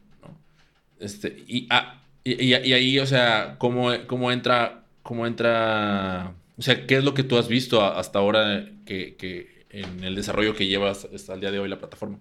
Este, 1.00 1.44
y, 1.48 1.68
ah, 1.70 2.02
y, 2.24 2.54
ahí, 2.54 3.00
o 3.00 3.06
sea, 3.06 3.56
cómo, 3.58 3.92
cómo 4.08 4.32
entra 4.32 4.83
cómo 5.04 5.28
entra, 5.28 6.36
o 6.58 6.62
sea, 6.62 6.88
¿qué 6.88 6.98
es 6.98 7.04
lo 7.04 7.14
que 7.14 7.24
tú 7.24 7.38
has 7.38 7.48
visto 7.48 7.84
hasta 7.84 8.20
ahora 8.20 8.70
que, 8.86 9.66
en 9.70 10.04
el 10.04 10.16
desarrollo 10.16 10.56
que 10.56 10.68
llevas 10.68 11.06
hasta 11.14 11.34
el 11.36 11.42
día 11.42 11.52
de 11.52 11.60
hoy 11.60 11.70
la 11.70 11.80
plataforma? 11.80 12.20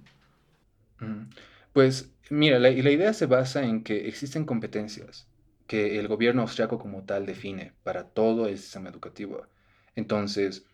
Pues 1.73 2.13
mira, 2.31 2.59
la, 2.59 2.71
la 2.71 2.91
idea 2.91 3.13
se 3.13 3.27
basa 3.27 3.65
en 3.65 3.83
que 3.83 4.09
existen 4.09 4.45
competencias 4.45 5.27
que 5.67 5.99
el 5.99 6.09
gobierno 6.09 6.43
austriaco 6.43 6.79
como 6.79 7.05
tal 7.05 7.25
define 7.25 7.73
para 7.83 8.05
todo 8.05 8.47
el 8.47 8.59
sistema 8.59 8.91
educativo. 8.91 9.47
Entonces, 9.97 10.67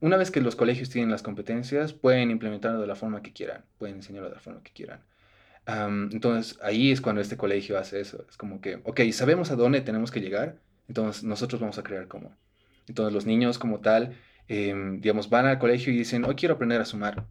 una 0.00 0.16
vez 0.16 0.30
que 0.30 0.40
los 0.40 0.56
colegios 0.56 0.90
tienen 0.90 1.10
las 1.10 1.22
competencias, 1.22 1.92
pueden 1.92 2.30
implementarlo 2.30 2.80
de 2.80 2.86
la 2.86 2.94
forma 2.94 3.22
que 3.22 3.32
quieran, 3.32 3.64
pueden 3.78 3.96
enseñarlo 3.96 4.28
de 4.28 4.34
la 4.34 4.40
forma 4.40 4.62
que 4.62 4.72
quieran. 4.72 5.00
entonces, 6.12 6.58
ahí 6.62 6.92
es 6.92 7.00
cuando 7.00 7.22
este 7.22 7.36
colegio 7.36 7.78
hace 7.78 8.00
eso. 8.00 8.24
Es 8.28 8.36
como 8.36 8.60
que, 8.60 8.80
ok, 8.84 9.00
sabemos 9.12 9.50
a 9.50 9.56
dónde 9.56 9.80
tenemos 9.80 10.10
que 10.10 10.20
llegar, 10.20 10.60
entonces 10.88 11.24
nosotros 11.24 11.60
vamos 11.60 11.78
a 11.78 11.82
crear 11.82 12.08
cómo. 12.08 12.36
Entonces 12.88 13.14
los 13.14 13.26
niños 13.26 13.58
como 13.58 13.80
tal, 13.80 14.16
em, 14.48 15.00
digamos, 15.00 15.30
van 15.30 15.46
al 15.46 15.58
colegio 15.58 15.92
y 15.92 15.96
dicen, 15.98 16.24
hoy 16.24 16.34
quiero 16.34 16.54
aprender 16.54 16.80
a 16.80 16.84
sumar. 16.84 17.26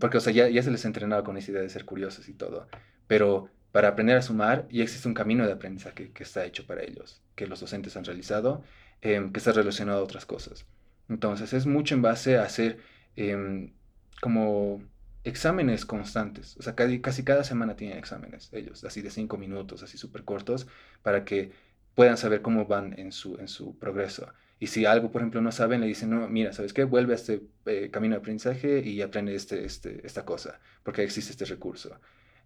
porque, 0.00 0.16
o 0.18 0.20
sea, 0.20 0.32
ya, 0.32 0.48
ya 0.48 0.62
se 0.62 0.70
les 0.70 0.84
ha 0.84 0.88
entrenado 0.88 1.22
con 1.22 1.36
esa 1.36 1.50
idea 1.50 1.62
de 1.62 1.68
ser 1.68 1.84
curiosos 1.84 2.28
y 2.28 2.32
todo. 2.32 2.66
Pero 3.06 3.50
para 3.72 3.88
aprender 3.88 4.16
a 4.16 4.22
sumar 4.22 4.66
ya 4.70 4.84
existe 4.84 5.08
un 5.08 5.14
camino 5.14 5.46
de 5.46 5.52
aprendizaje 5.52 6.12
que, 6.12 6.22
está 6.22 6.44
hecho 6.46 6.66
para 6.66 6.82
ellos, 6.82 7.22
que 7.34 7.46
los 7.46 7.60
docentes 7.60 7.96
han 7.96 8.04
realizado, 8.04 8.62
em, 9.02 9.32
que 9.32 9.38
está 9.38 9.52
relacionado 9.52 10.00
a 10.00 10.04
otras 10.04 10.24
cosas. 10.26 10.66
Entonces 11.08 11.52
es 11.52 11.66
mucho 11.66 11.94
en 11.94 12.02
base 12.02 12.38
a 12.38 12.44
hacer 12.44 12.78
em, 13.16 13.72
como 14.20 14.82
exámenes 15.24 15.84
constantes. 15.86 16.56
O 16.58 16.62
sea, 16.62 16.74
casi, 16.74 17.00
casi 17.00 17.24
cada 17.24 17.44
semana 17.44 17.76
tienen 17.76 17.98
exámenes 17.98 18.50
ellos, 18.52 18.84
así 18.84 19.02
de 19.02 19.10
cinco 19.10 19.38
minutos, 19.38 19.82
así 19.82 19.98
súper 19.98 20.24
cortos, 20.24 20.66
para 21.02 21.24
que 21.24 21.52
puedan 21.94 22.16
saber 22.16 22.42
cómo 22.42 22.66
van 22.66 22.98
en 22.98 23.12
su, 23.12 23.36
en 23.38 23.48
su 23.48 23.78
progreso. 23.78 24.32
Y 24.58 24.68
si 24.68 24.86
algo, 24.86 25.10
por 25.10 25.20
ejemplo, 25.20 25.40
no 25.40 25.52
saben, 25.52 25.80
le 25.80 25.86
dicen, 25.86 26.10
no, 26.10 26.28
mira, 26.28 26.52
¿sabes 26.52 26.72
qué? 26.72 26.84
Vuelve 26.84 27.12
a 27.12 27.16
este 27.16 27.42
eh, 27.66 27.90
camino 27.90 28.14
de 28.14 28.20
aprendizaje 28.20 28.80
y 28.80 29.02
aprende 29.02 29.34
este, 29.34 29.64
este, 29.64 30.06
esta 30.06 30.24
cosa, 30.24 30.60
porque 30.82 31.02
existe 31.02 31.32
este 31.32 31.44
recurso. 31.44 31.98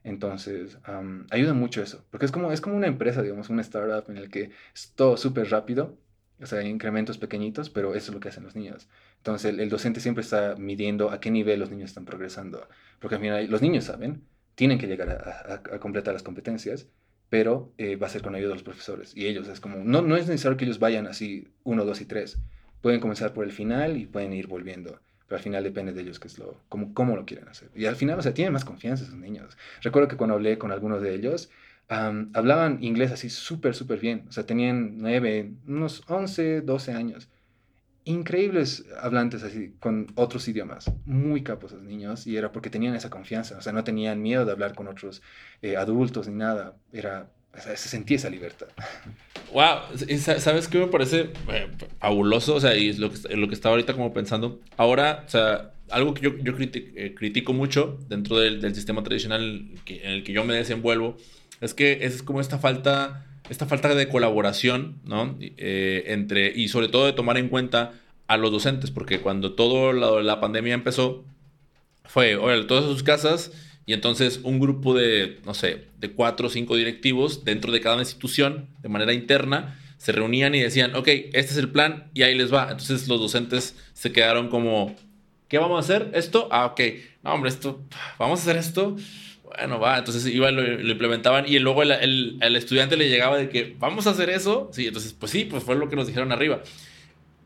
Entonces, 0.05 0.79
ayuda 1.31 1.55
mucho 1.55 1.83
eso, 1.83 2.05
porque 2.11 2.27
es 2.27 2.33
como, 2.33 2.53
es 2.53 2.61
como 2.61 2.77
una 2.77 2.87
empresa, 2.87 3.23
digamos, 3.23 3.51
una 3.51 3.63
startup 3.63 4.11
en 4.11 4.17
el 4.17 4.31
que 4.31 4.53
es 4.75 4.93
todo 4.95 5.17
súper 5.17 5.51
rápido, 5.51 5.99
o 6.41 6.47
sea, 6.47 6.61
hay 6.61 6.69
incrementos 6.69 7.19
pequeñitos, 7.19 7.69
pero 7.69 7.95
eso 7.95 8.11
es 8.11 8.15
lo 8.15 8.21
que 8.21 8.29
hacen 8.29 8.45
los 8.45 8.55
niños. 8.55 8.89
Entonces, 9.19 9.59
el, 9.59 9.69
docente 9.69 10.01
siempre 10.01 10.23
está 10.23 10.55
midiendo 10.57 11.11
a 11.11 11.21
qué 11.21 11.31
nivel 11.31 11.59
los 11.61 11.71
niños 11.71 11.91
están 11.91 12.05
progresando, 12.05 12.69
porque 13.01 13.17
al 13.17 13.21
final 13.21 13.51
los 13.51 13.61
niños 13.61 13.85
saben, 13.85 14.25
tienen 14.55 14.79
que 14.79 14.87
llegar 14.87 15.11
a 15.11 15.79
completar 15.81 16.15
las 16.15 16.23
competencias, 16.23 16.87
pero 17.31 17.73
eh, 17.79 17.97
va 17.97 18.07
a 18.07 18.11
ser 18.11 18.23
con 18.23 18.35
ayuda 18.35 18.49
de 18.51 18.55
los 18.55 18.63
profesores. 18.63 19.17
Y 19.17 19.27
ellos, 19.27 19.49
es 19.49 19.61
como, 19.61 19.79
no, 19.85 20.03
no 20.03 20.17
es 20.17 20.27
necesario 20.27 20.57
que 20.57 20.65
ellos 20.65 20.79
vayan 20.79 21.07
así, 21.07 21.49
uno, 21.65 21.85
dos 21.85 22.01
y 22.01 22.05
tres. 22.05 22.39
Pueden 22.81 23.01
comenzar 23.01 23.33
por 23.33 23.45
el 23.45 23.53
final 23.53 23.97
y 23.97 24.07
pueden 24.07 24.33
ir 24.33 24.47
volviendo. 24.47 25.01
Pero 25.27 25.37
al 25.37 25.43
final 25.43 25.63
depende 25.63 25.93
de 25.93 26.01
ellos 26.01 26.19
qué 26.19 26.29
es 26.29 26.39
lo, 26.39 26.59
cómo, 26.69 26.95
cómo 26.95 27.15
lo 27.15 27.27
quieren 27.27 27.49
hacer. 27.49 27.69
Y 27.75 27.85
al 27.85 27.97
final, 27.97 28.19
o 28.19 28.23
sea, 28.23 28.33
tienen 28.33 28.53
más 28.53 28.65
confianza 28.65 29.05
esos 29.05 29.17
niños. 29.17 29.59
Recuerdo 29.83 30.09
que 30.09 30.17
cuando 30.17 30.35
hablé 30.35 30.57
con 30.57 30.73
algunos 30.73 31.03
de 31.03 31.15
ellos, 31.15 31.51
hablaban 31.89 32.83
inglés 32.83 33.13
así 33.13 33.29
súper, 33.29 33.75
súper 33.75 34.01
bien. 34.01 34.25
O 34.29 34.33
sea, 34.33 34.45
tenían 34.45 34.99
nueve, 34.99 35.53
unos 35.67 36.03
once, 36.09 36.63
doce 36.63 36.93
años. 36.93 37.29
Increíbles 38.09 38.87
hablantes 39.03 39.43
así, 39.43 39.75
con 39.81 40.07
otros 40.15 40.49
idiomas. 40.49 40.91
Muy 41.05 41.43
capos 41.43 41.73
esos 41.73 41.85
niños. 41.85 42.27
Y 42.27 42.39
era 42.39 42.53
porque 42.53 42.71
tenían 42.71 42.95
esa 42.95 43.11
confianza. 43.11 43.59
O 43.59 43.61
sea, 43.61 43.75
no 43.75 43.85
tenían 43.85 44.23
miedo 44.23 44.47
de 44.47 44.53
hablar 44.53 44.75
con 44.75 44.89
otros 44.89 45.21
eh, 45.61 45.77
adultos 45.77 46.27
ni 46.27 46.35
nada. 46.35 46.75
Era, 46.91 47.29
se 47.55 47.77
sentía 47.77 48.17
esa 48.17 48.31
libertad. 48.31 48.69
Wow, 49.51 49.97
¿sabes 50.19 50.69
qué 50.69 50.79
me 50.79 50.89
parece 50.89 51.31
eh, 51.51 51.69
fabuloso? 52.01 52.57
O 52.57 52.61
sea, 52.61 52.77
y 52.77 52.93
lo 52.93 53.11
que, 53.11 53.55
estaba 53.55 53.73
ahorita 53.73 53.95
como 53.95 54.13
pensando. 54.13 54.61
Ahora, 54.77 55.25
o 55.27 55.31
sea, 55.31 55.73
algo 55.89 56.13
que 56.13 56.21
yo, 56.21 56.33
eh, 56.37 57.15
critico, 57.17 57.55
mucho 57.55 57.99
dentro 58.11 58.39
del, 58.39 58.75
sistema 58.75 59.03
tradicional 59.03 59.71
en 59.87 60.11
el 60.11 60.23
que 60.23 60.35
yo 60.35 60.45
me 60.45 60.53
desenvuelvo 60.53 61.17
es 61.63 61.73
que 61.73 62.05
es 62.05 62.23
como 62.23 62.43
esta 62.43 62.59
falta 62.59 63.25
esta 63.49 63.67
falta 63.67 63.95
de 63.95 64.09
colaboración, 64.09 65.01
¿no? 65.05 65.37
Eh, 65.41 66.05
entre, 66.09 66.53
y 66.55 66.69
sobre 66.69 66.89
todo 66.89 67.07
de 67.07 67.13
tomar 67.13 67.39
en 67.39 67.49
cuenta 67.49 67.93
a 68.27 68.37
los 68.37 68.53
docentes, 68.53 68.91
porque 68.91 69.21
cuando 69.21 69.53
toda 69.55 69.93
la, 69.93 70.23
la, 70.23 70.41
pandemia 70.41 70.75
empezó, 70.75 71.25
fue, 72.05 72.37
oye, 72.37 72.65
todas 72.65 72.85
sus 72.85 73.03
casas 73.03 73.53
Y 73.87 73.95
entonces 73.95 74.41
un 74.43 74.61
grupo 74.61 74.95
de, 74.95 75.41
no 75.47 75.55
sé, 75.55 75.87
de 75.99 76.13
cuatro 76.13 76.49
o 76.49 76.51
cinco 76.51 76.77
directivos 76.77 77.45
dentro 77.45 77.73
de 77.73 77.81
cada 77.81 77.99
institución, 77.99 78.69
de 78.83 78.91
manera 78.91 79.15
interna, 79.15 79.79
se 79.97 80.13
reunían 80.13 80.55
y 80.55 80.61
decían, 80.61 80.95
ok, 80.95 81.09
este 81.09 81.53
es 81.53 81.57
el 81.57 81.71
plan 81.71 82.11
y 82.15 82.23
ahí 82.23 82.35
les 82.35 82.53
va. 82.53 82.71
Entonces 82.71 83.09
los 83.09 83.21
docentes 83.21 83.77
se 83.95 84.13
quedaron 84.13 84.49
como, 84.49 84.95
¿qué 85.49 85.59
vamos 85.59 85.77
a 85.77 85.81
hacer? 85.81 86.11
¿Esto? 86.15 86.49
Ah, 86.51 86.67
ok. 86.67 86.81
No, 87.23 87.33
hombre, 87.35 87.51
esto, 87.51 87.83
vamos 88.19 88.41
a 88.41 88.43
hacer 88.43 88.57
esto. 88.57 88.97
Bueno, 89.59 89.81
va. 89.81 89.99
Entonces 89.99 90.27
iban, 90.27 90.57
lo, 90.57 90.63
lo 90.63 90.93
implementaban 90.93 91.47
y 91.49 91.59
luego 91.59 91.83
el, 91.83 92.39
el, 92.41 92.57
estudiante 92.57 92.97
le 92.97 93.09
llegaba 93.09 93.37
de 93.37 93.49
que, 93.49 93.75
vamos 93.79 94.07
a 94.07 94.11
hacer 94.11 94.31
eso. 94.31 94.71
Sí, 94.73 94.87
entonces, 94.87 95.13
pues 95.13 95.33
sí, 95.33 95.45
pues 95.45 95.65
fue 95.65 95.77
lo 95.77 95.89
que 95.89 95.97
nos 95.97 96.07
dijeron 96.07 96.33
arriba. 96.33 96.63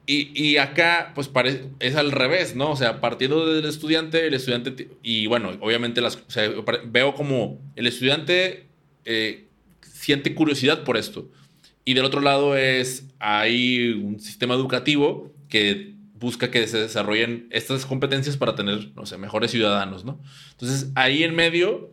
Y, 0.04 0.30
y, 0.34 0.56
acá, 0.56 1.12
pues 1.14 1.30
es 1.78 1.94
al 1.94 2.10
revés, 2.10 2.56
¿no? 2.56 2.72
O 2.72 2.76
sea, 2.76 3.00
partiendo 3.00 3.46
del 3.54 3.64
estudiante, 3.64 4.26
el 4.26 4.34
estudiante, 4.34 4.88
y 5.02 5.26
bueno, 5.28 5.52
obviamente 5.60 6.00
las, 6.00 6.16
o 6.16 6.30
sea, 6.30 6.50
veo 6.86 7.14
como 7.14 7.60
el 7.76 7.86
estudiante 7.86 8.66
eh, 9.04 9.46
siente 9.82 10.34
curiosidad 10.34 10.82
por 10.82 10.96
esto. 10.96 11.30
Y 11.84 11.94
del 11.94 12.04
otro 12.04 12.20
lado 12.20 12.56
es, 12.56 13.06
hay 13.20 13.90
un 13.92 14.18
sistema 14.20 14.54
educativo 14.54 15.32
que 15.48 15.94
busca 16.14 16.50
que 16.50 16.66
se 16.66 16.78
desarrollen 16.78 17.48
estas 17.50 17.86
competencias 17.86 18.36
para 18.36 18.54
tener, 18.54 18.90
no 18.94 19.06
sé, 19.06 19.18
mejores 19.18 19.50
ciudadanos, 19.50 20.04
¿no? 20.04 20.20
Entonces, 20.52 20.90
ahí 20.94 21.22
en 21.22 21.34
medio 21.34 21.90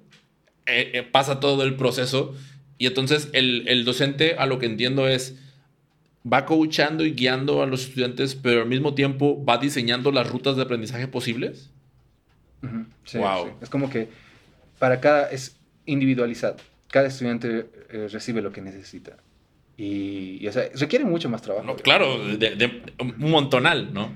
eh, 0.70 0.91
eh, 0.93 1.03
pasa 1.03 1.39
todo 1.39 1.63
el 1.63 1.76
proceso 1.76 2.36
y 2.78 2.88
entonces 2.88 3.30
el, 3.34 3.67
el 3.67 3.86
docente, 3.86 4.36
a 4.38 4.45
lo 4.45 4.59
que 4.59 4.65
entiendo 4.65 5.07
es 5.07 5.36
va 6.32 6.45
coachando 6.45 7.05
y 7.05 7.11
guiando 7.11 7.61
a 7.61 7.65
los 7.65 7.88
estudiantes, 7.88 8.36
pero 8.36 8.61
al 8.61 8.67
mismo 8.67 8.93
tiempo 8.93 9.43
va 9.43 9.57
diseñando 9.57 10.11
las 10.11 10.30
rutas 10.30 10.55
de 10.55 10.63
aprendizaje 10.63 11.07
posibles. 11.07 11.72
wow. 13.13 13.53
Es 13.61 13.70
como 13.70 13.89
que 13.89 14.09
para 14.80 14.99
cada 14.99 15.30
es 15.30 15.57
individualizado. 15.86 16.57
Cada 16.89 17.07
estudiante 17.07 17.70
eh, 17.89 18.07
recibe 18.11 18.41
lo 18.41 18.51
que 18.51 18.61
necesita. 18.61 19.17
Y, 19.78 20.45
o 20.47 20.51
sea, 20.51 20.70
requiere 20.76 21.05
mucho 21.05 21.30
más 21.30 21.41
trabajo. 21.41 21.76
claro, 21.78 22.17
de, 22.38 22.84
un 22.99 23.15
montonal, 23.17 23.93
¿no? 23.93 24.13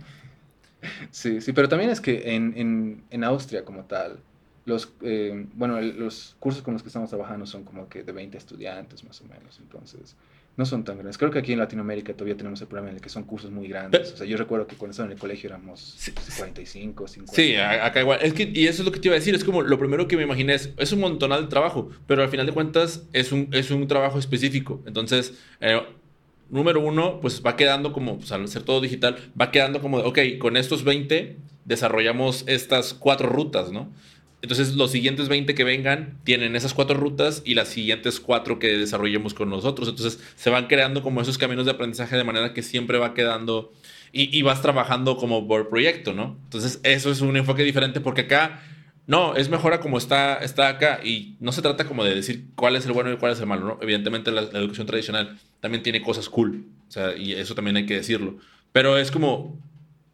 Sí, 1.12 1.40
sí, 1.40 1.54
pero 1.54 1.70
también 1.70 1.90
es 1.90 2.02
que 2.02 2.36
en, 2.36 2.54
en, 2.58 3.04
en 3.10 3.24
Austria 3.24 3.64
como 3.64 3.86
tal, 3.86 4.20
los, 4.66 4.94
eh, 5.02 5.46
bueno, 5.54 5.80
los 5.82 6.36
cursos 6.40 6.62
con 6.62 6.74
los 6.74 6.84
que 6.84 6.88
estamos 6.88 7.10
trabajando 7.10 7.46
son 7.46 7.64
como 7.64 7.90
que 7.90 8.04
de 8.04 8.12
20 8.12 8.38
estudiantes 8.38 9.04
más 9.04 9.20
o 9.22 9.26
menos, 9.26 9.60
entonces 9.60 10.16
no 10.56 10.66
son 10.66 10.84
tan 10.84 10.98
grandes. 10.98 11.18
Creo 11.18 11.32
que 11.32 11.40
aquí 11.40 11.54
en 11.54 11.60
Latinoamérica 11.60 12.14
todavía 12.14 12.38
tenemos 12.38 12.62
el 12.62 12.68
problema 12.68 12.92
el 12.92 13.02
que 13.02 13.10
son 13.10 13.24
cursos 13.24 13.50
muy 13.50 13.68
grandes. 13.68 14.14
O 14.14 14.18
sea, 14.18 14.28
yo 14.28 14.38
recuerdo 14.38 14.68
que 14.68 14.76
cuando 14.76 14.92
estaba 14.92 15.08
en 15.08 15.14
el 15.14 15.20
colegio 15.20 15.50
éramos 15.50 15.98
45, 16.38 17.08
50. 17.08 17.34
Sí, 17.34 17.56
acá 17.56 18.02
igual. 18.02 18.20
Es 18.22 18.34
que, 18.34 18.52
y 18.54 18.68
eso 18.68 18.84
es 18.84 18.86
lo 18.86 18.92
que 18.92 19.00
te 19.00 19.08
iba 19.08 19.16
a 19.16 19.20
decir. 19.20 19.34
Es 19.34 19.44
como 19.44 19.64
lo 19.64 19.80
primero 19.80 20.08
que 20.08 20.16
me 20.16 20.24
imaginé 20.24 20.54
es, 20.54 20.72
es 20.78 20.92
un 20.92 21.00
montonal 21.00 21.42
de 21.42 21.48
trabajo, 21.48 21.90
pero 22.06 22.22
al 22.22 22.30
final 22.30 22.46
de 22.46 22.52
cuentas 22.52 23.04
es 23.14 23.32
un, 23.32 23.50
es 23.52 23.72
un 23.72 23.88
trabajo 23.88 24.20
específico. 24.20 24.84
Entonces, 24.86 25.34
eh, 25.60 25.82
número 26.50 26.82
uno, 26.82 27.20
pues 27.20 27.42
va 27.44 27.56
quedando 27.56 27.92
como, 27.92 28.18
pues 28.18 28.32
al 28.32 28.48
ser 28.48 28.62
todo 28.62 28.80
digital, 28.80 29.18
va 29.40 29.50
quedando 29.50 29.82
como, 29.82 29.98
ok, 29.98 30.20
con 30.40 30.56
estos 30.56 30.84
20 30.84 31.38
desarrollamos 31.66 32.44
estas 32.48 32.94
cuatro 32.94 33.28
rutas, 33.28 33.72
¿no? 33.72 33.90
Entonces, 34.44 34.76
los 34.76 34.92
siguientes 34.92 35.30
20 35.30 35.56
que 35.56 35.64
vengan 35.64 36.20
tienen 36.26 36.58
esas 36.58 36.74
cuatro 36.74 36.98
rutas 36.98 37.42
y 37.46 37.56
las 37.56 37.70
siguientes 37.70 38.20
cuatro 38.20 38.60
que 38.60 38.78
desarrollemos 38.78 39.34
con 39.34 39.50
nosotros. 39.50 39.88
Entonces, 39.88 40.20
se 40.36 40.50
van 40.50 40.68
creando 40.68 41.02
como 41.02 41.22
esos 41.22 41.38
caminos 41.38 41.64
de 41.64 41.72
aprendizaje 41.72 42.18
de 42.18 42.26
manera 42.26 42.54
que 42.54 42.62
siempre 42.62 42.98
va 42.98 43.14
quedando 43.14 43.72
y, 44.12 44.42
vas 44.42 44.62
trabajando 44.62 45.16
como 45.16 45.48
por 45.48 45.70
proyecto, 45.70 46.12
¿no? 46.12 46.38
Entonces, 46.44 46.82
eso 46.84 47.10
es 47.10 47.22
un 47.22 47.38
enfoque 47.38 47.64
diferente 47.64 48.02
porque 48.02 48.22
acá, 48.22 48.62
no, 49.08 49.34
es 49.38 49.48
mejor 49.48 49.74
a 49.74 49.80
como 49.80 49.98
está, 49.98 50.36
está 50.36 50.68
acá 50.68 51.00
y 51.02 51.38
no 51.40 51.54
se 51.54 51.62
trata 51.62 51.86
como 51.86 52.04
de 52.04 52.14
decir 52.14 52.48
cuál 52.56 52.76
es 52.76 52.86
el 52.86 52.92
bueno 52.92 53.14
y 53.14 53.18
cuál 53.18 53.32
es 53.32 53.40
el 53.40 53.48
malo, 53.48 53.66
¿no? 53.66 53.80
Evidentemente, 53.82 54.30
la, 54.32 54.42
la 54.42 54.60
educación 54.60 54.86
tradicional 54.86 55.40
también 55.62 55.84
tiene 55.84 56.02
cosas 56.02 56.28
cool, 56.28 56.66
o 56.90 56.92
sea, 56.92 57.16
y 57.16 57.32
eso 57.32 57.56
también 57.56 57.78
hay 57.78 57.86
que 57.86 57.96
decirlo. 57.96 58.38
Pero 58.74 58.98
es 58.98 59.10
como, 59.10 59.58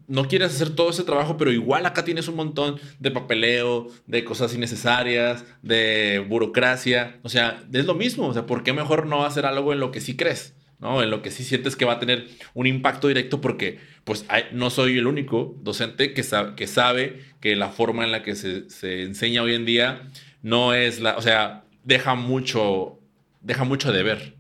no 0.10 0.28
quieres 0.28 0.56
hacer 0.56 0.72
todo 0.72 0.90
ese 0.90 1.04
trabajo, 1.04 1.38
pero 1.38 1.52
igual 1.52 1.86
acá 1.86 2.04
tienes 2.04 2.28
un 2.28 2.36
montón 2.36 2.80
de 3.00 3.12
papeleo, 3.12 3.88
de 4.08 4.26
cosas 4.26 4.56
innecesarias, 4.56 5.46
de 5.62 6.26
burocracia. 6.28 7.20
O 7.22 7.30
sea, 7.30 7.64
es 7.72 7.86
lo 7.86 7.94
mismo. 7.94 8.28
O 8.28 8.34
sea, 8.34 8.48
¿por 8.48 8.64
qué 8.64 8.74
mejor 8.74 9.06
no 9.06 9.24
hacer 9.24 9.46
algo 9.46 9.72
en 9.72 9.80
lo 9.80 9.92
que 9.92 10.02
sí 10.02 10.18
crees? 10.18 10.56
¿no? 10.80 11.04
En 11.04 11.12
lo 11.12 11.22
que 11.22 11.30
sí 11.30 11.44
sientes 11.44 11.76
que 11.76 11.86
va 11.86 11.94
a 11.94 12.00
tener 12.00 12.28
un 12.56 12.66
impacto 12.66 13.08
directo 13.08 13.40
porque 13.40 13.80
pues 14.04 14.26
no 14.52 14.72
soy 14.72 14.98
el 14.98 15.06
único 15.06 15.56
docente 15.62 16.14
que, 16.14 16.24
sabe, 16.24 16.56
que 16.56 16.66
sabe 16.66 17.22
que 17.40 17.56
la 17.56 17.70
forma 17.70 18.04
en 18.04 18.12
la 18.12 18.24
que 18.24 18.36
se, 18.36 19.04
enseña 19.04 19.44
hoy 19.44 19.54
en 19.54 19.66
día 19.66 20.10
no 20.42 20.74
es 20.74 21.00
la, 21.02 21.18
o 21.18 21.22
sea, 21.22 21.66
deja 21.84 22.16
mucho, 22.16 23.00
deja 23.42 23.64
mucho 23.64 23.92
de 23.92 24.04
ver. 24.04 24.36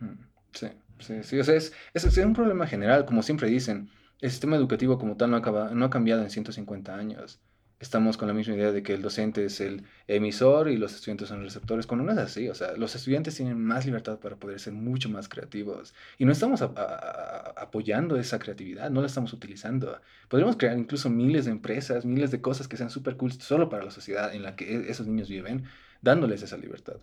Mm, 0.00 0.24
sí, 0.52 0.66
sí, 0.98 1.14
sí, 1.22 1.38
o 1.38 1.44
sea, 1.44 1.54
es, 1.54 1.72
es 1.94 2.16
un 2.18 2.34
problema 2.34 2.66
general, 2.66 3.06
como 3.06 3.22
siempre 3.22 3.48
dicen 3.48 3.88
el 4.24 4.30
sistema 4.30 4.56
educativo 4.56 4.98
como 4.98 5.18
tal 5.18 5.30
no, 5.30 5.36
acaba, 5.36 5.68
no 5.74 5.84
ha 5.84 5.90
cambiado 5.90 6.22
en 6.22 6.30
150 6.30 6.94
años. 6.94 7.40
Estamos 7.78 8.16
con 8.16 8.26
la 8.26 8.32
misma 8.32 8.54
idea 8.54 8.72
de 8.72 8.82
que 8.82 8.94
el 8.94 9.02
docente 9.02 9.44
es 9.44 9.60
el 9.60 9.84
emisor 10.08 10.70
y 10.70 10.78
los 10.78 10.94
estudiantes 10.94 11.28
son 11.28 11.42
receptores, 11.42 11.86
cuando 11.86 12.06
no 12.06 12.12
es 12.12 12.16
así. 12.16 12.48
O 12.48 12.54
sea, 12.54 12.72
los 12.78 12.94
estudiantes 12.94 13.34
tienen 13.34 13.62
más 13.62 13.84
libertad 13.84 14.18
para 14.18 14.36
poder 14.36 14.58
ser 14.60 14.72
mucho 14.72 15.10
más 15.10 15.28
creativos. 15.28 15.92
Y 16.16 16.24
no 16.24 16.32
estamos 16.32 16.62
apoyando 16.62 18.16
esa 18.16 18.38
creatividad, 18.38 18.88
no 18.88 19.02
la 19.02 19.08
estamos 19.08 19.34
utilizando. 19.34 20.00
Podríamos 20.28 20.56
crear 20.56 20.78
incluso 20.78 21.10
miles 21.10 21.44
de 21.44 21.50
empresas, 21.50 22.06
miles 22.06 22.30
de 22.30 22.40
cosas 22.40 22.66
que 22.66 22.78
sean 22.78 22.88
súper 22.88 23.18
cool 23.18 23.32
solo 23.32 23.68
para 23.68 23.84
la 23.84 23.90
sociedad 23.90 24.34
en 24.34 24.42
la 24.42 24.56
que 24.56 24.74
e, 24.74 24.90
esos 24.90 25.06
niños 25.06 25.28
viven, 25.28 25.64
dándoles 26.00 26.40
esa 26.40 26.56
libertad 26.56 26.96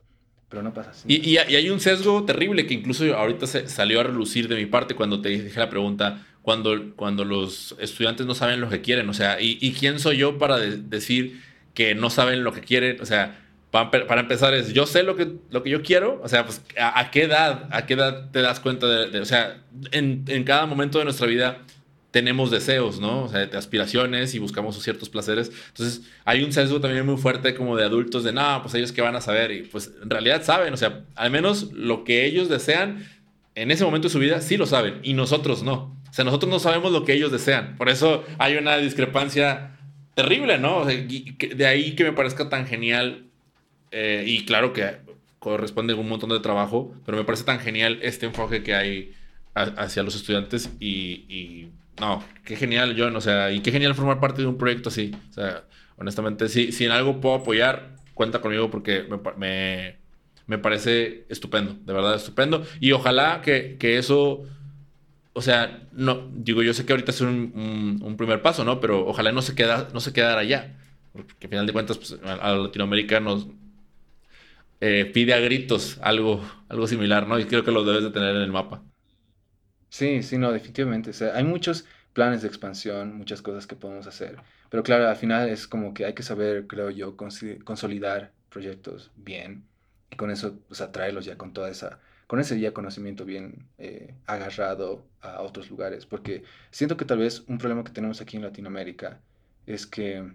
pero 0.49 0.61
no 0.63 0.73
pasa 0.73 0.89
así. 0.89 1.05
Y, 1.07 1.29
y, 1.29 1.37
hay 1.37 1.69
un 1.69 1.79
sesgo 1.79 2.25
terrible 2.25 2.67
que 2.67 2.73
incluso 2.73 3.05
ahorita 3.15 3.47
se 3.47 3.69
salió 3.69 4.01
a 4.01 4.03
relucir 4.03 4.49
de 4.49 4.57
mi 4.57 4.65
parte 4.65 4.95
cuando 4.95 5.21
te 5.21 5.29
dije 5.29 5.57
la 5.57 5.69
pregunta, 5.69 6.27
cuando, 6.41 6.95
cuando 6.95 7.25
los 7.25 7.75
estudiantes 7.79 8.25
no 8.25 8.35
saben 8.35 8.61
lo 8.61 8.69
que 8.69 8.81
quieren. 8.81 9.09
O 9.09 9.13
sea, 9.13 9.37
¿y, 9.39 9.73
quién 9.73 9.99
soy 9.99 10.17
yo 10.17 10.37
para 10.37 10.57
decir 10.57 11.41
que 11.73 11.95
no 11.95 12.09
saben 12.09 12.43
lo 12.43 12.53
que 12.53 12.61
quieren? 12.61 12.99
O 13.01 13.05
sea, 13.05 13.39
para, 13.71 14.19
empezar 14.19 14.53
es, 14.53 14.73
yo 14.73 14.85
sé 14.85 15.03
lo 15.03 15.15
que, 15.15 15.33
lo 15.49 15.63
que 15.63 15.69
yo 15.69 15.81
quiero. 15.81 16.19
O 16.23 16.27
sea, 16.27 16.45
pues, 16.45 16.61
¿a, 16.79 17.11
qué 17.11 17.23
edad? 17.23 17.67
¿A 17.71 17.85
qué 17.85 17.93
edad 17.93 18.31
te 18.31 18.41
das 18.41 18.59
cuenta 18.59 18.87
de, 18.87 19.19
o 19.19 19.25
sea, 19.25 19.61
en, 19.91 20.25
en, 20.27 20.43
cada 20.43 20.65
momento 20.65 20.97
de 20.97 21.05
nuestra 21.05 21.27
vida 21.27 21.59
tenemos 22.09 22.51
deseos, 22.51 22.99
¿no? 22.99 23.23
O 23.23 23.29
sea, 23.29 23.45
de 23.45 23.57
aspiraciones 23.57 24.35
y 24.35 24.39
buscamos 24.39 24.81
ciertos 24.83 25.09
placeres. 25.09 25.51
Entonces, 25.69 26.01
hay 26.25 26.43
un 26.43 26.51
sesgo 26.51 26.81
también 26.81 27.05
muy 27.05 27.17
fuerte 27.17 27.55
como 27.55 27.77
de 27.77 27.85
adultos 27.85 28.23
de, 28.25 28.33
no, 28.33 28.61
pues 28.61 28.73
ellos 28.73 28.91
qué 28.91 29.01
van 29.01 29.15
a 29.15 29.21
saber. 29.21 29.51
Y 29.51 29.61
pues 29.61 29.91
en 30.01 30.09
realidad 30.09 30.43
saben, 30.43 30.73
o 30.73 30.77
sea, 30.77 31.05
al 31.15 31.31
menos 31.31 31.71
lo 31.71 32.03
que 32.03 32.25
ellos 32.25 32.49
desean 32.49 33.07
en 33.55 33.71
ese 33.71 33.85
momento 33.85 34.07
de 34.07 34.11
su 34.11 34.19
vida 34.19 34.41
sí 34.41 34.57
lo 34.57 34.65
saben 34.65 34.99
y 35.03 35.13
nosotros 35.13 35.63
no. 35.63 36.00
O 36.11 36.13
sea, 36.13 36.25
nosotros 36.25 36.51
no 36.51 36.59
sabemos 36.59 36.91
lo 36.91 37.05
que 37.05 37.13
ellos 37.13 37.31
desean. 37.31 37.77
Por 37.77 37.87
eso 37.87 38.25
hay 38.37 38.57
una 38.57 38.77
discrepancia 38.77 39.77
terrible, 40.13 40.57
¿no? 40.57 40.85
de 40.85 41.65
ahí 41.65 41.95
que 41.95 42.03
me 42.03 42.11
parezca 42.11 42.49
tan 42.49 42.67
genial 42.67 43.27
eh, 43.91 44.25
y 44.27 44.43
claro 44.45 44.73
que 44.73 44.97
corresponde 45.39 45.93
un 45.93 46.07
montón 46.07 46.29
de 46.29 46.39
trabajo, 46.39 46.93
pero 47.05 47.17
me 47.17 47.23
parece 47.23 47.45
tan 47.45 47.59
genial 47.59 47.99
este 48.01 48.25
enfoque 48.25 48.61
que 48.61 48.75
hay 48.75 49.13
hacia 49.53 50.03
los 50.03 50.15
estudiantes 50.15 50.69
y, 50.79 51.69
no, 51.99 52.23
qué 52.45 52.55
genial, 52.55 52.95
John, 52.97 53.15
o 53.15 53.21
sea, 53.21 53.51
y 53.51 53.61
qué 53.61 53.71
genial 53.71 53.95
formar 53.95 54.19
parte 54.19 54.41
de 54.41 54.47
un 54.47 54.57
proyecto 54.57 54.89
así. 54.89 55.15
O 55.29 55.33
sea, 55.33 55.63
honestamente, 55.97 56.47
si, 56.47 56.71
si 56.71 56.85
en 56.85 56.91
algo 56.91 57.21
puedo 57.21 57.35
apoyar, 57.35 57.95
cuenta 58.13 58.39
conmigo 58.39 58.69
porque 58.69 59.05
me, 59.37 59.97
me, 60.47 60.57
parece 60.57 61.25
estupendo, 61.29 61.75
de 61.85 61.93
verdad 61.93 62.15
estupendo. 62.15 62.65
Y 62.79 62.91
ojalá 62.91 63.41
que, 63.41 63.77
que 63.79 63.97
eso 63.97 64.43
o 65.33 65.41
sea, 65.41 65.87
no, 65.93 66.29
digo, 66.33 66.61
yo 66.61 66.73
sé 66.73 66.85
que 66.85 66.93
ahorita 66.93 67.11
es 67.11 67.21
un, 67.21 68.15
primer 68.17 68.41
paso, 68.41 68.65
¿no? 68.65 68.79
Pero 68.79 69.07
ojalá 69.07 69.31
no 69.31 69.41
se, 69.41 69.55
queda, 69.55 69.87
no 69.93 69.99
se 69.99 70.13
quedara 70.13 70.41
allá. 70.41 70.75
Porque 71.13 71.35
al 71.43 71.49
final 71.49 71.67
de 71.67 71.73
cuentas, 71.73 71.97
pues, 71.97 72.17
a, 72.23 72.53
Latinoamérica 72.53 73.19
nos 73.19 73.47
eh, 74.81 75.09
pide 75.13 75.33
a 75.33 75.39
gritos 75.39 75.99
algo, 76.01 76.43
algo 76.67 76.87
similar, 76.87 77.27
¿no? 77.27 77.39
Y 77.39 77.45
creo 77.45 77.63
que 77.63 77.71
lo 77.71 77.85
debes 77.85 78.03
de 78.03 78.11
tener 78.11 78.35
en 78.35 78.41
el 78.41 78.51
mapa. 78.51 78.83
Sí, 79.89 80.23
sí, 80.23 80.37
no, 80.37 80.51
definitivamente. 80.51 81.11
O 81.11 81.13
sea, 81.13 81.35
hay 81.35 81.43
muchos 81.43 81.85
planes 82.13 82.41
de 82.41 82.47
expansión, 82.47 83.15
muchas 83.17 83.41
cosas 83.41 83.67
que 83.67 83.75
podemos 83.75 84.07
hacer. 84.07 84.37
Pero 84.69 84.83
claro, 84.83 85.07
al 85.07 85.15
final 85.15 85.49
es 85.49 85.67
como 85.67 85.93
que 85.93 86.05
hay 86.05 86.13
que 86.13 86.23
saber, 86.23 86.67
creo 86.67 86.89
yo, 86.89 87.15
consolidar 87.15 88.31
proyectos 88.49 89.11
bien. 89.15 89.65
Y 90.11 90.17
con 90.17 90.29
eso, 90.29 90.59
pues, 90.67 90.81
atraerlos 90.81 91.25
ya 91.25 91.37
con 91.37 91.53
toda 91.53 91.69
esa 91.69 91.99
con 92.31 92.39
ese 92.39 92.57
ya 92.61 92.73
conocimiento 92.73 93.25
bien 93.25 93.67
eh, 93.77 94.15
agarrado 94.25 95.05
a 95.19 95.41
otros 95.41 95.69
lugares, 95.69 96.05
porque 96.05 96.43
siento 96.69 96.95
que 96.95 97.03
tal 97.03 97.17
vez 97.17 97.43
un 97.49 97.57
problema 97.57 97.83
que 97.83 97.91
tenemos 97.91 98.21
aquí 98.21 98.37
en 98.37 98.43
Latinoamérica 98.43 99.19
es 99.65 99.85
que, 99.85 100.31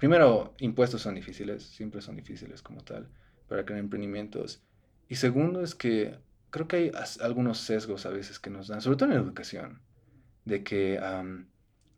primero, 0.00 0.56
impuestos 0.58 1.02
son 1.02 1.14
difíciles, 1.14 1.62
siempre 1.62 2.00
son 2.00 2.16
difíciles 2.16 2.62
como 2.62 2.82
tal, 2.82 3.08
para 3.46 3.64
crear 3.64 3.78
emprendimientos, 3.78 4.64
y 5.08 5.14
segundo 5.14 5.62
es 5.62 5.76
que 5.76 6.18
creo 6.50 6.66
que 6.66 6.76
hay 6.76 6.92
algunos 7.20 7.58
sesgos 7.58 8.04
a 8.04 8.10
veces 8.10 8.40
que 8.40 8.50
nos 8.50 8.66
dan, 8.66 8.80
sobre 8.80 8.96
todo 8.96 9.08
en 9.10 9.14
la 9.14 9.22
educación, 9.22 9.82
de 10.44 10.64
que 10.64 10.98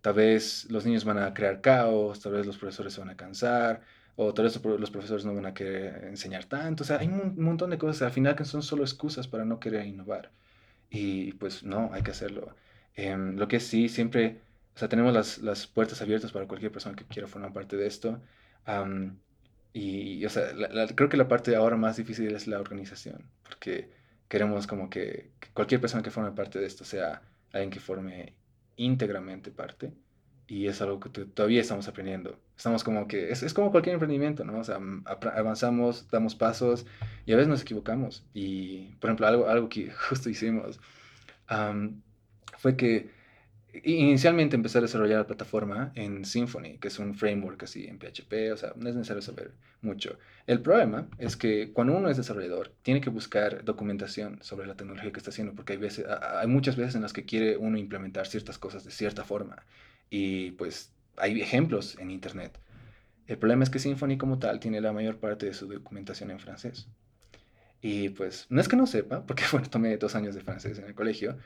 tal 0.02 0.12
vez 0.12 0.70
los 0.70 0.84
niños 0.84 1.06
van 1.06 1.16
a 1.16 1.32
crear 1.32 1.62
caos, 1.62 2.20
tal 2.20 2.32
vez 2.32 2.44
los 2.44 2.58
profesores 2.58 2.92
se 2.92 3.00
van 3.00 3.08
a 3.08 3.16
cansar, 3.16 3.80
o 4.16 4.32
tal 4.34 4.44
vez 4.44 4.60
los 4.64 4.90
profesores 4.90 5.24
no 5.24 5.34
van 5.34 5.46
a 5.46 5.54
querer 5.54 6.04
enseñar 6.04 6.44
tanto, 6.44 6.84
o 6.84 6.86
sea, 6.86 6.98
hay 6.98 7.08
un 7.08 7.34
montón 7.42 7.70
de 7.70 7.78
cosas 7.78 8.02
al 8.02 8.12
final 8.12 8.36
que 8.36 8.44
son 8.44 8.62
solo 8.62 8.84
excusas 8.84 9.28
para 9.28 9.44
no 9.44 9.58
querer 9.60 9.86
innovar. 9.86 10.30
Y 10.90 11.32
pues 11.34 11.64
no, 11.64 11.90
hay 11.92 12.02
que 12.02 12.12
hacerlo. 12.12 12.54
Em, 12.94 13.36
lo 13.36 13.48
que 13.48 13.60
sí, 13.60 13.88
siempre, 13.88 14.40
o 14.76 14.78
sea, 14.78 14.88
tenemos 14.88 15.12
las, 15.12 15.38
las, 15.38 15.66
puertas 15.66 16.00
abiertas 16.02 16.32
para 16.32 16.46
cualquier 16.46 16.72
persona 16.72 16.96
que 16.96 17.04
quiera 17.04 17.28
formar 17.28 17.52
parte 17.52 17.76
de 17.76 17.86
esto. 17.86 18.20
y, 19.72 20.24
o 20.24 20.30
sea, 20.30 20.44
creo 20.94 21.08
que 21.08 21.16
la 21.16 21.28
parte 21.28 21.56
ahora 21.56 21.76
más 21.76 21.96
difícil 21.96 22.34
es 22.34 22.46
la 22.46 22.60
organización, 22.60 23.24
porque 23.42 23.90
queremos 24.28 24.66
como 24.66 24.88
que, 24.90 25.30
que 25.40 25.48
cualquier 25.52 25.80
persona 25.80 26.02
que 26.02 26.10
forme 26.10 26.32
parte 26.32 26.58
de 26.60 26.66
esto 26.66 26.84
sea 26.84 27.22
alguien 27.52 27.70
que 27.70 27.80
forme 27.80 28.34
íntegramente 28.76 29.50
parte 29.50 29.92
y 30.46 30.66
es 30.66 30.80
algo 30.82 31.00
que 31.00 31.08
todavía 31.08 31.60
estamos 31.60 31.88
aprendiendo. 31.88 32.38
Estamos 32.56 32.84
como 32.84 33.08
que, 33.08 33.30
es, 33.30 33.42
es, 33.42 33.54
como 33.54 33.70
cualquier 33.70 33.94
emprendimiento, 33.94 34.44
¿no? 34.44 34.58
O 34.58 34.64
sea, 34.64 34.78
avanzamos, 35.34 36.08
damos 36.10 36.34
pasos 36.34 36.86
y 37.26 37.32
a 37.32 37.36
veces 37.36 37.48
nos 37.48 37.62
equivocamos. 37.62 38.24
Y, 38.34 38.94
por 39.00 39.10
ejemplo, 39.10 39.26
algo, 39.26 39.48
algo 39.48 39.68
que 39.68 39.90
justo 40.08 40.30
hicimos 40.30 40.80
fue 42.58 42.76
que 42.76 43.10
inicialmente 43.82 44.56
empecé 44.56 44.78
a 44.78 44.82
desarrollar 44.82 45.18
la 45.18 45.26
plataforma 45.26 45.92
en 45.94 46.24
Symfony, 46.24 46.78
que 46.80 46.88
es 46.88 46.98
un 46.98 47.14
framework 47.14 47.64
así 47.64 47.86
en 47.86 47.98
PHP, 47.98 48.52
o 48.52 48.56
sea, 48.56 48.72
no 48.76 48.88
es 48.88 48.94
necesario 48.94 49.20
saber 49.20 49.52
mucho. 49.82 50.18
El 50.46 50.60
problema 50.60 51.08
es 51.18 51.36
que 51.36 51.72
cuando 51.72 51.96
uno 51.96 52.08
es 52.08 52.16
desarrollador, 52.16 52.72
tiene 52.82 53.00
que 53.00 53.10
buscar 53.10 53.64
documentación 53.64 54.38
sobre 54.42 54.66
la 54.66 54.76
tecnología 54.76 55.10
que 55.12 55.18
está 55.18 55.30
haciendo, 55.30 55.54
porque 55.54 55.74
hay, 55.74 55.78
veces, 55.78 56.06
hay 56.06 56.46
muchas 56.46 56.76
veces 56.76 56.94
en 56.94 57.02
las 57.02 57.12
que 57.12 57.24
quiere 57.24 57.56
uno 57.56 57.76
implementar 57.76 58.26
ciertas 58.26 58.58
cosas 58.58 58.84
de 58.84 58.90
cierta 58.90 59.24
forma. 59.24 59.64
Y 60.10 60.52
pues 60.52 60.92
hay 61.16 61.40
ejemplos 61.40 61.96
en 61.98 62.10
Internet. 62.10 62.58
El 63.26 63.38
problema 63.38 63.64
es 63.64 63.70
que 63.70 63.78
Symfony 63.78 64.18
como 64.18 64.38
tal 64.38 64.60
tiene 64.60 64.80
la 64.80 64.92
mayor 64.92 65.18
parte 65.18 65.46
de 65.46 65.54
su 65.54 65.66
documentación 65.66 66.30
en 66.30 66.38
francés. 66.38 66.88
Y 67.80 68.10
pues 68.10 68.46
no 68.48 68.60
es 68.60 68.68
que 68.68 68.76
no 68.76 68.86
sepa, 68.86 69.26
porque 69.26 69.44
bueno, 69.52 69.68
tomé 69.68 69.96
dos 69.96 70.14
años 70.14 70.34
de 70.34 70.40
francés 70.42 70.78
en 70.78 70.86
el 70.86 70.94
colegio, 70.94 71.36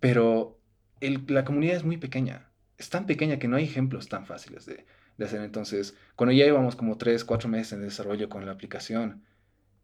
pero 0.00 0.58
la 1.00 1.44
comunidad 1.44 1.76
es 1.76 1.84
muy 1.84 1.96
pequeña. 1.96 2.50
Es 2.78 2.90
tan 2.90 3.06
pequeña 3.06 3.38
que 3.38 3.48
no 3.48 3.56
hay 3.56 3.64
ejemplos 3.64 4.08
tan 4.08 4.26
fáciles 4.26 4.66
de, 4.66 4.86
de 5.16 5.24
hacer. 5.24 5.40
Entonces, 5.42 5.96
cuando 6.16 6.32
ya 6.32 6.46
íbamos 6.46 6.76
como 6.76 6.98
tres, 6.98 7.24
cuatro 7.24 7.48
meses 7.48 7.72
en 7.74 7.82
desarrollo 7.82 8.28
con 8.28 8.46
la 8.46 8.52
aplicación 8.52 9.22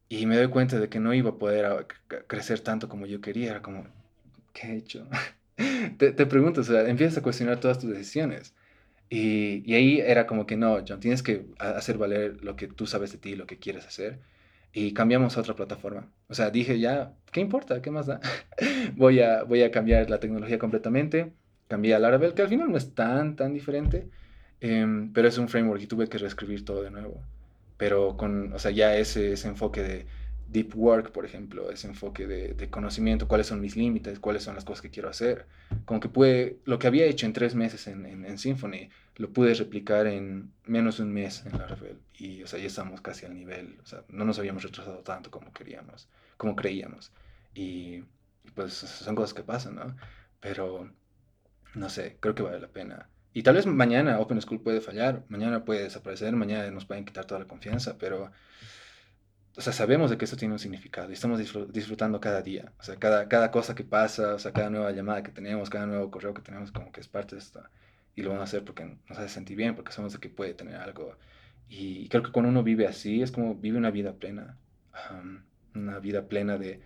y 0.09 0.27
me 0.27 0.37
doy 0.37 0.49
cuenta 0.49 0.79
de 0.79 0.89
que 0.89 1.01
no 1.01 1.15
iba 1.15 1.31
a 1.31 1.39
poder 1.39 1.87
crecer 2.27 2.61
tanto 2.61 2.89
como 2.89 3.07
yo 3.07 3.21
quería, 3.21 3.51
era 3.51 3.63
como, 3.63 3.87
¿qué 4.53 4.69
he 4.69 4.77
hecho? 4.77 5.09
te, 5.99 6.13
te 6.13 6.27
preguntas, 6.27 6.69
o 6.69 6.73
sea, 6.73 6.89
empiezas 6.89 7.19
a 7.19 7.23
cuestionar 7.23 7.61
todas 7.61 7.79
tus 7.79 7.91
decisiones. 7.91 8.55
Y, 9.11 9.63
y, 9.71 9.75
ahí 9.75 10.01
era 10.01 10.27
como 10.27 10.47
que 10.47 10.57
no, 10.57 10.85
John, 10.87 11.01
tienes 11.01 11.23
que 11.23 11.47
hacer 11.59 11.97
valer 11.99 12.45
lo 12.45 12.57
que 12.57 12.69
tú 12.69 12.87
sabes 12.87 13.13
de 13.13 13.19
ti, 13.19 13.37
lo 13.37 13.47
que 13.47 13.59
quieres 13.59 13.87
hacer. 13.87 14.21
Y 14.73 14.93
cambiamos 14.93 15.37
a 15.37 15.41
otra 15.41 15.57
plataforma. 15.57 16.11
O 16.29 16.35
sea, 16.35 16.51
dije 16.51 16.79
ya, 16.79 17.15
¿qué 17.33 17.41
importa? 17.41 17.81
¿Qué 17.83 17.91
más 17.91 18.07
da? 18.07 18.21
voy, 18.97 19.21
a, 19.21 19.45
voy 19.45 19.63
a 19.63 19.71
cambiar 19.71 20.11
la 20.11 20.21
tecnología 20.21 20.59
completamente. 20.59 21.33
Cambié 21.69 21.95
a 21.95 21.99
Laravel, 21.99 22.35
que 22.35 22.43
al 22.43 22.49
final 22.49 22.71
no 22.71 22.77
es 22.77 22.95
tan, 22.95 23.37
tan 23.37 23.55
diferente. 23.55 24.09
Em, 24.61 25.13
pero 25.13 25.29
es 25.29 25.39
un 25.39 25.49
framework 25.49 25.83
y 25.83 25.87
tuve 25.87 26.09
que 26.09 26.19
reescribir 26.19 26.65
todo 26.65 26.83
de 26.83 26.91
nuevo. 26.91 27.23
Pero 27.79 28.17
con, 28.17 28.53
o 28.53 28.59
sea, 28.59 28.71
ya 28.71 28.97
ese, 28.97 29.33
ese 29.33 29.49
enfoque 29.49 29.83
de, 29.83 30.07
deep 30.49 30.75
work, 30.75 31.13
por 31.13 31.25
ejemplo, 31.25 31.71
ese 31.71 31.87
enfoque 31.87 32.27
de, 32.27 32.71
conocimiento, 32.71 33.29
cuáles 33.29 33.47
son 33.47 33.61
mis 33.61 33.77
límites, 33.77 34.19
cuáles 34.19 34.43
son 34.43 34.55
las 34.55 34.65
cosas 34.65 34.83
que 34.83 34.91
quiero 34.91 35.09
hacer. 35.09 35.47
Como 35.85 36.01
que 36.01 36.09
pude, 36.09 36.59
lo 36.65 36.79
que 36.79 36.87
había 36.87 37.05
hecho 37.07 37.27
en 37.27 37.33
tres 37.33 37.55
meses 37.55 37.87
en, 37.87 38.07
en, 38.07 38.39
Symfony, 38.39 38.89
lo 39.17 39.31
pude 39.31 39.55
replicar 39.55 40.07
en 40.07 40.51
menos 40.65 40.97
de 40.97 41.03
un 41.05 41.13
mes 41.13 41.45
en 41.45 41.59
Laravel. 41.59 41.99
Y, 42.15 42.43
o 42.43 42.47
sea, 42.47 42.59
ya 42.59 42.67
estamos 42.67 43.01
casi 43.01 43.27
al 43.27 43.35
nivel, 43.35 43.79
o 43.83 43.87
sea, 43.87 44.05
no 44.09 44.25
nos 44.25 44.39
habíamos 44.39 44.63
retrasado 44.63 44.99
tanto 44.99 45.31
como 45.31 45.53
queríamos, 45.53 46.09
como 46.37 46.57
creíamos. 46.57 47.13
Y, 47.55 48.05
pues 48.55 48.73
son 48.73 49.15
cosas 49.15 49.35
que 49.35 49.43
pasan, 49.43 49.77
¿no? 49.77 49.97
Pero, 50.41 50.91
no 51.75 51.89
sé, 51.91 52.17
creo 52.21 52.35
que 52.35 52.43
vale 52.43 52.61
la 52.61 52.69
pena. 52.69 53.09
Y 53.35 53.43
tal 53.43 53.57
vez 53.57 53.67
mañana 53.67 54.19
Open 54.19 54.41
School 54.41 54.63
puede 54.63 54.81
fallar, 54.81 55.25
mañana 55.29 55.65
puede 55.65 55.83
desaparecer, 55.83 56.35
mañana 56.35 56.71
nos 56.71 56.87
pueden 56.87 57.05
quitar 57.05 57.27
toda 57.27 57.41
la 57.41 57.47
confianza, 57.47 57.99
pero 57.99 58.33
o 59.59 59.61
sea, 59.61 59.73
sabemos 59.73 60.09
de 60.09 60.17
que 60.17 60.25
eso 60.25 60.37
tiene 60.37 60.55
un 60.55 60.61
significado 60.61 61.11
y 61.11 61.15
estamos 61.15 61.41
disfrutando 61.73 62.21
cada 62.21 62.43
día. 62.43 62.73
O 62.79 62.83
sea, 62.85 62.95
cada, 62.95 63.29
cada 63.29 63.51
cosa 63.51 63.75
que 63.75 63.83
pasa, 63.83 64.35
o 64.35 64.39
sea, 64.39 64.53
cada 64.53 64.71
nueva 64.71 64.93
llamada 64.93 65.25
que 65.25 65.33
tenemos, 65.33 65.69
cada 65.69 65.85
nuevo 65.85 66.13
correo 66.13 66.33
que 66.33 66.43
tenemos, 66.43 66.71
como 66.71 66.93
que 66.93 67.01
es 67.01 67.09
parte 67.09 67.35
de 67.35 67.41
esto. 67.41 67.61
Y 68.15 68.23
lo 68.23 68.29
vamos 68.29 68.43
a 68.43 68.45
hacer 68.45 68.65
porque 68.65 68.85
nos 68.85 69.19
hace 69.19 69.29
sentir 69.29 69.57
bien, 69.57 69.75
porque 69.75 69.91
sabemos 69.91 70.13
de 70.13 70.21
que 70.21 70.29
puede 70.29 70.55
tener 70.55 70.77
algo. 70.77 71.19
Y 71.69 72.09
creo 72.09 72.23
que 72.23 72.31
cuando 72.31 72.51
uno 72.51 72.63
vive 72.63 72.87
así, 72.87 73.21
es 73.21 73.33
como 73.33 73.57
vive 73.57 73.79
una 73.79 73.91
vida 73.91 74.13
plena. 74.13 74.57
una 75.75 75.99
vida 75.99 76.29
plena 76.29 76.57
de, 76.57 76.81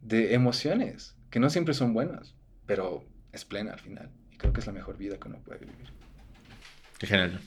de 0.00 0.32
emociones, 0.32 1.18
que 1.28 1.38
no 1.38 1.50
siempre 1.50 1.74
son 1.74 1.92
buenas, 1.92 2.34
pero 2.64 3.04
es 3.32 3.44
plena 3.44 3.74
al 3.74 3.80
final. 3.80 4.10
Y 4.30 4.38
creo 4.38 4.54
que 4.54 4.60
es 4.60 4.66
la 4.66 4.72
mejor 4.72 4.96
vida 4.96 5.18
que 5.18 5.28
uno 5.28 5.38
puede 5.44 5.58
vivir. 5.58 5.92
Qué 6.98 7.06
genial. 7.06 7.38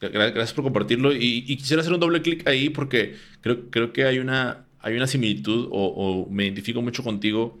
Gracias 0.00 0.52
por 0.52 0.64
compartirlo. 0.64 1.12
Y, 1.12 1.42
quisiera 1.56 1.80
hacer 1.80 1.92
un 1.92 2.00
doble 2.00 2.22
clic 2.22 2.46
ahí 2.46 2.68
porque 2.68 3.16
creo, 3.40 3.70
creo 3.70 3.92
que 3.92 4.04
hay 4.04 4.18
una, 4.18 4.66
hay 4.80 4.96
una 4.96 5.06
similitud 5.06 5.68
o, 5.70 6.28
me 6.30 6.44
identifico 6.44 6.82
mucho 6.82 7.02
contigo 7.02 7.58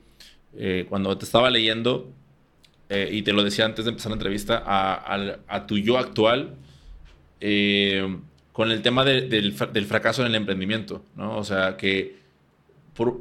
eh, 0.56 0.86
cuando 0.88 1.16
te 1.16 1.24
estaba 1.24 1.50
leyendo 1.50 2.12
eh, 2.88 3.08
y 3.12 3.22
te 3.22 3.32
lo 3.32 3.42
decía 3.42 3.64
antes 3.64 3.84
de 3.84 3.90
empezar 3.90 4.10
la 4.10 4.16
entrevista 4.16 4.62
a, 4.64 5.38
a, 5.48 5.66
tu 5.66 5.78
yo 5.78 5.98
actual 5.98 6.54
eh, 7.40 8.16
con 8.52 8.70
el 8.70 8.82
tema 8.82 9.04
del, 9.04 9.28
del, 9.28 9.86
fracaso 9.86 10.22
en 10.22 10.28
el 10.28 10.34
emprendimiento, 10.34 11.04
¿no? 11.16 11.36
O 11.36 11.44
sea, 11.44 11.76
que 11.76 12.16
por, 12.94 13.20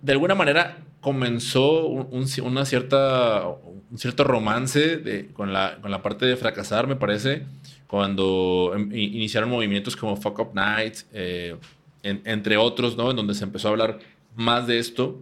de 0.00 0.12
alguna 0.12 0.34
manera 0.34 0.78
comenzó 1.00 1.86
un, 1.86 2.26
una 2.42 2.64
cierta, 2.64 3.46
un 3.48 3.98
cierto 3.98 4.24
romance 4.24 5.28
con, 5.32 5.52
la, 5.52 5.78
con, 5.80 5.90
la, 5.90 6.02
parte 6.02 6.26
de 6.26 6.36
fracasar, 6.36 6.86
me 6.86 6.96
parece, 6.96 7.46
cuando 7.86 8.72
em, 8.74 8.90
iniciaron 8.92 9.50
movimientos 9.50 9.96
como 9.96 10.16
Fuck 10.16 10.38
Up 10.38 10.50
Night, 10.54 10.98
eh, 11.12 11.56
entre 12.02 12.56
otros, 12.56 12.96
¿no? 12.96 13.10
En 13.10 13.16
donde 13.16 13.34
se 13.34 13.44
empezó 13.44 13.68
a 13.68 13.70
hablar 13.72 13.98
más 14.36 14.66
de 14.66 14.78
esto. 14.78 15.20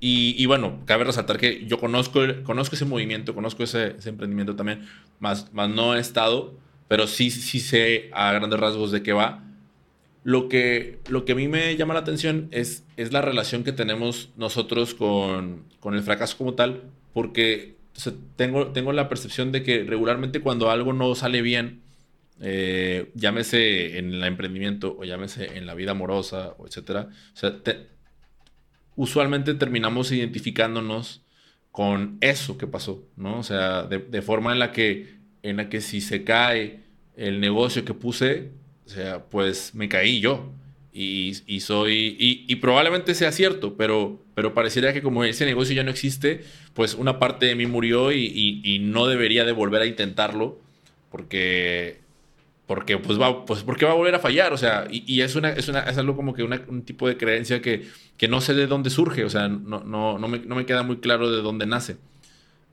Y, 0.00 0.34
y, 0.36 0.44
bueno, 0.46 0.80
cabe 0.84 1.04
resaltar 1.04 1.38
que 1.38 1.64
yo 1.66 1.78
conozco, 1.78 2.20
conozco 2.44 2.76
ese 2.76 2.84
movimiento, 2.84 3.34
conozco 3.34 3.62
ese, 3.62 3.96
ese, 3.98 4.10
emprendimiento 4.10 4.54
también, 4.54 4.86
más, 5.20 5.52
más 5.54 5.70
no 5.70 5.94
he 5.94 6.00
estado, 6.00 6.54
pero 6.86 7.06
sí, 7.06 7.30
sí 7.30 7.60
sé 7.60 8.10
a 8.12 8.32
grandes 8.32 8.60
rasgos 8.60 8.92
de 8.92 9.02
qué 9.02 9.14
va. 9.14 9.42
Lo 10.26 10.48
que, 10.48 10.98
lo 11.08 11.24
que 11.24 11.32
a 11.32 11.34
mí 11.36 11.46
me 11.46 11.76
llama 11.76 11.94
la 11.94 12.00
atención 12.00 12.48
es, 12.50 12.84
es 12.96 13.12
la 13.12 13.22
relación 13.22 13.62
que 13.62 13.70
tenemos 13.70 14.30
nosotros 14.36 14.92
con, 14.92 15.62
con 15.78 15.94
el 15.94 16.02
fracaso 16.02 16.36
como 16.36 16.54
tal, 16.54 16.82
porque 17.12 17.76
tengo, 18.34 18.72
tengo 18.72 18.92
la 18.92 19.08
percepción 19.08 19.52
de 19.52 19.62
que 19.62 19.84
regularmente 19.84 20.40
cuando 20.40 20.68
algo 20.68 20.92
no 20.92 21.14
sale 21.14 21.42
bien, 21.42 21.82
eh, 22.40 23.12
llámese 23.14 23.98
en 23.98 24.14
el 24.14 24.24
emprendimiento 24.24 24.96
o 24.98 25.04
llámese 25.04 25.58
en 25.58 25.64
la 25.64 25.74
vida 25.74 25.92
amorosa, 25.92 26.56
o 26.58 26.66
etcétera, 26.66 27.08
o 27.08 27.36
sea, 27.36 27.60
usualmente 28.96 29.54
terminamos 29.54 30.10
identificándonos 30.10 31.22
con 31.70 32.18
eso 32.20 32.58
que 32.58 32.66
pasó, 32.66 33.06
¿no? 33.14 33.38
O 33.38 33.42
sea, 33.44 33.84
de, 33.84 34.00
de 34.00 34.22
forma 34.22 34.50
en 34.52 34.58
la 34.58 34.72
que, 34.72 35.20
en 35.44 35.58
la 35.58 35.68
que 35.68 35.80
si 35.80 36.00
se 36.00 36.24
cae 36.24 36.80
el 37.14 37.38
negocio 37.38 37.84
que 37.84 37.94
puse, 37.94 38.65
o 38.86 38.88
sea, 38.88 39.24
pues 39.24 39.74
me 39.74 39.88
caí 39.88 40.20
yo. 40.20 40.52
Y, 40.92 41.60
soy. 41.60 42.16
Y, 42.18 42.56
probablemente 42.56 43.14
sea 43.14 43.30
cierto, 43.30 43.76
pero, 43.76 44.18
pero 44.34 44.54
parecería 44.54 44.94
que 44.94 45.02
como 45.02 45.24
ese 45.24 45.44
negocio 45.44 45.74
ya 45.74 45.84
no 45.84 45.90
existe, 45.90 46.42
pues 46.72 46.94
una 46.94 47.18
parte 47.18 47.44
de 47.44 47.54
mí 47.54 47.66
murió 47.66 48.12
y, 48.12 48.62
y 48.64 48.78
no 48.78 49.06
debería 49.06 49.44
de 49.44 49.52
volver 49.52 49.82
a 49.82 49.86
intentarlo. 49.86 50.58
Porque. 51.10 52.00
Porque, 52.66 52.98
pues, 52.98 53.20
va, 53.20 53.44
pues, 53.44 53.62
porque 53.62 53.84
va 53.84 53.92
a 53.92 53.94
volver 53.94 54.14
a 54.14 54.18
fallar. 54.18 54.52
O 54.52 54.56
sea, 54.56 54.88
y, 54.90 55.20
es, 55.20 55.36
una, 55.36 55.50
es, 55.50 55.68
una, 55.68 55.80
es 55.80 55.98
algo 55.98 56.16
como 56.16 56.34
que 56.34 56.42
un 56.42 56.82
tipo 56.82 57.06
de 57.06 57.16
creencia 57.16 57.62
que, 57.62 57.86
que 58.16 58.26
no 58.26 58.40
sé 58.40 58.54
de 58.54 58.66
dónde 58.66 58.90
surge. 58.90 59.24
O 59.24 59.30
sea, 59.30 59.48
no, 59.48 59.84
no, 59.84 60.18
no, 60.18 60.28
me, 60.28 60.38
no 60.40 60.56
me 60.56 60.66
queda 60.66 60.82
muy 60.82 60.96
claro 60.96 61.30
de 61.30 61.42
dónde 61.42 61.66
nace. 61.66 61.96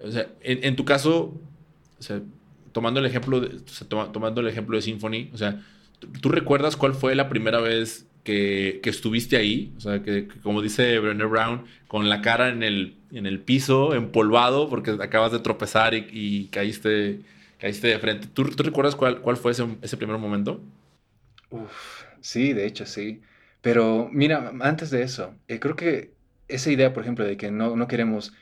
O 0.04 0.12
sea, 0.12 0.28
en, 0.42 0.76
tu 0.76 0.84
caso, 0.84 1.40
tomando 2.72 3.00
el 3.00 3.06
ejemplo 3.06 3.40
de, 3.40 3.60
tomando 3.88 4.42
el 4.42 4.48
ejemplo 4.48 4.76
de 4.76 4.82
Symphony, 4.82 5.30
o 5.34 5.38
sea, 5.38 5.64
¿Tú 6.22 6.30
recuerdas 6.30 6.76
cuál 6.76 6.94
fue 6.94 7.16
la 7.16 7.30
primera 7.30 7.60
vez 7.60 8.06
que, 8.24 8.82
estuviste 8.84 9.38
ahí? 9.38 9.74
O 9.78 9.80
sea, 9.80 10.02
que, 10.02 10.28
como 10.42 10.62
dice 10.62 11.00
Brené 11.00 11.26
Brown, 11.26 11.66
con 11.88 12.10
la 12.10 12.22
cara 12.22 12.50
en 12.50 12.64
el, 12.64 12.96
en 13.12 13.26
el 13.26 13.40
piso, 13.40 13.94
empolvado, 13.94 14.70
porque 14.70 14.92
acabas 14.92 15.32
de 15.32 15.40
tropezar 15.40 15.94
y, 15.94 16.48
caíste, 16.52 17.22
caíste 17.60 17.88
de 17.88 18.00
frente. 18.00 18.28
¿Tú, 18.28 18.44
recuerdas 18.44 18.96
cuál, 18.96 19.22
cuál 19.22 19.38
fue 19.38 19.52
ese, 19.52 19.98
primer 19.98 20.18
momento? 20.18 20.62
Uf, 21.50 22.04
sí, 22.22 22.54
de 22.54 22.66
hecho 22.66 22.86
sí. 22.86 23.22
Pero 23.62 24.10
mira, 24.12 24.54
antes 24.62 24.90
de 24.90 25.04
eso, 25.04 25.36
eh, 25.48 25.60
creo 25.60 25.76
que 25.76 26.14
esa 26.48 26.72
idea, 26.72 26.94
por 26.94 27.04
ejemplo, 27.04 27.26
de 27.26 27.38
que 27.38 27.52
no, 27.52 27.76
no 27.76 27.88
queremos, 27.88 28.34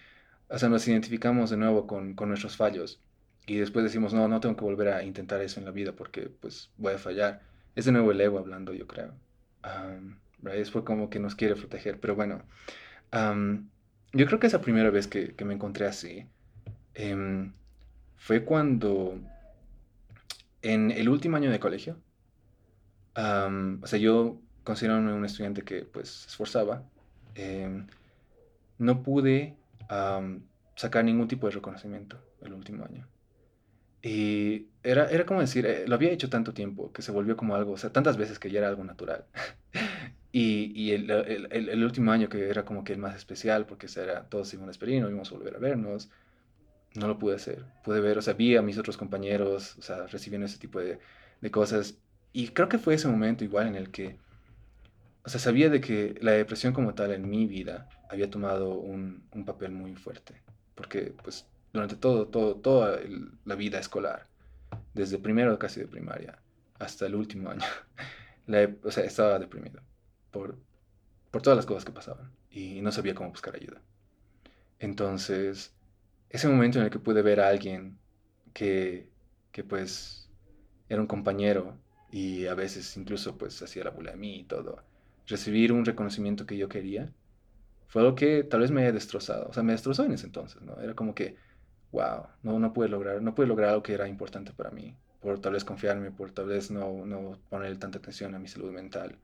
o 0.50 0.58
sea, 0.58 0.70
nos 0.70 0.88
identificamos 0.88 1.50
de 1.50 1.58
nuevo 1.58 1.86
con, 1.88 2.16
con 2.16 2.30
nuestros 2.30 2.58
fallos, 2.58 3.00
y 3.46 3.58
después 3.58 3.84
decimos, 3.84 4.14
no, 4.14 4.28
no 4.28 4.40
tengo 4.40 4.56
que 4.56 4.64
volver 4.64 4.90
a 4.90 5.04
intentar 5.04 5.42
eso 5.42 5.60
en 5.60 5.66
la 5.66 5.72
vida 5.72 5.94
porque 5.94 6.30
pues 6.30 6.70
voy 6.78 6.94
a 6.94 6.98
fallar. 6.98 7.42
Es 7.76 7.86
de 7.86 7.92
nuevo 7.92 8.12
el 8.12 8.22
ego 8.22 8.40
hablando, 8.40 8.74
yo 8.74 8.88
creo. 8.88 9.14
es 10.54 10.72
por 10.72 10.84
como 10.84 11.10
que 11.10 11.20
nos 11.20 11.36
quiere 11.36 11.56
proteger, 11.56 12.00
pero 12.00 12.16
bueno. 12.16 12.44
yo 13.12 14.26
creo 14.26 14.40
que 14.40 14.48
esa 14.48 14.62
primera 14.62 14.90
vez 14.90 15.08
que, 15.08 15.36
me 15.46 15.54
encontré 15.54 15.88
así 15.88 16.28
em, 16.94 17.54
fue 18.18 18.44
cuando 18.44 19.20
en 20.62 20.92
el 20.92 21.10
último 21.10 21.38
año 21.38 21.52
de 21.52 21.60
colegio, 21.60 21.98
o 23.16 23.88
sea, 23.88 24.00
yo 24.00 24.40
considerando 24.64 25.16
un 25.16 25.26
estudiante 25.26 25.64
que 25.64 25.84
pues 25.84 26.10
se 26.10 26.28
esforzaba, 26.28 26.84
em, 27.36 27.88
no 28.78 29.04
pude 29.04 29.56
sacar 30.76 31.04
ningún 31.06 31.28
tipo 31.28 31.48
de 31.48 31.54
reconocimiento 31.54 32.18
el 32.42 32.54
último 32.54 32.86
año. 32.86 33.08
Y 34.04 34.68
era, 34.84 35.10
era 35.10 35.26
como 35.26 35.42
decir, 35.42 35.66
eh, 35.66 35.88
lo 35.88 35.96
había 35.96 36.12
hecho 36.12 36.30
tanto 36.30 36.54
tiempo 36.54 36.92
que 36.92 37.02
se 37.02 37.12
volvió 37.12 37.38
como 37.38 37.56
algo, 37.56 37.74
o 37.74 37.78
sea, 37.78 37.92
tantas 37.92 38.18
veces 38.18 38.40
que 38.40 38.50
ya 38.50 38.60
era 38.60 38.68
algo 38.68 38.84
natural. 38.84 39.26
y, 40.32 40.72
y 40.76 40.92
el, 40.92 41.10
el, 41.12 41.70
el, 41.70 41.84
último 41.84 42.12
año 42.12 42.28
que 42.28 42.50
era 42.50 42.66
como 42.66 42.84
que 42.84 42.94
el 42.94 43.00
más 43.00 43.16
especial, 43.16 43.66
porque 43.68 43.88
era, 43.96 44.24
todos 44.24 44.52
íbamos 44.54 44.70
a 44.70 44.72
esperar, 44.72 45.02
no 45.02 45.10
íbamos 45.10 45.32
a 45.32 45.36
volver 45.36 45.56
a 45.56 45.60
vernos, 45.60 46.10
no 46.96 47.08
lo 47.08 47.20
pude 47.20 47.36
hacer. 47.36 47.64
Pude 47.84 48.02
ver, 48.02 48.18
o 48.18 48.22
sea, 48.22 48.34
vi 48.34 48.56
a 48.56 48.62
mis 48.62 48.78
otros 48.78 48.98
compañeros, 48.98 49.76
o 49.78 49.82
sea, 49.82 50.08
recibiendo 50.08 50.46
ese 50.48 50.58
tipo 50.58 50.80
de, 50.80 51.00
de 51.42 51.52
cosas. 51.52 51.98
Y 52.34 52.50
creo 52.50 52.70
que 52.70 52.80
fue 52.80 52.96
ese 52.96 53.08
momento 53.08 53.44
igual 53.44 53.68
en 53.68 53.76
el 53.76 53.92
que, 53.92 54.18
o 55.24 55.30
sea, 55.30 55.40
sabía 55.40 55.70
de 55.70 55.82
que 55.82 56.16
la 56.22 56.32
depresión 56.32 56.74
como 56.74 56.96
tal 56.96 57.12
en 57.12 57.30
mi 57.30 57.46
vida 57.46 57.88
había 58.10 58.30
tomado 58.30 58.74
un, 58.80 59.24
un 59.32 59.46
papel 59.46 59.72
muy 59.72 59.96
fuerte. 59.96 60.42
Porque, 60.76 61.14
pues, 61.24 61.46
durante 61.74 61.96
todo, 61.96 62.28
todo, 62.28 62.56
toda 62.56 63.00
la 63.46 63.56
vida 63.56 63.80
escolar, 63.80 64.28
desde 64.94 65.18
primero 65.18 65.58
casi 65.60 65.80
de 65.80 65.88
primaria 65.88 66.40
hasta 66.80 67.06
el 67.06 67.16
último 67.16 67.50
año, 67.50 67.66
o 68.84 68.92
sea, 68.92 69.04
estaba 69.04 69.40
deprimido 69.40 69.82
por, 70.32 70.58
por 71.30 71.42
todas 71.42 71.58
las 71.58 71.66
cosas 71.66 71.86
que 71.86 71.92
pasaban 71.92 72.32
y 72.50 72.82
no 72.82 72.92
sabía 72.92 73.16
cómo 73.16 73.30
buscar 73.30 73.56
ayuda. 73.56 73.82
Entonces, 74.80 75.74
ese 76.30 76.48
momento 76.48 76.80
en 76.80 76.86
el 76.86 76.92
que 76.92 77.00
pude 77.00 77.22
ver 77.22 77.40
a 77.40 77.50
alguien 77.50 78.00
que, 78.54 79.08
que 79.52 79.64
pues 79.64 80.30
era 80.90 81.00
un 81.00 81.08
compañero 81.08 81.78
y 82.12 82.48
a 82.48 82.56
veces 82.56 82.98
incluso 82.98 83.38
pues 83.38 83.62
hacía 83.62 83.84
la 83.84 83.92
bula 83.92 84.14
a 84.14 84.16
mí 84.16 84.40
y 84.40 84.44
todo, 84.44 84.84
recibir 85.28 85.72
un 85.72 85.86
reconocimiento 85.86 86.46
que 86.46 86.58
yo 86.58 86.68
quería, 86.68 87.14
fue 87.88 88.02
algo 88.02 88.16
que 88.16 88.44
tal 88.44 88.62
vez 88.62 88.72
me 88.72 88.82
haya 88.82 88.92
destrozado, 88.92 89.48
o 89.50 89.54
sea, 89.54 89.64
me 89.64 89.74
destrozó 89.74 90.04
en 90.04 90.14
ese 90.14 90.26
entonces, 90.26 90.62
¿no? 90.62 90.80
Era 90.80 90.94
como 90.96 91.14
que 91.14 91.36
wow, 91.92 92.28
no, 92.44 92.60
no 92.60 92.74
pude 92.74 92.90
lograr, 92.90 93.22
no 93.22 93.36
pude 93.36 93.48
lograr 93.48 93.70
algo 93.70 93.84
que 93.84 93.94
era 93.94 94.08
importante 94.08 94.52
para 94.54 94.72
mí, 94.72 94.96
por 95.20 95.40
tal 95.40 95.54
vez 95.54 95.64
confiarme, 95.64 96.12
por 96.12 96.32
tal 96.32 96.48
vez 96.48 96.72
no, 96.72 97.06
no 97.06 97.38
poner 97.50 97.78
tanta 97.78 98.00
atención 98.00 98.36
a 98.36 98.40
mi 98.40 98.48
salud 98.48 98.72
mental. 98.72 99.18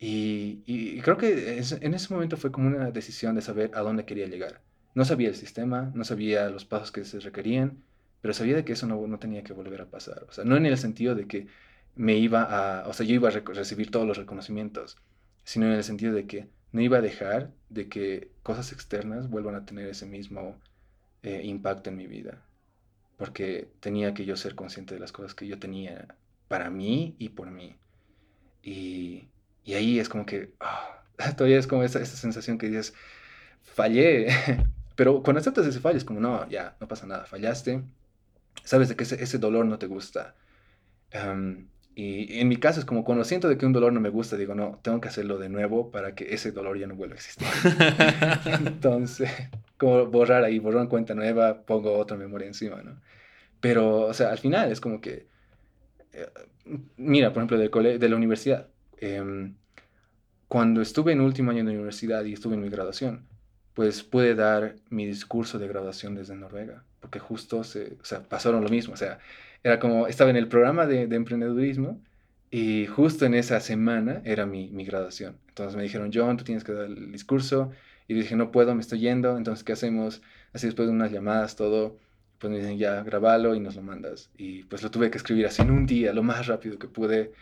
Y, 0.00 0.62
y 0.66 1.00
creo 1.00 1.16
que 1.16 1.58
en 1.58 1.94
ese 1.94 2.14
momento 2.14 2.36
fue 2.36 2.52
como 2.52 2.68
una 2.68 2.90
decisión 2.90 3.34
de 3.34 3.42
saber 3.42 3.72
a 3.74 3.80
dónde 3.80 4.04
quería 4.04 4.26
llegar. 4.26 4.60
No 4.94 5.04
sabía 5.04 5.28
el 5.28 5.34
sistema, 5.34 5.90
no 5.94 6.04
sabía 6.04 6.48
los 6.50 6.64
pasos 6.64 6.92
que 6.92 7.04
se 7.04 7.20
requerían, 7.20 7.82
pero 8.20 8.34
sabía 8.34 8.56
de 8.56 8.64
que 8.64 8.72
eso 8.72 8.86
no, 8.86 9.06
no 9.06 9.18
tenía 9.18 9.42
que 9.44 9.52
volver 9.52 9.80
a 9.80 9.90
pasar. 9.90 10.24
O 10.28 10.32
sea, 10.32 10.44
no 10.44 10.56
en 10.56 10.66
el 10.66 10.78
sentido 10.78 11.14
de 11.14 11.26
que 11.26 11.48
me 11.94 12.16
iba 12.16 12.42
a, 12.42 12.88
o 12.88 12.92
sea, 12.92 13.06
yo 13.06 13.14
iba 13.14 13.28
a 13.28 13.32
recibir 13.32 13.90
todos 13.90 14.06
los 14.06 14.16
reconocimientos, 14.16 14.96
sino 15.44 15.66
en 15.66 15.72
el 15.72 15.84
sentido 15.84 16.12
de 16.14 16.26
que 16.26 16.48
no 16.72 16.80
iba 16.80 16.98
a 16.98 17.02
dejar 17.02 17.52
de 17.68 17.88
que 17.88 18.30
cosas 18.42 18.72
externas 18.72 19.28
vuelvan 19.28 19.54
a 19.56 19.64
tener 19.64 19.88
ese 19.88 20.06
mismo 20.06 20.60
eh, 21.22 21.42
impacto 21.44 21.90
en 21.90 21.96
mi 21.96 22.06
vida, 22.06 22.42
porque 23.16 23.68
tenía 23.80 24.14
que 24.14 24.24
yo 24.24 24.36
ser 24.36 24.54
consciente 24.54 24.94
de 24.94 25.00
las 25.00 25.12
cosas 25.12 25.34
que 25.34 25.46
yo 25.46 25.58
tenía 25.58 26.14
para 26.48 26.70
mí 26.70 27.16
y 27.18 27.30
por 27.30 27.50
mí. 27.50 27.76
Y, 28.62 29.28
y 29.64 29.74
ahí 29.74 29.98
es 29.98 30.08
como 30.08 30.26
que, 30.26 30.52
ah, 30.60 31.02
todavía 31.36 31.58
es 31.58 31.66
como 31.66 31.82
esa, 31.82 32.00
esa 32.00 32.16
sensación 32.16 32.58
que 32.58 32.68
dices, 32.68 32.94
fallé, 33.62 34.28
pero 34.96 35.22
cuando 35.22 35.40
aceptas 35.40 35.66
ese 35.66 35.80
fallo 35.80 35.98
es 35.98 36.04
como, 36.04 36.20
no, 36.20 36.48
ya, 36.48 36.76
no 36.80 36.88
pasa 36.88 37.06
nada, 37.06 37.26
fallaste, 37.26 37.82
sabes 38.64 38.88
de 38.88 38.96
que 38.96 39.04
ese, 39.04 39.22
ese 39.22 39.38
dolor 39.38 39.66
no 39.66 39.78
te 39.78 39.86
gusta. 39.86 40.34
y 41.94 42.38
en 42.40 42.48
mi 42.48 42.56
caso 42.58 42.80
es 42.80 42.86
como 42.86 43.04
cuando 43.04 43.24
siento 43.24 43.48
de 43.48 43.58
que 43.58 43.66
un 43.66 43.72
dolor 43.72 43.92
no 43.92 44.00
me 44.00 44.08
gusta, 44.08 44.36
digo, 44.36 44.54
no, 44.54 44.78
tengo 44.82 45.00
que 45.00 45.08
hacerlo 45.08 45.38
de 45.38 45.48
nuevo 45.48 45.90
para 45.90 46.14
que 46.14 46.34
ese 46.34 46.52
dolor 46.52 46.78
ya 46.78 46.86
no 46.86 46.94
vuelva 46.94 47.14
a 47.14 47.18
existir. 47.18 47.48
Entonces, 48.66 49.30
como 49.78 50.06
borrar 50.06 50.44
ahí, 50.44 50.58
borrar 50.58 50.88
cuenta 50.88 51.14
nueva, 51.14 51.62
pongo 51.62 51.96
otra 51.96 52.16
memoria 52.16 52.46
encima, 52.46 52.82
¿no? 52.82 53.00
Pero, 53.60 54.00
o 54.06 54.14
sea, 54.14 54.30
al 54.30 54.38
final 54.38 54.70
es 54.72 54.80
como 54.80 55.00
que, 55.00 55.26
eh, 56.12 56.28
mira, 56.96 57.32
por 57.32 57.42
ejemplo, 57.42 57.58
del 57.58 57.98
de 57.98 58.08
la 58.08 58.16
universidad. 58.16 58.68
Em, 58.98 59.54
cuando 60.48 60.80
estuve 60.82 61.12
en 61.12 61.20
último 61.20 61.50
año 61.50 61.64
de 61.64 61.72
universidad 61.72 62.24
y 62.24 62.32
estuve 62.34 62.54
en 62.54 62.62
mi 62.62 62.68
graduación, 62.68 63.26
pues 63.74 64.02
pude 64.02 64.34
dar 64.34 64.76
mi 64.90 65.06
discurso 65.06 65.58
de 65.58 65.68
graduación 65.68 66.14
desde 66.14 66.34
Noruega, 66.34 66.84
porque 67.00 67.20
justo 67.20 67.62
se, 67.64 67.96
o 68.00 68.04
sea, 68.04 68.22
pasaron 68.22 68.64
lo 68.64 68.70
mismo, 68.70 68.94
o 68.94 68.96
sea, 68.96 69.18
era 69.62 69.78
como, 69.78 70.06
estaba 70.06 70.30
en 70.30 70.36
el 70.36 70.48
programa 70.48 70.86
de, 70.86 71.06
de 71.06 71.16
emprendedurismo 71.16 72.00
y 72.50 72.86
justo 72.86 73.26
en 73.26 73.34
esa 73.34 73.60
semana 73.60 74.22
era 74.24 74.46
mi, 74.46 74.70
mi, 74.70 74.84
graduación. 74.84 75.36
Entonces 75.48 75.76
me 75.76 75.82
dijeron, 75.82 76.10
John, 76.12 76.36
tú 76.36 76.44
tienes 76.44 76.64
que 76.64 76.72
dar 76.72 76.86
el 76.86 77.12
discurso 77.12 77.70
y 78.08 78.14
dije, 78.14 78.34
no 78.36 78.50
puedo, 78.50 78.74
me 78.74 78.80
estoy 78.80 79.00
yendo, 79.00 79.36
entonces, 79.36 79.62
¿qué 79.64 79.72
hacemos? 79.72 80.22
Así 80.54 80.66
después 80.66 80.88
de 80.88 80.94
unas 80.94 81.12
llamadas, 81.12 81.56
todo, 81.56 81.98
pues 82.38 82.50
me 82.50 82.58
dicen, 82.58 82.78
ya, 82.78 83.02
grabalo 83.02 83.54
y 83.54 83.60
nos 83.60 83.76
lo 83.76 83.82
mandas. 83.82 84.30
Y 84.36 84.64
pues 84.64 84.82
lo 84.82 84.90
tuve 84.90 85.10
que 85.10 85.18
escribir 85.18 85.46
así 85.46 85.62
en 85.62 85.70
un 85.70 85.86
día, 85.86 86.12
lo 86.14 86.22
más 86.22 86.46
rápido 86.46 86.78
que 86.78 86.88
pude. 86.88 87.32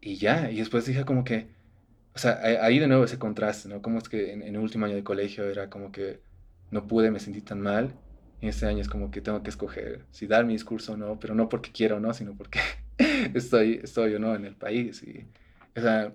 Y 0.00 0.16
ya, 0.16 0.50
y 0.50 0.56
después 0.56 0.86
dije 0.86 1.04
como 1.04 1.24
que, 1.24 1.48
o 2.14 2.18
sea, 2.18 2.40
ahí 2.42 2.78
de 2.78 2.88
nuevo 2.88 3.04
ese 3.04 3.18
contraste, 3.18 3.68
¿no? 3.68 3.82
Como 3.82 3.98
es 3.98 4.08
que 4.08 4.32
en, 4.32 4.42
el 4.42 4.56
último 4.58 4.86
año 4.86 4.94
de 4.96 5.04
colegio 5.04 5.44
era 5.44 5.70
como 5.70 5.92
que 5.92 6.20
no 6.70 6.86
pude, 6.86 7.10
me 7.10 7.20
sentí 7.20 7.42
tan 7.42 7.60
mal. 7.60 7.94
Y 8.40 8.48
este 8.48 8.66
año 8.66 8.80
es 8.80 8.88
como 8.88 9.10
que 9.10 9.20
tengo 9.20 9.42
que 9.42 9.50
escoger 9.50 10.06
si 10.12 10.26
dar 10.26 10.46
mi 10.46 10.54
discurso 10.54 10.94
o 10.94 10.96
no, 10.96 11.20
pero 11.20 11.34
no 11.34 11.48
porque 11.50 11.72
quiero, 11.72 12.00
¿no? 12.00 12.14
Sino 12.14 12.34
porque 12.34 12.60
estoy, 13.34 13.80
estoy 13.82 14.14
o 14.14 14.18
no 14.18 14.34
en 14.34 14.46
el 14.46 14.56
país. 14.56 15.02
Y, 15.02 15.26
o 15.76 15.80
sea, 15.82 16.12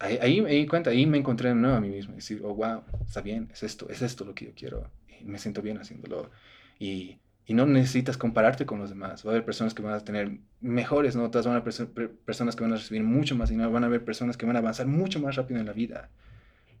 ahí, 0.00 0.40
me 0.40 0.50
di 0.50 0.66
cuenta, 0.66 0.90
ahí 0.90 1.06
me 1.06 1.18
encontré 1.18 1.50
de 1.50 1.54
nuevo 1.54 1.76
a 1.76 1.80
mí 1.80 1.88
mismo 1.88 2.14
decir, 2.14 2.40
oh, 2.44 2.54
wow, 2.54 2.82
está 3.06 3.20
bien, 3.20 3.48
es 3.52 3.62
esto, 3.62 3.88
es 3.90 4.02
esto 4.02 4.24
lo 4.24 4.34
que 4.34 4.46
yo 4.46 4.52
quiero 4.54 4.90
y 5.20 5.24
me 5.24 5.38
siento 5.38 5.62
bien 5.62 5.78
haciéndolo. 5.78 6.30
Y, 6.78 7.18
y 7.46 7.54
no 7.54 7.66
necesitas 7.66 8.16
compararte 8.16 8.64
con 8.64 8.78
los 8.78 8.88
demás. 8.88 9.24
Va 9.24 9.30
a 9.30 9.32
haber 9.34 9.44
personas 9.44 9.74
que 9.74 9.82
van 9.82 9.94
a 9.94 10.00
tener 10.00 10.38
mejores 10.60 11.16
notas, 11.16 11.46
van 11.46 11.56
a 11.56 11.58
haber 11.58 12.10
personas 12.24 12.56
que 12.56 12.62
van 12.62 12.72
a 12.72 12.76
recibir 12.76 13.02
mucho 13.02 13.36
más 13.36 13.50
dinero, 13.50 13.70
van 13.70 13.84
a 13.84 13.88
haber 13.88 14.04
personas 14.04 14.36
que 14.36 14.46
van 14.46 14.56
a 14.56 14.60
avanzar 14.60 14.86
mucho 14.86 15.20
más 15.20 15.36
rápido 15.36 15.60
en 15.60 15.66
la 15.66 15.72
vida. 15.72 16.08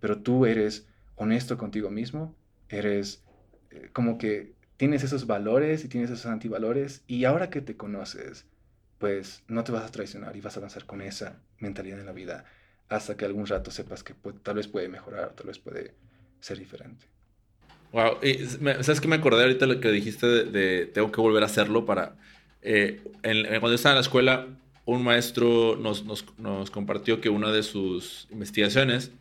Pero 0.00 0.18
tú 0.18 0.46
eres 0.46 0.88
honesto 1.16 1.58
contigo 1.58 1.90
mismo, 1.90 2.34
eres 2.70 3.22
eh, 3.70 3.90
como 3.92 4.16
que 4.16 4.54
tienes 4.78 5.04
esos 5.04 5.26
valores 5.26 5.84
y 5.84 5.88
tienes 5.88 6.10
esos 6.10 6.26
antivalores 6.26 7.04
y 7.06 7.24
ahora 7.24 7.50
que 7.50 7.60
te 7.60 7.76
conoces, 7.76 8.46
pues 8.98 9.42
no 9.48 9.62
te 9.64 9.72
vas 9.72 9.84
a 9.84 9.92
traicionar 9.92 10.36
y 10.36 10.40
vas 10.40 10.56
a 10.56 10.60
avanzar 10.60 10.86
con 10.86 11.02
esa 11.02 11.40
mentalidad 11.58 12.00
en 12.00 12.06
la 12.06 12.12
vida 12.12 12.46
hasta 12.90 13.16
que 13.16 13.24
algún 13.24 13.46
rato 13.46 13.70
sepas 13.70 14.02
que 14.02 14.14
tal 14.42 14.56
vez 14.56 14.68
puede 14.68 14.88
mejorar, 14.88 15.32
tal 15.34 15.46
vez 15.46 15.58
puede 15.58 15.94
ser 16.40 16.58
diferente. 16.58 17.06
Wow, 17.92 18.18
¿sabes 18.82 19.00
qué 19.00 19.08
me 19.08 19.16
acordé 19.16 19.42
ahorita 19.42 19.66
lo 19.66 19.80
que 19.80 19.90
dijiste 19.90 20.26
de, 20.26 20.86
tengo 20.86 21.10
que 21.10 21.20
volver 21.20 21.42
a 21.42 21.46
hacerlo 21.46 21.86
para... 21.86 22.16
Eh, 22.62 23.00
cuando 23.22 23.74
estaba 23.74 23.92
en 23.92 23.96
la 23.96 24.02
escuela, 24.02 24.46
un 24.84 25.02
maestro 25.04 25.76
nos, 25.76 26.04
nos, 26.04 26.24
nos 26.38 26.70
compartió 26.70 27.20
que 27.20 27.28
una 27.28 27.52
de 27.52 27.62
sus 27.62 28.26
investigaciones, 28.30 29.12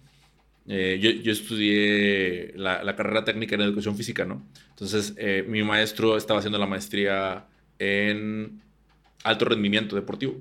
eh, 0.68 1.00
yo, 1.02 1.12
yo, 1.12 1.32
estudié 1.32 2.54
la, 2.56 2.84
la, 2.84 2.96
carrera 2.96 3.24
técnica 3.24 3.56
en 3.56 3.62
educación 3.62 3.96
física, 3.96 4.26
¿no? 4.26 4.46
Entonces, 4.70 5.14
eh, 5.18 5.46
mi 5.48 5.64
maestro 5.64 6.18
estaba 6.18 6.40
haciendo 6.40 6.60
la 6.60 6.68
maestría 6.68 7.46
en 7.80 8.62
alto 9.24 9.46
rendimiento 9.46 9.96
deportivo. 9.96 10.36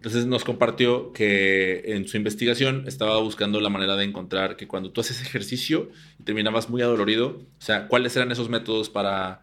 Entonces 0.00 0.24
nos 0.24 0.44
compartió 0.44 1.12
que 1.12 1.82
en 1.84 2.08
su 2.08 2.16
investigación 2.16 2.84
estaba 2.86 3.18
buscando 3.20 3.60
la 3.60 3.68
manera 3.68 3.96
de 3.96 4.04
encontrar 4.04 4.56
que 4.56 4.66
cuando 4.66 4.90
tú 4.92 5.02
haces 5.02 5.20
ejercicio 5.20 5.90
y 6.18 6.22
terminabas 6.22 6.70
muy 6.70 6.80
adolorido, 6.80 7.42
o 7.58 7.62
sea, 7.62 7.86
cuáles 7.86 8.16
eran 8.16 8.32
esos 8.32 8.48
métodos 8.48 8.88
para, 8.88 9.42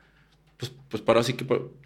pues, 0.57 0.71
pues 0.89 1.03
para 1.03 1.19
así 1.19 1.33
que, 1.33 1.45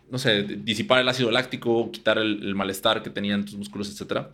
no 0.09 0.17
sé, 0.17 0.43
disipar 0.43 1.01
el 1.01 1.09
ácido 1.09 1.31
láctico, 1.31 1.91
quitar 1.91 2.17
el, 2.17 2.55
malestar 2.55 3.03
que 3.03 3.09
tenían 3.09 3.43
tus 3.43 3.55
músculos, 3.55 3.89
etc. 3.89 4.27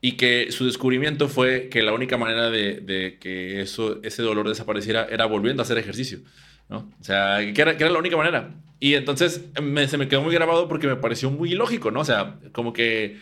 Y 0.00 0.12
que 0.12 0.50
su 0.50 0.64
descubrimiento 0.64 1.28
fue 1.28 1.68
que 1.68 1.82
la 1.82 1.92
única 1.92 2.16
manera 2.16 2.48
de, 2.48 2.80
de 2.80 3.18
que 3.20 3.60
eso, 3.60 4.00
ese 4.02 4.22
dolor 4.22 4.48
desapareciera 4.48 5.06
era 5.10 5.26
volviendo 5.26 5.60
a 5.60 5.64
hacer 5.64 5.76
ejercicio. 5.76 6.20
¿No? 6.68 6.78
O 7.00 7.04
sea, 7.04 7.38
que 7.52 7.60
era, 7.60 7.76
que 7.76 7.84
era, 7.84 7.92
la 7.92 7.98
única 7.98 8.16
manera. 8.16 8.50
Y 8.80 8.94
entonces 8.94 9.44
me, 9.60 9.88
se 9.88 9.98
me 9.98 10.06
quedó 10.06 10.22
muy 10.22 10.32
grabado 10.32 10.68
porque 10.68 10.86
me 10.86 10.96
pareció 10.96 11.30
muy 11.30 11.52
ilógico, 11.52 11.90
¿no? 11.90 12.00
O 12.00 12.04
sea, 12.04 12.36
como 12.52 12.72
que 12.72 13.18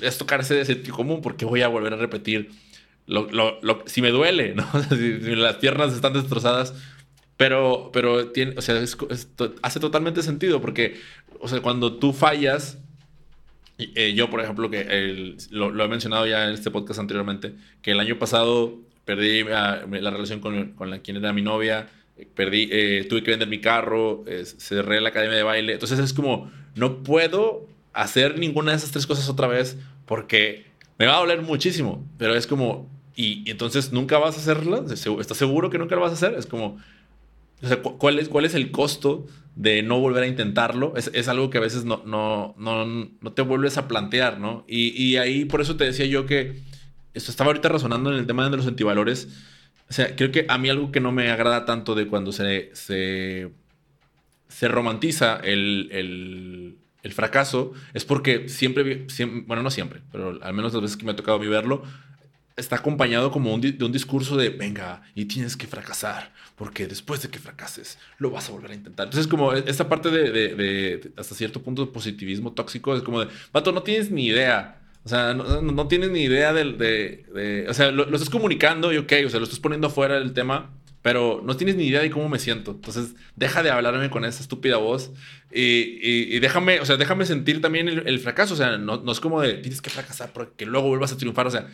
es 0.00 0.18
tocarse 0.18 0.54
de 0.54 0.64
sentido 0.64 0.96
común 0.96 1.20
porque 1.22 1.44
voy 1.44 1.62
a 1.62 1.68
volver 1.68 1.92
a 1.92 1.96
repetir 1.96 2.50
lo, 3.06 3.30
lo, 3.30 3.60
lo, 3.62 3.84
si 3.86 4.02
me 4.02 4.10
duele, 4.10 4.54
¿no? 4.54 4.66
si, 4.90 5.36
las 5.36 5.56
piernas 5.56 5.94
están 5.94 6.12
destrozadas, 6.12 6.74
Pero, 7.36 7.90
pero 7.92 8.28
tiene, 8.32 8.54
o 8.56 8.62
sea, 8.62 8.82
hace 9.62 9.80
totalmente 9.80 10.22
sentido 10.22 10.60
porque, 10.60 10.96
o 11.38 11.48
sea, 11.48 11.60
cuando 11.60 11.94
tú 11.98 12.12
fallas, 12.12 12.78
eh, 13.78 14.14
yo, 14.14 14.30
por 14.30 14.40
ejemplo, 14.40 14.70
que 14.70 15.36
lo, 15.50 15.84
he 15.84 15.88
mencionado 15.88 16.26
ya 16.26 16.48
en 16.48 16.54
este 16.54 16.70
podcast 16.70 16.98
anteriormente, 16.98 17.54
que 17.82 17.92
el 17.92 18.00
año 18.00 18.18
pasado 18.18 18.80
perdí 19.04 19.44
la 19.44 20.10
relación 20.10 20.40
con, 20.40 20.72
con 20.72 20.90
la, 20.90 20.98
quien 20.98 21.18
era 21.18 21.32
mi 21.32 21.42
novia, 21.42 21.88
perdí, 22.34 22.68
eh, 22.70 23.06
tuve 23.08 23.22
que 23.22 23.30
vender 23.30 23.48
mi 23.48 23.60
carro, 23.60 24.24
cerré 24.58 25.00
la 25.00 25.10
academia 25.10 25.36
de 25.36 25.42
baile. 25.42 25.72
Entonces 25.74 25.98
es 25.98 26.12
como, 26.12 26.50
no 26.74 27.02
puedo 27.02 27.68
hacer 27.92 28.38
ninguna 28.38 28.72
de 28.72 28.78
esas 28.78 28.90
tres 28.90 29.06
cosas 29.06 29.28
otra 29.28 29.46
vez 29.46 29.76
porque 30.06 30.66
me 30.98 31.06
va 31.06 31.16
a 31.16 31.20
doler 31.20 31.42
muchísimo. 31.42 32.06
Pero 32.18 32.34
es 32.34 32.46
como, 32.46 32.88
y, 33.14 33.50
entonces 33.50 33.92
nunca 33.92 34.18
vas 34.18 34.36
a 34.36 34.40
hacerla. 34.40 34.84
¿Estás 34.90 35.36
seguro 35.36 35.70
que 35.70 35.78
nunca 35.78 35.94
lo 35.94 36.02
vas 36.02 36.12
a 36.12 36.14
hacer? 36.14 36.34
Es 36.38 36.46
como, 36.46 36.78
¿cuál 37.98 38.18
es, 38.18 38.28
cuál 38.28 38.44
es 38.44 38.54
el 38.54 38.70
costo 38.70 39.26
de 39.54 39.82
no 39.82 39.98
volver 39.98 40.22
a 40.22 40.26
intentarlo? 40.26 40.94
Es, 40.96 41.10
es 41.14 41.28
algo 41.28 41.50
que 41.50 41.58
a 41.58 41.62
veces 41.62 41.84
no, 41.84 42.02
no, 42.04 42.54
no, 42.58 42.84
no, 42.86 43.32
te 43.32 43.42
vuelves 43.42 43.78
a 43.78 43.88
plantear, 43.88 44.38
¿no? 44.38 44.64
Y, 44.68 44.90
y 45.02 45.16
ahí 45.16 45.44
por 45.44 45.60
eso 45.60 45.76
te 45.76 45.84
decía 45.84 46.06
yo 46.06 46.26
que 46.26 46.60
esto 47.14 47.30
estaba 47.30 47.48
ahorita 47.48 47.70
razonando 47.70 48.12
en 48.12 48.18
el 48.18 48.26
tema 48.26 48.48
de 48.48 48.56
los 48.56 48.66
antivalores 48.66 49.28
o 49.88 49.92
sea, 49.92 50.16
creo 50.16 50.32
que 50.32 50.46
a 50.48 50.58
mí 50.58 50.68
algo 50.68 50.90
que 50.90 51.00
no 51.00 51.12
me 51.12 51.30
agrada 51.30 51.64
tanto 51.64 51.94
de 51.94 52.08
cuando 52.08 52.32
se, 52.32 52.70
se, 52.74 53.52
se 54.48 54.68
romantiza 54.68 55.36
el, 55.36 55.88
el, 55.92 56.76
el, 57.02 57.12
fracaso 57.12 57.72
es 57.94 58.04
porque 58.04 58.48
siempre, 58.48 59.06
bueno, 59.46 59.62
no 59.62 59.70
siempre, 59.70 60.02
pero 60.10 60.38
al 60.42 60.54
menos 60.54 60.72
las 60.72 60.82
veces 60.82 60.96
que 60.96 61.04
me 61.04 61.12
ha 61.12 61.16
tocado 61.16 61.38
a 61.38 61.40
mí 61.40 61.46
verlo, 61.46 61.84
está 62.56 62.76
acompañado 62.76 63.30
como 63.30 63.54
un, 63.54 63.60
de 63.60 63.84
un 63.84 63.92
discurso 63.92 64.36
de, 64.36 64.48
venga, 64.48 65.02
y 65.14 65.26
tienes 65.26 65.56
que 65.56 65.68
fracasar, 65.68 66.32
porque 66.56 66.88
después 66.88 67.22
de 67.22 67.28
que 67.28 67.38
fracases, 67.38 67.98
lo 68.18 68.30
vas 68.30 68.48
a 68.48 68.52
volver 68.52 68.72
a 68.72 68.74
intentar. 68.74 69.06
Entonces, 69.06 69.28
como 69.28 69.52
e, 69.52 69.62
esta 69.68 69.88
parte 69.88 70.10
de, 70.10 70.32
de, 70.32 70.54
de 70.54 71.12
hasta 71.16 71.34
cierto 71.34 71.62
punto 71.62 71.84
de 71.84 71.92
positivismo 71.92 72.52
tóxico, 72.52 72.96
es 72.96 73.02
como 73.02 73.20
de, 73.20 73.30
vato, 73.52 73.70
no 73.72 73.82
tienes 73.82 74.10
ni 74.10 74.26
idea 74.26 74.80
o 75.06 75.08
sea, 75.08 75.34
no, 75.34 75.86
tienes 75.86 76.10
ni 76.10 76.22
idea 76.22 76.52
del, 76.52 76.78
de, 76.78 77.66
O 77.68 77.74
sea, 77.74 77.92
lo, 77.92 78.12
estás 78.12 78.28
comunicando 78.28 78.92
y 78.92 78.96
ok, 78.96 79.12
o 79.24 79.28
sea, 79.28 79.38
lo 79.38 79.44
estás 79.44 79.60
poniendo 79.60 79.86
afuera 79.86 80.18
del 80.18 80.32
tema, 80.32 80.72
pero 81.00 81.40
no 81.44 81.56
tienes 81.56 81.76
ni 81.76 81.84
idea 81.84 82.00
de 82.00 82.10
cómo 82.10 82.28
me 82.28 82.40
siento. 82.40 82.72
Entonces, 82.72 83.14
deja 83.36 83.62
de 83.62 83.70
hablarme 83.70 84.10
con 84.10 84.24
esa 84.24 84.42
estúpida 84.42 84.78
voz 84.78 85.12
y, 85.52 86.00
y, 86.34 86.40
déjame, 86.40 86.80
o 86.80 86.84
sea, 86.84 86.96
déjame 86.96 87.24
sentir 87.24 87.60
también 87.60 87.86
el, 87.86 88.18
fracaso. 88.18 88.54
O 88.54 88.56
sea, 88.56 88.78
no, 88.78 88.96
no, 88.96 89.12
es 89.12 89.20
como 89.20 89.40
de 89.40 89.54
tienes 89.54 89.80
que 89.80 89.90
fracasar 89.90 90.32
porque 90.32 90.66
luego 90.66 90.88
vuelvas 90.88 91.12
a 91.12 91.16
triunfar. 91.16 91.46
O 91.46 91.52
sea, 91.52 91.68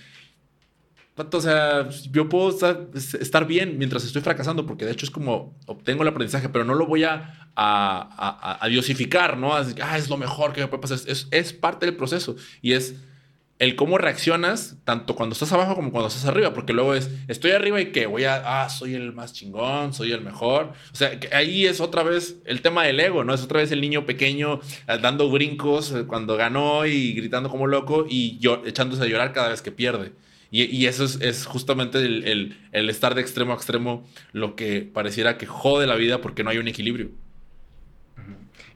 o 1.17 1.41
sea, 1.41 1.89
yo 2.11 2.29
puedo 2.29 2.51
estar, 2.51 3.47
bien 3.47 3.79
mientras 3.79 4.05
estoy 4.05 4.21
fracasando, 4.21 4.67
porque 4.67 4.85
de 4.85 4.93
hecho 4.93 5.07
es 5.07 5.11
como 5.11 5.59
obtengo 5.65 6.03
el 6.03 6.09
aprendizaje, 6.09 6.51
pero 6.51 6.67
no 6.67 6.75
lo 6.75 6.85
voy 6.87 7.05
a, 7.05 7.51
a, 7.57 8.59
a, 8.61 8.69
diosificar, 8.69 9.39
¿no? 9.39 9.55
ah, 9.55 9.97
es 9.97 10.11
lo 10.11 10.19
mejor 10.19 10.53
que 10.53 10.61
me 10.61 10.69
puede 10.69 10.83
pasar. 10.83 10.99
Es, 11.07 11.29
es 11.31 11.55
parte 11.55 11.87
del 11.87 11.97
proceso 11.97 12.37
y 12.61 12.75
es 12.75 12.97
el 13.63 13.77
cómo 13.77 13.97
reaccionas, 13.97 14.77
tanto 14.83 15.15
cuando 15.15 15.35
estás 15.35 15.53
abajo 15.53 15.77
como 15.77 15.93
cuando 15.93 16.09
estás 16.09 16.25
arriba, 16.25 16.53
porque 16.53 16.73
luego 16.73 16.97
es, 16.97 17.09
estoy 17.29 17.53
arriba 17.53 17.81
y 17.81 17.93
que 17.93 18.07
voy 18.07 18.25
a, 18.25 18.65
ah, 18.65 18.69
soy 18.69 18.95
el 18.95 19.13
más 19.13 19.33
chingón, 19.33 19.95
soy 19.95 20.11
el 20.11 20.21
mejor. 20.21 20.73
O 20.93 20.97
sea, 20.97 21.17
ahí 21.31 21.67
es 21.67 21.81
otra 21.81 22.03
vez 22.03 22.39
el 22.45 22.61
tema 22.61 22.83
del 22.83 22.99
ego, 22.99 23.23
¿no? 23.23 23.33
Es 23.33 23.41
otra 23.41 23.61
vez 23.61 23.71
el 23.71 23.81
niño 23.81 24.05
pequeño 24.05 24.59
eh, 24.89 24.99
dando 25.01 25.31
brincos 25.31 25.93
eh, 25.93 26.07
cuando 26.09 26.37
ganó 26.37 26.87
y 26.87 27.13
gritando 27.13 27.49
como 27.51 27.69
loco 27.69 28.05
y 28.09 28.37
yo, 28.41 28.63
echándose 28.67 29.05
a 29.05 29.07
llorar 29.07 29.33
cada 29.33 29.51
vez 29.51 29.63
que 29.63 29.71
pierde. 29.71 30.11
Y, 30.51 30.85
eso 30.85 31.05
es, 31.05 31.47
justamente 31.47 31.99
el, 31.99 32.57
estar 32.73 33.15
de 33.15 33.23
extremo 33.23 33.53
a 33.53 33.55
extremo 33.55 34.07
lo 34.33 34.55
que 34.55 34.83
pareciera 34.83 35.39
que 35.39 35.47
jode 35.47 35.87
la 35.87 35.95
vida 35.95 36.21
porque 36.21 36.43
no 36.43 36.51
hay 36.51 36.59
un 36.59 36.67
equilibrio. 36.69 37.11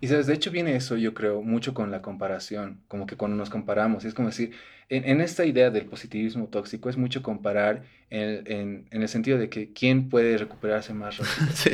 Y 0.00 0.08
sabes, 0.08 0.26
de 0.26 0.34
hecho 0.34 0.50
viene 0.50 0.76
eso, 0.76 0.96
yo 0.96 1.14
creo, 1.14 1.42
mucho 1.42 1.74
con 1.74 1.90
la 1.90 2.02
comparación, 2.02 2.80
como 2.88 3.06
que 3.06 3.16
cuando 3.16 3.36
nos 3.36 3.50
comparamos, 3.50 4.04
es 4.04 4.14
como 4.14 4.28
decir, 4.28 4.52
en, 4.88 5.20
esta 5.20 5.44
idea 5.44 5.70
del 5.70 5.86
positivismo 5.86 6.46
tóxico 6.46 6.88
es 6.88 6.96
mucho 6.96 7.22
comparar 7.22 7.82
en, 8.10 8.86
en, 8.90 9.02
el 9.02 9.08
sentido 9.08 9.36
de 9.36 9.48
que 9.48 9.72
quién 9.72 10.08
puede 10.08 10.38
recuperarse 10.38 10.94
más 10.94 11.18
rápido. 11.18 11.46
Sí. 11.54 11.70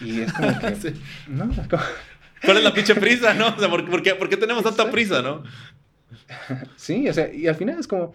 Y 0.00 0.20
es 0.20 0.32
como 0.32 0.58
que... 0.58 0.74
Sí. 0.76 0.94
¿no? 1.28 1.50
¿Cuál 2.44 2.56
es 2.56 2.62
la 2.62 2.72
pinche 2.72 2.94
prisa, 2.94 3.34
no? 3.34 3.48
O 3.48 3.58
sea, 3.58 3.68
¿por, 3.68 4.02
qué, 4.02 4.14
¿por 4.14 4.28
qué 4.28 4.36
tenemos 4.36 4.62
tanta 4.62 4.90
prisa, 4.90 5.22
no? 5.22 5.42
Sí, 6.76 7.08
o 7.08 7.12
sea, 7.12 7.32
y 7.32 7.48
al 7.48 7.56
final 7.56 7.78
es 7.78 7.88
como 7.88 8.14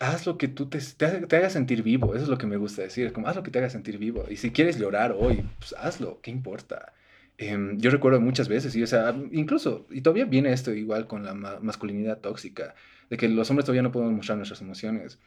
haz 0.00 0.26
lo 0.26 0.38
que 0.38 0.48
tú 0.48 0.68
te, 0.68 0.78
te, 0.78 1.36
haga 1.36 1.50
sentir 1.50 1.82
vivo. 1.82 2.14
Eso 2.14 2.24
es 2.24 2.28
lo 2.28 2.38
que 2.38 2.46
me 2.46 2.56
gusta 2.56 2.82
decir. 2.82 3.12
Como 3.12 3.28
haz 3.28 3.36
lo 3.36 3.42
que 3.42 3.50
te 3.50 3.58
haga 3.58 3.70
sentir 3.70 3.98
vivo. 3.98 4.24
Y 4.28 4.36
si 4.36 4.50
quieres 4.50 4.78
llorar 4.78 5.14
hoy, 5.18 5.44
pues 5.58 5.74
hazlo. 5.78 6.20
¿Qué 6.20 6.30
importa? 6.30 6.92
Em, 7.38 7.78
yo 7.78 7.90
recuerdo 7.90 8.20
muchas 8.20 8.48
veces, 8.48 8.74
y 8.74 8.82
o 8.82 8.86
sea, 8.86 9.14
incluso, 9.32 9.86
y 9.90 10.00
todavía 10.00 10.24
viene 10.24 10.52
esto 10.52 10.72
igual 10.74 11.06
con 11.06 11.24
la 11.24 11.34
masculinidad 11.34 12.18
tóxica, 12.18 12.74
de 13.10 13.16
que 13.16 13.28
los 13.28 13.48
hombres 13.50 13.64
todavía 13.64 13.82
no 13.82 13.92
podemos 13.92 14.14
mostrar 14.14 14.36
nuestras 14.38 14.60
emociones. 14.60 15.18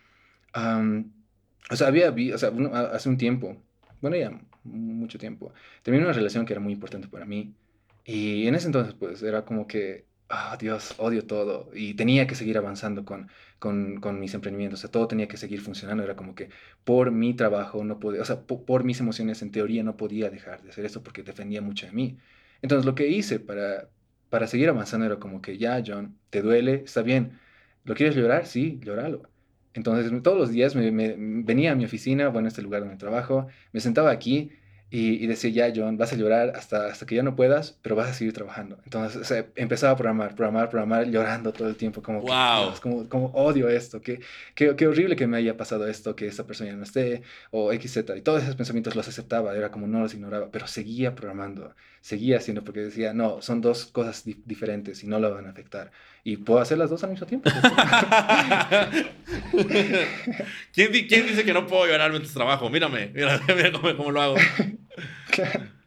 o 1.70 1.76
sea, 1.76 1.88
había, 1.88 2.12
o 2.12 2.38
sea, 2.38 2.52
hace 2.94 3.10
un 3.10 3.18
tiempo, 3.18 3.58
bueno, 4.02 4.18
ya 4.18 4.32
mucho 4.64 5.18
tiempo, 5.18 5.54
tenía 5.84 6.02
una 6.02 6.14
relación 6.14 6.46
que 6.46 6.54
era 6.54 6.60
muy 6.60 6.74
importante 6.74 7.08
para 7.08 7.26
mí. 7.26 7.54
Y 8.06 8.48
en 8.48 8.56
ese 8.56 8.68
entonces, 8.68 8.94
pues, 8.94 9.24
era 9.24 9.46
como 9.46 9.68
que 9.68 10.06
ah, 10.32 10.58
Dios, 10.60 10.96
odio 10.98 11.26
todo. 11.26 11.70
Y 11.74 11.94
tenía 11.96 12.28
que 12.28 12.36
seguir 12.36 12.58
avanzando 12.58 13.06
con, 13.06 13.30
con, 13.60 14.00
con, 14.00 14.20
mis 14.20 14.34
emprendimientos. 14.34 14.80
O 14.80 14.82
sea, 14.82 14.92
todo 14.92 15.08
tenía 15.08 15.28
que 15.28 15.38
seguir 15.38 15.62
funcionando. 15.62 16.04
Era 16.04 16.16
como 16.16 16.36
que 16.36 16.50
por 16.84 17.12
mi 17.12 17.34
trabajo 17.36 17.84
no 17.84 18.00
podía, 18.00 18.22
o 18.22 18.26
sea, 18.26 18.42
por, 18.42 18.84
mis 18.84 19.00
emociones 19.00 19.42
en 19.42 19.52
teoría 19.52 19.84
no 19.84 19.98
podía 19.98 20.30
dejar 20.30 20.64
de 20.64 20.70
hacer 20.70 20.86
eso 20.86 21.04
porque 21.04 21.24
defendía 21.24 21.62
mucho 21.62 21.86
de 21.86 21.92
mí. 21.94 22.18
Entonces 22.62 22.86
lo 22.86 22.96
que 22.96 23.08
hice 23.08 23.40
para, 23.40 23.90
para 24.30 24.48
seguir 24.48 24.70
avanzando 24.70 25.06
era 25.06 25.20
como 25.20 25.42
que 25.42 25.58
ya, 25.58 25.84
John, 25.86 26.18
¿te 26.30 26.42
duele? 26.42 26.84
Está 26.86 27.02
bien. 27.02 27.40
¿Lo 27.84 27.96
quieres 27.96 28.16
llorar? 28.16 28.46
Sí, 28.48 28.80
llóralo. 28.84 29.24
Entonces 29.74 30.12
todos 30.24 30.38
los 30.38 30.50
días 30.52 30.76
me, 30.76 30.92
me, 30.92 31.16
venía 31.18 31.72
a 31.72 31.76
mi 31.76 31.86
oficina, 31.86 32.30
bueno, 32.30 32.48
este 32.48 32.62
lugar 32.62 32.82
donde 32.82 32.98
trabajo, 32.98 33.48
me 33.72 33.80
sentaba 33.80 34.12
aquí 34.12 34.52
y, 34.94 35.26
decía, 35.26 35.50
ya, 35.50 35.74
John, 35.74 35.98
vas 35.98 36.12
a 36.12 36.18
llorar 36.18 36.52
hasta, 36.54 36.88
hasta 36.88 37.06
que 37.06 37.16
ya 37.16 37.24
no 37.24 37.34
puedas, 37.34 37.78
pero 37.82 37.96
vas 37.96 38.10
a 38.10 38.14
seguir 38.14 38.34
trabajando. 38.34 38.78
Entonces 38.84 39.46
empezaba 39.56 39.94
a 39.94 39.96
programar, 39.96 40.36
programar, 40.36 40.70
programar, 40.70 41.10
llorando 41.10 41.54
todo 41.54 41.70
el 41.70 41.78
tiempo, 41.78 42.02
como, 42.02 42.20
wow. 42.20 42.74
como, 42.82 43.08
como, 43.08 43.28
odio 43.28 43.70
esto, 43.70 44.02
qué, 44.02 44.20
qué, 44.54 44.76
qué, 44.76 44.88
horrible 44.88 45.16
que 45.16 45.28
me 45.28 45.38
haya 45.38 45.56
pasado 45.56 45.88
esto, 45.88 46.14
que 46.14 46.28
esta 46.28 46.46
persona 46.46 46.72
ya 46.72 46.76
no 46.76 46.84
esté, 46.84 47.24
o 47.52 47.72
XZ. 47.72 48.00
Y 48.18 48.22
todos 48.22 48.44
esos 48.44 48.58
pensamientos 48.58 48.94
los 48.98 49.08
aceptaba, 49.08 49.56
era 49.56 49.72
como 49.72 49.88
no 49.88 50.02
los 50.02 50.14
ignoraba, 50.14 50.50
pero 50.52 50.68
seguía 50.68 51.16
programando, 51.16 51.74
seguía 52.02 52.38
haciendo, 52.38 52.66
porque 52.66 52.82
decía, 52.82 53.14
no, 53.14 53.42
son 53.42 53.62
dos 53.62 53.86
cosas 53.86 54.26
diferentes 54.46 55.06
y 55.06 55.08
no 55.08 55.20
lo 55.20 55.34
van 55.34 55.46
a 55.46 55.52
afectar 55.52 55.92
y 56.24 56.38
puedo 56.38 56.60
hacer 56.60 56.78
las 56.78 56.90
dos 56.90 57.04
al 57.04 57.10
mismo 57.12 57.26
tiempo. 57.26 57.50
¿Quién, 60.74 60.92
¿Quién, 61.08 61.28
dice 61.28 61.44
que 61.44 61.54
no 61.54 61.66
puedo 61.66 61.88
llorar 61.88 62.12
mientras 62.12 62.34
trabajo? 62.34 62.70
Mírame, 62.70 63.08
mírame, 63.08 63.42
mira 63.56 63.72
cómo, 63.98 64.12
lo 64.12 64.22
hago. 64.22 64.36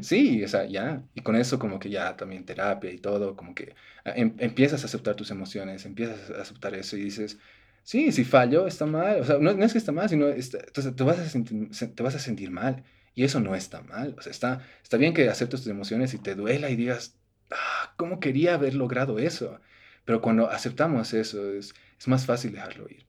Sí, 0.00 0.42
o 0.44 0.48
sea, 0.48 0.66
ya. 0.66 1.02
Y 1.14 1.20
con 1.22 1.36
eso 1.36 1.58
como 1.58 1.78
que 1.78 1.90
ya 1.90 2.16
también 2.16 2.44
terapia 2.44 2.90
y 2.90 2.98
todo, 2.98 3.36
como 3.36 3.54
que 3.54 3.74
ah, 4.04 4.12
em, 4.16 4.34
empiezas 4.38 4.82
a 4.82 4.86
aceptar 4.86 5.16
tus 5.16 5.30
emociones, 5.30 5.84
empiezas 5.84 6.30
a 6.30 6.42
aceptar 6.42 6.74
eso 6.74 6.96
y 6.96 7.02
dices, 7.02 7.38
sí, 7.82 8.12
si 8.12 8.24
fallo 8.24 8.66
está 8.66 8.86
mal. 8.86 9.20
O 9.20 9.24
sea, 9.24 9.38
no, 9.38 9.50
es 9.50 9.72
que 9.72 9.78
está 9.78 9.92
mal, 9.92 10.08
sino 10.08 10.28
entonces 10.28 10.96
te 10.96 11.04
vas, 11.04 11.18
a 11.18 11.28
sentir, 11.28 11.70
te 11.94 12.02
vas 12.02 12.14
a 12.14 12.18
sentir 12.18 12.50
mal. 12.50 12.84
Y 13.14 13.24
eso 13.24 13.40
no 13.40 13.54
está 13.54 13.82
mal. 13.82 14.14
O 14.18 14.22
sea, 14.22 14.30
está, 14.30 14.60
está 14.82 14.96
bien 14.96 15.12
que 15.14 15.28
aceptes 15.28 15.62
tus 15.62 15.70
emociones 15.70 16.14
y 16.14 16.18
te 16.18 16.34
duela 16.34 16.70
y 16.70 16.76
digas, 16.76 17.18
ah, 17.50 17.94
¿cómo 17.96 18.20
quería 18.20 18.54
haber 18.54 18.74
logrado 18.74 19.18
eso? 19.18 19.60
Pero 20.04 20.22
cuando 20.22 20.50
aceptamos 20.50 21.12
eso, 21.14 21.52
es, 21.52 21.74
es 21.98 22.08
más 22.08 22.26
fácil 22.26 22.52
dejarlo 22.52 22.88
ir. 22.88 23.06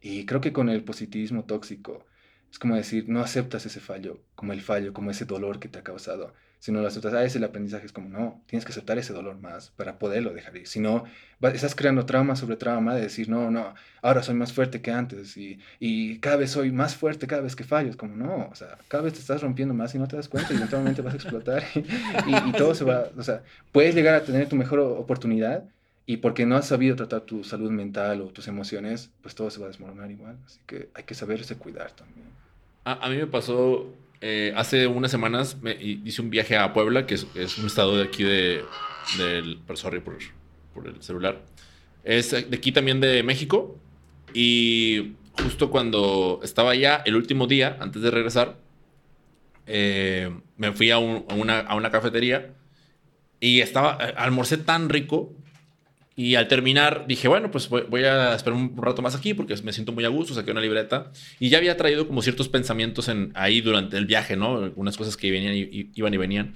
Y 0.00 0.26
creo 0.26 0.40
que 0.40 0.52
con 0.52 0.68
el 0.68 0.84
positivismo 0.84 1.44
tóxico, 1.44 2.06
es 2.50 2.58
como 2.58 2.76
decir, 2.76 3.08
no 3.08 3.20
aceptas 3.20 3.66
ese 3.66 3.80
fallo 3.80 4.20
como 4.34 4.52
el 4.52 4.62
fallo, 4.62 4.92
como 4.92 5.10
ese 5.10 5.24
dolor 5.24 5.58
que 5.58 5.68
te 5.68 5.78
ha 5.78 5.82
causado. 5.82 6.32
Si 6.60 6.72
no 6.72 6.80
lo 6.80 6.88
ah, 6.88 7.24
el 7.24 7.44
aprendizaje, 7.44 7.86
es 7.86 7.92
como, 7.92 8.08
no, 8.08 8.42
tienes 8.46 8.64
que 8.64 8.72
aceptar 8.72 8.98
ese 8.98 9.12
dolor 9.12 9.38
más 9.38 9.70
para 9.70 9.98
poderlo 9.98 10.34
dejar 10.34 10.56
ir. 10.56 10.66
Si 10.66 10.80
no, 10.80 11.04
estás 11.40 11.76
creando 11.76 12.04
trauma 12.04 12.34
sobre 12.34 12.56
trauma 12.56 12.96
de 12.96 13.02
decir, 13.02 13.28
no, 13.28 13.52
no, 13.52 13.74
ahora 14.02 14.24
soy 14.24 14.34
más 14.34 14.52
fuerte 14.52 14.82
que 14.82 14.90
antes 14.90 15.36
y, 15.36 15.60
y 15.78 16.18
cada 16.18 16.34
vez 16.34 16.50
soy 16.50 16.72
más 16.72 16.96
fuerte 16.96 17.28
cada 17.28 17.42
vez 17.42 17.54
que 17.54 17.62
fallo. 17.62 17.90
Es 17.90 17.96
como, 17.96 18.16
no, 18.16 18.48
o 18.50 18.54
sea, 18.56 18.76
cada 18.88 19.04
vez 19.04 19.12
te 19.12 19.20
estás 19.20 19.40
rompiendo 19.40 19.72
más 19.72 19.94
y 19.94 19.98
no 19.98 20.08
te 20.08 20.16
das 20.16 20.28
cuenta 20.28 20.52
y 20.52 20.56
eventualmente 20.56 21.00
vas 21.00 21.14
a 21.14 21.16
explotar 21.16 21.62
y, 21.74 22.48
y 22.48 22.52
todo 22.52 22.74
se 22.74 22.84
va, 22.84 23.08
o 23.16 23.22
sea, 23.22 23.44
puedes 23.70 23.94
llegar 23.94 24.16
a 24.16 24.24
tener 24.24 24.48
tu 24.48 24.56
mejor 24.56 24.80
oportunidad, 24.80 25.64
y 26.08 26.16
porque 26.16 26.46
no 26.46 26.56
has 26.56 26.66
sabido 26.66 26.96
tratar 26.96 27.20
tu 27.20 27.44
salud 27.44 27.70
mental 27.70 28.22
o 28.22 28.28
tus 28.28 28.48
emociones, 28.48 29.10
pues 29.20 29.34
todo 29.34 29.50
se 29.50 29.60
va 29.60 29.66
a 29.66 29.68
desmoronar 29.68 30.10
igual. 30.10 30.38
Así 30.46 30.58
que 30.66 30.88
hay 30.94 31.04
que 31.04 31.14
saberse 31.14 31.56
cuidar 31.56 31.90
también. 31.90 32.26
A, 32.84 33.10
mí 33.10 33.16
me 33.18 33.26
pasó 33.26 33.94
eh, 34.22 34.54
hace 34.56 34.86
unas 34.86 35.10
semanas, 35.10 35.60
me 35.60 35.76
hice 35.78 36.22
un 36.22 36.30
viaje 36.30 36.56
a 36.56 36.72
Puebla, 36.72 37.04
que 37.06 37.12
es, 37.12 37.58
un 37.58 37.66
estado 37.66 37.94
de 37.94 38.04
aquí 38.04 38.24
de, 38.24 38.64
del, 39.18 39.60
sorry 39.74 40.00
por, 40.00 40.16
por 40.72 40.88
el 40.88 41.02
celular. 41.02 41.42
Es 42.04 42.30
de 42.30 42.56
aquí 42.56 42.72
también 42.72 43.00
de 43.00 43.22
México. 43.22 43.76
Y 44.32 45.12
justo 45.32 45.70
cuando 45.70 46.40
estaba 46.42 46.70
allá, 46.70 47.02
el 47.04 47.16
último 47.16 47.46
día, 47.46 47.76
antes 47.80 48.00
de 48.00 48.10
regresar, 48.10 48.56
eh, 49.66 50.34
me 50.56 50.72
fui 50.72 50.90
a, 50.90 50.96
una, 50.96 51.58
a 51.58 51.74
una 51.74 51.90
cafetería 51.90 52.54
y 53.40 53.60
estaba, 53.60 53.92
almorcé 53.92 54.56
tan 54.56 54.88
rico 54.88 55.34
y 56.18 56.34
al 56.34 56.48
terminar 56.48 57.04
dije, 57.06 57.28
bueno, 57.28 57.52
pues 57.52 57.68
voy, 57.68 58.02
a 58.02 58.34
esperar 58.34 58.58
un 58.58 58.76
rato 58.76 59.02
más 59.02 59.14
aquí 59.14 59.34
porque 59.34 59.54
me 59.62 59.72
siento 59.72 59.92
muy 59.92 60.04
a 60.04 60.08
gusto, 60.08 60.34
saqué 60.34 60.50
una 60.50 60.60
libreta 60.60 61.12
y 61.38 61.48
ya 61.48 61.58
había 61.58 61.76
traído 61.76 62.08
como 62.08 62.22
ciertos 62.22 62.48
pensamientos 62.48 63.06
en, 63.06 63.30
ahí 63.36 63.60
durante 63.60 63.96
el 63.96 64.06
viaje, 64.06 64.36
¿no? 64.36 64.56
Algunas 64.56 64.96
cosas 64.96 65.16
que 65.16 65.30
venían 65.30 65.54
y, 65.54 65.92
iban 65.94 66.12
y 66.12 66.16
venían. 66.16 66.54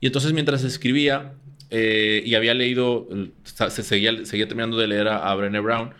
Y 0.00 0.08
entonces 0.08 0.32
mientras 0.32 0.64
escribía 0.64 1.34
eh, 1.70 2.24
y 2.26 2.34
había 2.34 2.54
leído, 2.54 3.06
se 3.44 3.84
seguía, 3.84 4.26
seguía 4.26 4.48
terminando 4.48 4.76
de 4.76 4.88
leer 4.88 5.06
a, 5.06 5.32
Brené 5.36 5.60
Brown, 5.60 5.90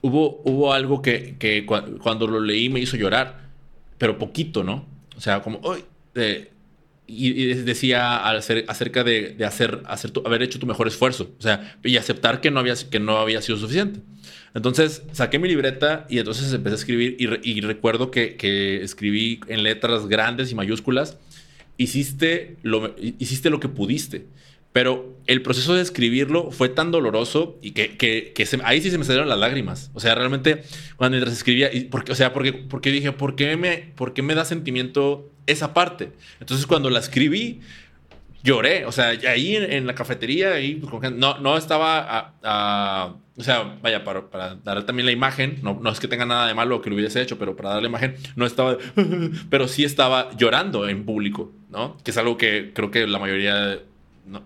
hubo, 0.00 0.42
hubo 0.44 0.72
algo 0.72 1.02
que, 1.02 1.36
que, 1.38 1.64
cuando 1.64 2.26
lo 2.26 2.40
leí 2.40 2.68
me 2.68 2.80
hizo 2.80 2.96
llorar, 2.96 3.38
pero 3.98 4.18
poquito, 4.18 4.64
¿no? 4.64 4.84
O 5.16 5.20
sea, 5.20 5.42
como, 5.42 5.60
hoy 5.62 5.84
y, 7.06 7.54
decía 7.54 8.16
acerca 8.28 9.04
de, 9.04 9.36
hacer, 9.44 9.82
haber 10.24 10.42
hecho 10.42 10.58
tu 10.58 10.66
mejor 10.66 10.88
esfuerzo, 10.88 11.34
o 11.38 11.42
sea, 11.42 11.76
y 11.84 11.96
aceptar 11.96 12.40
que 12.40 12.50
no 12.50 12.60
había, 12.60 12.74
que 12.90 13.00
no 13.00 13.18
había 13.18 13.40
sido 13.42 13.58
suficiente. 13.58 14.00
Entonces 14.54 15.02
saqué 15.12 15.38
mi 15.38 15.48
libreta 15.48 16.06
y 16.08 16.18
entonces 16.18 16.52
empecé 16.52 16.74
a 16.74 16.78
escribir 16.78 17.16
y, 17.18 17.60
recuerdo 17.60 18.10
que, 18.10 18.36
que, 18.36 18.82
escribí 18.82 19.40
en 19.48 19.62
letras 19.62 20.06
grandes 20.06 20.50
y 20.50 20.54
mayúsculas, 20.54 21.18
hiciste 21.76 22.56
hiciste 23.18 23.50
lo 23.50 23.60
que 23.60 23.68
pudiste. 23.68 24.26
Pero 24.76 25.16
el 25.26 25.40
proceso 25.40 25.72
de 25.72 25.80
escribirlo 25.80 26.50
fue 26.50 26.68
tan 26.68 26.90
doloroso 26.90 27.58
y 27.62 27.70
que, 27.70 27.96
que, 27.96 28.34
que 28.34 28.46
ahí 28.62 28.82
sí 28.82 28.90
se 28.90 28.98
me 28.98 29.04
salieron 29.04 29.26
las 29.26 29.38
lágrimas. 29.38 29.90
O 29.94 30.00
sea, 30.00 30.14
realmente, 30.14 30.64
cuando 30.98 31.16
mientras 31.16 31.34
escribía, 31.34 31.72
y 31.72 31.84
porque, 31.84 32.12
o 32.12 32.14
sea, 32.14 32.34
porque, 32.34 32.52
porque 32.52 32.90
dije, 32.90 33.10
¿por 33.12 33.36
qué, 33.36 33.56
me, 33.56 33.78
¿por 33.96 34.12
qué 34.12 34.20
me 34.20 34.34
da 34.34 34.44
sentimiento 34.44 35.32
esa 35.46 35.72
parte? 35.72 36.12
Entonces, 36.40 36.66
cuando 36.66 36.90
la 36.90 36.98
escribí, 36.98 37.62
lloré. 38.44 38.84
O 38.84 38.92
sea, 38.92 39.06
ahí 39.06 39.56
en, 39.56 39.86
la 39.86 39.94
cafetería, 39.94 40.52
ahí, 40.52 40.74
pues, 40.74 41.10
no, 41.10 41.38
no 41.38 41.56
estaba, 41.56 42.34
a, 42.42 43.14
o 43.34 43.42
sea, 43.42 43.78
vaya, 43.80 44.04
para, 44.04 44.28
para 44.28 44.56
dar 44.56 44.84
también 44.84 45.06
la 45.06 45.12
imagen, 45.12 45.58
no, 45.62 45.78
no 45.80 45.88
es 45.88 46.00
que 46.00 46.06
tenga 46.06 46.26
nada 46.26 46.46
de 46.46 46.52
malo 46.52 46.82
que 46.82 46.90
lo 46.90 46.96
hubiese 46.96 47.22
hecho, 47.22 47.38
pero 47.38 47.56
para 47.56 47.70
dar 47.70 47.80
la 47.80 47.88
imagen, 47.88 48.16
no 48.34 48.44
estaba, 48.44 48.76
pero 49.48 49.68
sí 49.68 49.84
estaba 49.84 50.36
llorando 50.36 50.86
en 50.86 51.06
público, 51.06 51.50
¿no? 51.70 51.96
Que 52.04 52.10
es 52.10 52.18
algo 52.18 52.36
que 52.36 52.72
creo 52.74 52.90
que 52.90 53.06
la 53.06 53.18
mayoría 53.18 53.80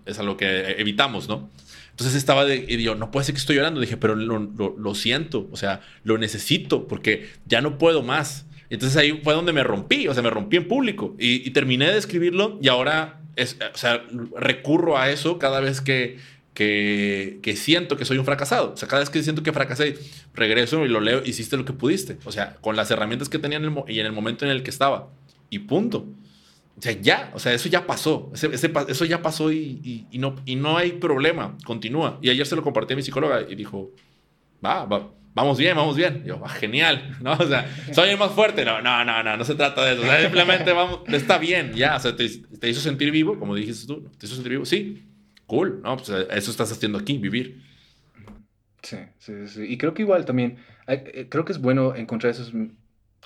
es 0.07 0.19
algo 0.19 0.37
que 0.37 0.73
evitamos, 0.79 1.29
¿no? 1.29 1.51
Entonces 1.91 2.17
estaba 2.17 2.47
de, 2.47 2.65
y 2.67 2.83
yo, 2.83 2.95
no 2.95 3.11
puede 3.11 3.27
ser 3.27 3.35
que 3.35 3.41
estoy 3.41 3.57
llorando. 3.57 3.79
Dije, 3.79 3.99
pero 3.99 4.15
lo, 4.15 4.95
siento, 4.95 5.49
o 5.53 5.57
sea, 5.57 5.83
lo 6.03 6.17
necesito 6.17 6.89
porque 6.89 7.29
ya 7.45 7.61
no 7.61 7.77
puedo 7.77 8.03
más. 8.03 8.47
Entonces 8.71 8.97
ahí 8.97 9.21
fue 9.23 9.35
donde 9.35 9.53
me 9.53 9.63
rompí, 9.65 10.09
o 10.09 10.15
sea, 10.15 10.23
me 10.23 10.31
rompí 10.31 10.57
en 10.57 10.67
público 10.67 11.15
y, 11.19 11.51
terminé 11.51 11.91
de 11.91 11.99
escribirlo 11.99 12.59
y 12.63 12.69
ahora, 12.69 13.21
es, 13.37 13.59
o 13.75 13.77
sea, 13.77 14.03
recurro 14.37 14.97
a 14.97 15.11
eso 15.11 15.39
cada 15.39 15.61
vez 15.61 15.83
que, 15.83 16.19
que, 16.55 17.41
que, 17.43 17.57
siento 17.57 17.97
que 17.99 18.07
soy 18.07 18.17
un 18.17 18.25
fracasado. 18.25 18.73
O 18.73 18.77
sea, 18.79 18.89
cada 18.89 19.01
vez 19.01 19.11
que 19.11 19.23
siento 19.23 19.43
que 19.43 19.53
fracasé, 19.53 19.99
regreso 20.33 20.87
y 20.87 20.89
lo 20.89 21.01
leo, 21.01 21.23
hiciste 21.25 21.59
lo 21.59 21.67
que 21.67 21.75
pudiste. 21.75 22.17
O 22.25 22.33
sea, 22.33 22.57
con 22.63 22.77
las 22.77 22.91
herramientas 22.91 23.29
que 23.29 23.39
tenía 23.39 23.61
y 23.89 24.01
en 24.01 24.07
el 24.07 24.13
momento 24.13 24.47
en 24.47 24.53
el 24.53 24.63
que 24.63 24.71
estaba. 24.71 25.09
Y 25.51 25.59
punto. 25.61 26.07
O 26.77 26.83
sea, 26.83 26.93
ya, 26.93 27.31
o 27.35 27.39
sea, 27.39 27.53
eso 27.53 27.69
ya 27.69 27.87
pasó. 27.87 28.33
eso 28.35 29.05
ya 29.05 29.23
pasó 29.23 29.53
y, 29.53 30.07
no, 30.13 30.37
y 30.47 30.57
no 30.57 30.79
hay 30.79 30.93
problema. 30.93 31.57
Continúa. 31.65 32.19
Y 32.23 32.31
ayer 32.31 32.47
se 32.47 32.57
lo 32.57 32.63
compartí 32.63 32.95
a 32.95 32.97
mi 32.97 33.03
psicóloga 33.03 33.43
y 33.49 33.55
dijo, 33.55 33.91
va, 34.65 34.87
vamos 35.35 35.59
bien, 35.59 35.77
vamos 35.77 35.97
bien. 35.97 36.25
yo, 36.25 36.41
va, 36.41 36.49
genial. 36.49 37.19
¿no? 37.23 37.33
O 37.33 37.47
sea, 37.47 37.69
soy 37.93 38.11
el 38.11 38.19
más 38.19 38.33
fuerte. 38.33 38.65
No, 38.65 38.81
no, 38.81 39.05
no, 39.05 39.23
no, 39.23 39.37
no 39.37 39.45
se 39.45 39.55
trata 39.55 39.85
de 39.85 39.93
eso. 39.95 40.23
simplemente 40.23 40.73
vamos, 40.73 41.01
está 41.09 41.39
bien, 41.39 41.75
ya. 41.75 41.97
O 41.97 42.01
sea, 42.01 42.17
te, 42.17 42.25
hizo 42.25 42.81
sentir 42.81 43.11
vivo, 43.11 43.39
como 43.39 43.55
dijiste 43.55 43.87
tú. 43.87 44.09
¿Te 44.19 44.27
hizo 44.27 44.35
sentir 44.35 44.53
vivo? 44.53 44.65
Sí, 44.65 45.05
cool. 45.47 45.83
No, 45.83 45.97
pues 45.97 46.09
eso 46.09 46.51
estás 46.51 46.73
haciendo 46.73 46.99
aquí, 46.99 47.19
vivir. 47.19 47.63
Sí, 48.83 48.97
sí, 49.19 49.33
sí. 49.49 49.65
Y 49.69 49.77
creo 49.77 49.93
que 49.93 50.03
igual 50.03 50.25
también, 50.25 50.57
eh, 50.87 51.27
creo 51.29 51.45
que 51.45 51.53
es 51.53 51.61
bueno 51.61 51.95
encontrar 51.95 52.33
esos 52.33 52.55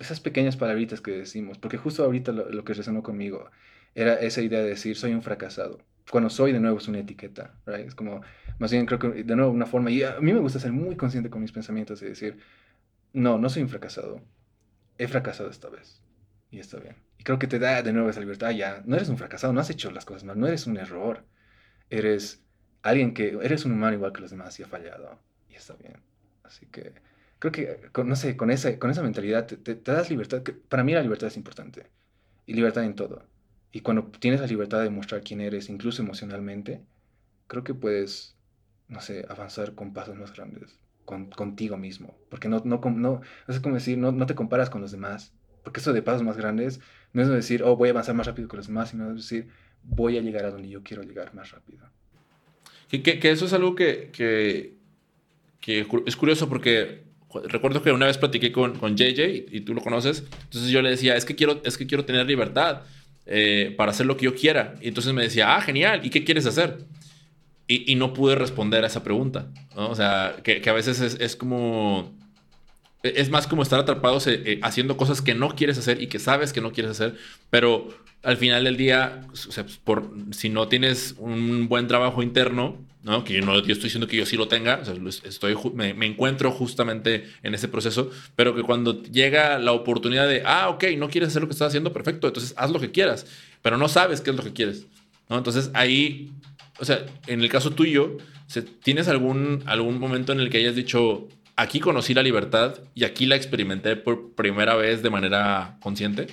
esas 0.01 0.21
pequeñas 0.21 0.57
palabritas 0.57 1.01
que 1.01 1.13
decimos, 1.13 1.59
porque 1.59 1.77
justo 1.77 2.05
ahorita 2.05 2.33
lo, 2.33 2.65
que 2.65 2.75
resonó 2.75 3.03
conmigo 3.03 3.51
era 3.95 4.15
esa 4.15 4.43
idea 4.43 4.61
de 4.61 4.69
decir 4.69 4.97
soy 4.97 5.13
un 5.13 5.23
fracasado. 5.23 5.79
Cuando 6.11 6.29
soy 6.29 6.53
de 6.53 6.61
nuevo 6.61 6.79
es 6.79 6.89
una 6.89 6.99
etiqueta, 6.99 7.55
right? 7.67 7.87
Es 7.87 7.95
como, 7.95 8.21
más 8.59 8.71
bien 8.73 8.87
creo 8.87 8.99
que 8.99 9.25
de 9.25 9.37
nuevo 9.37 9.51
una 9.53 9.67
forma, 9.67 9.91
y 9.91 10.03
a 10.03 10.21
mí 10.21 10.33
me 10.33 10.41
gusta 10.41 10.59
ser 10.59 10.73
muy 10.73 10.97
consciente 10.97 11.31
con 11.31 11.41
mis 11.41 11.53
pensamientos 11.53 12.03
y 12.03 12.07
decir, 12.07 12.39
no, 13.13 13.39
no 13.39 13.49
soy 13.49 13.63
un 13.63 13.69
fracasado, 13.69 14.21
he 14.99 15.09
fracasado 15.09 15.49
esta 15.49 15.69
vez 15.69 16.03
y 16.51 16.59
está 16.59 16.79
bien. 16.79 16.97
Y 17.19 17.25
creo 17.25 17.39
que 17.39 17.47
te 17.47 17.59
da 17.59 17.83
de 17.83 17.93
nuevo 17.93 18.11
esa 18.11 18.21
libertad, 18.21 18.51
ya, 18.51 18.83
no 18.85 18.97
eres 18.97 19.09
un 19.09 19.17
fracasado, 19.17 19.53
no 19.53 19.61
has 19.61 19.71
hecho 19.71 19.91
las 19.91 20.05
cosas 20.05 20.25
mal, 20.25 20.39
no 20.39 20.47
eres 20.47 20.67
un 20.67 20.77
error, 20.77 21.25
eres 21.89 22.43
alguien 22.83 23.15
que, 23.15 23.39
eres 23.43 23.65
un 23.65 23.73
humano 23.73 23.95
igual 23.95 24.13
que 24.13 24.21
los 24.21 24.31
demás 24.31 24.59
y 24.61 24.63
ha 24.63 24.69
fallado 24.69 25.19
y 25.49 25.55
está 25.55 25.75
bien. 25.75 25.97
Así 26.43 26.67
que 26.67 26.93
creo 27.45 27.53
que, 27.53 27.89
con, 27.91 28.09
no 28.09 28.17
sé, 28.17 28.37
con 28.37 28.51
esa, 28.51 28.79
con 28.79 28.91
esa 28.91 29.03
mentalidad 29.03 29.47
te, 29.47 29.75
das 29.75 30.09
libertad. 30.09 30.43
Que 30.43 30.53
para 30.53 30.83
mí 30.83 30.93
la 30.93 31.03
libertad 31.03 31.29
es 31.29 31.37
importante. 31.37 31.87
Y 32.47 32.55
libertad 32.55 32.85
en 32.85 32.95
todo. 32.95 33.23
Y 33.71 33.81
cuando 33.81 34.05
tienes 34.05 34.41
la 34.41 34.47
libertad 34.47 34.83
de 34.83 34.89
mostrar 34.89 35.23
quién 35.23 35.41
eres, 35.41 35.69
incluso 35.69 36.01
emocionalmente, 36.01 36.83
creo 37.47 37.65
que 37.65 37.75
puedes, 37.75 38.37
no 38.89 39.01
sé, 39.01 39.27
avanzar 39.29 39.75
con 39.75 39.93
pasos 39.93 40.17
más 40.17 40.33
grandes, 40.33 40.79
con, 41.05 41.27
contigo 41.31 41.77
mismo. 41.77 42.17
Porque 42.31 42.49
no, 42.49 42.63
no, 42.65 42.81
no, 42.83 43.21
es 43.49 43.61
como 43.61 43.75
decir, 43.75 43.99
no, 43.99 44.13
no 44.13 44.27
te 44.27 44.35
comparas 44.35 44.71
con 44.71 44.81
los 44.81 44.93
demás. 44.93 45.35
Porque 45.65 45.81
eso 45.81 45.93
de 45.93 46.03
pasos 46.03 46.23
más 46.23 46.37
grandes 46.37 46.81
no 47.13 47.23
es 47.23 47.29
decir, 47.29 47.63
oh, 47.63 47.77
voy 47.77 47.89
a 47.89 47.93
avanzar 47.93 48.15
más 48.15 48.27
rápido 48.27 48.49
que 48.49 48.57
los 48.57 48.69
demás, 48.69 48.91
sino 48.91 49.15
decir, 49.15 49.49
voy 49.83 50.17
a 50.17 50.23
llegar 50.23 50.47
a 50.47 50.51
donde 50.51 50.69
yo 50.69 50.83
quiero 50.83 51.03
llegar 51.03 51.35
más 51.35 51.51
rápido. 51.51 51.91
Que, 52.89 53.03
que, 53.03 53.19
que 53.19 53.31
eso 53.31 53.45
es 53.45 53.53
algo 53.53 53.75
que, 53.75 54.11
que, 54.13 54.77
que 55.61 55.87
es 56.07 56.17
curioso 56.17 56.49
porque 56.49 57.05
recuerdo 57.45 57.83
que 57.83 57.93
una 57.93 58.07
vez 58.07 58.19
platiqué 58.19 58.53
con, 58.53 58.79
con 58.79 58.97
JJ 58.97 59.47
y, 59.51 59.61
tú 59.61 59.75
lo 59.75 59.83
conoces, 59.83 60.25
entonces 60.45 60.71
yo 60.71 60.83
le 60.83 60.91
decía, 60.91 61.17
es 61.17 61.25
que 61.25 61.35
quiero, 61.35 61.61
es 61.65 61.77
que 61.77 61.87
quiero 61.87 62.05
tener 62.05 62.27
libertad 62.27 62.83
eh, 63.27 63.75
para 63.77 63.91
hacer 63.91 64.07
lo 64.07 64.17
que 64.17 64.27
yo 64.27 64.35
quiera. 64.35 64.75
Y 64.81 64.89
entonces 64.89 65.13
me 65.13 65.23
decía, 65.23 65.57
ah, 65.57 65.61
genial, 65.61 66.01
¿y 66.05 66.11
qué 66.11 66.25
quieres 66.25 66.47
hacer? 66.47 66.79
Y, 67.67 67.91
y 67.91 67.95
no 67.97 68.13
pude 68.13 68.35
responder 68.35 68.85
a 68.85 68.87
esa 68.87 69.03
pregunta, 69.03 69.49
¿no? 69.75 69.89
O 69.89 69.95
sea, 69.95 70.37
que, 70.43 70.61
que 70.61 70.71
a 70.71 70.75
veces 70.75 71.01
es, 71.01 71.37
como... 71.37 72.13
Es 73.03 73.29
más 73.29 73.47
como 73.47 73.63
estar 73.63 73.79
atrapados 73.79 74.27
eh, 74.27 74.43
eh, 74.47 74.61
haciendo 74.63 74.97
cosas 74.97 75.21
que 75.21 75.35
no 75.35 75.55
quieres 75.57 75.77
hacer 75.77 76.01
y 76.01 76.07
que 76.07 76.19
sabes 76.19 76.55
que 76.55 76.63
no 76.63 76.73
quieres 76.73 76.93
hacer, 76.93 77.17
pero 77.51 77.89
al 78.23 78.39
final 78.39 78.65
del 78.65 78.79
día, 78.79 79.27
por, 79.85 80.11
si 80.31 80.49
no 80.49 80.69
tienes 80.69 81.15
un 81.19 81.69
buen 81.69 81.87
trabajo 81.87 82.23
interno, 82.23 82.79
¿no? 83.05 83.23
Que 83.23 83.35
yo 83.35 83.43
no 83.43 83.55
yo 83.55 83.73
estoy 83.73 83.85
diciendo 83.85 84.09
que 84.09 84.17
yo 84.17 84.27
sí 84.27 84.37
lo 84.37 84.49
tenga, 84.49 84.83
estoy, 85.25 85.57
me, 85.75 85.93
me, 85.93 86.07
encuentro 86.07 86.51
justamente 86.51 87.25
en 87.43 87.55
ese 87.55 87.69
proceso, 87.69 88.11
pero 88.35 88.57
que 88.57 88.63
cuando 88.63 89.03
llega 89.03 89.59
la 89.59 89.73
oportunidad 89.73 90.27
de, 90.27 90.43
ah, 90.45 90.71
ok, 90.71 90.85
no 90.97 91.09
quieres 91.11 91.29
hacer 91.29 91.43
lo 91.43 91.49
que 91.49 91.53
estás 91.53 91.69
haciendo, 91.69 91.93
perfecto, 91.93 92.27
entonces 92.27 92.55
haz 92.57 92.71
lo 92.71 92.81
que 92.81 92.91
quieras, 92.91 93.27
pero 93.63 93.77
no 93.77 93.89
sabes 93.89 94.23
qué 94.23 94.31
es 94.31 94.37
lo 94.37 94.43
que 94.43 94.55
quieres, 94.55 94.87
¿no? 95.29 95.37
Entonces 95.37 95.71
ahí, 95.75 96.33
o 96.81 96.85
sea, 96.87 97.05
en 97.27 97.43
el 97.43 97.49
caso 97.51 97.71
tuyo, 97.71 98.17
¿tienes 98.83 99.07
algún, 99.09 99.63
algún 99.67 100.01
momento 100.01 100.33
en 100.33 100.41
el 100.41 100.49
que 100.49 100.59
hayas 100.59 100.75
dicho, 100.75 101.29
aquí 101.57 101.81
conocí 101.81 102.15
la 102.15 102.23
libertad 102.23 102.79
y 102.95 103.05
aquí 103.05 103.27
la 103.27 103.37
experimenté 103.37 103.97
por 103.97 104.33
primera 104.33 104.77
vez 104.77 105.03
de 105.03 105.11
manera 105.11 105.77
consciente? 105.81 106.27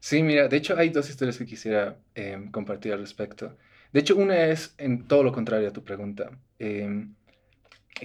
Sí, 0.00 0.22
mira, 0.22 0.48
de 0.48 0.56
hecho 0.56 0.78
hay 0.78 0.88
dos 0.88 1.10
historias 1.10 1.36
que 1.36 1.44
quisiera 1.44 1.98
em, 2.14 2.50
compartir 2.50 2.94
al 2.94 3.00
respecto. 3.00 3.56
De 3.92 4.00
hecho, 4.00 4.16
una 4.16 4.46
es 4.46 4.74
en 4.78 5.06
todo 5.06 5.22
lo 5.22 5.32
contrario 5.32 5.68
a 5.68 5.72
tu 5.72 5.84
pregunta, 5.84 6.30
em, 6.58 7.14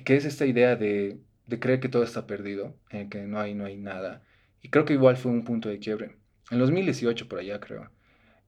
que 0.05 0.15
es 0.15 0.25
esta 0.25 0.45
idea 0.45 0.75
de, 0.75 1.19
creer 1.59 1.79
que 1.79 1.89
todo 1.89 2.03
está 2.03 2.27
perdido, 2.27 2.75
eh, 2.91 3.07
que 3.09 3.23
no 3.23 3.39
hay, 3.39 3.53
no 3.53 3.65
hay 3.65 3.77
nada. 3.77 4.23
Y 4.61 4.69
creo 4.69 4.85
que 4.85 4.93
igual 4.93 5.17
fue 5.17 5.31
un 5.31 5.43
punto 5.43 5.69
de 5.69 5.79
quiebre. 5.79 6.15
En 6.49 6.59
2018, 6.59 7.27
por 7.27 7.39
allá 7.39 7.59
creo, 7.59 7.89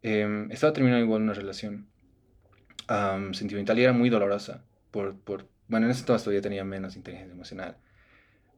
em, 0.02 0.52
estaba 0.52 0.74
terminando 0.74 1.04
igual 1.04 1.22
una 1.22 1.34
relación 1.34 1.88
sentimental 3.34 3.80
y 3.80 3.84
era 3.84 3.94
muy 3.94 4.10
dolorosa. 4.10 4.64
Por, 4.92 5.18
por, 5.18 5.48
bueno, 5.68 5.86
en 5.88 5.92
ese 5.92 6.02
entonces 6.02 6.24
todavía 6.24 6.42
tenía 6.42 6.64
menos 6.64 6.96
inteligencia 6.96 7.34
emocional. 7.34 7.78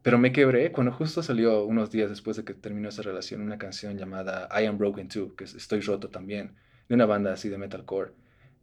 Pero 0.05 0.19
me 0.19 0.31
quebré 0.31 0.71
cuando 0.71 0.91
justo 0.91 1.23
salió 1.23 1.65
unos 1.65 1.89
días 1.89 2.11
después 2.11 2.37
de 2.37 2.43
que 2.43 2.53
terminó 2.53 2.89
esa 2.89 3.01
relación 3.01 3.41
una 3.41 3.57
canción 3.57 3.97
llamada 3.97 4.47
I 4.51 4.65
Am 4.65 4.77
Broken 4.77 5.07
Too, 5.07 5.35
que 5.35 5.45
es 5.45 5.55
Estoy 5.55 5.81
Roto 5.81 6.09
también, 6.09 6.53
de 6.87 6.93
una 6.93 7.07
banda 7.07 7.33
así 7.33 7.49
de 7.49 7.57
metalcore. 7.57 8.11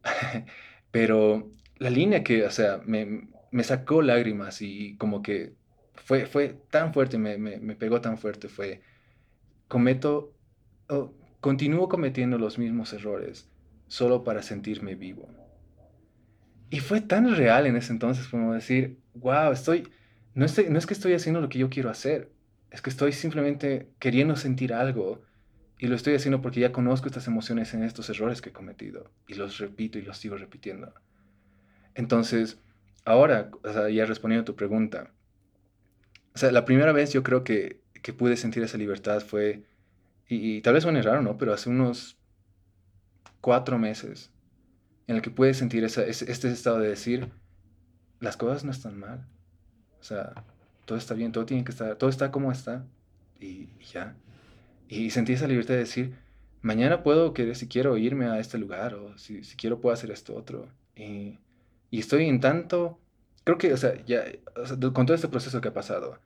Pero 0.91 1.49
la 1.77 1.89
línea 1.89 2.23
que, 2.23 2.45
o 2.45 2.51
sea, 2.51 2.81
me, 2.85 3.29
me, 3.51 3.63
sacó 3.63 4.01
lágrimas 4.01 4.61
y 4.61 4.95
como 4.97 5.21
que 5.21 5.53
fue, 5.95 6.25
fue 6.25 6.57
tan 6.69 6.93
fuerte, 6.93 7.17
me, 7.17 7.37
me, 7.37 7.57
me 7.57 7.75
pegó 7.75 8.01
tan 8.01 8.17
fuerte, 8.17 8.47
fue, 8.47 8.81
cometo, 9.67 10.33
continúo 11.39 11.89
cometiendo 11.89 12.37
los 12.37 12.59
mismos 12.59 12.93
errores 12.93 13.49
solo 13.87 14.23
para 14.23 14.41
sentirme 14.41 14.95
vivo. 14.95 15.27
Y 16.69 16.79
fue 16.79 17.01
tan 17.01 17.35
real 17.35 17.67
en 17.67 17.75
ese 17.75 17.91
entonces 17.91 18.27
como 18.27 18.53
decir, 18.53 18.99
wow, 19.13 19.51
estoy, 19.51 19.89
no, 20.33 20.45
no 20.69 20.77
es 20.77 20.85
que 20.85 20.93
estoy 20.93 21.13
haciendo 21.13 21.41
lo 21.41 21.49
que 21.49 21.59
yo 21.59 21.69
quiero 21.69 21.89
hacer, 21.89 22.31
es 22.71 22.81
que 22.81 22.89
estoy 22.89 23.11
simplemente 23.11 23.89
queriendo 23.99 24.35
sentir 24.35 24.73
algo 24.73 25.21
Y 25.83 25.87
lo 25.87 25.97
estoy 25.97 26.15
haciendo 26.15 26.41
porque 26.41 26.61
ya 26.61 26.71
conozco 26.71 27.07
estas 27.07 27.27
emociones 27.27 27.73
en 27.73 27.83
estos 27.83 28.09
errores 28.09 28.41
que 28.41 28.51
he 28.51 28.53
cometido. 28.53 29.11
Y 29.27 29.33
los 29.33 29.57
repito 29.57 29.99
y 29.99 30.01
los 30.01 30.17
sigo 30.17 30.37
repitiendo. 30.37 30.93
Entonces, 31.93 32.57
ahora, 33.03 33.51
o 33.65 33.73
sea, 33.73 33.89
ya 33.89 34.05
respondiendo 34.05 34.43
a 34.43 34.45
tu 34.45 34.55
pregunta. 34.55 35.11
O 36.33 36.37
sea, 36.37 36.53
la 36.53 36.63
primera 36.63 36.93
vez 36.93 37.11
yo 37.11 37.21
creo 37.21 37.43
que, 37.43 37.81
que 38.01 38.13
pude 38.13 38.37
sentir 38.37 38.63
esa 38.63 38.77
libertad 38.77 39.19
fue, 39.19 39.65
y, 40.29 40.61
tal 40.61 40.75
vez 40.75 40.83
suene 40.83 41.01
raro, 41.01 41.21
¿no? 41.21 41.37
Pero 41.37 41.51
hace 41.51 41.69
unos 41.69 42.17
cuatro 43.41 43.77
meses 43.77 44.31
en 45.07 45.17
el 45.17 45.21
que 45.21 45.31
pude 45.31 45.53
sentir 45.53 45.83
ese, 45.83 46.09
este 46.09 46.49
estado 46.49 46.79
de 46.79 46.87
decir, 46.87 47.29
las 48.21 48.37
cosas 48.37 48.63
no 48.63 48.71
están 48.71 48.97
mal. 48.97 49.27
O 49.99 50.03
sea, 50.03 50.45
todo 50.85 50.97
está 50.97 51.13
bien, 51.13 51.33
todo 51.33 51.45
tiene 51.45 51.65
que 51.65 51.73
estar, 51.73 51.97
todo 51.97 52.09
está 52.09 52.31
como 52.31 52.53
está. 52.53 52.85
Y, 53.41 53.67
ya. 53.91 54.15
Y 54.87 55.09
sentí 55.09 55.33
esa 55.33 55.47
libertad 55.47 55.75
de 55.75 55.79
decir, 55.81 56.15
mañana 56.61 57.03
puedo 57.03 57.33
querer, 57.33 57.55
si 57.55 57.67
quiero 57.67 57.97
irme 57.97 58.25
a 58.25 58.39
este 58.39 58.57
lugar, 58.57 58.95
o 58.95 59.17
si, 59.17 59.43
si 59.43 59.55
quiero 59.55 59.81
puedo 59.81 59.93
hacer 59.93 60.11
esto 60.11 60.35
otro. 60.35 60.67
Y, 60.95 61.39
y, 61.91 61.99
estoy 61.99 62.25
en 62.27 62.39
tanto, 62.39 62.99
creo 63.43 63.57
que, 63.57 63.73
o 63.73 63.77
sea, 63.77 63.93
ya, 64.05 64.23
con 64.93 65.05
todo 65.05 65.15
este 65.15 65.27
proceso 65.27 65.61
que 65.61 65.69
ha 65.69 65.73
pasado, 65.73 66.19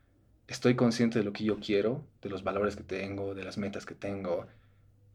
estoy 0.48 0.76
consciente 0.76 1.20
de 1.20 1.26
lo 1.26 1.34
que 1.34 1.44
yo 1.44 1.60
quiero, 1.60 2.04
de 2.22 2.30
los 2.30 2.44
valores 2.44 2.76
que 2.76 2.84
tengo, 2.84 3.36
de 3.36 3.44
las 3.44 3.58
metas 3.58 3.86
que 3.86 3.96
tengo, 3.96 4.48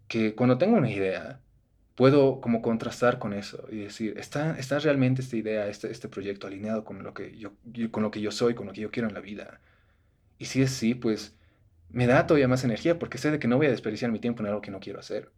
que 0.08 0.34
cuando 0.34 0.58
tengo 0.58 0.76
una 0.76 0.90
idea, 0.90 1.40
puedo 1.94 2.40
como 2.40 2.62
contrastar 2.62 3.18
con 3.18 3.32
eso 3.32 3.66
y 3.70 3.76
decir, 3.76 4.18
¿está, 4.18 4.58
está 4.58 4.78
realmente 4.78 5.22
esta 5.22 5.36
idea, 5.36 5.68
este, 5.68 5.90
este 5.90 6.08
proyecto 6.08 6.46
alineado 6.46 6.84
con 6.84 7.02
lo, 7.02 7.14
que 7.14 7.36
yo, 7.36 7.52
con 7.90 8.02
lo 8.02 8.10
que 8.10 8.20
yo 8.20 8.30
soy, 8.30 8.54
con 8.54 8.66
lo 8.66 8.72
que 8.72 8.80
yo 8.82 8.90
quiero 8.90 9.08
en 9.08 9.14
la 9.14 9.20
vida? 9.20 9.60
Y 10.38 10.46
si 10.46 10.62
es 10.62 10.70
sí, 10.70 10.94
pues 10.94 11.34
me 11.92 12.06
da 12.06 12.26
todavía 12.26 12.48
más 12.48 12.64
energía 12.64 12.98
porque 12.98 13.18
sé 13.18 13.30
de 13.30 13.38
que 13.38 13.48
no 13.48 13.56
voy 13.58 13.66
a 13.66 13.70
desperdiciar 13.70 14.10
mi 14.10 14.18
tiempo 14.20 14.42
en 14.42 14.48
algo 14.48 14.60
que 14.60 14.70
no 14.70 14.80
quiero 14.80 15.00
hacer. 15.00 15.32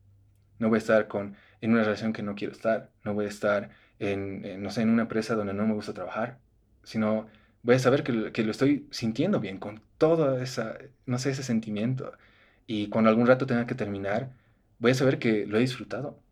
No 0.58 0.68
voy 0.68 0.76
a 0.76 0.78
estar 0.78 1.08
con, 1.08 1.36
en 1.60 1.72
una 1.72 1.82
relación 1.84 2.12
que 2.12 2.22
no 2.22 2.34
quiero 2.34 2.52
estar. 2.52 2.90
No 3.04 3.14
voy 3.14 3.26
a 3.26 3.28
estar 3.28 3.70
en, 3.98 4.62
no 4.62 4.70
sé, 4.70 4.82
en 4.82 4.90
una 4.90 5.02
empresa 5.02 5.34
donde 5.34 5.54
no 5.54 5.66
me 5.66 5.74
gusta 5.74 5.94
trabajar. 5.94 6.38
Sino 6.84 7.26
voy 7.62 7.76
a 7.76 7.78
saber 7.78 8.04
que, 8.04 8.32
que 8.32 8.44
lo 8.44 8.50
estoy 8.52 8.86
sintiendo 8.90 9.40
bien, 9.40 9.58
con 9.58 9.82
todo 9.98 10.38
esa, 10.40 10.78
no 11.06 11.18
sé, 11.18 11.30
ese 11.30 11.42
sentimiento. 11.42 12.12
Y 12.66 12.88
cuando 12.88 13.10
algún 13.10 13.26
rato 13.26 13.46
tenga 13.46 13.66
que 13.66 13.74
terminar, 13.74 14.30
voy 14.78 14.92
a 14.92 14.94
saber 14.94 15.18
que 15.18 15.46
lo 15.46 15.58
he 15.58 15.60
disfrutado 15.60 16.24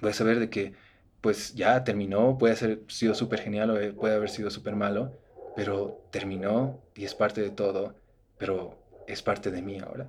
voy 0.00 0.10
a 0.10 0.14
saber 0.14 0.38
de 0.38 0.50
que 0.50 0.74
pues 1.20 1.54
ya 1.54 1.84
terminó, 1.84 2.36
puede 2.38 2.54
haber 2.56 2.80
sido 2.88 3.14
súper 3.14 3.40
genial 3.40 3.70
o 3.70 3.94
puede 3.96 4.14
haber 4.14 4.28
sido 4.28 4.50
súper 4.50 4.76
malo, 4.76 5.18
pero 5.56 6.06
terminó 6.10 6.82
y 6.94 7.04
es 7.04 7.14
parte 7.14 7.40
de 7.40 7.50
todo, 7.50 7.94
pero 8.38 8.78
es 9.06 9.22
parte 9.22 9.50
de 9.50 9.62
mí 9.62 9.78
ahora. 9.78 10.08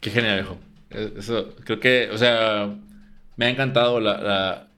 Qué 0.00 0.10
genial, 0.10 0.40
hijo. 0.40 0.58
E, 0.90 1.14
eso, 1.18 1.54
creo 1.64 1.80
que, 1.80 2.10
o 2.12 2.18
sea, 2.18 2.74
me 3.36 3.46
ha 3.46 3.50
encantado 3.50 4.00
la... 4.00 4.68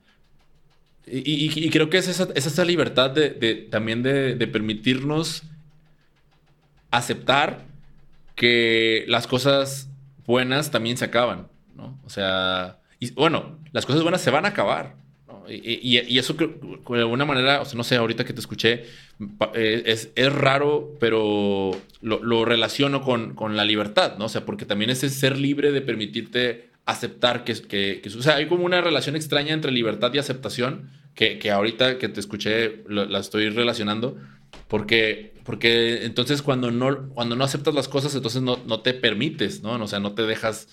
Y, 1.09 1.69
creo 1.69 1.89
que 1.89 1.99
es 1.99 2.09
esa, 2.09 2.27
es 2.35 2.45
esa 2.45 2.65
libertad 2.65 3.11
de 3.11 3.67
también 3.71 4.03
de, 4.03 4.35
de 4.35 4.47
permitirnos 4.47 5.43
aceptar 6.91 7.63
que 8.35 9.05
las 9.07 9.25
cosas 9.25 9.89
buenas 10.25 10.69
también 10.69 10.97
se 10.97 11.05
acaban, 11.05 11.47
¿no? 11.75 11.97
O 12.05 12.09
sea, 12.09 12.79
y 12.99 13.11
bueno, 13.11 13.57
las 13.71 13.85
cosas 13.85 14.03
buenas 14.03 14.21
se 14.21 14.31
van 14.31 14.45
a 14.45 14.49
acabar. 14.49 14.95
Y, 15.49 16.17
eso 16.17 16.33
de 16.33 16.99
alguna 16.99 17.25
manera, 17.25 17.61
o 17.61 17.65
sea, 17.65 17.77
no 17.77 17.83
sé, 17.83 17.95
ahorita 17.95 18.25
que 18.25 18.33
te 18.33 18.39
escuché, 18.39 18.85
eh, 19.53 19.83
es, 19.85 20.09
es 20.15 20.33
raro, 20.33 20.95
pero 20.99 21.71
lo, 22.01 22.45
relaciono 22.45 23.01
con, 23.01 23.35
con, 23.35 23.55
la 23.55 23.65
libertad, 23.65 24.17
¿no? 24.17 24.25
O 24.25 24.29
sea, 24.29 24.45
porque 24.45 24.65
también 24.65 24.89
es 24.89 24.99
ser 24.99 25.37
libre 25.37 25.71
de 25.71 25.81
permitirte 25.81 26.69
aceptar 26.85 27.43
que, 27.43 27.53
que, 27.53 28.01
que, 28.01 28.09
o 28.09 28.21
sea, 28.21 28.35
hay 28.35 28.47
como 28.47 28.65
una 28.65 28.81
relación 28.81 29.15
extraña 29.15 29.53
entre 29.53 29.71
libertad 29.71 30.13
y 30.13 30.19
aceptación, 30.19 30.89
que, 31.15 31.39
que 31.39 31.51
ahorita 31.51 31.97
que 31.97 32.09
te 32.09 32.19
escuché 32.19 32.83
la 32.87 33.19
estoy 33.19 33.49
relacionando, 33.49 34.17
porque, 34.67 35.33
porque 35.43 36.05
entonces 36.05 36.41
cuando 36.41 36.71
no, 36.71 37.09
cuando 37.09 37.35
no 37.35 37.43
aceptas 37.43 37.73
las 37.73 37.87
cosas, 37.87 38.13
entonces 38.15 38.41
no, 38.41 38.59
no 38.65 38.81
te 38.81 38.93
permites, 38.93 39.61
¿no? 39.63 39.71
O 39.71 39.87
sea, 39.87 39.99
no 39.99 40.13
te 40.13 40.23
dejas 40.23 40.67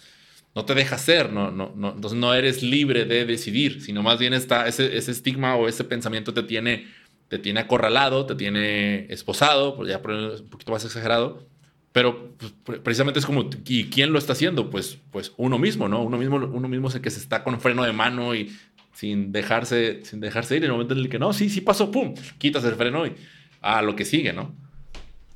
no 0.55 0.64
te 0.64 0.74
deja 0.74 0.98
ser, 0.98 1.32
no, 1.32 1.51
no, 1.51 1.72
no, 1.74 1.93
entonces 1.93 2.18
no 2.18 2.32
eres 2.32 2.62
libre 2.62 3.05
de 3.05 3.24
decidir, 3.24 3.82
sino 3.82 4.02
más 4.02 4.18
bien 4.18 4.35
está 4.35 4.68
ese, 4.68 4.97
ese 4.97 5.10
estigma 5.10 5.56
o 5.56 5.66
ese 5.66 5.82
pensamiento 5.82 6.32
te 6.32 6.44
tiene, 6.44 6.86
te 7.28 7.39
tiene 7.39 7.60
acorralado, 7.60 8.24
te 8.24 8.36
tiene 8.36 9.06
esposado, 9.12 9.85
ya 9.85 9.98
un 9.98 10.48
poquito 10.48 10.70
más 10.70 10.85
exagerado, 10.85 11.48
pero 11.93 12.36
pues, 12.64 12.78
precisamente 12.81 13.18
es 13.18 13.26
como, 13.26 13.51
¿y 13.66 13.85
quién 13.85 14.12
lo 14.12 14.18
está 14.18 14.32
haciendo? 14.32 14.70
Pues, 14.70 14.98
pues 15.10 15.32
uno 15.36 15.59
mismo, 15.59 15.89
¿no? 15.89 16.02
Uno 16.02 16.18
mismo, 16.18 16.36
uno 16.36 16.68
mismo 16.68 16.89
el 16.89 17.01
que 17.01 17.10
se 17.10 17.20
está 17.20 17.43
con 17.43 17.60
freno 17.60 17.82
de 17.82 17.93
mano 17.93 18.35
y 18.35 18.56
sin 18.93 19.32
dejarse, 19.32 20.05
sin 20.05 20.20
dejarse 20.20 20.56
ir, 20.56 20.62
en 20.62 20.70
el 20.70 20.72
momento 20.72 20.94
en 20.94 21.01
el 21.01 21.09
que 21.09 21.18
no, 21.18 21.32
sí, 21.32 21.51
sí 21.51 21.60
pasó, 21.60 21.90
pum, 21.90 22.14
quitas 22.39 22.64
el 22.64 22.76
freno 22.76 23.06
y 23.06 23.14
a 23.60 23.82
lo 23.82 23.97
que 23.97 24.05
sigue, 24.05 24.32
¿no? 24.32 24.55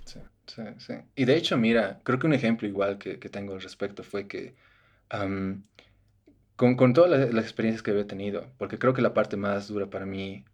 Sí, 0.05 0.21
sí, 0.47 0.63
sí. 0.79 0.95
Y 1.17 1.25
de 1.25 1.37
hecho, 1.37 1.57
mira, 1.57 1.99
creo 2.05 2.21
que 2.21 2.27
un 2.29 2.35
ejemplo 2.35 2.69
igual 2.69 2.99
que, 2.99 3.19
que 3.19 3.29
tengo 3.29 3.55
al 3.55 3.61
respecto 3.61 4.05
fue 4.05 4.29
que 4.29 4.55
con, 5.11 6.77
con, 6.77 6.93
todas 6.93 7.33
las, 7.33 7.45
experiencias 7.45 7.83
que 7.83 7.91
había 7.93 8.07
tenido, 8.07 8.53
porque 8.59 8.79
creo 8.79 8.95
que 8.95 9.03
la 9.03 9.15
parte 9.15 9.37
más 9.37 9.69
dura 9.69 9.89
para 9.91 10.07
mí 10.07 10.45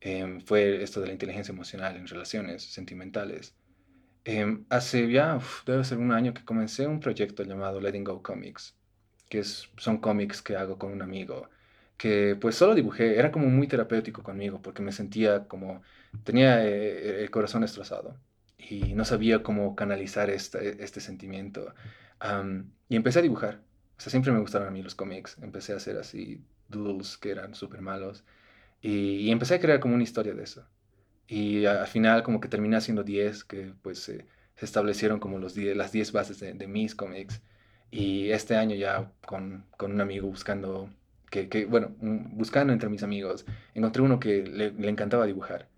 em, 0.00 0.40
fue 0.40 0.82
esto 0.82 1.00
de 1.00 1.06
la 1.08 1.12
inteligencia 1.12 1.52
emocional 1.52 1.96
en 1.96 2.06
relaciones 2.06 2.62
sentimentales. 2.64 3.54
Em, 4.24 4.64
hace 4.70 5.10
ya, 5.10 5.38
debe 5.66 5.84
ser 5.84 5.98
un 5.98 6.12
año 6.12 6.32
que 6.34 6.44
comencé 6.44 6.86
un 6.86 7.00
proyecto 7.00 7.42
llamado 7.44 7.80
Letting 7.80 8.04
Go 8.04 8.22
Comics, 8.22 8.74
que 9.28 9.40
es, 9.40 9.68
son 9.76 9.98
cómics 9.98 10.42
que 10.42 10.56
hago 10.56 10.78
con 10.78 10.92
un 10.92 11.02
amigo, 11.02 11.48
que 11.96 12.36
pues 12.40 12.54
solo 12.56 12.74
dibujé, 12.74 13.18
era 13.18 13.30
como 13.32 13.46
muy 13.48 13.66
terapéutico 13.68 14.22
conmigo, 14.22 14.60
porque 14.62 14.82
me 14.82 14.92
sentía 14.92 15.46
como, 15.48 15.82
tenía 16.24 16.64
eh, 16.66 17.22
el 17.22 17.30
corazón 17.30 17.62
destrozado 17.62 18.16
y 18.58 18.94
no 18.94 19.04
sabía 19.04 19.42
cómo 19.42 19.76
canalizar 19.76 20.30
este, 20.30 20.82
este 20.84 21.00
sentimiento. 21.00 21.74
y 22.88 22.96
empecé 22.96 23.18
a 23.20 23.22
dibujar 23.22 23.60
o 23.96 24.00
sea, 24.00 24.10
siempre 24.10 24.32
me 24.32 24.40
gustaron 24.40 24.68
a 24.68 24.70
mí 24.70 24.82
los 24.82 24.94
cómics. 24.94 25.36
Empecé 25.42 25.72
a 25.72 25.76
hacer 25.76 25.96
así 25.96 26.42
doodles 26.68 27.16
que 27.16 27.30
eran 27.30 27.54
súper 27.54 27.80
malos. 27.80 28.24
Y, 28.80 29.30
empecé 29.30 29.54
a 29.54 29.60
crear 29.60 29.80
como 29.80 29.94
una 29.94 30.02
historia 30.04 30.34
de 30.34 30.42
eso. 30.44 30.66
Y 31.26 31.64
al 31.66 31.86
final 31.86 32.22
como 32.22 32.40
que 32.40 32.48
terminé 32.48 32.76
haciendo 32.76 33.02
10, 33.02 33.44
que 33.44 33.74
pues 33.82 33.98
se 34.00 34.26
establecieron 34.58 35.20
como 35.20 35.38
los 35.38 35.56
las 35.56 35.92
10 35.92 36.12
bases 36.12 36.40
de, 36.40 36.66
mis 36.68 36.94
cómics. 36.94 37.40
Y 37.90 38.30
este 38.30 38.56
año 38.56 38.74
ya 38.76 39.12
con, 39.26 39.66
con 39.76 39.92
un 39.92 40.00
amigo 40.00 40.28
buscando, 40.28 40.90
que, 41.30 41.66
bueno, 41.66 41.94
buscando 42.00 42.72
entre 42.72 42.88
mis 42.88 43.02
amigos, 43.02 43.46
encontré 43.74 44.02
uno 44.02 44.20
que 44.20 44.42
le, 44.42 44.72
le 44.72 44.88
encantaba 44.88 45.26
dibujar 45.26 45.68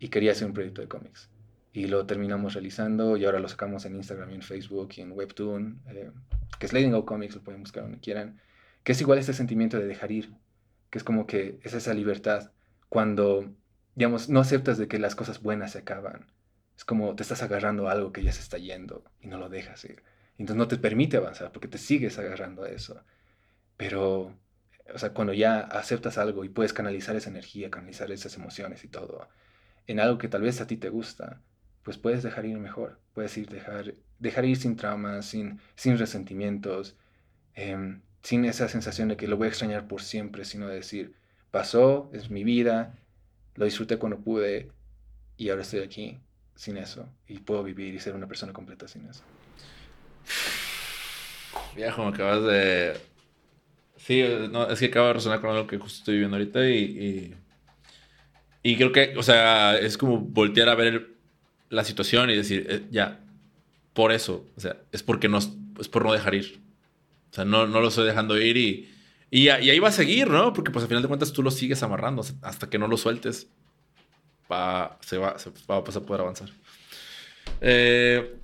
y 0.00 0.08
quería 0.08 0.32
hacer 0.32 0.46
un 0.48 0.54
proyecto 0.54 0.80
de 0.82 0.88
cómics 0.88 1.30
y 1.76 1.88
lo 1.88 2.06
terminamos 2.06 2.54
realizando 2.54 3.18
y 3.18 3.26
ahora 3.26 3.38
lo 3.38 3.48
sacamos 3.48 3.84
en 3.84 3.96
Instagram 3.96 4.30
y 4.30 4.34
en 4.36 4.40
Facebook 4.40 4.94
y 4.96 5.02
en 5.02 5.12
Webtoon, 5.12 5.82
eh, 5.88 6.10
que 6.58 6.64
es 6.64 6.72
Letting 6.72 6.92
Go 6.92 7.04
Comics, 7.04 7.34
lo 7.34 7.42
pueden 7.42 7.60
buscar 7.60 7.82
donde 7.82 8.00
quieran, 8.00 8.40
que 8.82 8.92
es 8.92 9.00
igual 9.02 9.18
este 9.18 9.34
sentimiento 9.34 9.78
de 9.78 9.86
dejar 9.86 10.10
ir, 10.10 10.32
que 10.88 10.96
es 10.96 11.04
como 11.04 11.26
que 11.26 11.60
es 11.62 11.74
esa 11.74 11.92
libertad 11.92 12.50
cuando, 12.88 13.52
digamos, 13.94 14.30
no 14.30 14.40
aceptas 14.40 14.78
de 14.78 14.88
que 14.88 14.98
las 14.98 15.14
cosas 15.14 15.42
buenas 15.42 15.72
se 15.72 15.80
acaban. 15.80 16.32
Es 16.78 16.86
como 16.86 17.14
te 17.14 17.22
estás 17.22 17.42
agarrando 17.42 17.90
a 17.90 17.92
algo 17.92 18.10
que 18.10 18.22
ya 18.22 18.32
se 18.32 18.40
está 18.40 18.56
yendo 18.56 19.04
y 19.20 19.26
no 19.26 19.36
lo 19.36 19.50
dejas 19.50 19.84
ir. 19.84 20.02
Entonces 20.38 20.56
no 20.56 20.68
te 20.68 20.78
permite 20.78 21.18
avanzar 21.18 21.52
porque 21.52 21.68
te 21.68 21.76
sigues 21.76 22.18
agarrando 22.18 22.62
a 22.62 22.70
eso. 22.70 23.04
Pero, 23.76 24.34
o 24.94 24.98
sea, 24.98 25.12
cuando 25.12 25.34
ya 25.34 25.60
aceptas 25.60 26.16
algo 26.16 26.42
y 26.42 26.48
puedes 26.48 26.72
canalizar 26.72 27.16
esa 27.16 27.28
energía, 27.28 27.70
canalizar 27.70 28.10
esas 28.10 28.34
emociones 28.36 28.82
y 28.82 28.88
todo, 28.88 29.28
en 29.86 30.00
algo 30.00 30.16
que 30.16 30.28
tal 30.28 30.40
vez 30.40 30.62
a 30.62 30.66
ti 30.66 30.78
te 30.78 30.88
gusta, 30.88 31.42
pues 31.86 31.98
puedes 31.98 32.24
dejar 32.24 32.44
ir 32.46 32.58
mejor, 32.58 32.98
puedes 33.14 33.38
ir 33.38 33.48
dejar, 33.48 33.94
dejar 34.18 34.44
ir 34.44 34.56
sin 34.56 34.74
traumas, 34.74 35.24
sin, 35.24 35.60
sin 35.76 35.96
resentimientos, 35.96 36.96
em, 37.54 38.00
sin 38.24 38.44
esa 38.44 38.66
sensación 38.68 39.06
de 39.06 39.16
que 39.16 39.28
lo 39.28 39.36
voy 39.36 39.46
a 39.46 39.50
extrañar 39.50 39.86
por 39.86 40.02
siempre, 40.02 40.44
sino 40.44 40.66
de 40.66 40.74
decir, 40.74 41.14
pasó, 41.52 42.10
es 42.12 42.28
mi 42.28 42.42
vida, 42.42 42.92
lo 43.54 43.66
disfruté 43.66 43.98
cuando 43.98 44.18
pude 44.18 44.72
y 45.36 45.48
ahora 45.50 45.62
estoy 45.62 45.78
aquí 45.78 46.18
sin 46.56 46.76
eso 46.76 47.08
y 47.28 47.38
puedo 47.38 47.62
vivir 47.62 47.94
y 47.94 48.00
ser 48.00 48.16
una 48.16 48.26
persona 48.26 48.52
completa 48.52 48.88
sin 48.88 49.06
eso. 49.06 49.22
Viejo, 51.76 52.02
me 52.02 52.08
acabas 52.08 52.42
de... 52.42 52.94
Sí, 53.96 54.24
no, 54.50 54.68
es 54.68 54.80
que 54.80 54.86
acabo 54.86 55.06
de 55.06 55.12
resonar 55.12 55.40
con 55.40 55.50
algo 55.50 55.68
que 55.68 55.78
justo 55.78 56.00
estoy 56.00 56.14
viviendo 56.14 56.36
ahorita 56.36 56.68
y, 56.68 56.74
y, 56.74 57.34
y 58.64 58.76
creo 58.76 58.90
que, 58.90 59.14
o 59.16 59.22
sea, 59.22 59.78
es 59.78 59.96
como 59.96 60.18
voltear 60.18 60.68
a 60.68 60.74
ver 60.74 60.86
el 60.88 61.15
la 61.68 61.84
situación 61.84 62.30
y 62.30 62.36
decir, 62.36 62.66
eh, 62.68 62.82
ya, 62.90 63.20
por 63.92 64.12
eso, 64.12 64.46
o 64.56 64.60
sea, 64.60 64.76
es 64.92 65.02
porque 65.02 65.28
no, 65.28 65.38
es 65.38 65.88
por 65.88 66.04
no 66.04 66.12
dejar 66.12 66.34
ir. 66.34 66.60
O 67.30 67.34
sea, 67.34 67.44
no, 67.44 67.66
no 67.66 67.80
lo 67.80 67.88
estoy 67.88 68.06
dejando 68.06 68.38
ir 68.38 68.56
y, 68.56 68.88
y, 69.30 69.48
ahí 69.48 69.78
va 69.78 69.88
a 69.88 69.92
seguir, 69.92 70.28
¿no? 70.28 70.52
Porque 70.52 70.70
pues 70.70 70.82
al 70.82 70.88
final 70.88 71.02
de 71.02 71.08
cuentas 71.08 71.32
tú 71.32 71.42
lo 71.42 71.50
sigues 71.50 71.82
amarrando 71.82 72.24
hasta 72.42 72.70
que 72.70 72.78
no 72.78 72.88
lo 72.88 72.96
sueltes. 72.96 73.48
Va, 74.50 74.96
se 75.00 75.18
va, 75.18 75.36
va, 75.70 75.78
a 75.78 75.82
poder 75.82 76.20
avanzar. 76.20 76.50
Eh, 77.60 78.36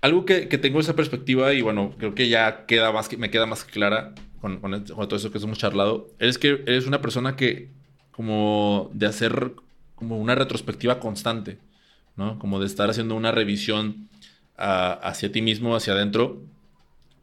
algo 0.00 0.24
que, 0.24 0.46
tengo 0.46 0.80
esa 0.80 0.94
perspectiva 0.94 1.52
y 1.52 1.62
bueno, 1.62 1.94
creo 1.98 2.14
que 2.14 2.28
ya 2.28 2.66
queda 2.66 2.92
más, 2.92 3.16
me 3.16 3.30
queda 3.30 3.46
más 3.46 3.64
clara 3.64 4.14
con, 4.40 4.60
con, 4.60 4.84
todo 4.84 5.16
eso 5.16 5.30
que 5.30 5.38
hemos 5.38 5.58
charlado, 5.58 6.10
es 6.18 6.38
que 6.38 6.62
eres 6.66 6.86
una 6.86 7.00
persona 7.00 7.36
que 7.36 7.68
como 8.10 8.90
de 8.92 9.06
hacer 9.06 9.52
como 9.94 10.18
una 10.18 10.34
retrospectiva 10.34 10.98
constante, 10.98 11.58
¿no? 12.16 12.38
Como 12.38 12.60
de 12.60 12.66
estar 12.66 12.90
haciendo 12.90 13.14
una 13.14 13.32
revisión 13.32 14.08
hacia 14.56 15.32
ti 15.32 15.42
mismo, 15.42 15.74
hacia 15.74 15.94
adentro. 15.94 16.42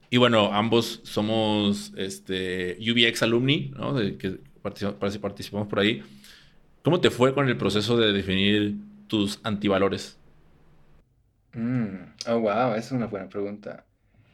Y 0.10 0.18
bueno, 0.18 0.52
ambos 0.54 1.02
somos 1.04 1.94
este, 1.96 2.78
UBX 2.80 3.24
alumni, 3.24 3.72
¿no? 3.78 3.96
Que 3.96 4.40
participamos 4.62 5.68
por 5.68 5.80
ahí. 5.80 6.04
¿Cómo 6.84 7.00
te 7.00 7.12
fue 7.12 7.34
con 7.34 7.48
el 7.48 7.58
proceso 7.58 7.98
de 7.98 8.12
definir 8.12 8.78
tus 9.08 9.40
antivalores? 9.44 10.18
Mm, 11.54 12.14
oh, 12.28 12.40
wow, 12.40 12.72
esa 12.72 12.78
es 12.78 12.92
una 12.92 13.08
buena 13.08 13.30
pregunta. 13.30 13.86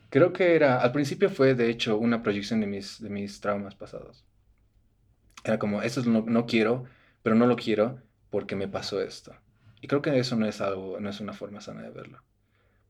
Creo 0.09 0.31
que 0.31 0.55
era, 0.55 0.81
al 0.81 0.91
principio 0.91 1.29
fue 1.29 1.55
de 1.55 1.69
hecho 1.69 1.97
una 1.97 2.23
proyección 2.23 2.61
de 2.61 2.67
mis, 2.67 3.41
traumas 3.41 3.75
pasados. 3.75 4.23
Era 5.43 5.59
como, 5.59 5.81
eso 5.81 6.01
no, 6.03 6.23
no 6.25 6.45
quiero, 6.45 6.85
pero 7.21 7.35
no 7.35 7.45
lo 7.47 7.55
quiero 7.55 7.99
porque 8.29 8.55
me 8.55 8.67
pasó 8.67 9.01
esto. 9.01 9.35
Y 9.85 9.87
creo 9.87 10.01
que 10.01 10.17
eso 10.17 10.35
no 10.35 10.47
es 10.47 10.61
algo, 10.61 10.99
no 10.99 11.11
es 11.11 11.19
una 11.19 11.33
forma 11.33 11.61
sana 11.61 11.83
de 11.83 11.91
verlo. 11.91 12.23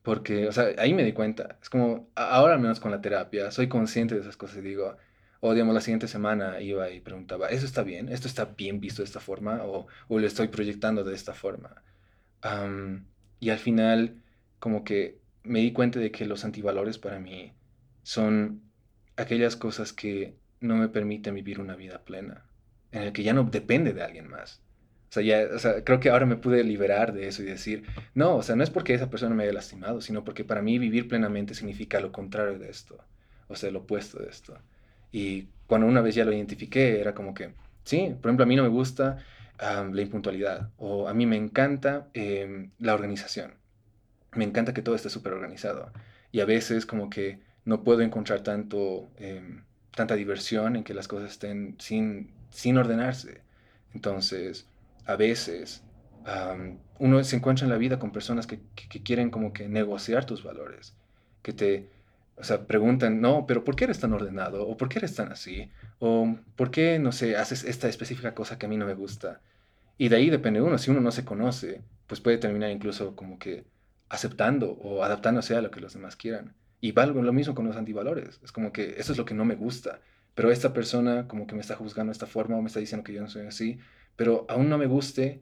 Porque, 0.01 0.47
o 0.47 0.53
sea, 0.53 0.67
ahí 0.77 0.93
me 0.93 1.03
di 1.03 1.11
cuenta. 1.11 1.57
Es 1.61 1.69
como, 1.69 2.09
ahora 2.15 2.53
al 2.53 2.61
menos 2.61 2.80
con 2.80 2.89
la 2.89 3.01
terapia, 3.01 3.51
soy 3.51 3.67
consciente 3.67 4.15
de 4.15 4.22
esas 4.22 4.38
cosas 4.38 4.59
y 4.59 4.61
digo, 4.61 4.95
o 5.41 5.51
digamos, 5.51 5.76
la 5.76 5.81
siguiente 5.81 6.07
semana 6.07 6.61
iba 6.61 6.89
y 6.89 7.01
preguntaba, 7.01 7.49
¿eso 7.49 7.65
está 7.65 7.84
bien? 7.84 8.07
¿Esto 8.07 8.30
está 8.30 8.45
bien 8.45 8.80
visto 8.80 9.01
de 9.01 9.07
esta 9.07 9.19
forma? 9.19 9.61
¿O, 9.65 9.88
o 10.07 10.19
lo 10.19 10.26
estoy 10.26 10.47
proyectando 10.47 11.03
de 11.03 11.15
esta 11.15 11.34
forma? 11.34 11.84
y 13.41 13.49
al 13.49 13.59
final, 13.59 14.22
como 14.59 14.85
que 14.85 15.19
me 15.43 15.59
di 15.59 15.73
cuenta 15.73 15.99
de 15.99 16.11
que 16.11 16.26
los 16.26 16.45
antivalores 16.45 16.97
para 16.97 17.19
mí 17.19 17.51
son 18.03 18.61
aquellas 19.17 19.57
cosas 19.57 19.91
que 19.91 20.38
no 20.61 20.77
me 20.77 20.88
permiten 20.88 21.35
vivir 21.35 21.59
una 21.59 21.76
vida 21.76 22.05
plena, 22.05 22.45
en 22.91 23.01
el 23.01 23.11
que 23.11 23.23
ya 23.23 23.34
no 23.34 23.43
depende 23.43 23.91
de 23.91 24.03
alguien 24.03 24.30
más. 24.30 24.64
Sea, 25.15 25.23
ya, 25.23 25.55
o 25.55 25.59
sea, 25.59 25.83
creo 25.83 25.99
que 25.99 26.09
ahora 26.09 26.25
me 26.25 26.35
pude 26.37 26.63
liberar 26.63 27.13
de 27.13 27.27
eso 27.27 27.41
y 27.43 27.45
decir, 27.45 27.83
no, 28.13 28.35
o 28.37 28.43
sea, 28.43 28.55
no 28.55 28.63
es 28.63 28.69
porque 28.69 28.93
esa 28.93 29.09
persona 29.09 29.35
me 29.35 29.43
haya 29.43 29.53
lastimado, 29.53 30.01
sino 30.01 30.23
porque 30.23 30.43
para 30.43 30.61
mí 30.61 30.79
vivir 30.79 31.07
plenamente 31.07 31.55
significa 31.55 31.99
lo 31.99 32.11
contrario 32.11 32.59
de 32.59 32.69
esto, 32.69 32.97
o 33.47 33.55
sea, 33.55 33.71
lo 33.71 33.79
opuesto 33.79 34.19
de 34.19 34.29
esto. 34.29 34.57
Y 35.11 35.47
cuando 35.67 35.87
una 35.87 36.01
vez 36.01 36.15
ya 36.15 36.25
lo 36.25 36.33
identifiqué, 36.33 36.99
era 36.99 37.13
como 37.13 37.33
que, 37.33 37.53
sí, 37.83 38.15
por 38.21 38.29
ejemplo, 38.29 38.43
a 38.43 38.47
mí 38.47 38.55
no 38.55 38.63
me 38.63 38.69
gusta 38.69 39.17
la 39.59 40.01
impuntualidad, 40.01 40.71
o 40.77 41.07
a 41.07 41.13
mí 41.13 41.25
me 41.25 41.37
encanta 41.37 42.07
em, 42.13 42.71
la 42.79 42.93
organización 42.93 43.53
me 44.35 44.45
encanta 44.45 44.73
que 44.73 44.81
todo 44.81 44.95
esté 44.95 45.09
súper 45.09 45.33
organizado. 45.33 45.91
Y 46.31 46.41
a 46.41 46.45
veces 46.45 46.85
como 46.85 47.09
que 47.09 47.39
no 47.65 47.83
puedo 47.83 48.01
encontrar 48.01 48.41
tanto, 48.41 49.09
em, 49.17 49.63
tanta 49.95 50.15
diversión 50.15 50.75
en 50.75 50.83
que 50.83 50.93
las 50.93 51.07
cosas 51.07 51.31
estén 51.31 51.75
sin, 51.79 52.31
sin 52.49 52.77
ordenarse. 52.77 53.41
Entonces, 53.93 54.67
a 55.06 55.15
veces 55.15 55.84
uno 56.99 57.23
se 57.23 57.36
encuentra 57.36 57.65
en 57.65 57.72
la 57.72 57.77
vida 57.77 57.99
con 57.99 58.11
personas 58.11 58.48
que, 58.48 58.60
que, 58.76 59.03
quieren 59.03 59.30
como 59.30 59.53
que 59.53 59.69
negociar 59.69 60.26
tus 60.26 60.44
valores, 60.44 60.95
que 61.44 61.53
te, 61.53 61.90
o 62.36 62.44
sea, 62.44 62.65
preguntan, 62.65 63.22
no, 63.22 63.45
pero 63.45 63.64
¿por 63.64 63.76
qué 63.76 63.84
eres 63.84 63.99
tan 63.99 64.14
ordenado? 64.14 64.68
¿O 64.68 64.76
por 64.76 64.90
qué 64.90 64.99
eres 64.99 65.15
tan 65.15 65.32
así? 65.32 65.69
¿O 65.99 66.36
por 66.56 66.72
qué, 66.72 66.99
no 66.99 67.11
sé, 67.11 67.38
haces 67.38 67.64
esta 67.64 67.88
específica 67.88 68.34
cosa 68.34 68.57
que 68.57 68.65
a 68.65 68.69
mí 68.69 68.77
no 68.77 68.86
me 68.86 68.95
gusta? 68.95 69.41
Y 69.98 70.10
de 70.10 70.18
ahí 70.18 70.30
depende 70.30 70.61
uno, 70.61 70.77
si 70.77 70.91
uno 70.91 70.99
no 70.99 71.11
se 71.11 71.26
conoce, 71.26 71.82
pues 72.07 72.22
puede 72.22 72.38
terminar 72.38 72.72
incluso 72.72 73.15
como 73.15 73.40
que 73.40 73.65
aceptando 74.10 74.72
o 74.72 75.03
adaptándose 75.03 75.56
a 75.56 75.61
lo 75.61 75.72
que 75.72 75.82
los 75.82 75.94
demás 75.94 76.15
quieran. 76.15 76.53
Y 76.82 76.91
valgo 76.91 77.22
lo 77.22 77.34
mismo 77.34 77.56
con 77.56 77.65
los 77.65 77.77
antivalores. 77.77 78.40
Es 78.44 78.52
como 78.52 78.72
que 78.72 78.95
eso 78.98 79.11
es 79.11 79.18
lo 79.18 79.26
que 79.26 79.34
no 79.34 79.45
me 79.45 79.56
gusta. 79.56 80.02
Pero 80.36 80.52
esta 80.52 80.73
persona 80.73 81.27
como 81.27 81.48
que 81.48 81.56
me 81.56 81.61
está 81.61 81.76
juzgando 81.76 82.11
de 82.11 82.14
esta 82.14 82.27
forma 82.27 82.57
o 82.57 82.61
me 82.61 82.68
está 82.68 82.80
diciendo 82.80 83.03
que 83.03 83.14
yo 83.14 83.22
no 83.22 83.30
soy 83.30 83.48
así. 83.48 83.80
Pero 84.15 84.45
aún 84.49 84.69
no 84.69 84.77
me 84.77 84.85
guste, 84.85 85.41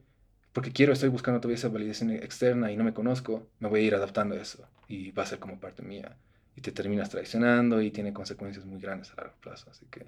porque 0.51 0.71
quiero, 0.71 0.93
estoy 0.93 1.09
buscando 1.09 1.39
todavía 1.39 1.55
esa 1.55 1.69
validación 1.69 2.11
externa 2.11 2.71
y 2.71 2.77
no 2.77 2.83
me 2.83 2.93
conozco, 2.93 3.47
me 3.59 3.69
voy 3.69 3.81
a 3.81 3.83
ir 3.83 3.95
adaptando 3.95 4.35
a 4.35 4.39
eso. 4.39 4.67
Y 4.87 5.11
va 5.11 5.23
a 5.23 5.27
ser 5.27 5.39
como 5.39 5.59
parte 5.59 5.81
mía. 5.81 6.17
Y 6.55 6.61
te 6.61 6.71
terminas 6.71 7.09
traicionando 7.09 7.81
y 7.81 7.91
tiene 7.91 8.13
consecuencias 8.13 8.65
muy 8.65 8.79
grandes 8.79 9.11
a 9.11 9.15
largo 9.15 9.35
plazo. 9.41 9.69
Así 9.71 9.85
que 9.89 10.05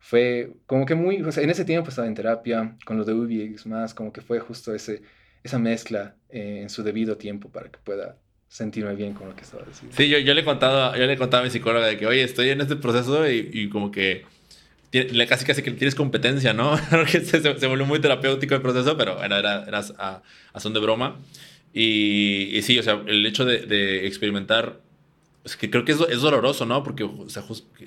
fue 0.00 0.52
como 0.66 0.86
que 0.86 0.94
muy, 0.94 1.16
en 1.16 1.50
ese 1.50 1.64
tiempo 1.64 1.90
estaba 1.90 2.08
en 2.08 2.14
terapia 2.14 2.76
con 2.84 2.96
los 2.96 3.06
de 3.06 3.14
UBX 3.14 3.66
más, 3.66 3.94
como 3.94 4.12
que 4.12 4.20
fue 4.20 4.40
justo 4.40 4.74
ese 4.74 5.02
esa 5.42 5.58
mezcla 5.58 6.14
eh, 6.30 6.60
en 6.62 6.70
su 6.70 6.82
debido 6.82 7.16
tiempo 7.16 7.50
para 7.50 7.70
que 7.70 7.78
pueda 7.78 8.16
sentirme 8.48 8.94
bien 8.94 9.14
con 9.14 9.28
lo 9.28 9.36
que 9.36 9.42
estaba 9.42 9.64
diciendo. 9.64 9.94
Sí, 9.96 10.08
yo, 10.08 10.18
yo, 10.18 10.34
le, 10.34 10.40
he 10.40 10.44
contado, 10.44 10.96
yo 10.96 11.06
le 11.06 11.12
he 11.12 11.18
contado 11.18 11.42
a 11.42 11.44
mi 11.44 11.50
psicóloga 11.50 11.86
de 11.86 11.96
que, 11.96 12.06
oye, 12.06 12.22
estoy 12.22 12.50
en 12.50 12.60
este 12.60 12.76
proceso 12.76 13.28
y, 13.28 13.68
como 13.68 13.90
que 13.90 14.24
casi 15.28 15.44
casi 15.44 15.62
que 15.62 15.70
tienes 15.72 15.94
competencia, 15.94 16.52
¿no? 16.52 16.78
Porque 16.90 17.20
se, 17.20 17.40
se, 17.40 17.66
volvió 17.66 17.86
muy 17.86 18.00
terapéutico 18.00 18.54
el 18.54 18.62
proceso, 18.62 18.96
pero 18.96 19.22
era, 19.22 19.38
era, 19.38 19.64
era 19.64 19.84
a, 19.98 20.22
a, 20.52 20.60
son 20.60 20.72
de 20.72 20.80
broma. 20.80 21.16
Y, 21.72 22.56
y, 22.56 22.62
sí, 22.62 22.78
o 22.78 22.82
sea, 22.82 23.02
el 23.06 23.24
hecho 23.26 23.44
de, 23.44 23.66
de 23.66 24.06
experimentar 24.06 24.80
es 25.44 25.56
que 25.56 25.70
creo 25.70 25.84
que 25.84 25.92
es, 25.92 26.00
es 26.00 26.20
doloroso, 26.20 26.66
¿no? 26.66 26.82
Porque 26.82 27.04
o 27.04 27.28
sea, 27.28 27.42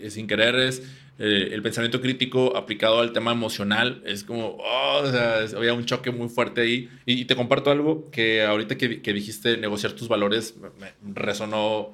sin 0.10 0.28
querer 0.28 0.56
es 0.56 0.84
eh, 1.20 1.50
el 1.52 1.62
pensamiento 1.62 2.02
crítico 2.02 2.56
aplicado 2.58 3.00
al 3.00 3.14
tema 3.14 3.32
emocional. 3.32 4.02
Es 4.06 4.24
como, 4.24 4.58
oh, 4.60 5.02
o 5.04 5.12
sea, 5.12 5.46
había 5.56 5.74
un 5.74 5.86
choque 5.86 6.12
muy 6.12 6.30
fuerte 6.30 6.62
ahí. 6.62 6.90
Y, 7.06 7.26
te 7.26 7.36
comparto 7.36 7.72
algo 7.72 8.10
que 8.10 8.44
ahorita 8.44 8.78
que, 8.78 9.02
que 9.02 9.14
dijiste 9.14 9.58
negociar 9.58 9.94
tus 9.94 10.08
valores 10.08 10.56
me, 10.80 10.94
resonó 11.14 11.94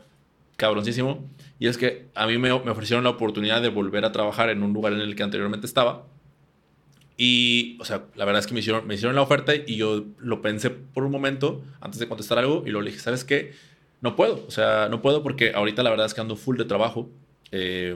cabroncísimo. 0.58 1.26
Y 1.60 1.68
es 1.68 1.78
que 1.78 2.10
a 2.14 2.28
mí 2.28 2.38
me, 2.38 2.50
me, 2.50 2.72
ofrecieron 2.72 3.04
la 3.04 3.12
oportunidad 3.12 3.62
de 3.62 3.70
volver 3.70 4.04
a 4.06 4.12
trabajar 4.12 4.50
en 4.50 4.62
un 4.62 4.74
lugar 4.74 4.94
en 4.94 5.00
el 5.00 5.16
que 5.16 5.24
anteriormente 5.24 5.66
estaba. 5.66 6.06
Y, 7.18 7.78
o 7.80 7.86
sea, 7.86 8.04
la 8.16 8.26
verdad 8.26 8.42
es 8.42 8.48
que 8.48 8.54
me 8.54 8.60
hicieron, 8.60 8.86
me 8.86 8.94
hicieron 8.94 9.16
la 9.16 9.24
oferta 9.24 9.54
y 9.56 9.76
yo 9.76 10.06
lo 10.20 10.42
pensé 10.42 10.70
por 10.70 11.04
un 11.04 11.12
momento 11.12 11.64
antes 11.80 12.00
de 12.00 12.08
contestar 12.08 12.38
algo 12.38 12.64
y 12.68 12.72
le 12.72 12.82
dije, 12.82 13.00
¿sabes 13.00 13.24
qué? 13.24 13.54
no 14.02 14.16
puedo, 14.16 14.46
o 14.48 14.52
sea, 14.52 14.90
no 14.90 15.02
puedo 15.02 15.24
porque 15.24 15.52
ahorita 15.54 15.84
la 15.84 15.90
verdad 15.90 16.06
es 16.06 16.14
que 16.14 16.22
ando 16.22 16.36
full 16.36 16.58
de 16.58 16.66
trabajo. 16.66 17.10
Eh, 17.52 17.96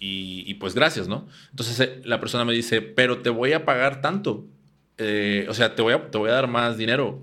y, 0.00 0.54
pues 0.54 0.76
gracias, 0.76 1.08
¿no? 1.08 1.26
Entonces 1.50 1.80
eh, 1.80 2.00
la 2.04 2.20
persona 2.20 2.44
me 2.44 2.52
dice, 2.52 2.80
pero 2.82 3.18
te 3.18 3.30
voy 3.30 3.52
a 3.52 3.64
pagar 3.64 4.00
tanto. 4.00 4.46
Eh, 4.96 5.46
o 5.48 5.54
sea, 5.54 5.74
te 5.74 5.82
voy, 5.82 5.92
a, 5.92 6.10
te 6.10 6.18
voy 6.18 6.30
a 6.30 6.34
dar 6.34 6.46
más 6.46 6.76
dinero 6.78 7.20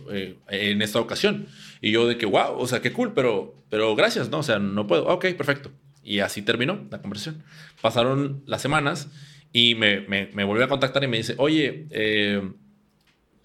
en 0.50 0.82
esta 0.82 1.00
ocasión. 1.00 1.48
Y 1.82 1.92
yo 1.92 2.06
de 2.06 2.18
que, 2.18 2.26
wow, 2.26 2.58
o 2.58 2.68
sea, 2.68 2.82
qué 2.82 2.92
cool, 2.92 3.14
pero, 3.14 3.55
pero 3.70 3.96
gracias, 3.96 4.30
¿no? 4.30 4.40
O 4.40 4.44
sea, 4.44 4.60
no 4.60 4.88
puedo. 4.88 5.08
Ok, 5.08 5.26
perfecto. 5.38 5.72
Y 6.04 6.20
así 6.20 6.42
terminó 6.42 6.86
la 6.92 7.02
conversación. 7.02 7.44
Pasaron 7.82 8.44
las 8.46 8.62
semanas 8.62 9.10
y 9.52 9.76
me, 9.76 10.02
me, 10.02 10.30
me 10.34 10.44
volvió 10.44 10.66
a 10.66 10.68
contactar 10.68 11.04
y 11.04 11.08
me 11.08 11.18
dice, 11.18 11.36
oye, 11.38 11.88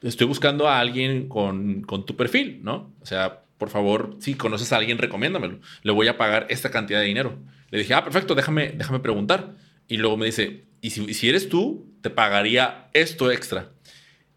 estoy 0.03 0.27
buscando 0.27 0.69
a 0.69 0.79
alguien 0.79 1.29
con, 1.29 1.83
con 1.83 2.05
tu 2.05 2.17
perfil, 2.17 2.61
¿no? 2.63 2.95
O 3.01 3.07
sea, 3.07 3.43
por 3.59 3.71
favor, 3.71 4.17
si 4.21 4.35
conoces 4.35 4.73
a 4.73 4.77
alguien, 4.79 4.99
recomiéndamelo. 4.99 5.61
Le 5.83 5.93
voy 5.93 6.09
a 6.09 6.17
pagar 6.17 6.47
esta 6.49 6.71
cantidad 6.71 7.01
de 7.01 7.07
dinero. 7.07 7.39
Le 7.71 7.79
dije, 7.79 7.95
ah, 7.95 8.03
perfecto, 8.03 8.35
déjame, 8.35 8.73
déjame 8.73 9.01
preguntar. 9.01 9.55
Y 9.87 9.99
luego 9.99 10.17
me 10.17 10.27
dice, 10.27 10.65
y 10.81 10.91
si, 10.91 11.29
eres 11.29 11.49
tú, 11.49 11.93
te 12.01 12.11
pagaría 12.11 12.89
esto 12.95 13.31
extra. 13.31 13.71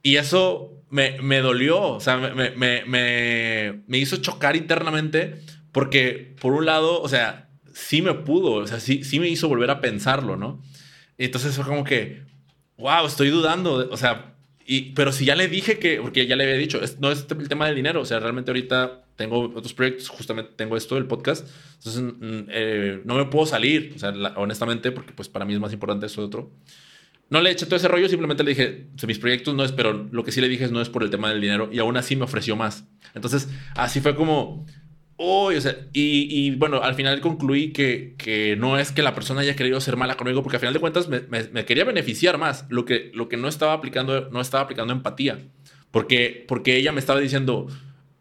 Y 0.02 0.18
eso 0.18 0.84
me, 0.90 1.22
me 1.22 1.40
dolió, 1.40 1.82
o 1.82 2.00
sea, 2.00 2.18
me, 2.18 2.52
me, 2.52 2.84
me, 3.88 3.98
hizo 3.98 4.18
chocar 4.18 4.56
internamente 4.56 5.42
porque, 5.74 6.36
por 6.40 6.54
un 6.54 6.66
lado, 6.66 7.02
o 7.02 7.10
sea, 7.10 7.50
sí 7.74 8.02
me 8.02 8.14
pudo, 8.14 8.54
o 8.54 8.68
sea, 8.68 8.80
sí, 8.80 9.04
sí 9.04 9.20
me 9.20 9.28
hizo 9.28 9.50
volver 9.50 9.70
a 9.72 9.82
pensarlo, 9.82 10.38
¿no? 10.38 10.62
entonces 11.18 11.56
fue 11.56 11.66
como 11.66 11.84
que, 11.84 12.24
wow, 12.78 13.06
estoy 13.06 13.30
dudando, 13.30 13.90
o 13.92 13.98
sea, 13.98 14.36
y, 14.66 14.94
pero 14.94 15.12
si 15.12 15.26
ya 15.26 15.36
le 15.36 15.48
dije 15.48 15.78
que, 15.78 16.00
porque 16.02 16.26
ya 16.26 16.36
le 16.36 16.44
había 16.46 16.56
dicho, 16.56 16.80
no 17.00 17.12
es 17.12 17.26
el 17.30 17.50
tema 17.50 17.66
del 17.66 17.76
dinero, 17.76 18.02
o 18.02 18.06
sea, 18.06 18.20
realmente 18.20 18.52
ahorita 18.52 19.04
tengo 19.16 19.42
otros 19.42 19.74
proyectos, 19.74 20.10
justamente 20.10 20.52
tengo 20.56 20.78
esto 20.78 20.96
del 20.96 21.06
podcast, 21.06 21.48
entonces 21.78 22.02
mm, 22.02 22.50
eh, 22.50 23.02
no 23.06 23.16
me 23.16 23.26
puedo 23.26 23.46
salir, 23.46 23.94
o 23.96 24.00
sea, 24.00 24.14
honestamente, 24.36 24.92
porque 24.92 25.14
pues 25.14 25.30
para 25.30 25.46
mí 25.46 25.54
es 25.54 25.60
más 25.60 25.74
importante 25.74 26.06
eso 26.06 26.24
otro. 26.24 26.52
No 27.30 27.42
le 27.42 27.52
eché 27.52 27.66
todo 27.66 27.78
ese 27.78 27.88
rollo, 27.88 28.08
simplemente 28.10 28.44
le 28.44 28.52
dije, 28.52 28.88
mis 29.08 29.18
proyectos 29.18 29.56
no 29.56 29.64
es, 29.64 29.72
pero 29.72 30.08
lo 30.12 30.24
que 30.24 30.32
sí 30.32 30.40
le 30.40 30.50
dije 30.50 30.66
es 30.66 30.72
no 30.72 30.82
es 30.82 30.90
por 30.90 31.04
el 31.04 31.10
tema 31.10 31.30
del 31.30 31.42
dinero 31.42 31.70
y 31.72 31.80
aún 31.80 31.98
así 31.98 32.16
me 32.16 32.26
ofreció 32.26 32.56
más. 32.56 32.86
Entonces, 33.16 33.50
así 33.76 34.02
fue 34.02 34.16
como, 34.16 34.66
oh, 35.18 35.52
o 35.56 35.62
sea, 35.62 35.76
y, 35.94 36.28
y, 36.30 36.52
bueno, 36.52 36.82
al 36.82 36.96
final 36.96 37.22
concluí 37.22 37.72
que, 37.72 38.16
que, 38.18 38.56
no 38.56 38.78
es 38.78 38.92
que 38.92 39.04
la 39.04 39.14
persona 39.14 39.42
haya 39.42 39.56
querido 39.56 39.80
ser 39.82 39.98
mala 39.98 40.16
conmigo, 40.16 40.44
porque 40.44 40.58
al 40.58 40.62
final 40.62 40.74
de 40.74 40.80
cuentas 40.80 41.08
me, 41.08 41.22
me, 41.22 41.66
quería 41.66 41.86
beneficiar 41.86 42.38
más. 42.38 42.66
Lo 42.70 42.86
que, 42.86 43.12
lo 43.14 43.30
que 43.30 43.38
no 43.38 43.48
estaba 43.48 43.74
aplicando, 43.74 44.30
no 44.32 44.42
estaba 44.42 44.64
aplicando 44.64 44.94
empatía, 44.94 45.40
porque, 45.92 46.46
porque 46.48 46.78
ella 46.78 46.92
me 46.92 47.00
estaba 47.00 47.20
diciendo, 47.20 47.68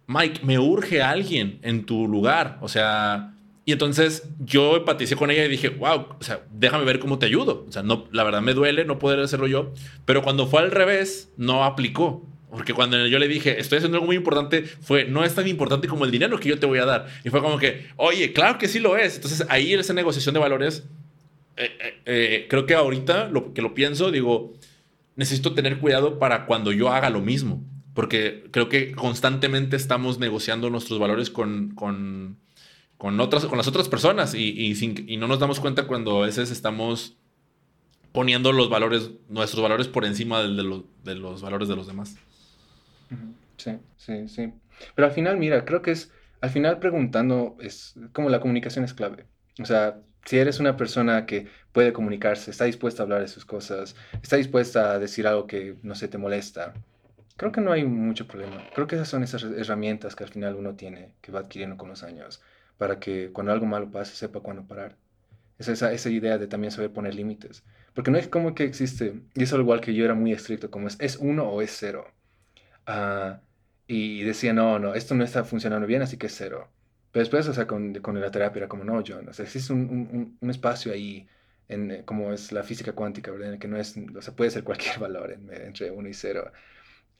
Mike, 0.06 0.40
me 0.44 0.58
urge 0.58 1.02
alguien 1.02 1.58
en 1.62 1.84
tu 1.84 2.06
lugar. 2.06 2.58
O 2.60 2.68
sea, 2.68 3.34
y 3.64 3.72
entonces 3.72 4.28
yo 4.40 4.76
empaticé 4.76 5.14
con 5.16 5.30
ella 5.30 5.44
y 5.44 5.48
dije, 5.48 5.68
wow, 5.68 6.06
o 6.18 6.22
sea, 6.22 6.40
déjame 6.52 6.84
ver 6.84 6.98
cómo 6.98 7.18
te 7.18 7.26
ayudo. 7.26 7.64
O 7.68 7.72
sea, 7.72 7.82
no, 7.82 8.06
la 8.10 8.24
verdad 8.24 8.42
me 8.42 8.54
duele 8.54 8.84
no 8.84 8.98
poder 8.98 9.20
hacerlo 9.20 9.46
yo. 9.46 9.72
Pero 10.04 10.22
cuando 10.22 10.46
fue 10.46 10.60
al 10.60 10.70
revés, 10.70 11.32
no 11.36 11.64
aplicó. 11.64 12.26
Porque 12.52 12.74
cuando 12.74 13.06
yo 13.06 13.18
le 13.18 13.28
dije, 13.28 13.58
estoy 13.58 13.78
haciendo 13.78 13.96
algo 13.96 14.06
muy 14.06 14.16
importante, 14.16 14.64
fue, 14.64 15.06
no 15.06 15.24
es 15.24 15.34
tan 15.34 15.48
importante 15.48 15.88
como 15.88 16.04
el 16.04 16.10
dinero 16.10 16.38
que 16.38 16.50
yo 16.50 16.58
te 16.58 16.66
voy 16.66 16.80
a 16.80 16.84
dar. 16.84 17.08
Y 17.24 17.30
fue 17.30 17.40
como 17.40 17.56
que, 17.56 17.86
oye, 17.96 18.34
claro 18.34 18.58
que 18.58 18.68
sí 18.68 18.78
lo 18.78 18.98
es. 18.98 19.14
Entonces 19.16 19.46
ahí 19.48 19.72
esa 19.72 19.94
negociación 19.94 20.34
de 20.34 20.40
valores, 20.40 20.84
eh, 21.56 21.70
eh, 21.80 22.00
eh, 22.04 22.46
creo 22.50 22.66
que 22.66 22.74
ahorita 22.74 23.28
lo 23.30 23.54
que 23.54 23.62
lo 23.62 23.72
pienso, 23.72 24.10
digo, 24.10 24.52
necesito 25.16 25.54
tener 25.54 25.78
cuidado 25.78 26.18
para 26.18 26.44
cuando 26.44 26.72
yo 26.72 26.92
haga 26.92 27.08
lo 27.08 27.22
mismo. 27.22 27.64
Porque 27.94 28.44
creo 28.50 28.68
que 28.68 28.92
constantemente 28.92 29.74
estamos 29.76 30.18
negociando 30.18 30.68
nuestros 30.68 30.98
valores 30.98 31.30
con, 31.30 31.70
con, 31.74 32.36
con 32.98 33.18
otras, 33.18 33.46
con 33.46 33.56
las 33.56 33.66
otras 33.66 33.88
personas 33.88 34.34
y, 34.34 34.74
sin, 34.74 35.06
y 35.08 35.16
no 35.16 35.26
nos 35.26 35.38
damos 35.38 35.58
cuenta 35.58 35.86
cuando 35.86 36.22
a 36.22 36.26
veces 36.26 36.50
estamos 36.50 37.14
poniendo 38.12 38.52
los 38.52 38.68
valores, 38.68 39.10
nuestros 39.30 39.62
valores 39.62 39.88
por 39.88 40.04
encima 40.04 40.42
de, 40.42 40.48
de, 40.48 40.82
de 41.02 41.14
los 41.14 41.40
valores 41.40 41.66
de 41.66 41.76
los 41.76 41.86
demás. 41.86 42.18
Sí, 43.56 43.78
sí, 43.96 44.28
sí. 44.28 44.52
Pero 44.94 45.06
al 45.08 45.14
final, 45.14 45.36
mira, 45.38 45.64
creo 45.64 45.82
que 45.82 45.92
es, 45.92 46.12
al 46.40 46.50
final 46.50 46.78
preguntando, 46.78 47.56
es 47.60 47.94
como 48.12 48.28
la 48.28 48.40
comunicación 48.40 48.84
es 48.84 48.94
clave. 48.94 49.26
O 49.60 49.64
sea, 49.64 50.00
si 50.24 50.38
eres 50.38 50.60
una 50.60 50.76
persona 50.76 51.26
que 51.26 51.48
puede 51.72 51.92
comunicarse, 51.92 52.50
está 52.50 52.64
dispuesta 52.64 53.02
a 53.02 53.04
hablar 53.04 53.20
de 53.20 53.28
sus 53.28 53.44
cosas, 53.44 53.96
está 54.22 54.36
dispuesta 54.36 54.92
a 54.92 54.98
decir 54.98 55.26
algo 55.26 55.46
que 55.46 55.76
no 55.82 55.94
se 55.94 56.08
te 56.08 56.18
molesta, 56.18 56.74
creo 57.36 57.52
que 57.52 57.60
no 57.60 57.72
hay 57.72 57.84
mucho 57.84 58.26
problema. 58.26 58.62
Creo 58.74 58.86
que 58.86 58.96
esas 58.96 59.08
son 59.08 59.22
esas 59.22 59.44
herramientas 59.44 60.16
que 60.16 60.24
al 60.24 60.30
final 60.30 60.54
uno 60.56 60.74
tiene, 60.76 61.14
que 61.20 61.32
va 61.32 61.40
adquiriendo 61.40 61.76
con 61.76 61.88
los 61.88 62.02
años, 62.02 62.42
para 62.78 62.98
que 63.00 63.32
cuando 63.32 63.52
algo 63.52 63.66
malo 63.66 63.90
pase 63.90 64.14
sepa 64.14 64.40
cuándo 64.40 64.66
parar. 64.66 64.96
Es 65.58 65.68
esa, 65.68 65.92
esa 65.92 66.10
idea 66.10 66.38
de 66.38 66.46
también 66.48 66.72
saber 66.72 66.92
poner 66.92 67.14
límites. 67.14 67.64
Porque 67.94 68.10
no 68.10 68.18
es 68.18 68.28
como 68.28 68.54
que 68.54 68.64
existe, 68.64 69.22
y 69.34 69.42
eso 69.42 69.58
igual 69.60 69.80
que 69.80 69.94
yo 69.94 70.04
era 70.04 70.14
muy 70.14 70.32
estricto, 70.32 70.70
como 70.70 70.88
es, 70.88 70.96
es 71.00 71.16
uno 71.16 71.48
o 71.50 71.62
es 71.62 71.76
cero. 71.78 72.06
Uh, 72.86 73.38
y 73.86 74.22
decía, 74.22 74.52
no, 74.52 74.78
no, 74.78 74.94
esto 74.94 75.14
no 75.14 75.24
está 75.24 75.44
funcionando 75.44 75.86
bien, 75.86 76.02
así 76.02 76.16
que 76.16 76.28
cero. 76.28 76.70
Pero 77.12 77.22
después, 77.22 77.46
o 77.48 77.54
sea, 77.54 77.66
con, 77.66 77.94
con 77.96 78.18
la 78.20 78.30
terapia 78.30 78.60
era 78.60 78.68
como, 78.68 78.84
no, 78.84 79.02
John, 79.06 79.28
o 79.28 79.32
sea, 79.32 79.44
existe 79.44 79.72
un, 79.72 79.80
un, 79.80 80.38
un 80.40 80.50
espacio 80.50 80.92
ahí, 80.92 81.28
en, 81.68 81.90
eh, 81.90 82.04
como 82.04 82.32
es 82.32 82.52
la 82.52 82.62
física 82.62 82.92
cuántica, 82.94 83.30
¿verdad? 83.30 83.48
En 83.48 83.54
el 83.54 83.60
que 83.60 83.68
no 83.68 83.76
es, 83.76 83.94
o 84.16 84.22
sea, 84.22 84.34
puede 84.34 84.50
ser 84.50 84.64
cualquier 84.64 84.98
valor 85.00 85.32
en, 85.32 85.52
entre 85.52 85.90
uno 85.90 86.08
y 86.08 86.14
cero. 86.14 86.52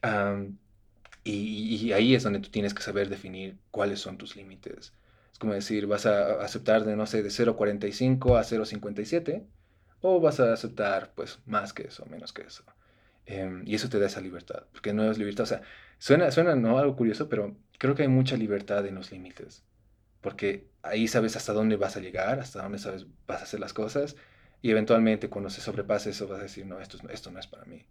Um, 0.03 0.57
y, 1.25 1.77
y, 1.87 1.93
ahí 1.93 2.15
es 2.15 2.23
donde 2.25 2.41
tú 2.41 2.51
tienes 2.51 2.75
que 2.75 2.83
saber 2.83 3.09
definir 3.09 3.59
cuáles 3.71 4.01
son 4.01 4.19
tus 4.19 4.37
límites. 4.37 4.93
Es 5.33 5.39
como 5.39 5.53
decir, 5.55 5.87
vas 5.87 6.07
a 6.07 6.43
aceptar 6.43 6.85
de, 6.85 6.97
no 6.97 7.07
sé, 7.07 7.23
de 7.23 7.31
0,45 7.31 8.39
a 8.39 8.43
0,57, 8.45 9.45
o 10.01 10.21
vas 10.21 10.41
a 10.41 10.53
aceptar, 10.53 11.13
pues, 11.15 11.39
más 11.47 11.73
que 11.73 11.85
eso, 11.85 12.07
menos 12.07 12.33
que 12.33 12.43
eso. 12.43 12.65
Um, 13.29 13.63
y 13.67 13.75
eso 13.77 13.89
te 13.89 13.99
da 13.99 14.07
esa 14.07 14.21
libertad, 14.21 14.65
porque 14.73 14.93
no 14.93 15.11
es 15.11 15.17
libertad, 15.19 15.45
o 15.45 15.47
sea, 15.47 15.63
suena, 15.99 16.31
suena 16.33 16.57
no 16.57 16.79
algo 16.79 16.97
curioso, 16.97 17.29
pero 17.29 17.57
creo 17.79 17.95
que 17.95 18.03
hay 18.03 18.09
mucha 18.09 18.37
libertad 18.37 18.85
en 18.87 18.97
los 18.97 19.13
límites 19.13 19.65
porque 20.23 20.71
ahí 20.83 21.09
sabes 21.09 21.37
hasta 21.37 21.53
dónde 21.53 21.77
vas 21.77 21.97
a 21.99 22.01
llegar, 22.01 22.41
hasta 22.41 22.63
dónde 22.63 22.79
sabes 22.79 23.07
vas 23.27 23.41
a 23.43 23.45
hacer 23.45 23.61
las 23.61 23.75
cosas 23.75 24.17
y 24.63 24.71
eventualmente 24.71 25.29
cuando 25.29 25.51
se 25.51 25.61
sobrepase 25.61 26.11
eso 26.11 26.29
vas 26.29 26.41
a 26.41 26.45
decir, 26.45 26.65
no, 26.65 26.81
esto, 26.81 26.99
esto 27.11 27.31
no 27.31 27.41
es 27.41 27.47
para 27.49 27.65
mí. 27.67 27.85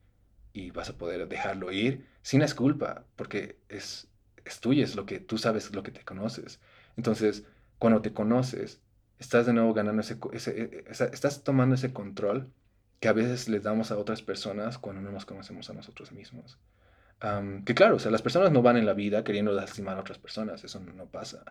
Y 0.53 0.71
vas 0.71 0.89
a 0.89 0.97
poder 0.97 1.27
dejarlo 1.27 1.71
ir 1.71 2.07
sin 2.23 2.41
es 2.41 2.55
culpa, 2.55 3.05
porque 3.15 3.59
es, 3.69 4.07
es 4.45 4.59
tuyo, 4.61 4.83
es 4.83 4.95
lo 4.95 5.05
que 5.05 5.19
tú 5.19 5.37
sabes, 5.37 5.73
lo 5.75 5.83
que 5.83 5.91
te 5.91 6.03
conoces. 6.03 6.61
Entonces, 6.97 7.43
cuando 7.77 8.01
te 8.01 8.13
conoces, 8.13 8.81
estás 9.19 9.45
de 9.45 9.53
nuevo 9.53 9.73
ganando 9.73 10.01
ese, 10.01 10.17
ese, 10.33 10.79
estás 10.89 11.43
tomando 11.43 11.75
ese 11.75 11.93
control 11.93 12.49
que 13.01 13.09
a 13.09 13.13
veces 13.13 13.49
le 13.49 13.59
damos 13.59 13.91
a 13.91 13.97
otras 13.97 14.21
personas 14.21 14.77
cuando 14.77 15.01
no 15.01 15.11
nos 15.11 15.25
conocemos 15.25 15.69
a 15.69 15.73
nosotros 15.73 16.13
mismos. 16.13 16.57
que 17.65 17.75
claro, 17.75 17.97
o 17.97 17.99
sea, 17.99 18.11
las 18.11 18.21
personas 18.21 18.51
no 18.51 18.61
van 18.61 18.77
en 18.77 18.85
la 18.85 18.93
vida 18.93 19.23
queriendo 19.23 19.51
lastimar 19.51 19.97
a 19.97 20.01
otras 20.01 20.19
personas, 20.19 20.63
eso 20.63 20.79
no, 20.79 21.05
pasa 21.07 21.43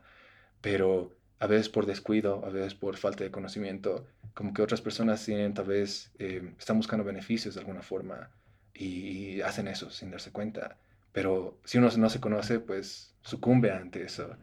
pero 0.60 1.12
a 1.39 1.47
veces 1.47 1.68
por 1.68 1.86
descuido, 1.86 2.44
a 2.44 2.51
veces 2.51 2.74
por 2.74 2.97
falta 2.97 3.24
de 3.24 3.31
conocimiento, 3.31 4.06
como 4.35 4.52
que 4.55 4.62
otras 4.62 4.81
personas 4.81 5.24
tienen 5.24 5.55
tal 5.55 5.66
vez, 5.66 6.12
eh, 6.18 6.52
están 6.59 6.77
buscando 6.77 7.05
beneficios 7.05 7.55
de 7.55 7.60
alguna 7.60 7.82
forma 7.82 8.31
y, 8.74 9.40
hacen 9.40 9.68
eso 9.68 9.90
sin 9.90 10.10
darse 10.10 10.32
cuenta. 10.32 10.77
Pero 11.12 11.59
si 11.64 11.78
uno 11.78 11.89
no 11.97 12.10
se 12.10 12.20
conoce, 12.20 12.60
pues 12.60 13.14
sucumbe 13.22 13.70
ante 13.72 14.02
eso 14.02 14.36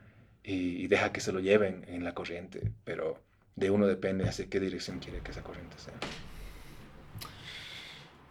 y, 0.44 0.88
deja 0.88 1.12
que 1.12 1.22
se 1.22 1.32
lo 1.32 1.40
lleven 1.40 1.86
en 1.88 2.04
la 2.04 2.14
corriente, 2.14 2.72
pero 2.84 3.22
de 3.56 3.70
uno 3.70 3.88
depende 3.88 4.28
hacia 4.28 4.50
qué 4.50 4.60
dirección 4.60 5.00
quiere 5.00 5.22
que 5.22 5.32
esa 5.32 5.44
corriente 5.44 5.78
sea. 5.78 5.94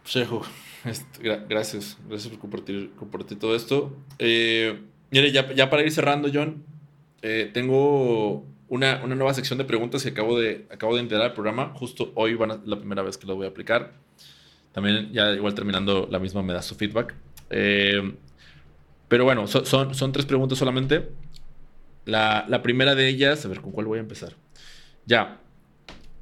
Shehu, 0.07 0.41
gracias, 1.49 1.97
gracias 2.07 2.29
por 2.29 2.39
compartir, 2.39 2.91
compartir 2.97 3.37
todo 3.37 3.55
esto. 3.55 3.95
Eh, 4.19 4.79
mire, 5.11 5.31
ya, 5.31 5.53
ya 5.53 5.69
para 5.69 5.83
ir 5.83 5.91
cerrando, 5.91 6.29
John, 6.33 6.63
eh, 7.21 7.51
tengo 7.53 8.45
una, 8.69 9.01
una, 9.03 9.15
nueva 9.15 9.33
sección 9.33 9.57
de 9.59 9.65
preguntas 9.65 10.03
que 10.03 10.09
acabo 10.09 10.39
de, 10.39 10.65
acabo 10.71 10.95
de 10.95 11.01
integrar 11.01 11.27
al 11.27 11.33
programa. 11.33 11.73
Justo 11.75 12.13
hoy 12.15 12.35
van 12.35 12.51
a, 12.51 12.61
la 12.65 12.77
primera 12.77 13.01
vez 13.01 13.17
que 13.17 13.27
lo 13.27 13.35
voy 13.35 13.45
a 13.45 13.49
aplicar. 13.49 13.93
También 14.71 15.11
ya 15.11 15.31
igual 15.33 15.53
terminando 15.53 16.07
la 16.09 16.19
misma 16.19 16.41
me 16.41 16.53
da 16.53 16.61
su 16.61 16.75
feedback. 16.75 17.13
Eh, 17.49 18.13
pero 19.09 19.25
bueno, 19.25 19.45
son, 19.47 19.93
son 19.93 20.11
tres 20.13 20.25
preguntas 20.25 20.57
solamente. 20.57 21.09
La, 22.05 22.45
la, 22.47 22.61
primera 22.61 22.95
de 22.95 23.09
ellas, 23.09 23.43
a 23.45 23.49
ver, 23.49 23.59
¿con 23.59 23.73
cuál 23.73 23.87
voy 23.87 23.97
a 23.97 24.01
empezar? 24.01 24.35
Ya, 25.05 25.41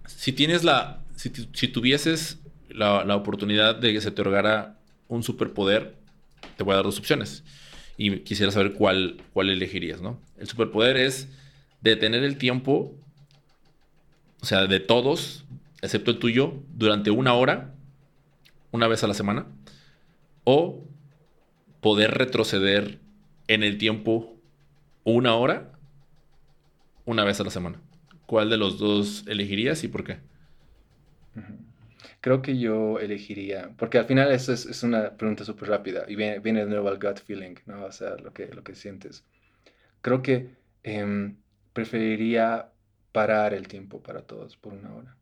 si 0.08 0.32
tienes 0.32 0.64
la, 0.64 1.04
si, 1.16 1.32
si 1.54 1.68
tuvieses 1.68 2.40
la, 2.70 3.04
la, 3.06 3.16
oportunidad 3.16 3.76
de 3.76 3.94
que 3.94 4.02
se 4.02 4.12
te 4.12 4.22
otorgara 4.22 4.78
un 5.08 5.24
superpoder, 5.24 5.96
te 6.58 6.64
voy 6.64 6.74
a 6.74 6.78
dar 6.78 6.86
dos 6.86 7.00
opciones 7.00 7.44
y 7.98 8.20
quisiera 8.20 8.52
saber 8.52 8.74
cuál, 8.74 9.18
cuál 9.34 9.50
elegirías, 9.50 10.02
¿no? 10.02 10.20
El 10.38 10.48
superpoder 10.48 10.98
es 10.98 11.30
detener 11.82 12.24
el 12.24 12.38
tiempo, 12.38 12.94
o 14.42 14.46
sea, 14.46 14.68
de 14.68 14.80
todos, 14.80 15.46
excepto 15.82 16.12
el 16.12 16.20
tuyo, 16.20 16.54
durante 16.74 17.12
una 17.12 17.34
hora, 17.34 17.74
una 18.72 18.88
vez 18.88 19.04
a 19.04 19.08
la 19.08 19.14
semana, 19.14 19.46
o 20.44 20.84
poder 21.80 22.12
retroceder 22.12 23.00
en 23.48 23.64
el 23.64 23.78
tiempo 23.78 24.36
una 25.04 25.36
hora, 25.36 25.72
una 27.06 27.24
vez 27.24 27.40
a 27.40 27.44
la 27.44 27.52
semana. 27.52 27.80
¿Cuál 28.26 28.50
de 28.50 28.58
los 28.58 28.80
dos 28.80 29.24
elegirías 29.28 29.84
y 29.84 29.88
por 29.88 30.04
qué? 30.04 30.18
Creo 32.26 32.42
que 32.42 32.58
yo 32.58 32.98
elegiría, 32.98 33.72
porque 33.78 34.00
al 34.00 34.06
final 34.06 34.32
eso 34.32 34.52
es, 34.52 34.66
es 34.66 34.82
una 34.82 35.16
pregunta 35.16 35.46
súper 35.46 35.70
rápida 35.70 36.06
y 36.08 36.16
viene, 36.16 36.40
viene 36.40 36.62
de 36.62 36.72
nuevo 36.72 36.88
al 36.90 36.98
gut 37.00 37.20
feeling, 37.20 37.54
¿no? 37.68 37.86
O 37.86 37.92
sea, 37.92 38.16
lo 38.18 38.34
que, 38.34 38.48
lo 38.48 38.64
que 38.64 38.74
sientes. 38.74 39.24
Creo 40.02 40.24
que 40.24 40.50
eh, 40.84 41.36
preferiría 41.72 42.72
parar 43.12 43.54
el 43.54 43.68
tiempo 43.68 44.02
para 44.02 44.24
todos 44.24 44.58
por 44.58 44.74
una 44.74 44.96
hora, 44.96 45.16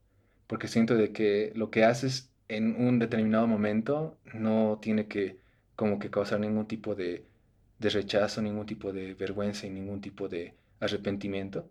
porque 0.47 0.69
siento 0.69 0.95
de 0.95 1.11
que 1.11 1.51
lo 1.55 1.71
que 1.71 1.83
haces 1.83 2.31
en 2.47 2.73
un 2.81 2.99
determinado 2.99 3.47
momento 3.47 4.17
no 4.33 4.79
tiene 4.81 5.07
que 5.09 5.39
como 5.75 5.99
que 5.99 6.09
causar 6.09 6.39
ningún 6.39 6.67
tipo 6.69 6.95
de, 6.95 7.25
de 7.79 7.89
rechazo, 7.89 8.41
ningún 8.41 8.65
tipo 8.65 8.93
de 8.93 9.13
vergüenza 9.13 9.67
y 9.67 9.71
ningún 9.71 9.99
tipo 9.99 10.29
de 10.29 10.53
arrepentimiento, 10.79 11.69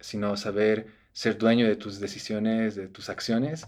sino 0.00 0.36
saber 0.36 0.88
ser 1.12 1.38
dueño 1.38 1.68
de 1.68 1.76
tus 1.76 2.00
decisiones, 2.00 2.74
de 2.74 2.88
tus 2.88 3.10
acciones 3.10 3.64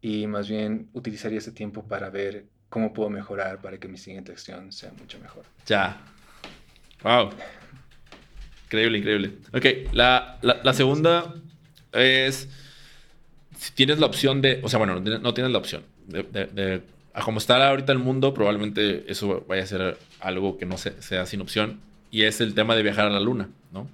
y 0.00 0.26
más 0.26 0.48
bien 0.48 0.88
utilizaría 0.92 1.38
ese 1.38 1.52
tiempo 1.52 1.82
para 1.84 2.10
ver 2.10 2.44
cómo 2.68 2.92
puedo 2.92 3.10
mejorar 3.10 3.60
para 3.60 3.78
que 3.78 3.88
mi 3.88 3.98
siguiente 3.98 4.32
acción 4.32 4.72
sea 4.72 4.92
mucho 4.92 5.18
mejor. 5.20 5.44
Ya. 5.66 6.00
Wow. 7.02 7.30
Increíble, 8.64 8.98
increíble. 8.98 9.32
Ok, 9.52 9.92
la, 9.92 10.38
la, 10.42 10.74
segunda 10.74 11.34
es 11.92 12.48
si 13.56 13.72
tienes 13.72 13.98
la 13.98 14.06
opción 14.06 14.42
de, 14.42 14.60
o 14.62 14.68
sea, 14.68 14.78
bueno, 14.78 15.00
no 15.00 15.34
tienes 15.34 15.52
la 15.52 15.58
opción 15.58 15.84
de, 16.06 16.22
de, 16.22 16.82
a 17.14 17.22
como 17.22 17.38
está 17.38 17.68
ahorita 17.68 17.92
el 17.92 17.98
mundo, 17.98 18.34
probablemente 18.34 19.10
eso 19.10 19.44
vaya 19.48 19.62
a 19.62 19.66
ser 19.66 19.98
algo 20.20 20.58
que 20.58 20.66
no 20.66 20.76
sea 20.76 21.26
sin 21.26 21.40
opción 21.40 21.80
y 22.10 22.22
es 22.22 22.40
el 22.40 22.54
tema 22.54 22.74
de 22.74 22.82
viajar 22.82 23.06
a 23.06 23.10
la 23.10 23.20
luna, 23.20 23.48
¿no? 23.72 23.88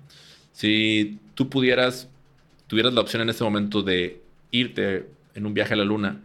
Si 0.52 1.18
tú 1.34 1.48
pudieras, 1.48 2.08
tuvieras 2.66 2.92
la 2.92 3.00
opción 3.00 3.22
en 3.22 3.30
este 3.30 3.44
momento 3.44 3.82
de 3.82 4.20
irte 4.50 5.06
en 5.34 5.46
un 5.46 5.54
viaje 5.54 5.74
a 5.74 5.76
la 5.76 5.84
luna, 5.84 6.20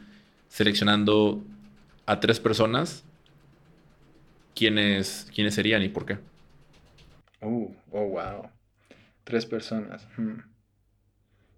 seleccionando 0.47 1.43
a 2.05 2.19
tres 2.19 2.39
personas, 2.39 3.03
¿quiénes, 4.55 5.29
quiénes 5.33 5.55
serían 5.55 5.83
y 5.83 5.89
por 5.89 6.05
qué? 6.05 6.17
Oh, 7.41 7.71
oh, 7.91 8.07
wow. 8.07 8.49
Tres 9.23 9.45
personas. 9.45 10.07
Hmm. 10.17 10.39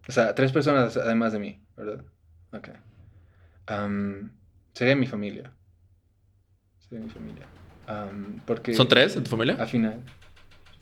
O 0.08 0.12
sea, 0.12 0.34
tres 0.34 0.52
personas 0.52 0.98
además 0.98 1.34
de 1.34 1.40
mí, 1.40 1.62
¿verdad? 1.78 2.04
Ok. 2.52 2.70
sería 4.74 4.96
mi 4.96 5.06
familia. 5.06 5.52
Sería 6.80 7.04
mi 7.04 7.10
familia. 7.10 7.46
porque 8.46 8.74
¿Son 8.74 8.88
tres 8.88 9.16
en 9.16 9.24
tu 9.24 9.30
familia? 9.30 9.56
Al 9.60 9.68
final. 9.68 10.04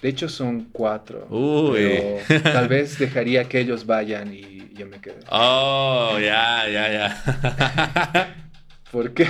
De 0.02 0.10
hecho, 0.10 0.30
son 0.30 0.70
cuatro. 0.72 1.28
Uy. 1.30 2.00
tal 2.44 2.68
vez 2.68 3.00
dejaría 3.00 3.46
que 3.46 3.60
ellos 3.60 3.86
vayan 3.86 4.34
y 4.34 4.72
yo 4.74 4.86
me 4.86 5.02
quede. 5.02 5.20
Oh, 5.32 6.18
ya, 6.20 6.68
ya, 6.70 6.92
ya. 6.92 8.36
Porque 8.92 9.26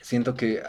siento 0.00 0.34
que 0.34 0.62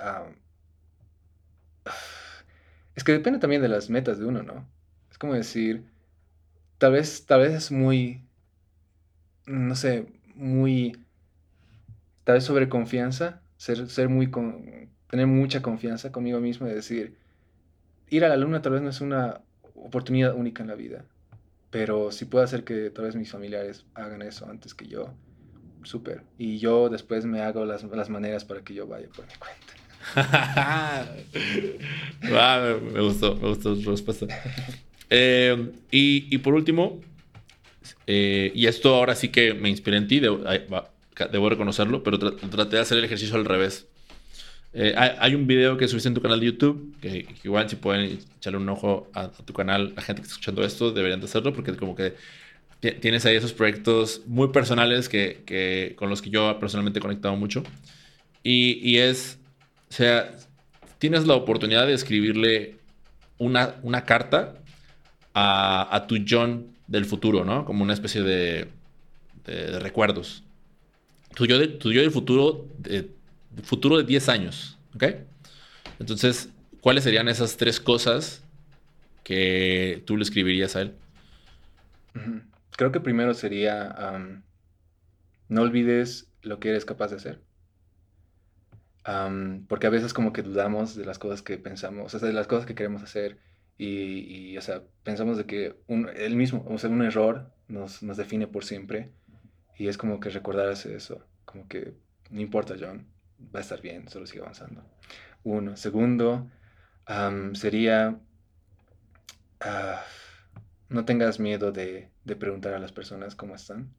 Es 2.95 3.03
que 3.03 3.11
depende 3.11 3.40
también 3.40 3.61
de 3.61 3.70
las 3.70 3.90
metas 3.90 4.20
de 4.20 4.26
uno, 4.26 4.44
¿no? 4.44 4.68
Es 5.10 5.18
como 5.18 5.34
decir, 5.34 5.84
tal 6.78 6.94
vez, 6.94 7.26
tal 7.26 7.41
vez 7.41 7.53
es 7.53 7.72
muy, 7.72 8.24
no 9.45 9.76
sé, 9.76 10.06
muy, 10.36 10.98
tal 12.24 12.36
vez 12.36 12.44
sobre 12.44 12.70
confianza, 12.70 13.41
ser, 13.57 13.90
ser 13.90 14.10
muy, 14.10 14.30
con, 14.30 14.90
tener 15.10 15.28
mucha 15.28 15.61
confianza 15.61 16.11
conmigo 16.11 16.40
mismo 16.40 16.68
y 16.68 16.72
decir, 16.72 17.18
ir 18.10 18.26
a 18.26 18.30
la 18.30 18.38
luna 18.38 18.61
tal 18.61 18.73
vez 18.73 18.81
no 18.81 18.90
es 18.90 19.02
una 19.02 19.41
oportunidad 19.76 20.36
única 20.36 20.64
en 20.64 20.69
la 20.69 20.76
vida, 20.76 21.06
pero 21.69 22.11
si 22.11 22.26
puedo 22.26 22.44
hacer 22.44 22.64
que 22.64 22.90
tal 22.90 23.06
vez 23.06 23.15
mis 23.15 23.31
familiares 23.31 23.86
hagan 23.94 24.22
eso 24.22 24.49
antes 24.49 24.73
que 24.73 24.88
yo, 24.88 25.14
súper. 25.84 26.23
Y 26.38 26.60
yo 26.60 26.90
después 26.90 27.26
me 27.26 27.41
hago 27.41 27.65
las, 27.65 27.84
las 27.84 28.10
maneras 28.10 28.45
para 28.45 28.61
que 28.61 28.73
yo 28.73 28.88
vaya 28.88 29.07
por 29.10 29.26
mi 29.26 29.34
cuenta. 29.36 29.80
me 32.94 33.02
gustó, 33.02 33.36
me 33.36 33.49
gustó 33.49 33.76
tu 33.77 33.91
respuesta. 33.91 34.26
Eh, 35.10 35.72
y, 35.91 36.38
por 36.40 36.53
último, 36.53 37.02
eh, 38.07 38.52
y 38.56 38.68
esto 38.68 38.95
ahora 38.95 39.15
sí 39.15 39.30
que 39.30 39.53
me 39.53 39.69
inspiré 39.69 39.98
en 39.98 40.07
ti, 40.07 40.19
debo, 40.19 41.49
reconocerlo, 41.49 42.03
pero 42.03 42.19
traté 42.19 42.77
de 42.77 42.81
hacer 42.81 42.98
el 42.98 43.03
ejercicio 43.03 43.36
al 43.36 43.45
revés. 43.45 43.88
Eh, 44.74 44.94
hay, 44.96 45.34
un 45.34 45.48
video 45.48 45.78
que 45.78 45.88
subiste 45.88 46.08
en 46.10 46.14
tu 46.14 46.22
canal 46.22 46.40
de 46.40 46.46
YouTube, 46.46 46.96
que, 47.02 47.26
igual 47.44 47.70
si 47.70 47.76
pueden 47.76 48.20
echarle 48.38 48.60
un 48.60 48.70
ojo 48.70 49.10
a, 49.14 49.30
tu 49.30 49.54
canal, 49.54 49.94
la 49.96 50.02
gente 50.02 50.22
que 50.22 50.28
está 50.28 50.34
escuchando 50.34 50.64
esto, 50.64 50.91
deberían 50.91 51.20
de 51.20 51.26
hacerlo, 51.26 51.54
porque 51.54 51.76
como 51.76 51.96
que 51.96 52.16
tienes 52.80 53.26
ahí 53.26 53.36
esos 53.36 53.52
proyectos 53.52 54.22
muy 54.28 54.50
personales 54.50 55.10
que, 55.10 55.96
con 55.98 56.10
los 56.10 56.22
que 56.22 56.30
yo 56.30 56.60
personalmente 56.60 57.00
he 57.00 57.02
conectado 57.02 57.36
mucho. 57.36 57.64
Y, 58.44 58.80
y 58.88 59.00
es 59.00 59.40
o 59.90 59.94
sea, 59.94 60.32
tienes 61.00 61.26
la 61.26 61.36
oportunidad 61.36 61.88
de 61.88 61.94
escribirle 61.94 62.76
una, 63.38 63.76
una 63.82 64.04
carta 64.06 64.56
a, 65.34 66.06
tu 66.08 66.18
John 66.28 66.68
del 66.88 67.06
futuro, 67.06 67.46
¿no? 67.46 67.66
Como 67.66 67.84
una 67.84 67.94
especie 67.94 68.22
de, 68.22 68.68
de, 69.46 69.80
recuerdos. 69.80 70.44
Tu 71.36 71.46
yo, 71.46 71.58
de, 71.58 71.68
tu 71.68 71.91
yo 71.91 72.02
del 72.02 72.12
futuro, 72.12 72.68
de, 72.78 73.10
futuro 73.63 73.97
de 73.97 74.03
10 74.03 74.30
años, 74.30 74.77
¿ok? 74.95 75.03
Entonces, 75.99 76.49
¿cuáles 76.81 77.03
serían 77.03 77.27
esas 77.27 77.57
tres 77.57 77.80
cosas 77.80 78.43
que 79.23 80.03
tú 80.05 80.17
le 80.17 80.23
escribirías 80.23 80.76
a 80.76 80.81
él? 80.81 80.95
Creo 82.71 82.91
que 82.91 82.99
primero 82.99 83.34
sería, 83.34 84.19
no 85.47 85.61
olvides 85.61 86.31
lo 86.41 86.59
que 86.59 86.69
eres 86.69 86.85
capaz 86.85 87.09
de 87.09 87.17
hacer 87.17 87.41
porque 89.67 89.88
a 89.88 89.89
veces 89.89 90.13
como 90.13 90.34
que 90.34 90.43
dudamos 90.43 90.95
de 90.95 91.05
las 91.05 91.19
cosas 91.19 91.41
que 91.41 91.57
pensamos, 91.57 92.13
o 92.13 92.19
sea, 92.19 92.27
de 92.27 92.34
las 92.34 92.47
cosas 92.47 92.65
que 92.65 92.76
queremos 92.76 93.01
hacer 93.01 93.38
y, 93.77 94.57
o 94.57 94.61
sea, 94.61 94.84
pensamos 95.03 95.38
de 95.38 95.45
que 95.45 95.76
un, 95.88 96.09
el 96.09 96.35
mismo, 96.35 96.65
o 96.67 96.77
sea, 96.77 96.89
un 96.89 97.01
error 97.01 97.49
nos, 97.69 98.03
nos 98.03 98.17
define 98.17 98.45
por 98.45 98.65
siempre 98.65 99.09
y 99.77 99.88
es 99.88 99.97
como 99.97 100.19
que 100.19 100.30
recordarse 100.30 100.95
eso, 100.95 101.26
como 101.45 101.67
que 101.67 101.93
no 102.30 102.41
importa, 102.41 102.76
John, 102.80 103.07
va 103.53 103.60
a 103.60 103.61
estar 103.61 103.82
bien, 103.82 104.07
solo 104.10 104.26
sigue 104.26 104.41
avanzando. 104.41 104.84
Uno. 105.44 105.76
Segundo, 105.78 106.49
sería, 107.53 108.20
ah, 109.61 110.03
no 110.90 111.06
tengas 111.06 111.40
miedo 111.40 111.72
de, 111.72 112.10
de, 112.24 112.36
preguntar 112.36 112.74
a 112.74 112.80
las 112.80 112.91
personas 112.91 113.36
cómo 113.36 113.56
están, 113.56 113.94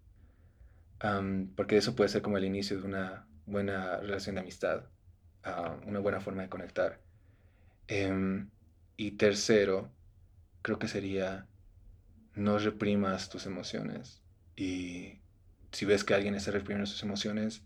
porque 1.57 1.77
eso 1.77 1.97
puede 1.97 2.09
ser 2.09 2.23
como 2.23 2.39
el 2.39 2.45
inicio 2.45 2.79
de 2.81 2.87
una 2.87 3.27
buena 3.47 3.97
relación 3.99 4.37
de 4.37 4.43
amistad 4.43 4.85
una 5.87 6.01
buena 6.01 6.21
forma 6.21 6.43
de 6.43 6.49
conectar. 6.49 7.01
Em, 7.89 8.51
y 8.97 9.13
tercero, 9.13 9.91
creo 10.63 10.79
que 10.79 10.89
sería 10.89 11.47
no 12.35 12.59
reprimas 12.59 13.29
tus 13.31 13.47
emociones. 13.47 14.23
Y 14.57 15.21
si 15.73 15.87
ves 15.87 16.05
que 16.05 16.15
alguien 16.15 16.35
está 16.35 16.51
reprimiendo 16.51 16.87
sus 16.87 17.03
emociones, 17.03 17.65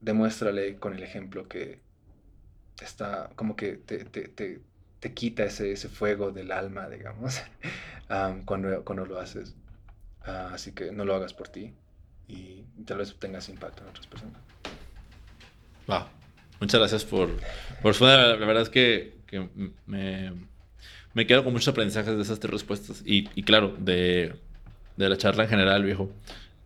demuéstrale 0.00 0.76
con 0.76 0.94
el 0.94 1.02
ejemplo 1.02 1.48
que 1.48 1.80
está 2.82 3.30
como 3.36 3.56
que 3.56 3.72
te, 3.72 4.04
te, 4.04 4.28
te, 4.28 4.60
te 5.00 5.14
quita 5.14 5.44
ese, 5.44 5.72
ese, 5.72 5.88
fuego 5.88 6.30
del 6.30 6.52
alma, 6.52 6.88
digamos, 6.88 7.40
cuando, 8.44 8.84
cuando 8.84 9.06
lo 9.06 9.18
haces. 9.18 9.54
Ah, 10.24 10.50
así 10.52 10.72
que 10.72 10.90
no 10.90 11.04
lo 11.04 11.14
hagas 11.14 11.32
por 11.32 11.48
ti 11.48 11.72
y 12.28 12.64
tal 12.84 12.98
vez 12.98 13.14
tengas 13.18 13.48
impacto 13.48 13.82
en 13.82 13.90
otras 13.90 14.06
personas. 14.06 14.40
Wow. 15.86 16.04
Muchas 16.60 16.80
gracias 16.80 17.04
por, 17.04 17.30
por 17.82 18.00
La, 18.00 18.34
verdad 18.36 18.62
es 18.62 18.70
que, 18.70 19.14
me, 19.86 20.32
me, 21.12 21.26
quedo 21.26 21.44
con 21.44 21.52
muchos 21.52 21.68
aprendizajes 21.68 22.16
de 22.16 22.22
esas 22.22 22.40
tres 22.40 22.50
respuestas. 22.50 23.02
Y, 23.04 23.28
y 23.34 23.42
claro, 23.42 23.76
de, 23.78 24.34
de, 24.96 25.08
la 25.08 25.16
charla 25.18 25.44
en 25.44 25.50
general, 25.50 25.84
viejo. 25.84 26.10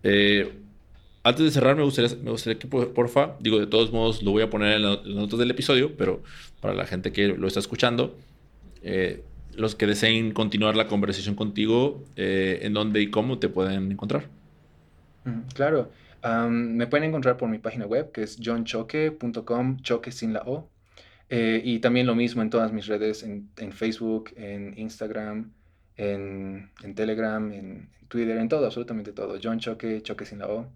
Eh, 0.03 0.53
antes 1.23 1.45
de 1.45 1.51
cerrar, 1.51 1.77
me 1.77 1.83
gustaría, 1.83 2.17
me 2.23 2.31
gustaría 2.31 2.59
que, 2.59 2.67
porfa, 2.67 3.37
digo, 3.41 3.59
de 3.59 3.67
todos 3.67 3.93
modos, 3.93 4.23
lo 4.23 4.31
voy 4.31 4.43
a 4.43 4.51
poner 4.51 4.77
en, 4.77 4.83
las 4.83 5.05
notas 5.05 5.39
del 5.39 5.51
episodio, 5.51 5.97
pero 5.97 6.23
para 6.61 6.75
la 6.75 6.87
gente 6.87 7.13
que 7.13 7.29
lo 7.29 7.47
está 7.47 7.61
escuchando, 7.61 8.17
eh, 8.83 9.23
los 9.55 9.75
que 9.75 9.87
deseen 9.87 10.33
continuar 10.33 10.77
la 10.77 10.87
conversación 10.87 11.35
contigo, 11.35 12.05
eh, 12.17 12.61
en 12.63 12.73
dónde 12.73 13.01
y 13.03 13.11
cómo 13.11 13.39
te 13.39 13.49
pueden 13.49 13.93
encontrar. 13.93 14.29
Claro 15.55 15.91
me 16.23 16.87
pueden 16.87 17.09
encontrar 17.09 17.37
por 17.37 17.49
mi 17.49 17.59
página 17.59 17.87
web, 17.87 18.13
que 18.13 18.23
es 18.23 18.39
johnchoque.com, 18.43 19.79
choque 19.83 20.13
sin 20.13 20.33
la 20.33 20.43
O. 20.43 20.71
Eh, 21.29 21.63
y 21.65 21.79
también 21.79 22.07
lo 22.07 22.15
mismo 22.15 22.43
en 22.43 22.51
todas 22.51 22.73
mis 22.73 22.87
redes, 22.87 23.23
en, 23.23 23.73
Facebook, 23.73 24.33
en 24.37 24.77
Instagram, 24.77 25.53
en, 25.97 26.71
Telegram, 26.95 27.53
en, 27.53 27.89
Twitter, 28.09 28.37
en 28.37 28.49
todo, 28.49 28.67
absolutamente 28.67 29.13
todo. 29.13 29.39
John 29.43 29.61
Choque, 29.61 30.03
Choque 30.03 30.25
sin 30.25 30.41
la 30.41 30.49
O. 30.49 30.67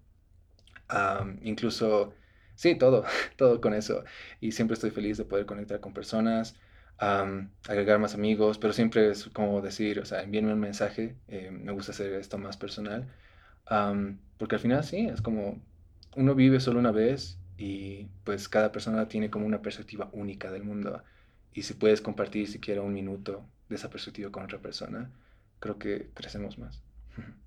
incluso, 1.43 2.13
sí, 2.55 2.75
todo, 2.75 3.05
todo 3.37 3.61
con 3.61 3.73
eso. 3.73 4.03
Y 4.41 4.51
siempre 4.51 4.75
estoy 4.75 4.91
feliz 4.91 5.17
de 5.17 5.25
poder 5.25 5.45
conectar 5.45 5.79
con 5.79 5.93
personas, 5.93 6.55
agregar 6.97 7.99
más 7.99 8.13
amigos, 8.15 8.57
pero 8.57 8.73
siempre 8.73 9.09
es 9.11 9.25
como 9.29 9.61
decir, 9.61 9.99
o 9.99 10.05
sea, 10.05 10.21
envíenme 10.23 10.53
un 10.53 10.59
mensaje. 10.59 11.15
Eh, 11.27 11.51
me 11.51 11.71
gusta 11.71 11.91
hacer 11.91 12.13
esto 12.13 12.37
más 12.37 12.57
personal 12.57 13.07
porque 14.37 14.55
al 14.55 14.61
final 14.61 14.83
sí, 14.83 15.07
es 15.07 15.21
como 15.21 15.61
uno 16.15 16.35
vive 16.35 16.59
solo 16.59 16.79
una 16.79 16.91
vez 16.91 17.37
y 17.57 18.05
pues 18.23 18.49
cada 18.49 18.71
persona 18.71 19.07
tiene 19.07 19.29
como 19.29 19.45
una 19.45 19.61
perspectiva 19.61 20.09
única 20.13 20.51
del 20.51 20.63
mundo. 20.63 21.03
Y 21.53 21.63
si 21.63 21.73
puedes 21.73 22.01
compartir 22.01 22.47
siquiera 22.47 22.81
un 22.81 22.93
minuto 22.93 23.45
de 23.69 23.75
esa 23.75 23.89
perspectiva 23.89 24.31
con 24.31 24.43
otra 24.43 24.59
persona, 24.59 25.11
creo 25.59 25.77
que 25.79 26.11
crecemos 26.13 26.57
más. 26.57 26.83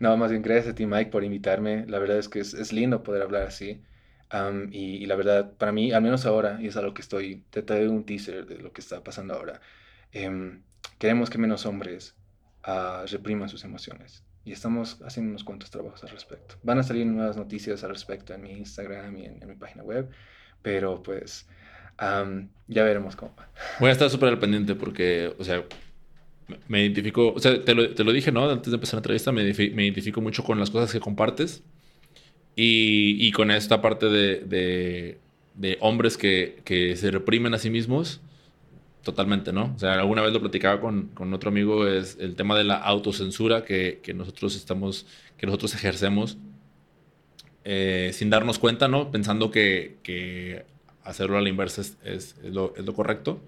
No, 0.00 0.16
más 0.16 0.30
bien 0.30 0.42
gracias 0.42 0.72
a 0.72 0.74
ti, 0.74 0.86
Mike, 0.86 1.10
por 1.10 1.24
invitarme. 1.24 1.86
La 1.86 1.98
verdad 1.98 2.18
es 2.18 2.28
que 2.28 2.38
es, 2.40 2.54
es 2.54 2.72
lindo 2.72 3.02
poder 3.02 3.22
hablar 3.22 3.46
así 3.46 3.82
y, 4.70 5.06
la 5.06 5.16
verdad, 5.16 5.52
para 5.58 5.72
mí, 5.72 5.92
al 5.92 6.02
menos 6.02 6.26
ahora, 6.26 6.58
y 6.60 6.66
es 6.66 6.76
algo 6.76 6.92
que 6.92 7.02
estoy, 7.02 7.44
te 7.50 7.62
traigo 7.62 7.92
un 7.92 8.04
teaser 8.04 8.46
de 8.46 8.58
lo 8.58 8.72
que 8.72 8.80
está 8.80 9.02
pasando 9.04 9.34
ahora, 9.34 9.60
em, 10.12 10.62
queremos 10.98 11.30
que 11.30 11.38
menos 11.38 11.66
hombres 11.66 12.16
uh, 12.66 13.06
repriman 13.06 13.48
sus 13.48 13.64
emociones. 13.64 14.24
Y 14.44 14.52
estamos 14.52 15.00
haciendo 15.02 15.30
unos 15.30 15.44
cuantos 15.44 15.70
trabajos 15.70 16.02
al 16.02 16.10
respecto. 16.10 16.56
Van 16.62 16.78
a 16.78 16.82
salir 16.82 17.06
nuevas 17.06 17.36
noticias 17.36 17.82
al 17.84 17.90
respecto 17.90 18.34
en 18.34 18.42
mi 18.42 18.52
Instagram 18.52 19.16
y 19.16 19.26
en, 19.26 19.40
mi 19.46 19.54
página 19.54 19.82
web, 19.84 20.10
pero 20.62 21.02
pues 21.02 21.46
ya 22.66 22.82
veremos 22.82 23.14
cómo 23.14 23.34
va. 23.36 23.48
Voy 23.78 23.88
a 23.88 23.92
estar 23.92 24.10
súper 24.10 24.30
al 24.30 24.38
pendiente 24.40 24.74
porque, 24.74 25.32
o 25.38 25.44
sea, 25.44 25.64
me 26.68 26.82
identifico, 26.82 27.32
o 27.32 27.38
sea, 27.38 27.62
te 27.64 27.74
lo, 27.74 27.94
te 27.94 28.04
lo, 28.04 28.12
dije, 28.12 28.32
¿no? 28.32 28.48
Antes 28.48 28.70
de 28.70 28.76
empezar 28.76 28.94
la 28.94 29.00
entrevista, 29.00 29.32
me, 29.32 29.42
me 29.44 29.84
identifico 29.84 30.20
mucho 30.20 30.44
con 30.44 30.58
las 30.58 30.70
cosas 30.70 30.92
que 30.92 31.00
compartes 31.00 31.62
y, 32.56 33.32
con 33.32 33.50
esta 33.50 33.80
parte 33.80 34.08
de, 34.08 35.18
hombres 35.80 36.16
que, 36.16 36.94
se 36.96 37.10
reprimen 37.10 37.54
a 37.54 37.58
sí 37.58 37.70
mismos, 37.70 38.20
totalmente, 39.02 39.52
¿no? 39.52 39.72
O 39.74 39.78
sea, 39.78 39.94
alguna 39.94 40.22
vez 40.22 40.32
lo 40.32 40.40
platicaba 40.40 40.80
con, 40.80 41.10
otro 41.32 41.50
amigo, 41.50 41.86
es 41.86 42.16
el 42.20 42.36
tema 42.36 42.56
de 42.56 42.64
la 42.64 42.76
autocensura 42.76 43.64
que, 43.64 44.00
nosotros 44.14 44.56
estamos, 44.56 45.06
que 45.36 45.46
nosotros 45.46 45.74
ejercemos 45.74 46.38
eh, 47.64 48.10
sin 48.12 48.30
darnos 48.30 48.58
cuenta, 48.58 48.88
¿no? 48.88 49.10
Pensando 49.10 49.50
que, 49.50 50.64
hacerlo 51.02 51.36
a 51.36 51.42
la 51.42 51.48
inversa 51.48 51.82
es, 52.04 52.36
lo, 52.42 52.72
correcto. 52.94 53.40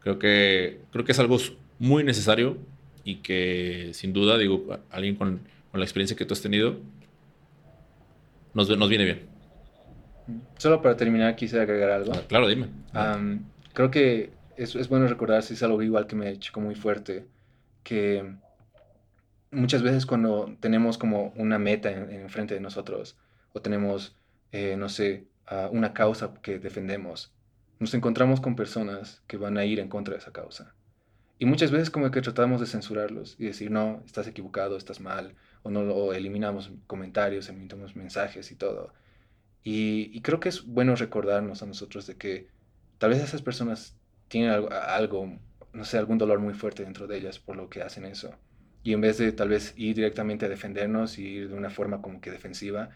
Creo 0.00 0.18
que, 0.18 0.80
creo 0.90 1.04
que 1.04 1.12
es 1.12 1.18
algo 1.18 1.38
muy 1.82 2.04
necesario 2.04 2.58
y 3.02 3.16
que 3.16 3.90
sin 3.92 4.12
duda, 4.12 4.38
digo, 4.38 4.78
alguien 4.90 5.16
con, 5.16 5.40
con 5.72 5.80
la 5.80 5.84
experiencia 5.84 6.16
que 6.16 6.24
tú 6.24 6.32
has 6.32 6.40
tenido, 6.40 6.76
nos, 8.54 8.68
nos 8.78 8.88
viene 8.88 9.04
bien. 9.04 9.26
Solo 10.58 10.80
para 10.80 10.96
terminar, 10.96 11.34
quise 11.34 11.60
agregar 11.60 11.90
algo. 11.90 12.12
Ah, 12.14 12.22
claro, 12.28 12.46
dime. 12.46 12.68
creo 13.72 13.90
que 13.90 14.30
es, 14.56 14.76
es, 14.76 14.88
bueno 14.88 15.08
recordar, 15.08 15.42
si 15.42 15.54
es 15.54 15.62
algo 15.64 15.82
igual 15.82 16.06
que 16.06 16.14
me 16.14 16.38
chocó 16.38 16.60
muy 16.60 16.76
fuerte, 16.76 17.26
que 17.82 18.32
muchas 19.50 19.82
veces 19.82 20.06
cuando 20.06 20.56
tenemos 20.60 20.98
como 20.98 21.32
una 21.34 21.58
meta 21.58 21.90
enfrente 21.90 22.54
en 22.54 22.60
de 22.60 22.62
nosotros, 22.62 23.16
o 23.52 23.60
tenemos 23.60 24.14
eh, 24.52 24.76
no 24.76 24.88
sé, 24.88 25.24
a 25.46 25.68
una 25.68 25.94
causa 25.94 26.32
que 26.42 26.60
defendemos, 26.60 27.32
nos 27.80 27.92
encontramos 27.94 28.40
con 28.40 28.54
personas 28.54 29.20
que 29.26 29.36
van 29.36 29.58
a 29.58 29.64
ir 29.64 29.80
en 29.80 29.88
contra 29.88 30.14
de 30.14 30.20
esa 30.20 30.30
causa. 30.30 30.76
Y 31.42 31.44
muchas 31.44 31.72
veces 31.72 31.90
como 31.90 32.08
que 32.12 32.22
tratamos 32.22 32.60
de 32.60 32.68
censurarlos 32.68 33.34
y 33.36 33.46
decir, 33.46 33.68
no, 33.68 34.00
estás 34.06 34.28
equivocado, 34.28 34.76
estás 34.76 35.00
mal, 35.00 35.34
o, 35.64 35.72
no, 35.72 36.12
eliminamos 36.12 36.70
comentarios, 36.86 37.48
eliminamos 37.48 37.96
mensajes 37.96 38.52
y 38.52 38.54
todo. 38.54 38.94
Y, 39.64 40.20
creo 40.20 40.38
que 40.38 40.50
es 40.50 40.64
bueno 40.64 40.94
recordarnos 40.94 41.60
a 41.64 41.66
nosotros 41.66 42.06
de 42.06 42.16
que 42.16 42.46
tal 42.98 43.10
vez 43.10 43.20
esas 43.20 43.42
personas 43.42 43.96
tienen 44.28 44.50
algo, 44.52 45.36
no 45.72 45.84
sé, 45.84 45.98
algún 45.98 46.16
dolor 46.16 46.38
muy 46.38 46.54
fuerte 46.54 46.84
dentro 46.84 47.08
de 47.08 47.16
ellas 47.18 47.40
por 47.40 47.56
lo 47.56 47.68
que 47.68 47.82
hacen 47.82 48.04
eso. 48.04 48.38
Y 48.84 48.92
en 48.92 49.00
vez 49.00 49.18
de 49.18 49.32
tal 49.32 49.48
vez 49.48 49.74
ir 49.76 49.96
directamente 49.96 50.46
a 50.46 50.48
defendernos 50.48 51.18
y 51.18 51.24
ir 51.26 51.48
de 51.48 51.54
una 51.56 51.70
forma 51.70 52.02
como 52.02 52.20
que 52.20 52.30
defensiva, 52.30 52.90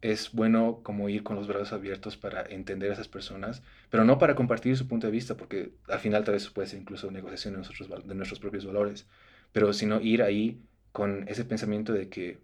es 0.00 0.32
bueno 0.32 0.80
como 0.84 1.08
ir 1.08 1.24
con 1.24 1.36
los 1.36 1.48
brazos 1.48 1.72
abiertos 1.72 2.16
para 2.16 2.42
entender 2.42 2.90
a 2.90 2.94
esas 2.94 3.08
personas, 3.08 3.62
pero 3.90 4.04
no 4.04 4.18
para 4.18 4.36
compartir 4.36 4.76
su 4.76 4.86
punto 4.86 5.06
de 5.08 5.10
vista, 5.10 5.36
porque 5.36 5.72
al 5.88 5.98
final 5.98 6.24
tal 6.24 6.34
vez 6.34 6.48
puede 6.50 6.68
ser 6.68 6.80
incluso 6.80 7.10
negociación 7.10 7.54
de, 7.54 7.58
nosotros, 7.58 8.06
de 8.06 8.14
nuestros 8.14 8.38
propios 8.38 8.64
valores, 8.64 9.08
pero 9.52 9.72
sino 9.72 10.00
ir 10.00 10.22
ahí 10.22 10.62
con 10.92 11.26
ese 11.28 11.44
pensamiento 11.44 11.92
de 11.92 12.08
que 12.08 12.38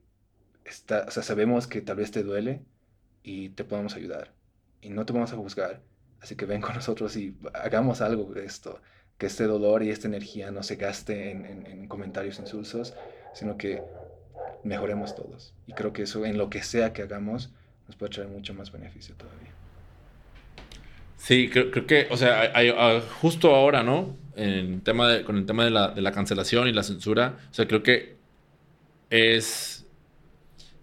está, 0.64 1.10
sabemos 1.10 1.68
que 1.68 1.80
tal 1.80 1.96
vez 1.96 2.10
te 2.10 2.24
duele 2.24 2.62
y 3.22 3.50
te 3.50 3.64
podemos 3.64 3.94
ayudar 3.94 4.32
y 4.80 4.90
no 4.90 5.06
te 5.06 5.12
vamos 5.12 5.32
a 5.32 5.36
juzgar, 5.36 5.82
así 6.20 6.34
que 6.34 6.46
ven 6.46 6.60
con 6.60 6.74
nosotros 6.74 7.16
y 7.16 7.36
hagamos 7.54 8.00
algo 8.00 8.32
de 8.34 8.44
esto, 8.44 8.80
que 9.16 9.26
este 9.26 9.44
dolor 9.44 9.82
y 9.84 9.90
esta 9.90 10.08
energía 10.08 10.50
no 10.50 10.62
se 10.64 10.76
gaste 10.76 11.30
en, 11.30 11.66
en 11.66 11.88
comentarios 11.88 12.40
insulsos, 12.40 12.94
sino 13.32 13.56
que 13.56 13.82
mejoremos 14.66 15.14
todos. 15.14 15.54
Y 15.66 15.72
creo 15.72 15.92
que 15.92 16.02
eso, 16.02 16.26
en 16.26 16.38
lo 16.38 16.50
que 16.50 16.62
sea 16.62 16.92
que 16.92 17.02
hagamos, 17.02 17.50
nos 17.86 17.96
puede 17.96 18.12
traer 18.12 18.28
mucho 18.28 18.54
más 18.54 18.72
beneficio 18.72 19.14
todavía. 19.14 19.50
Sí, 21.16 21.48
creo, 21.48 21.86
que, 21.86 22.06
o 22.10 22.16
sea, 22.16 22.52
ah, 22.54 23.00
justo 23.20 23.54
ahora, 23.54 23.82
¿no? 23.82 24.16
En 24.36 24.80
tema 24.82 25.22
con 25.24 25.38
el 25.38 25.46
tema 25.46 25.64
de 25.64 25.70
la, 25.70 25.88
de 25.88 26.02
la 26.02 26.12
cancelación 26.12 26.68
y 26.68 26.72
la 26.72 26.82
censura, 26.82 27.36
o 27.50 27.54
sea, 27.54 27.66
creo 27.66 27.82
que 27.82 28.16
es... 29.10 29.86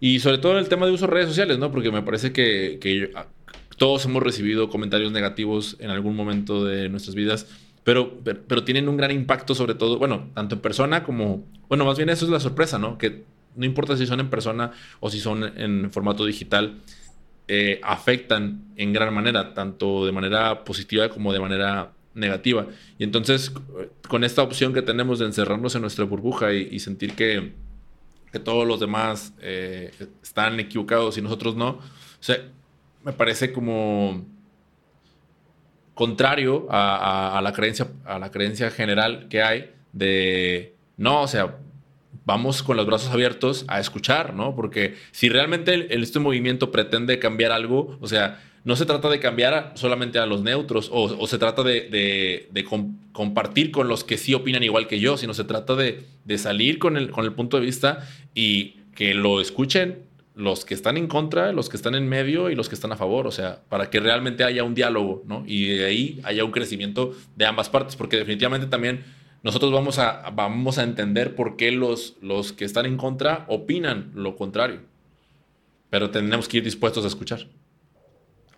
Y 0.00 0.18
sobre 0.20 0.38
todo 0.38 0.52
en 0.52 0.58
el 0.58 0.68
tema 0.68 0.86
de 0.86 0.92
uso 0.92 1.06
de 1.06 1.12
redes 1.12 1.28
sociales, 1.28 1.58
¿no? 1.58 1.70
Porque 1.70 1.90
me 1.90 2.02
parece 2.02 2.32
que, 2.32 2.78
que 2.80 3.10
ah, 3.14 3.26
todos 3.78 4.04
hemos 4.04 4.22
recibido 4.22 4.68
comentarios 4.68 5.12
negativos 5.12 5.76
en 5.78 5.90
algún 5.90 6.16
momento 6.16 6.64
de 6.64 6.88
nuestras 6.88 7.14
vidas, 7.14 7.46
pero, 7.84 8.18
pero, 8.24 8.40
pero, 8.46 8.64
tienen 8.64 8.88
un 8.88 8.96
gran 8.96 9.10
impacto 9.10 9.54
sobre 9.54 9.74
todo, 9.74 9.98
bueno, 9.98 10.30
tanto 10.34 10.56
en 10.56 10.60
persona 10.62 11.04
como, 11.04 11.44
bueno, 11.68 11.84
más 11.84 11.96
bien 11.96 12.08
eso 12.08 12.24
es 12.24 12.30
la 12.30 12.40
sorpresa, 12.40 12.78
¿no? 12.78 12.98
Que 12.98 13.24
no 13.56 13.64
importa 13.64 13.96
si 13.96 14.06
son 14.06 14.20
en 14.20 14.30
persona 14.30 14.72
o 15.00 15.10
si 15.10 15.20
son 15.20 15.44
en 15.58 15.90
formato 15.90 16.24
digital, 16.24 16.80
eh, 17.46 17.80
afectan 17.82 18.64
en 18.76 18.92
gran 18.92 19.12
manera, 19.12 19.52
tanto 19.52 20.06
de 20.06 20.12
manera 20.12 20.64
positiva 20.64 21.08
como 21.08 21.32
de 21.32 21.40
manera 21.40 21.92
negativa. 22.14 22.66
Y 22.98 23.04
entonces, 23.04 23.52
con 24.08 24.24
esta 24.24 24.42
opción 24.42 24.72
que 24.72 24.82
tenemos 24.82 25.18
de 25.18 25.26
encerrarnos 25.26 25.74
en 25.74 25.82
nuestra 25.82 26.04
burbuja 26.04 26.52
y, 26.52 26.78
sentir 26.78 27.14
que, 27.14 27.52
que, 28.32 28.38
todos 28.38 28.66
los 28.66 28.80
demás 28.80 29.34
eh, 29.42 29.92
están 30.22 30.58
equivocados 30.58 31.18
y 31.18 31.22
nosotros 31.22 31.54
no, 31.54 31.68
o 31.70 31.82
sea, 32.20 32.38
me 33.04 33.12
parece 33.12 33.52
como 33.52 34.24
contrario 35.94 36.66
a, 36.70 37.36
a, 37.38 37.42
la 37.42 37.52
creencia, 37.52 37.88
a 38.04 38.18
la 38.18 38.30
creencia 38.30 38.70
general 38.70 39.28
que 39.28 39.42
hay 39.42 39.70
de, 39.92 40.74
no, 40.96 41.22
o 41.22 41.28
sea, 41.28 41.58
vamos 42.24 42.62
con 42.62 42.76
los 42.76 42.86
brazos 42.86 43.12
abiertos 43.12 43.64
a 43.68 43.80
escuchar, 43.80 44.34
¿no? 44.34 44.54
Porque 44.54 44.94
si 45.10 45.28
realmente 45.28 45.94
este 45.94 46.18
movimiento 46.18 46.70
pretende 46.70 47.18
cambiar 47.18 47.52
algo, 47.52 47.98
o 48.00 48.06
sea, 48.06 48.40
no 48.64 48.76
se 48.76 48.86
trata 48.86 49.10
de 49.10 49.20
cambiar 49.20 49.72
solamente 49.74 50.18
a 50.18 50.26
los 50.26 50.42
neutros 50.42 50.88
o, 50.90 51.26
se 51.26 51.38
trata 51.38 51.62
de, 51.62 52.66
compartir 53.12 53.70
con 53.70 53.88
los 53.88 54.04
que 54.04 54.16
sí 54.16 54.32
opinan 54.32 54.62
igual 54.62 54.86
que 54.86 54.98
yo, 54.98 55.16
sino 55.18 55.34
se 55.34 55.44
trata 55.44 55.76
de, 55.76 56.04
salir 56.38 56.78
con 56.78 56.96
el, 56.96 57.10
con 57.10 57.24
el 57.24 57.32
punto 57.32 57.58
de 57.58 57.66
vista 57.66 58.08
y 58.34 58.76
que 58.94 59.14
lo 59.14 59.40
escuchen 59.40 59.98
los 60.34 60.64
que 60.64 60.74
están 60.74 60.96
en 60.96 61.06
contra, 61.06 61.52
los 61.52 61.68
que 61.68 61.76
están 61.76 61.94
en 61.94 62.08
medio 62.08 62.50
y 62.50 62.56
los 62.56 62.68
que 62.68 62.74
están 62.74 62.90
a 62.90 62.96
favor, 62.96 63.26
o 63.26 63.30
sea, 63.30 63.60
para 63.68 63.88
que 63.88 64.00
realmente 64.00 64.42
haya 64.42 64.64
un 64.64 64.74
diálogo, 64.74 65.22
¿no? 65.26 65.44
Y 65.46 65.68
de 65.68 65.84
ahí 65.84 66.20
haya 66.24 66.44
un 66.44 66.50
crecimiento 66.50 67.14
de 67.36 67.46
ambas 67.46 67.68
partes, 67.68 67.94
porque 67.94 68.16
definitivamente 68.16 68.66
también 68.66 69.04
nosotros 69.44 69.70
vamos 69.72 69.98
a, 69.98 70.30
vamos 70.30 70.78
a 70.78 70.84
entender 70.84 71.34
por 71.34 71.56
qué 71.56 71.70
los, 71.70 72.16
los 72.22 72.54
que 72.54 72.64
están 72.64 72.86
en 72.86 72.96
contra 72.96 73.44
opinan 73.48 74.10
lo 74.14 74.36
contrario. 74.36 74.80
Pero 75.90 76.10
tenemos 76.10 76.48
que 76.48 76.56
ir 76.56 76.64
dispuestos 76.64 77.04
a 77.04 77.08
escuchar. 77.08 77.46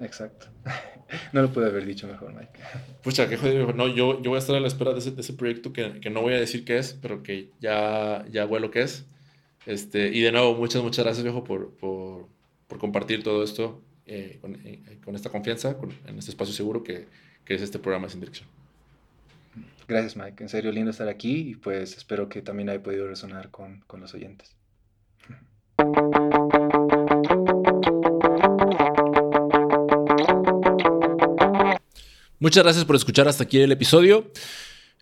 Exacto. 0.00 0.46
No 1.32 1.40
lo 1.40 1.52
pude 1.52 1.66
haber 1.66 1.86
dicho 1.86 2.08
mejor, 2.08 2.34
Mike. 2.34 2.58
Pucha, 3.04 3.28
qué 3.28 3.36
jodido. 3.36 3.72
No, 3.72 3.86
yo, 3.86 4.20
yo 4.22 4.30
voy 4.30 4.34
a 4.34 4.38
estar 4.40 4.56
a 4.56 4.60
la 4.60 4.66
espera 4.66 4.92
de 4.92 4.98
ese, 4.98 5.12
de 5.12 5.20
ese 5.20 5.34
proyecto 5.34 5.72
que, 5.72 6.00
que, 6.00 6.10
no 6.10 6.20
voy 6.20 6.34
a 6.34 6.40
decir 6.40 6.64
qué 6.64 6.78
es, 6.78 6.98
pero 7.00 7.22
que 7.22 7.50
ya, 7.60 8.24
ya 8.28 8.46
lo 8.46 8.72
que 8.72 8.82
es. 8.82 9.06
Este, 9.66 10.08
y 10.08 10.20
de 10.20 10.32
nuevo, 10.32 10.56
muchas, 10.56 10.82
muchas 10.82 11.04
gracias, 11.04 11.22
viejo, 11.22 11.44
por, 11.44 11.70
por, 11.76 12.26
por 12.66 12.78
compartir 12.78 13.22
todo 13.22 13.44
esto 13.44 13.80
eh, 14.04 14.38
con, 14.40 14.56
eh, 14.66 14.98
con, 15.04 15.14
esta 15.14 15.30
confianza, 15.30 15.76
en 16.08 16.18
este 16.18 16.32
espacio 16.32 16.52
seguro 16.52 16.82
que, 16.82 17.06
que 17.44 17.54
es 17.54 17.62
este 17.62 17.78
programa 17.78 18.08
Sin 18.08 18.18
Dirección. 18.18 18.48
Gracias, 19.88 20.16
Mike. 20.16 20.42
En 20.42 20.48
serio, 20.48 20.72
lindo 20.72 20.90
estar 20.90 21.08
aquí 21.08 21.50
y 21.50 21.54
pues 21.54 21.96
espero 21.96 22.28
que 22.28 22.42
también 22.42 22.68
haya 22.68 22.82
podido 22.82 23.06
resonar 23.06 23.50
con, 23.50 23.80
con 23.86 24.00
los 24.00 24.14
oyentes. 24.14 24.56
Muchas 32.38 32.64
gracias 32.64 32.84
por 32.84 32.96
escuchar 32.96 33.28
hasta 33.28 33.44
aquí 33.44 33.60
el 33.60 33.72
episodio. 33.72 34.30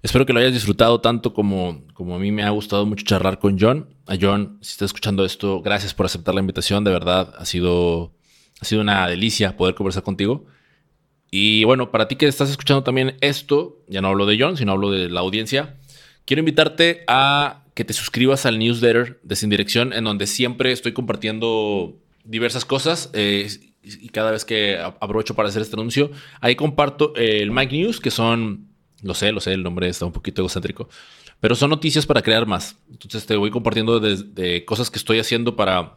Espero 0.03 0.27
que 0.27 0.35
lo 0.35 0.41
hayas 0.41 0.53
disfrutado 0.53 1.01
tanto 1.01 1.33
como, 1.33 1.83
como 1.95 2.15
a 2.17 2.19
mí 2.19 2.31
me 2.31 2.43
ha 2.43 2.51
gustado 2.51 2.85
mucho 2.85 3.07
charlar 3.07 3.39
con 3.39 3.59
John. 3.59 3.89
A 4.07 4.17
John, 4.21 4.59
si 4.61 4.73
estás 4.73 4.87
escuchando 4.87 5.25
esto, 5.25 5.63
gracias 5.63 5.95
por 5.95 6.05
aceptar 6.05 6.35
la 6.35 6.43
invitación. 6.43 6.85
De 6.85 6.91
verdad, 6.91 7.35
ha 7.39 7.47
sido, 7.47 8.13
ha 8.61 8.65
sido 8.67 8.83
una 8.83 9.09
delicia 9.09 9.57
poder 9.57 9.75
conversar 9.75 10.03
contigo. 10.03 10.45
Y 11.37 11.65
bueno, 11.65 11.91
para 11.91 12.07
ti 12.07 12.15
que 12.15 12.29
estás 12.29 12.49
escuchando 12.49 12.85
también 12.85 13.17
esto, 13.21 13.83
ya 13.89 14.01
no 14.01 14.07
hablo 14.07 14.25
de 14.25 14.37
John, 14.39 14.57
sino 14.57 14.71
hablo 14.71 14.93
de 14.93 15.09
la 15.09 15.19
audiencia, 15.19 15.75
quiero 16.27 16.39
invitarte 16.39 17.03
a 17.09 17.65
que 17.75 17.85
te 17.85 17.93
suscribas 17.93 18.47
al 18.47 18.57
newsletter 18.61 19.19
de 19.21 19.35
Sin 19.35 19.51
Dirección, 19.51 19.93
en 19.93 20.05
donde 20.05 20.29
siempre 20.29 20.71
estoy 20.71 20.93
compartiendo 20.93 21.97
diversas 22.23 22.65
cosas. 22.65 23.11
Eh, 23.15 23.49
y 23.83 24.11
cada 24.11 24.31
vez 24.31 24.45
que 24.45 24.79
aprovecho 24.79 25.35
para 25.35 25.49
hacer 25.49 25.63
este 25.63 25.75
anuncio, 25.75 26.13
ahí 26.41 26.55
comparto 26.55 27.13
el 27.17 27.51
Mike 27.51 27.75
News, 27.79 27.99
que 27.99 28.13
son, 28.13 28.69
lo 29.03 29.15
sé, 29.15 29.33
lo 29.33 29.41
sé, 29.41 29.55
el 29.55 29.65
nombre 29.65 29.89
está 29.89 30.07
un 30.07 30.13
poquito 30.13 30.41
egocéntrico, 30.41 30.89
pero 31.41 31.57
son 31.57 31.69
noticias 31.69 32.07
para 32.07 32.23
crear 32.23 32.47
más. 32.47 32.77
Entonces 32.93 33.27
te 33.27 33.35
voy 33.35 33.51
compartiendo 33.51 33.99
de, 33.99 34.65
cosas 34.65 34.89
que 34.89 35.01
estoy 35.01 35.19
haciendo 35.19 35.57
para, 35.57 35.97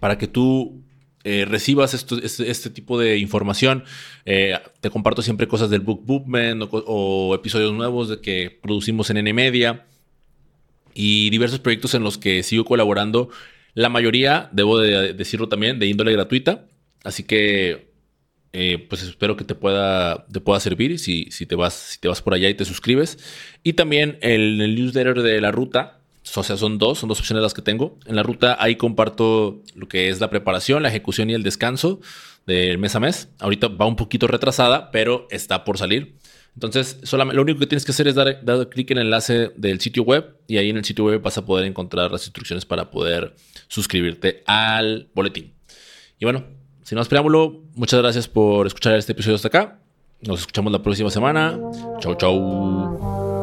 para 0.00 0.16
que 0.16 0.26
tú 0.26 0.87
eh, 1.30 1.44
recibas 1.44 1.92
este, 1.92 2.70
tipo 2.70 2.98
de 2.98 3.18
información. 3.18 3.84
Eh, 4.24 4.58
te 4.80 4.88
comparto 4.88 5.20
siempre 5.20 5.46
cosas 5.46 5.68
del 5.68 5.80
Book 5.80 6.04
Movement 6.06 6.70
o, 6.72 7.34
episodios 7.34 7.74
nuevos 7.74 8.08
de 8.08 8.22
que 8.22 8.58
producimos 8.62 9.10
en 9.10 9.18
N 9.18 9.34
Media 9.34 9.84
y 10.94 11.28
diversos 11.28 11.60
proyectos 11.60 11.92
en 11.92 12.02
los 12.02 12.16
que 12.16 12.42
sigo 12.42 12.64
colaborando. 12.64 13.28
La 13.74 13.90
mayoría, 13.90 14.48
debo 14.52 14.78
de 14.78 15.12
decirlo 15.12 15.50
también, 15.50 15.78
de 15.78 15.88
índole 15.88 16.12
gratuita. 16.12 16.64
Así 17.04 17.24
que, 17.24 17.90
eh, 18.54 18.86
pues 18.88 19.02
espero 19.02 19.36
que 19.36 19.44
te 19.44 19.54
pueda, 19.54 20.24
te 20.32 20.40
pueda 20.40 20.60
servir 20.60 20.98
si, 20.98 21.30
si, 21.30 21.44
te 21.44 21.56
vas, 21.56 21.74
si 21.74 22.00
te 22.00 22.08
vas 22.08 22.22
por 22.22 22.32
allá 22.32 22.48
y 22.48 22.54
te 22.54 22.64
suscribes. 22.64 23.18
Y 23.62 23.74
también 23.74 24.18
el 24.22 24.56
newsletter 24.74 25.20
de 25.20 25.42
la 25.42 25.52
ruta, 25.52 25.97
o 26.36 26.42
sea, 26.42 26.56
son 26.56 26.78
dos, 26.78 26.98
son 26.98 27.08
dos 27.08 27.20
opciones 27.20 27.42
las 27.42 27.54
que 27.54 27.62
tengo. 27.62 27.98
En 28.06 28.16
la 28.16 28.22
ruta 28.22 28.56
ahí 28.60 28.76
comparto 28.76 29.62
lo 29.74 29.88
que 29.88 30.08
es 30.08 30.20
la 30.20 30.30
preparación, 30.30 30.82
la 30.82 30.88
ejecución 30.88 31.30
y 31.30 31.34
el 31.34 31.42
descanso 31.42 32.00
del 32.46 32.78
mes 32.78 32.94
a 32.94 33.00
mes. 33.00 33.28
Ahorita 33.38 33.68
va 33.68 33.86
un 33.86 33.96
poquito 33.96 34.26
retrasada, 34.26 34.90
pero 34.90 35.26
está 35.30 35.64
por 35.64 35.78
salir. 35.78 36.16
Entonces, 36.54 36.98
solamente, 37.04 37.36
lo 37.36 37.42
único 37.42 37.60
que 37.60 37.66
tienes 37.66 37.84
que 37.84 37.92
hacer 37.92 38.08
es 38.08 38.16
dar, 38.16 38.44
dar 38.44 38.68
clic 38.68 38.90
en 38.90 38.98
el 38.98 39.04
enlace 39.04 39.52
del 39.56 39.80
sitio 39.80 40.02
web 40.02 40.36
y 40.48 40.56
ahí 40.56 40.70
en 40.70 40.76
el 40.76 40.84
sitio 40.84 41.04
web 41.04 41.22
vas 41.22 41.38
a 41.38 41.44
poder 41.44 41.66
encontrar 41.66 42.10
las 42.10 42.24
instrucciones 42.24 42.66
para 42.66 42.90
poder 42.90 43.36
suscribirte 43.68 44.42
al 44.46 45.08
boletín. 45.14 45.54
Y 46.18 46.24
bueno, 46.24 46.44
sin 46.82 46.98
más 46.98 47.06
preámbulo, 47.06 47.62
muchas 47.74 48.00
gracias 48.00 48.26
por 48.26 48.66
escuchar 48.66 48.96
este 48.96 49.12
episodio 49.12 49.36
hasta 49.36 49.48
acá. 49.48 49.80
Nos 50.20 50.40
escuchamos 50.40 50.72
la 50.72 50.82
próxima 50.82 51.10
semana. 51.10 51.60
Chau, 52.00 52.16
chau. 52.16 53.37